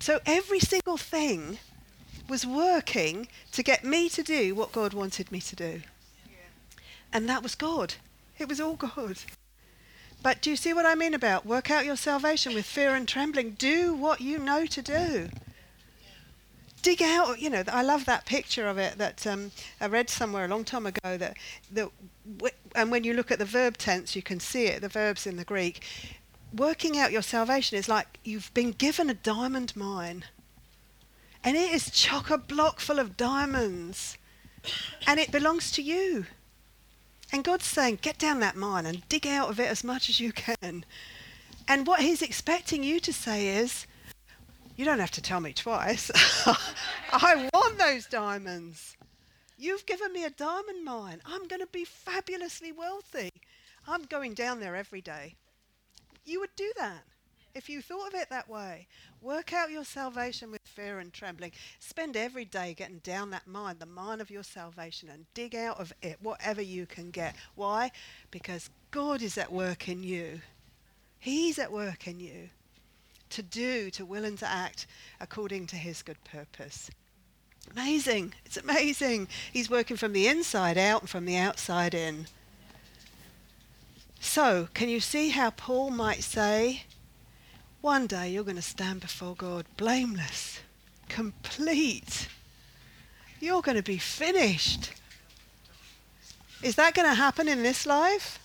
So 0.00 0.20
every 0.26 0.60
single 0.60 0.96
thing 0.96 1.58
was 2.28 2.46
working 2.46 3.28
to 3.52 3.62
get 3.62 3.84
me 3.84 4.08
to 4.08 4.22
do 4.22 4.54
what 4.54 4.72
God 4.72 4.94
wanted 4.94 5.30
me 5.30 5.40
to 5.40 5.56
do. 5.56 5.82
And 7.12 7.28
that 7.28 7.42
was 7.42 7.54
God. 7.54 7.94
It 8.38 8.48
was 8.48 8.60
all 8.60 8.76
God. 8.76 9.18
But 10.22 10.42
do 10.42 10.50
you 10.50 10.56
see 10.56 10.72
what 10.72 10.86
I 10.86 10.94
mean 10.94 11.14
about 11.14 11.46
work 11.46 11.70
out 11.70 11.84
your 11.84 11.96
salvation 11.96 12.54
with 12.54 12.66
fear 12.66 12.94
and 12.94 13.06
trembling? 13.06 13.52
Do 13.52 13.94
what 13.94 14.20
you 14.20 14.38
know 14.38 14.66
to 14.66 14.82
do 14.82 15.30
dig 16.82 17.02
out. 17.02 17.40
You 17.40 17.50
know, 17.50 17.64
I 17.68 17.82
love 17.82 18.04
that 18.06 18.26
picture 18.26 18.66
of 18.66 18.78
it 18.78 18.98
that 18.98 19.26
um, 19.26 19.52
I 19.80 19.86
read 19.86 20.10
somewhere 20.10 20.44
a 20.44 20.48
long 20.48 20.64
time 20.64 20.86
ago. 20.86 21.16
That 21.16 21.36
that 21.72 21.90
w- 22.38 22.54
and 22.74 22.90
when 22.90 23.04
you 23.04 23.14
look 23.14 23.30
at 23.30 23.38
the 23.38 23.44
verb 23.44 23.76
tense, 23.76 24.16
you 24.16 24.22
can 24.22 24.40
see 24.40 24.66
it. 24.66 24.82
The 24.82 24.88
verbs 24.88 25.26
in 25.26 25.36
the 25.36 25.44
Greek. 25.44 25.84
Working 26.54 26.98
out 26.98 27.12
your 27.12 27.22
salvation 27.22 27.78
is 27.78 27.88
like 27.88 28.18
you've 28.24 28.52
been 28.54 28.72
given 28.72 29.08
a 29.08 29.14
diamond 29.14 29.76
mine, 29.76 30.24
and 31.44 31.56
it 31.56 31.72
is 31.72 31.90
chock 31.90 32.30
a 32.30 32.38
block 32.38 32.80
full 32.80 32.98
of 32.98 33.16
diamonds, 33.16 34.18
and 35.06 35.20
it 35.20 35.30
belongs 35.30 35.70
to 35.72 35.82
you. 35.82 36.26
And 37.32 37.44
God's 37.44 37.66
saying, 37.66 38.00
get 38.02 38.18
down 38.18 38.40
that 38.40 38.56
mine 38.56 38.86
and 38.86 39.08
dig 39.08 39.26
out 39.26 39.50
of 39.50 39.60
it 39.60 39.68
as 39.70 39.84
much 39.84 40.08
as 40.08 40.18
you 40.18 40.32
can. 40.32 40.84
And 41.68 41.86
what 41.86 42.00
He's 42.00 42.22
expecting 42.22 42.82
you 42.82 42.98
to 43.00 43.12
say 43.12 43.46
is, 43.56 43.86
you 44.80 44.86
don't 44.86 44.98
have 44.98 45.10
to 45.10 45.20
tell 45.20 45.40
me 45.40 45.52
twice. 45.52 46.10
I 47.12 47.50
want 47.52 47.76
those 47.76 48.06
diamonds. 48.06 48.96
You've 49.58 49.84
given 49.84 50.10
me 50.10 50.24
a 50.24 50.30
diamond 50.30 50.86
mine. 50.86 51.20
I'm 51.26 51.46
going 51.48 51.60
to 51.60 51.66
be 51.66 51.84
fabulously 51.84 52.72
wealthy. 52.72 53.28
I'm 53.86 54.04
going 54.04 54.32
down 54.32 54.58
there 54.58 54.74
every 54.74 55.02
day. 55.02 55.34
You 56.24 56.40
would 56.40 56.56
do 56.56 56.72
that 56.78 57.02
if 57.54 57.68
you 57.68 57.82
thought 57.82 58.08
of 58.08 58.14
it 58.14 58.30
that 58.30 58.48
way. 58.48 58.86
Work 59.20 59.52
out 59.52 59.70
your 59.70 59.84
salvation 59.84 60.50
with 60.50 60.62
fear 60.64 60.98
and 60.98 61.12
trembling. 61.12 61.52
Spend 61.78 62.16
every 62.16 62.46
day 62.46 62.72
getting 62.72 63.00
down 63.00 63.28
that 63.32 63.46
mine, 63.46 63.76
the 63.80 63.84
mine 63.84 64.22
of 64.22 64.30
your 64.30 64.44
salvation, 64.44 65.10
and 65.10 65.26
dig 65.34 65.54
out 65.54 65.78
of 65.78 65.92
it 66.00 66.16
whatever 66.22 66.62
you 66.62 66.86
can 66.86 67.10
get. 67.10 67.36
Why? 67.54 67.90
Because 68.30 68.70
God 68.92 69.20
is 69.20 69.36
at 69.36 69.52
work 69.52 69.90
in 69.90 70.02
you. 70.02 70.40
He's 71.18 71.58
at 71.58 71.70
work 71.70 72.06
in 72.06 72.18
you 72.18 72.48
to 73.30 73.42
do, 73.42 73.90
to 73.90 74.04
will, 74.04 74.24
and 74.24 74.38
to 74.38 74.48
act 74.48 74.86
according 75.20 75.66
to 75.68 75.76
his 75.76 76.02
good 76.02 76.22
purpose. 76.24 76.90
Amazing. 77.72 78.34
It's 78.44 78.56
amazing. 78.56 79.28
He's 79.52 79.70
working 79.70 79.96
from 79.96 80.12
the 80.12 80.26
inside 80.26 80.78
out 80.78 81.02
and 81.02 81.10
from 81.10 81.26
the 81.26 81.36
outside 81.36 81.94
in. 81.94 82.26
So, 84.20 84.68
can 84.74 84.88
you 84.88 85.00
see 85.00 85.30
how 85.30 85.50
Paul 85.50 85.90
might 85.90 86.22
say, 86.22 86.84
one 87.80 88.06
day 88.06 88.30
you're 88.30 88.44
going 88.44 88.56
to 88.56 88.62
stand 88.62 89.00
before 89.00 89.34
God 89.34 89.64
blameless, 89.76 90.60
complete. 91.08 92.28
You're 93.40 93.62
going 93.62 93.78
to 93.78 93.82
be 93.82 93.96
finished. 93.96 94.92
Is 96.62 96.74
that 96.74 96.92
going 96.92 97.08
to 97.08 97.14
happen 97.14 97.48
in 97.48 97.62
this 97.62 97.86
life? 97.86 98.38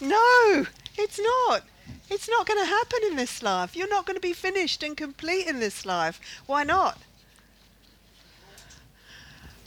No, 0.00 0.66
it's 0.98 1.20
not. 1.20 1.62
It's 2.10 2.28
not 2.28 2.46
going 2.46 2.58
to 2.58 2.66
happen 2.66 2.98
in 3.06 3.16
this 3.16 3.40
life. 3.40 3.76
You're 3.76 3.88
not 3.88 4.04
going 4.04 4.16
to 4.16 4.20
be 4.20 4.32
finished 4.32 4.82
and 4.82 4.96
complete 4.96 5.46
in 5.46 5.60
this 5.60 5.86
life. 5.86 6.20
Why 6.46 6.64
not? 6.64 6.98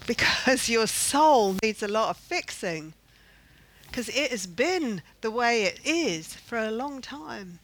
Because 0.06 0.68
your 0.68 0.88
soul 0.88 1.56
needs 1.64 1.82
a 1.82 1.88
lot 1.88 2.10
of 2.10 2.18
fixing. 2.18 2.94
Because 3.88 4.10
it 4.10 4.32
has 4.32 4.45
been 4.45 5.02
the 5.22 5.32
way 5.32 5.64
it 5.64 5.80
is 5.86 6.34
for 6.34 6.57
a 6.57 6.72
long 6.72 7.02
time. 7.02 7.60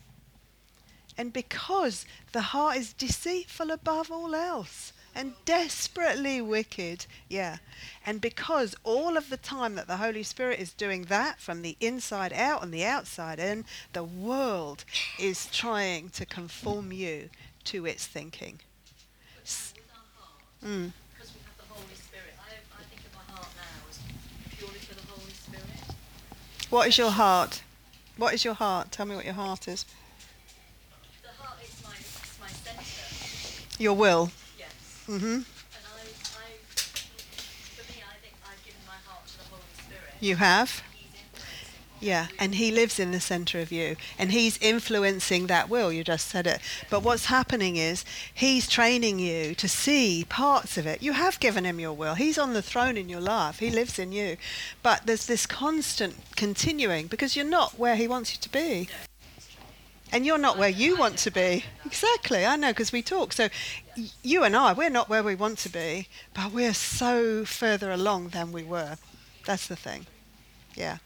And 1.17 1.33
because 1.33 2.05
the 2.31 2.41
heart 2.41 2.77
is 2.77 2.93
deceitful 2.93 3.71
above 3.71 4.09
all 4.09 4.33
else 4.33 4.93
and 5.15 5.33
desperately 5.45 6.41
wicked. 6.41 7.05
Yeah. 7.27 7.57
And 8.05 8.21
because 8.21 8.75
all 8.83 9.17
of 9.17 9.29
the 9.29 9.37
time 9.37 9.75
that 9.75 9.87
the 9.87 9.97
Holy 9.97 10.23
Spirit 10.23 10.59
is 10.59 10.71
doing 10.73 11.03
that 11.03 11.39
from 11.39 11.61
the 11.61 11.75
inside 11.79 12.33
out 12.33 12.63
and 12.63 12.73
the 12.73 12.85
outside 12.85 13.39
in, 13.39 13.65
the 13.93 14.03
world 14.03 14.85
is 15.19 15.47
trying 15.47 16.09
to 16.11 16.25
conform 16.25 16.91
you 16.91 17.29
to 17.65 17.85
its 17.85 18.05
thinking. 18.07 18.59
S- 19.43 19.73
With 19.75 19.85
our 19.91 20.23
heart, 20.23 20.39
Mm. 20.63 20.91
because 21.13 21.33
we 21.33 21.39
have 21.45 21.57
the 21.57 21.73
Holy 21.73 21.95
Spirit, 21.95 22.33
I, 22.39 22.79
I 22.79 22.83
think 22.83 23.01
of 23.05 23.13
my 23.15 23.33
heart 23.35 23.47
now 23.55 23.89
as 23.89 23.99
purely 24.57 24.79
for 24.79 24.95
the 24.95 25.07
Holy 25.11 25.33
Spirit. 25.33 25.95
What 26.69 26.87
is 26.87 26.97
your 26.97 27.11
heart? 27.11 27.63
What 28.17 28.33
is 28.33 28.43
your 28.45 28.53
heart? 28.53 28.91
Tell 28.91 29.05
me 29.05 29.15
what 29.15 29.25
your 29.25 29.33
heart 29.33 29.67
is. 29.67 29.85
The 31.23 31.29
heart 31.41 31.57
is 31.63 31.83
my, 31.83 31.95
my 32.45 32.51
centre, 32.51 33.81
Your 33.81 33.93
will. 33.93 34.31
Yes. 35.09 35.21
Mhm. 35.21 35.23
And 35.23 35.45
I, 35.85 36.01
I, 36.01 36.49
for 36.75 37.91
me, 37.91 38.03
I 38.03 38.15
think 38.21 38.35
I've 38.45 38.63
given 38.65 38.81
my 38.87 38.93
heart 39.05 39.27
to 39.27 39.37
the 39.37 39.43
Holy 39.45 39.61
Spirit. 39.85 40.13
You 40.19 40.35
have. 40.37 40.83
Yeah, 42.01 42.27
and 42.39 42.55
he 42.55 42.71
lives 42.71 42.97
in 42.97 43.11
the 43.11 43.19
center 43.19 43.59
of 43.59 43.73
you, 43.73 43.97
and 44.17 44.31
he's 44.31 44.57
influencing 44.59 45.47
that 45.47 45.67
will. 45.69 45.91
You 45.91 46.05
just 46.05 46.29
said 46.29 46.47
it. 46.47 46.61
But 46.89 47.03
what's 47.03 47.25
happening 47.25 47.75
is 47.75 48.05
he's 48.33 48.69
training 48.69 49.19
you 49.19 49.53
to 49.55 49.67
see 49.67 50.25
parts 50.29 50.77
of 50.77 50.87
it. 50.87 51.03
You 51.03 51.11
have 51.11 51.41
given 51.41 51.65
him 51.65 51.77
your 51.77 51.91
will. 51.91 52.15
He's 52.15 52.37
on 52.37 52.53
the 52.53 52.61
throne 52.61 52.95
in 52.95 53.09
your 53.09 53.19
life. 53.19 53.59
He 53.59 53.69
lives 53.69 53.99
in 53.99 54.13
you. 54.13 54.37
But 54.81 55.07
there's 55.07 55.25
this 55.25 55.45
constant 55.45 56.15
continuing 56.37 57.07
because 57.07 57.35
you're 57.35 57.45
not 57.45 57.77
where 57.77 57.97
he 57.97 58.07
wants 58.07 58.33
you 58.33 58.39
to 58.43 58.49
be. 58.49 58.87
And 60.11 60.25
you're 60.25 60.39
not 60.39 60.57
where 60.57 60.69
you 60.69 60.97
want 60.97 61.17
to 61.19 61.31
be. 61.31 61.65
Exactly, 61.85 62.45
I 62.45 62.55
know 62.55 62.69
because 62.69 62.91
we 62.91 63.01
talk. 63.01 63.33
So 63.33 63.49
you 64.23 64.43
and 64.43 64.55
I, 64.55 64.73
we're 64.73 64.89
not 64.89 65.09
where 65.09 65.23
we 65.23 65.35
want 65.35 65.59
to 65.59 65.69
be, 65.69 66.07
but 66.33 66.51
we're 66.51 66.73
so 66.73 67.45
further 67.45 67.91
along 67.91 68.29
than 68.29 68.51
we 68.51 68.63
were. 68.63 68.97
That's 69.45 69.67
the 69.67 69.75
thing. 69.75 70.07
Yeah. 70.75 70.97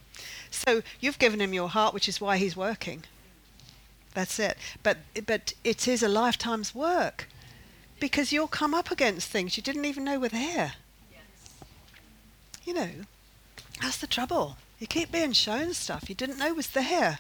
So 0.52 0.84
you've 1.00 1.20
given 1.20 1.42
him 1.42 1.54
your 1.54 1.70
heart, 1.70 1.94
which 1.94 2.08
is 2.08 2.22
why 2.22 2.38
he's 2.38 2.56
working. 2.56 3.04
That's 4.14 4.40
it. 4.40 4.58
But 4.84 5.00
but 5.26 5.54
it 5.64 5.88
is 5.88 6.04
a 6.04 6.08
lifetime's 6.08 6.76
work 6.76 7.28
because 8.00 8.32
you'll 8.32 8.48
come 8.48 8.74
up 8.74 8.92
against 8.92 9.30
things 9.30 9.58
you 9.58 9.64
didn't 9.64 9.86
even 9.86 10.04
know 10.04 10.20
were 10.20 10.30
there. 10.30 10.74
You 12.66 12.74
know, 12.74 12.90
that's 13.82 13.98
the 13.98 14.08
trouble. 14.08 14.58
You 14.80 14.88
keep 14.88 15.12
being 15.12 15.34
shown 15.34 15.74
stuff 15.74 16.10
you 16.10 16.16
didn't 16.16 16.38
know 16.38 16.54
was 16.54 16.68
there. 16.68 17.20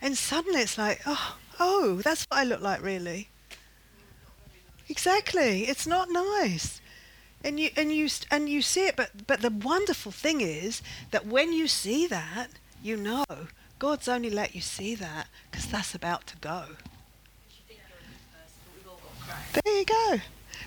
And 0.00 0.16
suddenly 0.18 0.60
it's 0.62 0.78
like, 0.78 1.02
oh, 1.06 1.36
oh, 1.60 2.00
that's 2.02 2.24
what 2.24 2.38
I 2.38 2.44
look 2.44 2.60
like 2.60 2.82
really. 2.82 3.28
Exactly. 4.88 5.64
It's 5.68 5.86
not 5.86 6.10
nice. 6.10 6.80
And 7.44 7.60
you 7.60 7.70
and 7.76 7.92
you 7.92 8.08
and 8.30 8.48
you 8.48 8.62
see 8.62 8.86
it 8.86 8.96
but 8.96 9.26
but 9.26 9.42
the 9.42 9.50
wonderful 9.50 10.12
thing 10.12 10.40
is 10.40 10.82
that 11.12 11.26
when 11.26 11.52
you 11.52 11.68
see 11.68 12.06
that, 12.08 12.48
you 12.82 12.96
know 12.96 13.24
God's 13.78 14.08
only 14.08 14.30
let 14.30 14.54
you 14.54 14.60
see 14.60 14.94
that 14.96 15.28
because 15.50 15.66
that's 15.66 15.94
about 15.94 16.26
to 16.28 16.36
go. 16.38 16.64
There 19.52 19.78
you 19.78 19.84
go. 19.84 20.20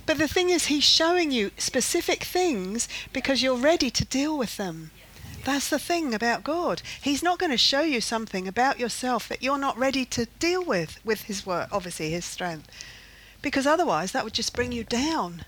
But 0.06 0.18
the 0.18 0.28
thing 0.28 0.50
is, 0.50 0.66
he's 0.66 0.84
showing 0.84 1.32
you 1.32 1.52
specific 1.58 2.24
things 2.24 2.88
because 3.14 3.42
you're 3.44 3.56
ready 3.58 3.90
to 3.92 4.06
deal 4.06 4.38
with 4.38 4.58
them. 4.58 4.92
That's 5.44 5.70
the 5.70 5.80
thing 5.80 6.14
about 6.14 6.44
God. 6.44 6.82
He's 7.02 7.24
not 7.24 7.40
going 7.40 7.52
to 7.52 7.58
show 7.58 7.82
you 7.82 8.02
something 8.02 8.48
about 8.48 8.80
yourself 8.80 9.28
that 9.28 9.42
you're 9.42 9.58
not 9.58 9.78
ready 9.78 10.06
to 10.06 10.26
deal 10.40 10.64
with, 10.64 11.00
with 11.04 11.24
his 11.24 11.46
work, 11.46 11.70
obviously 11.72 12.12
his 12.12 12.26
strength. 12.26 12.70
Because 13.42 13.66
otherwise, 13.66 14.12
that 14.12 14.24
would 14.24 14.34
just 14.34 14.56
bring 14.56 14.72
you 14.72 14.84
down. 14.84 15.46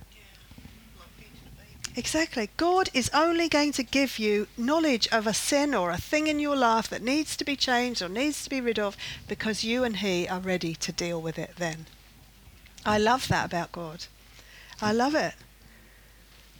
Exactly. 1.96 2.50
God 2.58 2.90
is 2.94 3.12
only 3.14 3.48
going 3.48 3.72
to 3.74 3.84
give 3.84 4.18
you 4.18 4.48
knowledge 4.58 5.08
of 5.12 5.28
a 5.28 5.34
sin 5.34 5.76
or 5.76 5.92
a 5.92 5.98
thing 5.98 6.26
in 6.26 6.40
your 6.40 6.56
life 6.56 6.90
that 6.90 7.04
needs 7.04 7.38
to 7.38 7.46
be 7.46 7.56
changed 7.56 8.02
or 8.02 8.10
needs 8.10 8.44
to 8.44 8.50
be 8.50 8.62
rid 8.62 8.80
of 8.80 8.98
because 9.28 9.64
you 9.64 9.84
and 9.84 9.98
He 9.98 10.28
are 10.28 10.40
ready 10.40 10.74
to 10.76 10.92
deal 10.92 11.22
with 11.22 11.38
it 11.38 11.52
then. 11.58 11.86
I 12.84 12.98
love 12.98 13.28
that 13.28 13.46
about 13.46 13.72
God. 13.72 14.06
I 14.82 14.92
love 14.92 15.14
it. 15.14 15.36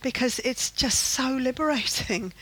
Because 0.04 0.40
it's 0.40 0.70
just 0.70 1.00
so 1.00 1.32
liberating 1.36 2.34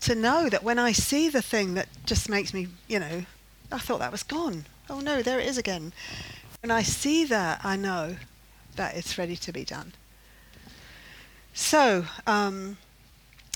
to 0.00 0.14
know 0.14 0.48
that 0.48 0.62
when 0.62 0.78
I 0.78 0.92
see 0.92 1.28
the 1.28 1.42
thing 1.42 1.74
that 1.74 1.88
just 2.06 2.28
makes 2.28 2.54
me, 2.54 2.68
you 2.88 2.98
know, 2.98 3.24
I 3.70 3.78
thought 3.78 4.00
that 4.00 4.12
was 4.12 4.22
gone. 4.22 4.64
Oh 4.88 5.00
no, 5.00 5.22
there 5.22 5.38
it 5.38 5.46
is 5.46 5.58
again. 5.58 5.92
When 6.62 6.70
I 6.70 6.82
see 6.82 7.24
that, 7.26 7.60
I 7.64 7.76
know 7.76 8.16
that 8.76 8.96
it's 8.96 9.18
ready 9.18 9.36
to 9.36 9.52
be 9.52 9.64
done. 9.64 9.92
So, 11.52 12.06
um, 12.26 12.78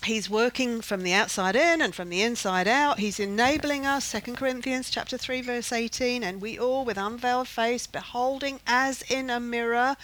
he's 0.05 0.29
working 0.29 0.81
from 0.81 1.03
the 1.03 1.13
outside 1.13 1.57
in 1.57 1.81
and 1.81 1.95
from 1.95 2.11
the 2.11 2.23
inside 2.23 2.69
out. 2.69 2.99
He's 2.99 3.19
enabling 3.19 3.87
us, 3.87 4.13
2 4.13 4.35
Corinthians 4.35 4.91
chapter 4.91 5.17
3 5.17 5.43
verse 5.43 5.73
18, 5.73 6.23
and 6.23 6.41
we 6.41 6.59
all 6.59 6.85
with 6.85 6.99
unveiled 6.99 7.49
face 7.49 7.87
beholding 7.87 8.61
as 8.67 9.03
in 9.03 9.31
a 9.31 9.41
mirror 9.41 9.97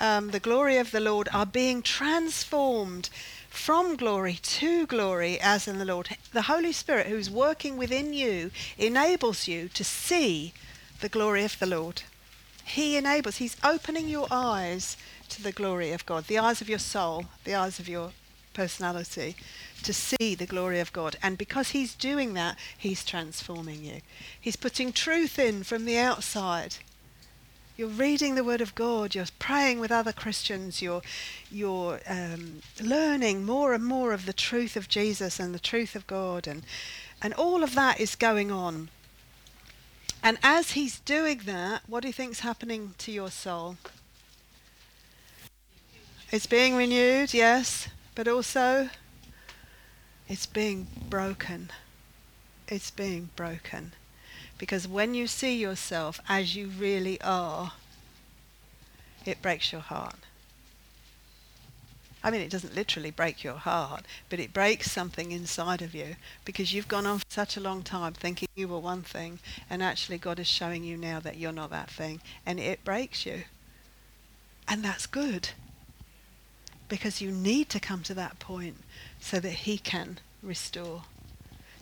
um, 0.00 0.30
the 0.30 0.40
glory 0.40 0.78
of 0.78 0.90
the 0.90 1.00
Lord 1.00 1.28
are 1.32 1.46
being 1.46 1.82
transformed 1.82 3.10
from 3.50 3.96
glory 3.96 4.38
to 4.42 4.86
glory 4.86 5.38
as 5.40 5.68
in 5.68 5.78
the 5.78 5.84
Lord. 5.84 6.16
The 6.32 6.42
Holy 6.42 6.72
Spirit 6.72 7.08
who's 7.08 7.28
working 7.28 7.76
within 7.76 8.14
you 8.14 8.50
enables 8.78 9.46
you 9.46 9.68
to 9.68 9.84
see 9.84 10.54
the 11.00 11.08
glory 11.08 11.44
of 11.44 11.58
the 11.58 11.66
Lord. 11.66 12.02
He 12.64 12.96
enables, 12.96 13.36
he's 13.36 13.56
opening 13.62 14.08
your 14.08 14.28
eyes 14.30 14.96
to 15.28 15.42
the 15.42 15.52
glory 15.52 15.92
of 15.92 16.06
God, 16.06 16.26
the 16.26 16.38
eyes 16.38 16.60
of 16.60 16.68
your 16.68 16.78
soul, 16.78 17.26
the 17.44 17.54
eyes 17.54 17.78
of 17.80 17.88
your 17.88 18.12
personality, 18.54 19.36
to 19.82 19.92
see 19.92 20.34
the 20.34 20.46
glory 20.46 20.80
of 20.80 20.92
God. 20.92 21.16
And 21.22 21.36
because 21.36 21.70
he's 21.70 21.94
doing 21.94 22.34
that, 22.34 22.56
he's 22.78 23.04
transforming 23.04 23.84
you. 23.84 24.00
He's 24.40 24.56
putting 24.56 24.92
truth 24.92 25.38
in 25.38 25.64
from 25.64 25.84
the 25.84 25.98
outside. 25.98 26.76
You're 27.80 27.88
reading 27.88 28.34
the 28.34 28.44
Word 28.44 28.60
of 28.60 28.74
God. 28.74 29.14
You're 29.14 29.24
praying 29.38 29.80
with 29.80 29.90
other 29.90 30.12
Christians. 30.12 30.82
You're, 30.82 31.00
you're 31.50 31.98
um, 32.06 32.60
learning 32.78 33.46
more 33.46 33.72
and 33.72 33.82
more 33.82 34.12
of 34.12 34.26
the 34.26 34.34
truth 34.34 34.76
of 34.76 34.86
Jesus 34.86 35.40
and 35.40 35.54
the 35.54 35.58
truth 35.58 35.96
of 35.96 36.06
God, 36.06 36.46
and 36.46 36.62
and 37.22 37.32
all 37.32 37.62
of 37.62 37.74
that 37.76 37.98
is 37.98 38.16
going 38.16 38.52
on. 38.52 38.90
And 40.22 40.36
as 40.42 40.72
He's 40.72 41.00
doing 41.00 41.40
that, 41.46 41.80
what 41.86 42.02
do 42.02 42.08
you 42.08 42.12
think's 42.12 42.40
happening 42.40 42.92
to 42.98 43.10
your 43.10 43.30
soul? 43.30 43.78
It's 46.30 46.46
being 46.46 46.76
renewed, 46.76 47.32
yes, 47.32 47.88
but 48.14 48.28
also 48.28 48.90
it's 50.28 50.44
being 50.44 50.86
broken. 51.08 51.70
It's 52.68 52.90
being 52.90 53.30
broken. 53.36 53.94
Because 54.60 54.86
when 54.86 55.14
you 55.14 55.26
see 55.26 55.56
yourself 55.56 56.20
as 56.28 56.54
you 56.54 56.68
really 56.68 57.18
are, 57.22 57.72
it 59.24 59.40
breaks 59.40 59.72
your 59.72 59.80
heart. 59.80 60.16
I 62.22 62.30
mean, 62.30 62.42
it 62.42 62.50
doesn't 62.50 62.74
literally 62.74 63.10
break 63.10 63.42
your 63.42 63.54
heart, 63.54 64.04
but 64.28 64.38
it 64.38 64.52
breaks 64.52 64.90
something 64.90 65.32
inside 65.32 65.80
of 65.80 65.94
you 65.94 66.16
because 66.44 66.74
you've 66.74 66.88
gone 66.88 67.06
on 67.06 67.20
for 67.20 67.24
such 67.30 67.56
a 67.56 67.60
long 67.60 67.82
time 67.82 68.12
thinking 68.12 68.48
you 68.54 68.68
were 68.68 68.78
one 68.78 69.00
thing, 69.00 69.38
and 69.70 69.82
actually 69.82 70.18
God 70.18 70.38
is 70.38 70.46
showing 70.46 70.84
you 70.84 70.98
now 70.98 71.20
that 71.20 71.38
you're 71.38 71.52
not 71.52 71.70
that 71.70 71.90
thing, 71.90 72.20
and 72.44 72.60
it 72.60 72.84
breaks 72.84 73.24
you. 73.24 73.44
And 74.68 74.84
that's 74.84 75.06
good 75.06 75.48
because 76.86 77.22
you 77.22 77.30
need 77.32 77.70
to 77.70 77.80
come 77.80 78.02
to 78.02 78.14
that 78.14 78.38
point 78.38 78.76
so 79.20 79.40
that 79.40 79.64
He 79.64 79.78
can 79.78 80.18
restore. 80.42 81.04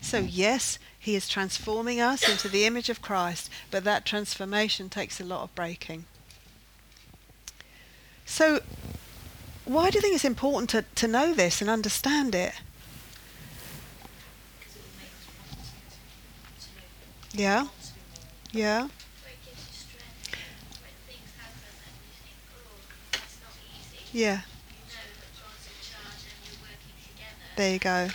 So, 0.01 0.19
yes, 0.19 0.79
He 1.09 1.15
is 1.15 1.27
transforming 1.27 2.03
us 2.03 2.29
into 2.29 2.51
the 2.51 2.67
image 2.67 2.91
of 2.91 3.01
Christ, 3.01 3.49
but 3.71 3.83
that 3.85 4.05
transformation 4.05 4.91
takes 4.91 5.19
a 5.19 5.25
lot 5.25 5.43
of 5.43 5.55
breaking. 5.55 6.05
So, 8.27 8.61
why 9.65 9.89
do 9.89 9.97
you 9.97 10.03
think 10.03 10.17
it's 10.17 10.27
important 10.27 10.69
to, 10.69 10.85
to 10.97 11.09
know 11.09 11.33
this 11.33 11.63
and 11.63 11.71
understand 11.71 12.35
it? 12.35 12.53
Yeah? 17.33 17.69
Yeah? 18.53 18.89
Yeah. 24.13 24.43
There 27.57 27.73
you 27.73 27.79
go. 27.79 28.09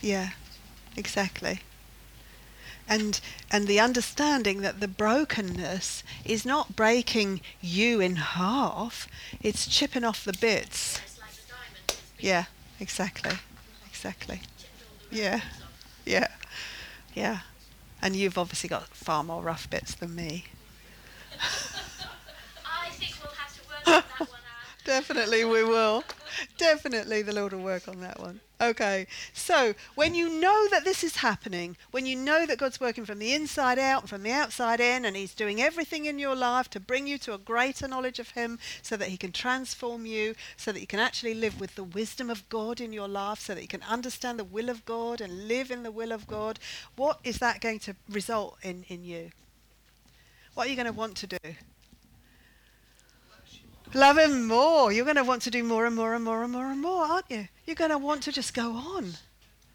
Yeah, 0.00 0.30
exactly. 0.96 1.60
And 2.88 3.20
and 3.50 3.66
the 3.66 3.80
understanding 3.80 4.60
that 4.60 4.80
the 4.80 4.88
brokenness 4.88 6.02
is 6.24 6.44
not 6.44 6.76
breaking 6.76 7.40
you 7.60 8.00
in 8.00 8.16
half; 8.16 9.08
it's 9.40 9.66
chipping 9.66 10.04
off 10.04 10.24
the 10.24 10.32
bits. 10.34 11.00
It's 11.04 11.18
like 11.18 11.30
diamond 11.48 11.96
Yeah, 12.18 12.44
exactly, 12.80 13.36
exactly. 13.88 14.42
chipped 14.58 14.82
all 14.82 15.08
the 15.10 15.16
Yeah, 15.16 15.40
yeah, 16.04 16.28
yeah. 17.14 17.38
And 18.02 18.16
you've 18.16 18.38
obviously 18.38 18.68
got 18.68 18.88
far 18.94 19.24
more 19.24 19.42
rough 19.42 19.68
bits 19.70 19.94
than 19.94 20.14
me. 20.14 20.44
I 22.66 22.88
think 22.90 23.14
we'll 23.22 23.32
have 23.32 23.54
to 23.54 23.68
work 23.68 23.86
on 23.86 24.04
that 24.18 24.20
one 24.20 24.28
out. 24.30 24.84
Definitely, 24.84 25.44
we 25.44 25.64
will. 25.64 26.04
Definitely, 26.58 27.22
the 27.22 27.32
Lord 27.34 27.52
will 27.52 27.62
work 27.62 27.88
on 27.88 28.00
that 28.00 28.20
one. 28.20 28.40
Okay, 28.60 29.08
so 29.32 29.74
when 29.96 30.14
you 30.14 30.28
know 30.40 30.68
that 30.68 30.84
this 30.84 31.02
is 31.02 31.16
happening, 31.16 31.76
when 31.90 32.06
you 32.06 32.14
know 32.14 32.46
that 32.46 32.58
God's 32.58 32.78
working 32.78 33.04
from 33.04 33.18
the 33.18 33.34
inside 33.34 33.80
out 33.80 34.02
and 34.02 34.08
from 34.08 34.22
the 34.22 34.30
outside 34.30 34.78
in, 34.80 35.04
and 35.04 35.16
He's 35.16 35.34
doing 35.34 35.60
everything 35.60 36.04
in 36.04 36.20
your 36.20 36.36
life 36.36 36.70
to 36.70 36.80
bring 36.80 37.08
you 37.08 37.18
to 37.18 37.34
a 37.34 37.38
greater 37.38 37.88
knowledge 37.88 38.20
of 38.20 38.30
Him 38.30 38.60
so 38.80 38.96
that 38.96 39.08
He 39.08 39.16
can 39.16 39.32
transform 39.32 40.06
you, 40.06 40.36
so 40.56 40.70
that 40.70 40.80
you 40.80 40.86
can 40.86 41.00
actually 41.00 41.34
live 41.34 41.60
with 41.60 41.74
the 41.74 41.82
wisdom 41.82 42.30
of 42.30 42.48
God 42.48 42.80
in 42.80 42.92
your 42.92 43.08
life, 43.08 43.40
so 43.40 43.56
that 43.56 43.62
you 43.62 43.68
can 43.68 43.82
understand 43.82 44.38
the 44.38 44.44
will 44.44 44.68
of 44.68 44.84
God 44.84 45.20
and 45.20 45.48
live 45.48 45.72
in 45.72 45.82
the 45.82 45.90
will 45.90 46.12
of 46.12 46.28
God, 46.28 46.60
what 46.94 47.18
is 47.24 47.38
that 47.38 47.60
going 47.60 47.80
to 47.80 47.96
result 48.08 48.56
in 48.62 48.84
in 48.88 49.04
you? 49.04 49.30
What 50.54 50.68
are 50.68 50.70
you 50.70 50.76
going 50.76 50.86
to 50.86 50.92
want 50.92 51.16
to 51.16 51.26
do? 51.26 51.54
Love 53.94 54.18
him 54.18 54.48
more. 54.48 54.90
You're 54.90 55.04
going 55.04 55.16
to 55.16 55.24
want 55.24 55.42
to 55.42 55.50
do 55.50 55.62
more 55.62 55.86
and 55.86 55.94
more 55.94 56.14
and 56.14 56.24
more 56.24 56.42
and 56.42 56.52
more 56.52 56.66
and 56.66 56.82
more, 56.82 57.04
aren't 57.04 57.30
you? 57.30 57.46
You're 57.64 57.76
going 57.76 57.92
to 57.92 57.98
want 57.98 58.24
to 58.24 58.32
just 58.32 58.52
go 58.52 58.72
on 58.72 59.12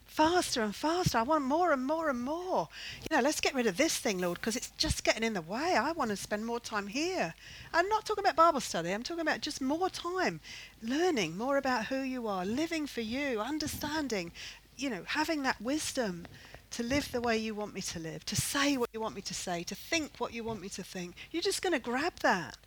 faster 0.05 0.61
and 0.61 0.75
faster. 0.75 1.17
I 1.17 1.21
want 1.21 1.45
more 1.45 1.71
and 1.71 1.85
more 1.85 2.09
and 2.09 2.21
more. 2.21 2.67
You 3.09 3.15
know, 3.15 3.23
let's 3.23 3.39
get 3.39 3.55
rid 3.55 3.65
of 3.65 3.77
this 3.77 3.97
thing, 3.97 4.19
Lord, 4.19 4.37
because 4.37 4.57
it's 4.57 4.71
just 4.71 5.05
getting 5.05 5.23
in 5.23 5.33
the 5.33 5.41
way. 5.41 5.77
I 5.79 5.93
want 5.93 6.09
to 6.09 6.17
spend 6.17 6.45
more 6.45 6.59
time 6.59 6.87
here. 6.87 7.33
I'm 7.73 7.87
not 7.87 8.05
talking 8.05 8.25
about 8.25 8.35
Bible 8.35 8.59
study. 8.59 8.91
I'm 8.91 9.03
talking 9.03 9.21
about 9.21 9.39
just 9.39 9.61
more 9.61 9.89
time 9.89 10.41
learning 10.83 11.37
more 11.37 11.55
about 11.55 11.85
who 11.85 12.01
you 12.01 12.27
are, 12.27 12.45
living 12.45 12.87
for 12.87 12.99
you, 12.99 13.39
understanding, 13.39 14.33
you 14.75 14.89
know, 14.89 15.03
having 15.07 15.43
that 15.43 15.61
wisdom 15.61 16.27
to 16.71 16.83
live 16.83 17.09
the 17.13 17.21
way 17.21 17.37
you 17.37 17.55
want 17.55 17.73
me 17.73 17.81
to 17.81 17.99
live, 17.99 18.25
to 18.25 18.35
say 18.35 18.75
what 18.75 18.89
you 18.91 18.99
want 18.99 19.15
me 19.15 19.21
to 19.21 19.33
say, 19.33 19.63
to 19.63 19.75
think 19.75 20.11
what 20.17 20.33
you 20.33 20.43
want 20.43 20.61
me 20.61 20.67
to 20.67 20.83
think. 20.83 21.15
You're 21.31 21.41
just 21.41 21.61
going 21.61 21.73
to 21.73 21.79
grab 21.79 22.15
that 22.21 22.57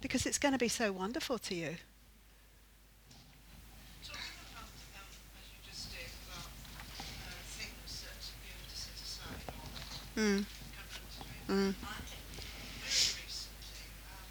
because 0.00 0.26
it's 0.26 0.38
going 0.38 0.52
to 0.52 0.58
be 0.58 0.68
so 0.68 0.92
wonderful 0.92 1.38
to 1.38 1.54
you. 1.54 1.76
Talking 4.02 4.40
about, 4.50 4.68
um, 4.96 5.08
as 5.36 5.46
you 5.52 5.58
just 5.68 5.92
did, 5.92 6.08
about 6.28 6.48
uh, 6.48 7.36
things 7.60 8.04
that 8.08 8.20
you 8.40 8.50
have 8.56 8.66
to 8.68 8.76
set 8.76 8.96
aside 8.96 9.44
or 9.52 9.68
Mm. 10.20 10.44
come 10.74 10.88
into 10.90 11.20
it. 11.28 11.44
Mm. 11.52 11.74
I 11.84 12.00
think 12.08 12.24
very 12.80 13.06
recently 13.24 13.86
um, 14.08 14.28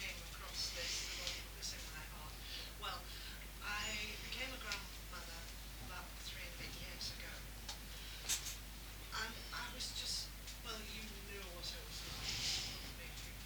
came 0.00 0.18
across 0.32 0.72
this, 0.74 0.92
the 1.04 1.14
Lord 1.20 1.36
put 1.36 1.52
this 1.60 1.70
in 1.76 1.82
my 1.92 2.04
heart. 2.16 2.34
Well, 2.80 2.98
I 3.62 3.84
became 4.26 4.50
a 4.56 4.60
grandmother 4.60 5.38
about 5.86 6.06
three 6.24 6.44
and 6.48 6.54
a 6.56 6.58
bit 6.64 6.72
years 6.80 7.12
ago. 7.14 7.32
And 9.20 9.32
I 9.52 9.64
was 9.76 9.86
just, 10.00 10.32
well, 10.66 10.80
you 10.80 11.04
knew 11.30 11.44
what 11.54 11.68
it 11.68 11.82
was 11.84 11.98
like. 12.08 12.32
Making 12.98 13.36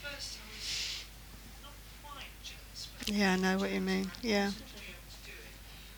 was 0.10 0.38
not 1.62 1.74
quite 2.02 2.32
jealous, 2.44 2.88
but 2.98 3.10
Yeah, 3.10 3.34
I 3.34 3.36
know 3.38 3.58
what 3.58 3.72
you 3.72 3.82
mean. 3.82 4.12
I 4.24 4.28
Yeah. 4.28 4.46
wanted 4.46 4.68
to 4.68 4.76
be 4.80 4.90
able 4.94 5.08
to 5.10 5.20
do 5.26 5.36
it. 5.38 5.56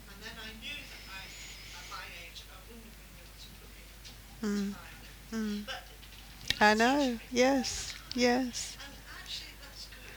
And 0.10 0.18
then 0.24 0.36
I 0.42 0.50
knew 0.62 0.78
that 0.92 1.04
I, 1.10 1.22
at 1.80 1.86
my 1.92 2.06
age, 2.24 2.40
I 2.50 2.58
wouldn't 2.68 2.86
have 2.86 2.98
been 3.00 3.14
able 3.22 3.38
to 3.40 3.50
put 3.60 3.72
in 3.80 3.88
Mm. 4.42 4.74
time. 4.74 5.04
Mm. 5.32 5.66
But 5.66 5.84
you 6.52 6.58
I 6.62 6.74
teach 6.74 6.80
know. 6.80 7.00
people 7.20 7.28
Yes. 7.32 7.92
time. 7.94 8.02
Yes. 8.16 8.78
And 8.86 8.96
actually, 9.20 9.54
that's 9.62 9.86
good. 9.88 10.16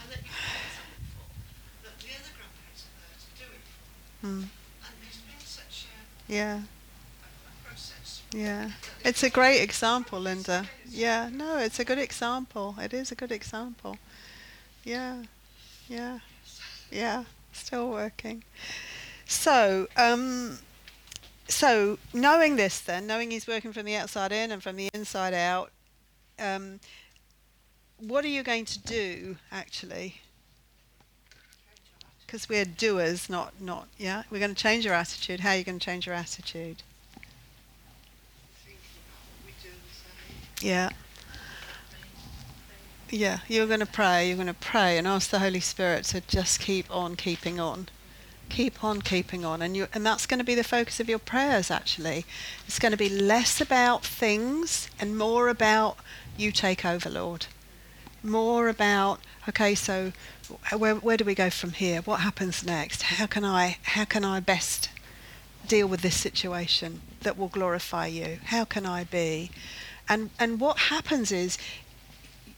And 0.00 0.08
that 0.10 0.20
you 0.24 0.32
can 0.32 0.52
be 0.56 0.68
thankful 0.76 1.28
that 1.82 1.96
the 2.00 2.10
other 2.16 2.32
grandparents 2.36 2.82
are 2.86 2.96
there 3.00 3.18
to 3.18 3.30
do 3.40 3.46
it 3.56 3.64
for. 3.66 4.26
Mm. 4.26 4.42
And 4.86 4.94
it's 5.06 5.22
been 5.22 5.42
such 5.44 5.86
a, 5.92 6.25
Yeah. 6.36 6.56
a, 6.56 6.58
a 6.58 7.66
process. 7.66 8.22
Yeah. 8.32 8.70
It's 9.04 9.22
a 9.22 9.30
great 9.30 9.60
example, 9.62 10.20
Linda. 10.20 10.66
Yeah. 10.88 11.28
No, 11.32 11.58
it's 11.58 11.78
a 11.78 11.84
good 11.84 11.98
example. 11.98 12.74
It 12.78 12.92
is 12.92 13.10
a 13.12 13.14
good 13.14 13.32
example. 13.32 13.96
Yeah. 14.84 15.22
Yeah. 15.88 16.18
Yeah. 16.90 17.24
Still 17.52 17.88
working. 17.90 18.44
So, 19.24 19.88
um, 19.96 20.58
so 21.48 21.98
knowing 22.12 22.56
this, 22.56 22.80
then 22.80 23.06
knowing 23.06 23.30
he's 23.30 23.46
working 23.46 23.72
from 23.72 23.86
the 23.86 23.96
outside 23.96 24.32
in 24.32 24.50
and 24.52 24.62
from 24.62 24.76
the 24.76 24.88
inside 24.94 25.34
out, 25.34 25.70
um, 26.38 26.80
what 27.98 28.24
are 28.24 28.28
you 28.28 28.42
going 28.42 28.66
to 28.66 28.78
do 28.80 29.36
actually? 29.50 30.20
Because 32.26 32.48
we're 32.48 32.64
doers, 32.64 33.30
not 33.30 33.52
not 33.60 33.86
yeah. 33.98 34.24
We're 34.30 34.40
going 34.40 34.54
to 34.54 34.60
change 34.60 34.84
your 34.84 34.94
attitude. 34.94 35.40
How 35.40 35.50
are 35.50 35.56
you 35.56 35.64
going 35.64 35.78
to 35.78 35.84
change 35.84 36.06
your 36.06 36.14
attitude? 36.14 36.82
Yeah. 40.60 40.90
Yeah, 43.10 43.38
you're 43.46 43.68
going 43.68 43.80
to 43.80 43.86
pray, 43.86 44.26
you're 44.26 44.36
going 44.36 44.48
to 44.48 44.54
pray 44.54 44.98
and 44.98 45.06
ask 45.06 45.30
the 45.30 45.38
Holy 45.38 45.60
Spirit 45.60 46.04
to 46.06 46.20
just 46.22 46.58
keep 46.58 46.90
on 46.90 47.14
keeping 47.14 47.60
on. 47.60 47.88
Keep 48.48 48.82
on 48.82 49.00
keeping 49.00 49.44
on. 49.44 49.62
And 49.62 49.76
you 49.76 49.86
and 49.94 50.04
that's 50.04 50.26
going 50.26 50.38
to 50.38 50.44
be 50.44 50.54
the 50.56 50.64
focus 50.64 50.98
of 50.98 51.08
your 51.08 51.18
prayers 51.18 51.70
actually. 51.70 52.24
It's 52.66 52.78
going 52.78 52.92
to 52.92 52.98
be 52.98 53.08
less 53.08 53.60
about 53.60 54.04
things 54.04 54.90
and 54.98 55.16
more 55.16 55.48
about 55.48 55.98
you 56.36 56.50
take 56.50 56.84
over, 56.84 57.08
Lord. 57.08 57.46
More 58.26 58.68
about 58.68 59.20
okay, 59.48 59.76
so 59.76 60.12
where 60.76 60.96
where 60.96 61.16
do 61.16 61.24
we 61.24 61.36
go 61.36 61.48
from 61.48 61.72
here? 61.72 62.00
What 62.02 62.20
happens 62.20 62.66
next? 62.66 63.02
How 63.02 63.26
can 63.26 63.44
I 63.44 63.78
how 63.82 64.04
can 64.04 64.24
I 64.24 64.40
best 64.40 64.90
deal 65.68 65.86
with 65.86 66.02
this 66.02 66.16
situation 66.16 67.02
that 67.20 67.38
will 67.38 67.48
glorify 67.48 68.08
you? 68.08 68.38
How 68.46 68.64
can 68.64 68.84
I 68.84 69.04
be? 69.04 69.52
And 70.08 70.30
and 70.40 70.58
what 70.58 70.78
happens 70.78 71.30
is 71.30 71.56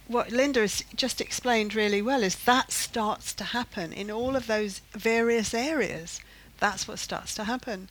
what 0.06 0.32
Linda 0.32 0.60
has 0.60 0.82
just 0.94 1.20
explained 1.20 1.74
really 1.74 2.00
well 2.00 2.22
is 2.22 2.34
that 2.44 2.72
starts 2.72 3.34
to 3.34 3.44
happen 3.44 3.92
in 3.92 4.10
all 4.10 4.36
of 4.36 4.46
those 4.46 4.80
various 4.92 5.52
areas. 5.52 6.20
That's 6.60 6.88
what 6.88 6.98
starts 6.98 7.34
to 7.34 7.44
happen. 7.44 7.90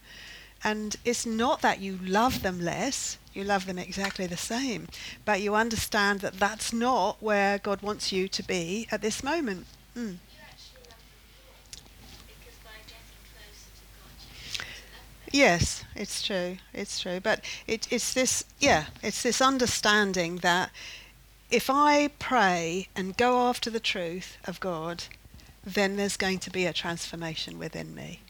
And 0.64 0.96
it's 1.06 1.26
not 1.26 1.62
that 1.62 1.80
you 1.80 2.00
love 2.04 2.42
them 2.42 2.60
less, 2.60 3.18
you 3.34 3.44
love 3.44 3.66
them 3.68 3.78
exactly 3.78 4.26
the 4.26 4.38
same, 4.38 4.88
but 5.24 5.42
you 5.42 5.56
understand 5.56 6.22
that 6.22 6.40
that's 6.40 6.74
not 6.74 7.22
where 7.22 7.60
God 7.60 7.82
wants 7.82 8.12
you 8.12 8.28
to 8.28 8.44
be 8.44 8.88
at 8.92 9.02
this 9.02 9.24
moment. 9.24 9.68
Mm. 9.96 10.14
You 10.14 10.18
actually 10.42 10.84
love 10.90 10.98
them 10.98 11.24
more 11.46 12.24
because 12.28 12.58
by 12.64 12.72
getting 12.88 13.22
closer 13.34 13.70
to 13.76 13.84
God, 14.02 14.14
you 14.20 14.58
get 14.58 14.66
to 14.66 14.84
love 14.94 15.06
them. 15.22 15.30
Yes, 15.32 15.84
it's 15.96 16.24
true. 16.24 16.58
It's 16.74 17.00
true. 17.00 17.20
But 17.20 17.46
it, 17.68 17.88
it's 17.92 18.14
this, 18.14 18.44
yeah, 18.60 18.86
it's 19.04 19.22
this 19.22 19.42
understanding 19.42 20.38
that 20.38 20.72
if 21.50 21.70
I 21.70 22.10
pray 22.20 22.90
and 22.96 23.16
go 23.16 23.48
after 23.48 23.70
the 23.70 23.80
truth 23.80 24.38
of 24.46 24.60
God, 24.60 25.04
then 25.64 25.96
there's 25.96 26.18
going 26.18 26.40
to 26.40 26.50
be 26.50 26.66
a 26.66 26.74
transformation 26.74 27.60
within 27.60 27.94
me. 27.94 28.22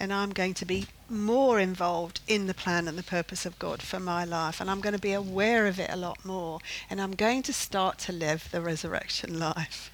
And 0.00 0.12
I'm 0.12 0.30
going 0.30 0.54
to 0.54 0.64
be 0.64 0.86
more 1.10 1.60
involved 1.60 2.20
in 2.26 2.46
the 2.46 2.54
plan 2.54 2.88
and 2.88 2.96
the 2.96 3.02
purpose 3.02 3.44
of 3.44 3.58
God 3.58 3.82
for 3.82 4.00
my 4.00 4.24
life. 4.24 4.60
And 4.60 4.70
I'm 4.70 4.80
going 4.80 4.94
to 4.94 5.00
be 5.00 5.12
aware 5.12 5.66
of 5.66 5.78
it 5.78 5.90
a 5.90 5.96
lot 5.96 6.24
more. 6.24 6.60
And 6.88 7.00
I'm 7.00 7.14
going 7.14 7.42
to 7.44 7.52
start 7.52 7.98
to 8.00 8.12
live 8.12 8.48
the 8.50 8.60
resurrection 8.60 9.38
life. 9.38 9.90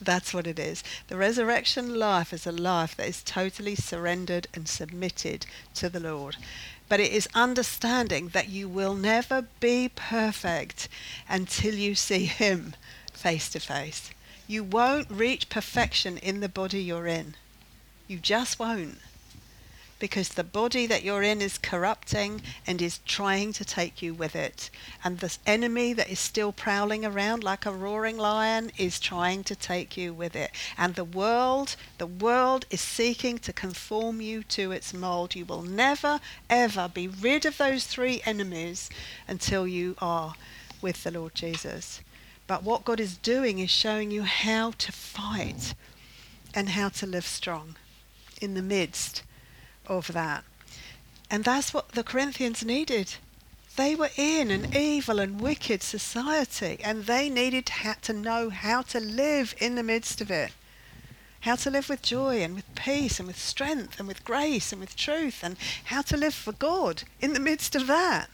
That's 0.00 0.34
what 0.34 0.46
it 0.46 0.58
is. 0.58 0.82
The 1.08 1.16
resurrection 1.16 1.98
life 1.98 2.32
is 2.32 2.46
a 2.46 2.52
life 2.52 2.96
that 2.96 3.08
is 3.08 3.22
totally 3.22 3.74
surrendered 3.74 4.48
and 4.52 4.68
submitted 4.68 5.46
to 5.74 5.88
the 5.88 6.00
Lord. 6.00 6.36
But 6.88 7.00
it 7.00 7.12
is 7.12 7.28
understanding 7.34 8.28
that 8.28 8.48
you 8.48 8.68
will 8.68 8.94
never 8.94 9.46
be 9.60 9.90
perfect 9.94 10.88
until 11.28 11.74
you 11.74 11.94
see 11.94 12.26
Him 12.26 12.74
face 13.12 13.48
to 13.50 13.60
face. 13.60 14.10
You 14.46 14.62
won't 14.62 15.10
reach 15.10 15.48
perfection 15.48 16.18
in 16.18 16.40
the 16.40 16.48
body 16.48 16.82
you're 16.82 17.06
in. 17.06 17.34
You 18.06 18.18
just 18.18 18.58
won't 18.58 18.98
because 20.04 20.28
the 20.28 20.44
body 20.44 20.86
that 20.86 21.02
you're 21.02 21.22
in 21.22 21.40
is 21.40 21.56
corrupting 21.56 22.42
and 22.66 22.82
is 22.82 22.98
trying 23.06 23.54
to 23.54 23.64
take 23.64 24.02
you 24.02 24.12
with 24.12 24.36
it. 24.36 24.68
And 25.02 25.18
the 25.18 25.34
enemy 25.46 25.94
that 25.94 26.10
is 26.10 26.18
still 26.18 26.52
prowling 26.52 27.06
around 27.06 27.42
like 27.42 27.64
a 27.64 27.72
roaring 27.72 28.18
lion 28.18 28.70
is 28.76 29.00
trying 29.00 29.44
to 29.44 29.56
take 29.56 29.96
you 29.96 30.12
with 30.12 30.36
it. 30.36 30.50
And 30.76 30.94
the 30.94 31.06
world, 31.06 31.76
the 31.96 32.06
world 32.06 32.66
is 32.68 32.82
seeking 32.82 33.38
to 33.38 33.52
conform 33.54 34.20
you 34.20 34.42
to 34.42 34.72
its 34.72 34.92
mold. 34.92 35.34
You 35.34 35.46
will 35.46 35.62
never, 35.62 36.20
ever 36.50 36.90
be 36.92 37.08
rid 37.08 37.46
of 37.46 37.56
those 37.56 37.86
three 37.86 38.20
enemies 38.26 38.90
until 39.26 39.66
you 39.66 39.96
are 40.02 40.34
with 40.82 41.02
the 41.02 41.12
Lord 41.12 41.34
Jesus. 41.34 42.02
But 42.46 42.62
what 42.62 42.84
God 42.84 43.00
is 43.00 43.16
doing 43.16 43.58
is 43.58 43.70
showing 43.70 44.10
you 44.10 44.24
how 44.24 44.72
to 44.72 44.92
fight 44.92 45.72
and 46.52 46.68
how 46.68 46.90
to 46.90 47.06
live 47.06 47.24
strong 47.24 47.76
in 48.42 48.52
the 48.52 48.60
midst 48.60 49.22
of 49.86 50.12
that. 50.12 50.44
And 51.30 51.44
that's 51.44 51.74
what 51.74 51.90
the 51.90 52.04
Corinthians 52.04 52.64
needed. 52.64 53.14
They 53.76 53.96
were 53.96 54.10
in 54.16 54.50
an 54.50 54.76
evil 54.76 55.18
and 55.18 55.40
wicked 55.40 55.82
society, 55.82 56.78
and 56.84 57.04
they 57.04 57.28
needed 57.28 57.70
to 58.02 58.12
know 58.12 58.50
how 58.50 58.82
to 58.82 59.00
live 59.00 59.54
in 59.58 59.74
the 59.74 59.82
midst 59.82 60.20
of 60.20 60.30
it. 60.30 60.52
How 61.40 61.56
to 61.56 61.70
live 61.70 61.88
with 61.88 62.00
joy 62.00 62.42
and 62.42 62.54
with 62.54 62.74
peace 62.74 63.18
and 63.18 63.26
with 63.26 63.38
strength 63.38 63.98
and 63.98 64.06
with 64.06 64.24
grace 64.24 64.70
and 64.70 64.80
with 64.80 64.96
truth, 64.96 65.40
and 65.42 65.56
how 65.84 66.02
to 66.02 66.16
live 66.16 66.34
for 66.34 66.52
God 66.52 67.02
in 67.20 67.32
the 67.32 67.40
midst 67.40 67.74
of 67.74 67.86
that. 67.88 68.30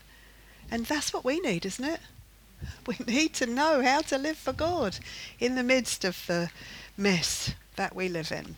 And 0.71 0.85
that's 0.87 1.13
what 1.13 1.25
we 1.25 1.41
need, 1.41 1.65
isn't 1.65 1.85
it? 1.85 2.01
We 2.87 2.97
need 3.07 3.33
to 3.35 3.47
know 3.47 3.83
how 3.83 4.03
to 4.03 4.19
live 4.19 4.37
for 4.37 4.53
God 4.53 4.99
in 5.39 5.55
the 5.55 5.63
midst 5.63 6.05
of 6.05 6.27
the 6.27 6.51
mess 6.97 7.55
that 7.77 7.97
we 7.97 8.09
live 8.11 8.31
in. 8.31 8.57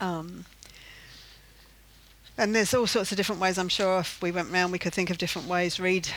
Um, 0.00 0.44
and 2.36 2.54
there's 2.54 2.74
all 2.74 2.86
sorts 2.86 3.12
of 3.12 3.16
different 3.16 3.40
ways. 3.40 3.58
I'm 3.58 3.68
sure 3.68 4.00
if 4.00 4.20
we 4.20 4.32
went 4.32 4.50
round, 4.50 4.72
we 4.72 4.78
could 4.78 4.94
think 4.94 5.10
of 5.10 5.18
different 5.18 5.48
ways. 5.48 5.78
Read 5.78 6.08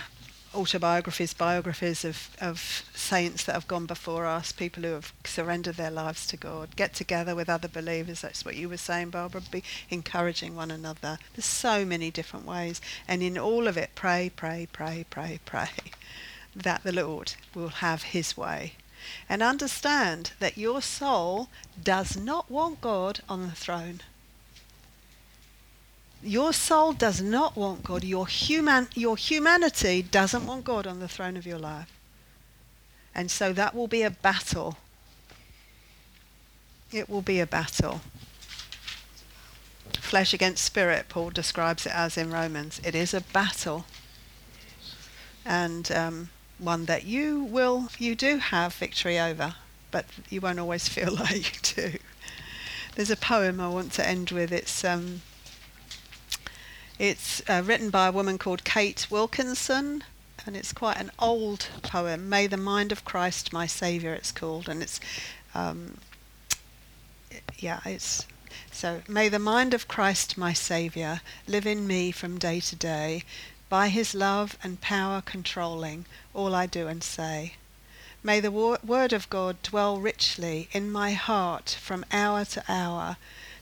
autobiographies, 0.55 1.33
biographies 1.33 2.03
of, 2.03 2.29
of 2.41 2.83
saints 2.95 3.43
that 3.43 3.53
have 3.53 3.67
gone 3.67 3.85
before 3.85 4.25
us, 4.25 4.51
people 4.51 4.81
who 4.83 4.93
have 4.93 5.13
surrendered 5.23 5.75
their 5.75 5.91
lives 5.91 6.25
to 6.27 6.37
God. 6.37 6.75
Get 6.75 6.95
together 6.95 7.35
with 7.35 7.49
other 7.49 7.67
believers. 7.67 8.21
That's 8.21 8.43
what 8.43 8.55
you 8.55 8.67
were 8.67 8.77
saying, 8.77 9.11
Barbara. 9.11 9.41
Be 9.51 9.63
encouraging 9.89 10.55
one 10.55 10.71
another. 10.71 11.19
There's 11.35 11.45
so 11.45 11.85
many 11.85 12.09
different 12.09 12.47
ways. 12.47 12.81
And 13.07 13.21
in 13.21 13.37
all 13.37 13.67
of 13.67 13.77
it, 13.77 13.91
pray, 13.93 14.31
pray, 14.35 14.67
pray, 14.73 15.05
pray, 15.09 15.39
pray 15.45 15.69
that 16.55 16.83
the 16.83 16.91
Lord 16.91 17.33
will 17.53 17.69
have 17.69 18.01
his 18.01 18.35
way. 18.35 18.73
And 19.29 19.43
understand 19.43 20.31
that 20.39 20.57
your 20.57 20.81
soul 20.81 21.49
does 21.81 22.17
not 22.17 22.49
want 22.49 22.81
God 22.81 23.19
on 23.29 23.43
the 23.43 23.51
throne. 23.55 24.01
Your 26.23 26.51
soul 26.51 26.93
does 26.93 27.21
not 27.21 27.55
want 27.55 27.83
God. 27.83 28.03
Your, 28.03 28.27
human, 28.27 28.87
your 28.95 29.15
humanity 29.15 30.01
doesn't 30.01 30.45
want 30.45 30.65
God 30.65 30.87
on 30.87 30.99
the 30.99 31.07
throne 31.07 31.37
of 31.37 31.45
your 31.45 31.59
life. 31.59 31.91
And 33.13 33.31
so 33.31 33.53
that 33.53 33.73
will 33.73 33.87
be 33.87 34.03
a 34.03 34.11
battle. 34.11 34.77
It 36.91 37.09
will 37.09 37.21
be 37.21 37.39
a 37.39 37.47
battle. 37.47 38.01
Flesh 39.93 40.33
against 40.33 40.63
spirit, 40.63 41.09
Paul 41.09 41.31
describes 41.31 41.85
it 41.85 41.93
as 41.93 42.17
in 42.17 42.31
Romans. 42.31 42.79
It 42.83 42.95
is 42.95 43.13
a 43.13 43.21
battle. 43.21 43.85
And 45.45 45.91
um, 45.91 46.29
one 46.59 46.85
that 46.85 47.05
you 47.05 47.43
will, 47.43 47.89
you 47.97 48.15
do 48.15 48.37
have 48.37 48.73
victory 48.73 49.19
over, 49.19 49.55
but 49.91 50.05
you 50.29 50.41
won't 50.41 50.59
always 50.59 50.87
feel 50.87 51.13
like 51.15 51.55
you 51.55 51.91
do. 51.91 51.97
There's 52.95 53.11
a 53.11 53.17
poem 53.17 53.59
I 53.59 53.67
want 53.67 53.91
to 53.93 54.07
end 54.07 54.31
with. 54.31 54.51
It's 54.51 54.83
um, 54.83 55.21
it's 56.99 57.43
uh, 57.47 57.61
written 57.63 57.91
by 57.91 58.07
a 58.07 58.11
woman 58.11 58.39
called 58.39 58.63
Kate 58.63 59.05
Wilkinson, 59.11 60.03
and 60.47 60.57
it's 60.57 60.73
quite 60.73 60.97
an 60.97 61.11
old 61.19 61.67
poem. 61.83 62.27
May 62.27 62.47
the 62.47 62.57
mind 62.57 62.91
of 62.91 63.05
Christ, 63.05 63.53
my 63.53 63.67
Saviour, 63.67 64.15
it's 64.15 64.31
called, 64.31 64.67
and 64.67 64.81
it's, 64.81 64.99
um, 65.53 65.99
yeah, 67.59 67.81
it's 67.85 68.25
so. 68.71 69.03
May 69.07 69.29
the 69.29 69.37
mind 69.37 69.75
of 69.75 69.87
Christ, 69.87 70.39
my 70.39 70.53
Saviour, 70.53 71.21
live 71.47 71.67
in 71.67 71.85
me 71.85 72.11
from 72.11 72.39
day 72.39 72.59
to 72.61 72.75
day, 72.75 73.23
by 73.69 73.89
His 73.89 74.15
love 74.15 74.57
and 74.63 74.81
power 74.81 75.21
controlling 75.21 76.05
all 76.33 76.55
I 76.55 76.65
do 76.65 76.87
and 76.87 77.03
say. 77.03 77.53
May 78.23 78.39
the 78.39 78.51
wor- 78.51 78.79
word 78.83 79.13
of 79.13 79.29
God 79.29 79.61
dwell 79.61 79.99
richly 79.99 80.67
in 80.71 80.91
my 80.91 81.11
heart 81.11 81.77
from 81.79 82.05
hour 82.11 82.43
to 82.45 82.63
hour, 82.67 83.17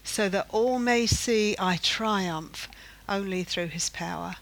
so 0.05 0.29
that 0.29 0.47
all 0.51 0.79
may 0.79 1.05
see 1.05 1.57
I 1.59 1.75
triumph 1.77 2.69
only 3.07 3.43
through 3.43 3.67
his 3.67 3.89
power. 3.89 4.37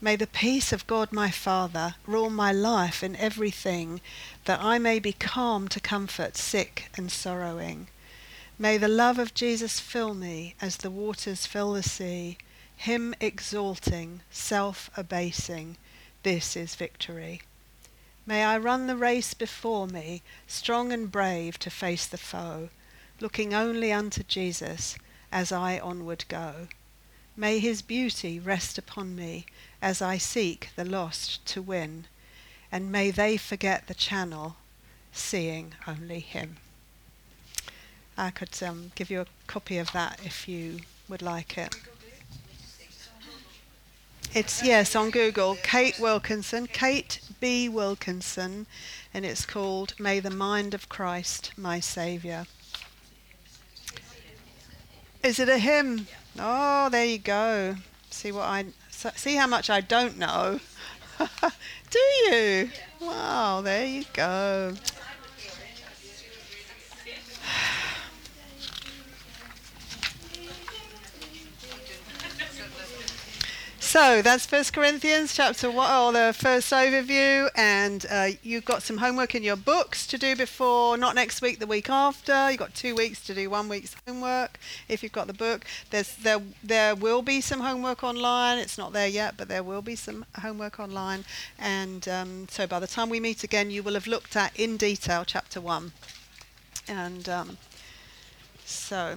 May 0.00 0.14
the 0.16 0.26
peace 0.26 0.72
of 0.72 0.86
God 0.86 1.10
my 1.10 1.30
Father 1.30 1.94
rule 2.06 2.28
my 2.28 2.52
life 2.52 3.02
in 3.02 3.16
everything, 3.16 4.00
that 4.44 4.60
I 4.60 4.78
may 4.78 4.98
be 4.98 5.12
calm 5.12 5.68
to 5.68 5.80
comfort 5.80 6.36
sick 6.36 6.90
and 6.96 7.10
sorrowing. 7.10 7.88
May 8.58 8.76
the 8.76 8.88
love 8.88 9.18
of 9.18 9.34
Jesus 9.34 9.80
fill 9.80 10.14
me 10.14 10.54
as 10.60 10.76
the 10.76 10.90
waters 10.90 11.46
fill 11.46 11.72
the 11.72 11.82
sea, 11.82 12.38
him 12.76 13.14
exalting, 13.20 14.20
self 14.30 14.90
abasing. 14.96 15.76
This 16.22 16.56
is 16.56 16.74
victory. 16.74 17.42
May 18.26 18.44
I 18.44 18.58
run 18.58 18.86
the 18.86 18.96
race 18.96 19.34
before 19.34 19.86
me, 19.86 20.22
strong 20.46 20.92
and 20.92 21.10
brave 21.10 21.58
to 21.60 21.70
face 21.70 22.06
the 22.06 22.18
foe, 22.18 22.68
looking 23.18 23.54
only 23.54 23.92
unto 23.92 24.22
Jesus 24.22 24.96
as 25.32 25.52
I 25.52 25.78
onward 25.78 26.24
go. 26.28 26.68
May 27.36 27.58
his 27.58 27.82
beauty 27.82 28.40
rest 28.40 28.78
upon 28.78 29.14
me 29.14 29.44
as 29.82 30.00
I 30.00 30.16
seek 30.16 30.70
the 30.74 30.84
lost 30.84 31.44
to 31.46 31.60
win, 31.60 32.06
and 32.72 32.90
may 32.90 33.10
they 33.10 33.36
forget 33.36 33.86
the 33.86 33.94
channel, 33.94 34.56
seeing 35.12 35.74
only 35.86 36.20
him. 36.20 36.56
I 38.16 38.30
could 38.30 38.62
um, 38.62 38.92
give 38.94 39.10
you 39.10 39.20
a 39.20 39.26
copy 39.46 39.76
of 39.76 39.92
that 39.92 40.20
if 40.24 40.48
you 40.48 40.80
would 41.08 41.20
like 41.20 41.58
it. 41.58 41.76
It's 44.32 44.62
yes 44.62 44.96
on 44.96 45.10
Google. 45.10 45.56
Kate 45.62 45.98
Wilkinson, 45.98 46.66
Kate 46.66 47.20
B. 47.40 47.68
Wilkinson, 47.68 48.66
and 49.12 49.24
it's 49.26 49.44
called 49.44 49.94
"May 49.98 50.20
the 50.20 50.30
Mind 50.30 50.72
of 50.72 50.88
Christ, 50.88 51.52
My 51.56 51.80
Saviour." 51.80 52.46
Is 55.22 55.38
it 55.38 55.48
a 55.48 55.58
hymn? 55.58 56.06
Oh, 56.38 56.88
there 56.88 57.04
you 57.04 57.18
go. 57.18 57.76
See 58.10 58.32
what 58.32 58.44
I 58.44 58.66
see 58.90 59.36
how 59.36 59.46
much 59.46 59.70
I 59.70 59.80
don't 59.80 60.18
know. 60.18 60.60
Do 61.90 61.98
you? 61.98 62.70
Wow, 63.00 63.60
there 63.62 63.86
you 63.86 64.04
go. 64.12 64.74
So 73.96 74.20
that's 74.20 74.44
First 74.44 74.74
Corinthians 74.74 75.34
chapter 75.34 75.70
one, 75.70 75.90
or 75.90 76.12
the 76.12 76.34
first 76.34 76.70
overview, 76.70 77.48
and 77.56 78.04
uh, 78.10 78.28
you've 78.42 78.66
got 78.66 78.82
some 78.82 78.98
homework 78.98 79.34
in 79.34 79.42
your 79.42 79.56
books 79.56 80.06
to 80.08 80.18
do 80.18 80.36
before, 80.36 80.98
not 80.98 81.14
next 81.14 81.40
week, 81.40 81.60
the 81.60 81.66
week 81.66 81.88
after. 81.88 82.50
You've 82.50 82.58
got 82.58 82.74
two 82.74 82.94
weeks 82.94 83.24
to 83.24 83.34
do 83.34 83.48
one 83.48 83.70
week's 83.70 83.96
homework 84.06 84.58
if 84.86 85.02
you've 85.02 85.12
got 85.12 85.28
the 85.28 85.32
book. 85.32 85.64
There's 85.88 86.14
there 86.16 86.42
there 86.62 86.94
will 86.94 87.22
be 87.22 87.40
some 87.40 87.60
homework 87.60 88.04
online. 88.04 88.58
It's 88.58 88.76
not 88.76 88.92
there 88.92 89.08
yet, 89.08 89.38
but 89.38 89.48
there 89.48 89.62
will 89.62 89.80
be 89.80 89.96
some 89.96 90.26
homework 90.42 90.78
online. 90.78 91.24
And 91.58 92.06
um, 92.06 92.48
so 92.50 92.66
by 92.66 92.80
the 92.80 92.86
time 92.86 93.08
we 93.08 93.18
meet 93.18 93.44
again, 93.44 93.70
you 93.70 93.82
will 93.82 93.94
have 93.94 94.06
looked 94.06 94.36
at 94.36 94.54
in 94.60 94.76
detail 94.76 95.24
chapter 95.24 95.58
one. 95.58 95.92
And 96.86 97.30
um, 97.30 97.56
so 98.66 99.16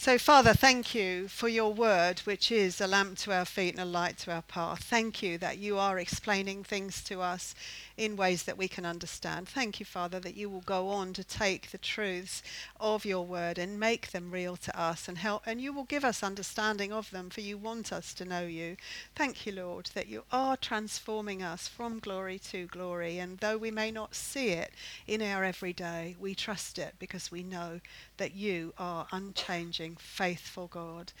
So, 0.00 0.16
Father, 0.16 0.54
thank 0.54 0.94
you 0.94 1.26
for 1.26 1.48
your 1.48 1.74
word, 1.74 2.20
which 2.20 2.52
is 2.52 2.80
a 2.80 2.86
lamp 2.86 3.18
to 3.18 3.32
our 3.32 3.44
feet 3.44 3.74
and 3.74 3.80
a 3.80 3.84
light 3.84 4.16
to 4.18 4.32
our 4.32 4.42
path. 4.42 4.84
Thank 4.84 5.24
you 5.24 5.38
that 5.38 5.58
you 5.58 5.76
are 5.76 5.98
explaining 5.98 6.62
things 6.62 7.02
to 7.02 7.20
us 7.20 7.56
in 7.98 8.16
ways 8.16 8.44
that 8.44 8.56
we 8.56 8.68
can 8.68 8.86
understand. 8.86 9.48
Thank 9.48 9.80
you, 9.80 9.84
Father, 9.84 10.20
that 10.20 10.36
you 10.36 10.48
will 10.48 10.60
go 10.60 10.88
on 10.88 11.12
to 11.14 11.24
take 11.24 11.70
the 11.70 11.78
truths 11.78 12.42
of 12.78 13.04
your 13.04 13.26
word 13.26 13.58
and 13.58 13.78
make 13.78 14.12
them 14.12 14.30
real 14.30 14.56
to 14.56 14.80
us 14.80 15.08
and 15.08 15.18
help 15.18 15.42
and 15.46 15.60
you 15.60 15.72
will 15.72 15.84
give 15.84 16.04
us 16.04 16.22
understanding 16.22 16.92
of 16.92 17.10
them 17.10 17.28
for 17.28 17.40
you 17.40 17.58
want 17.58 17.92
us 17.92 18.14
to 18.14 18.24
know 18.24 18.46
you. 18.46 18.76
Thank 19.16 19.44
you, 19.44 19.52
Lord, 19.52 19.90
that 19.94 20.06
you 20.06 20.22
are 20.30 20.56
transforming 20.56 21.42
us 21.42 21.66
from 21.66 21.98
glory 21.98 22.38
to 22.50 22.66
glory 22.66 23.18
and 23.18 23.38
though 23.38 23.58
we 23.58 23.72
may 23.72 23.90
not 23.90 24.14
see 24.14 24.50
it 24.50 24.72
in 25.08 25.20
our 25.20 25.42
everyday, 25.42 26.14
we 26.20 26.36
trust 26.36 26.78
it 26.78 26.94
because 27.00 27.32
we 27.32 27.42
know 27.42 27.80
that 28.16 28.34
you 28.34 28.72
are 28.78 29.08
unchanging, 29.10 29.96
faithful 29.96 30.68
God. 30.68 31.12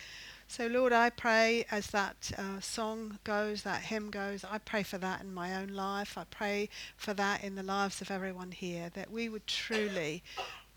So, 0.50 0.66
Lord, 0.66 0.94
I 0.94 1.10
pray 1.10 1.66
as 1.70 1.88
that 1.88 2.32
uh, 2.38 2.60
song 2.60 3.18
goes, 3.22 3.62
that 3.62 3.82
hymn 3.82 4.10
goes, 4.10 4.44
I 4.50 4.56
pray 4.56 4.82
for 4.82 4.96
that 4.96 5.20
in 5.20 5.32
my 5.32 5.54
own 5.54 5.68
life. 5.68 6.16
I 6.16 6.24
pray 6.24 6.70
for 6.96 7.12
that 7.14 7.44
in 7.44 7.54
the 7.54 7.62
lives 7.62 8.00
of 8.00 8.10
everyone 8.10 8.52
here, 8.52 8.90
that 8.94 9.10
we 9.10 9.28
would 9.28 9.46
truly 9.46 10.22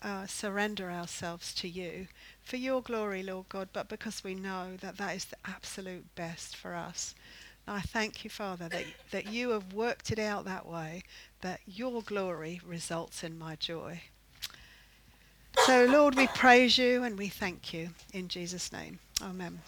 uh, 0.02 0.26
surrender 0.26 0.90
ourselves 0.90 1.54
to 1.54 1.68
you 1.68 2.06
for 2.42 2.58
your 2.58 2.82
glory, 2.82 3.22
Lord 3.22 3.48
God, 3.48 3.70
but 3.72 3.88
because 3.88 4.22
we 4.22 4.34
know 4.34 4.76
that 4.82 4.98
that 4.98 5.16
is 5.16 5.24
the 5.24 5.36
absolute 5.46 6.14
best 6.14 6.54
for 6.54 6.74
us. 6.74 7.14
I 7.66 7.80
thank 7.80 8.24
you, 8.24 8.30
Father, 8.30 8.68
that, 8.68 8.84
that 9.10 9.26
you 9.26 9.50
have 9.50 9.72
worked 9.72 10.12
it 10.12 10.18
out 10.18 10.44
that 10.44 10.66
way, 10.66 11.02
that 11.40 11.60
your 11.64 12.02
glory 12.02 12.60
results 12.64 13.24
in 13.24 13.38
my 13.38 13.56
joy. 13.56 14.02
So, 15.58 15.84
Lord, 15.84 16.16
we 16.16 16.26
praise 16.28 16.76
you 16.78 17.04
and 17.04 17.16
we 17.18 17.28
thank 17.28 17.72
you 17.72 17.90
in 18.12 18.28
Jesus' 18.28 18.72
name. 18.72 18.98
Amen. 19.22 19.60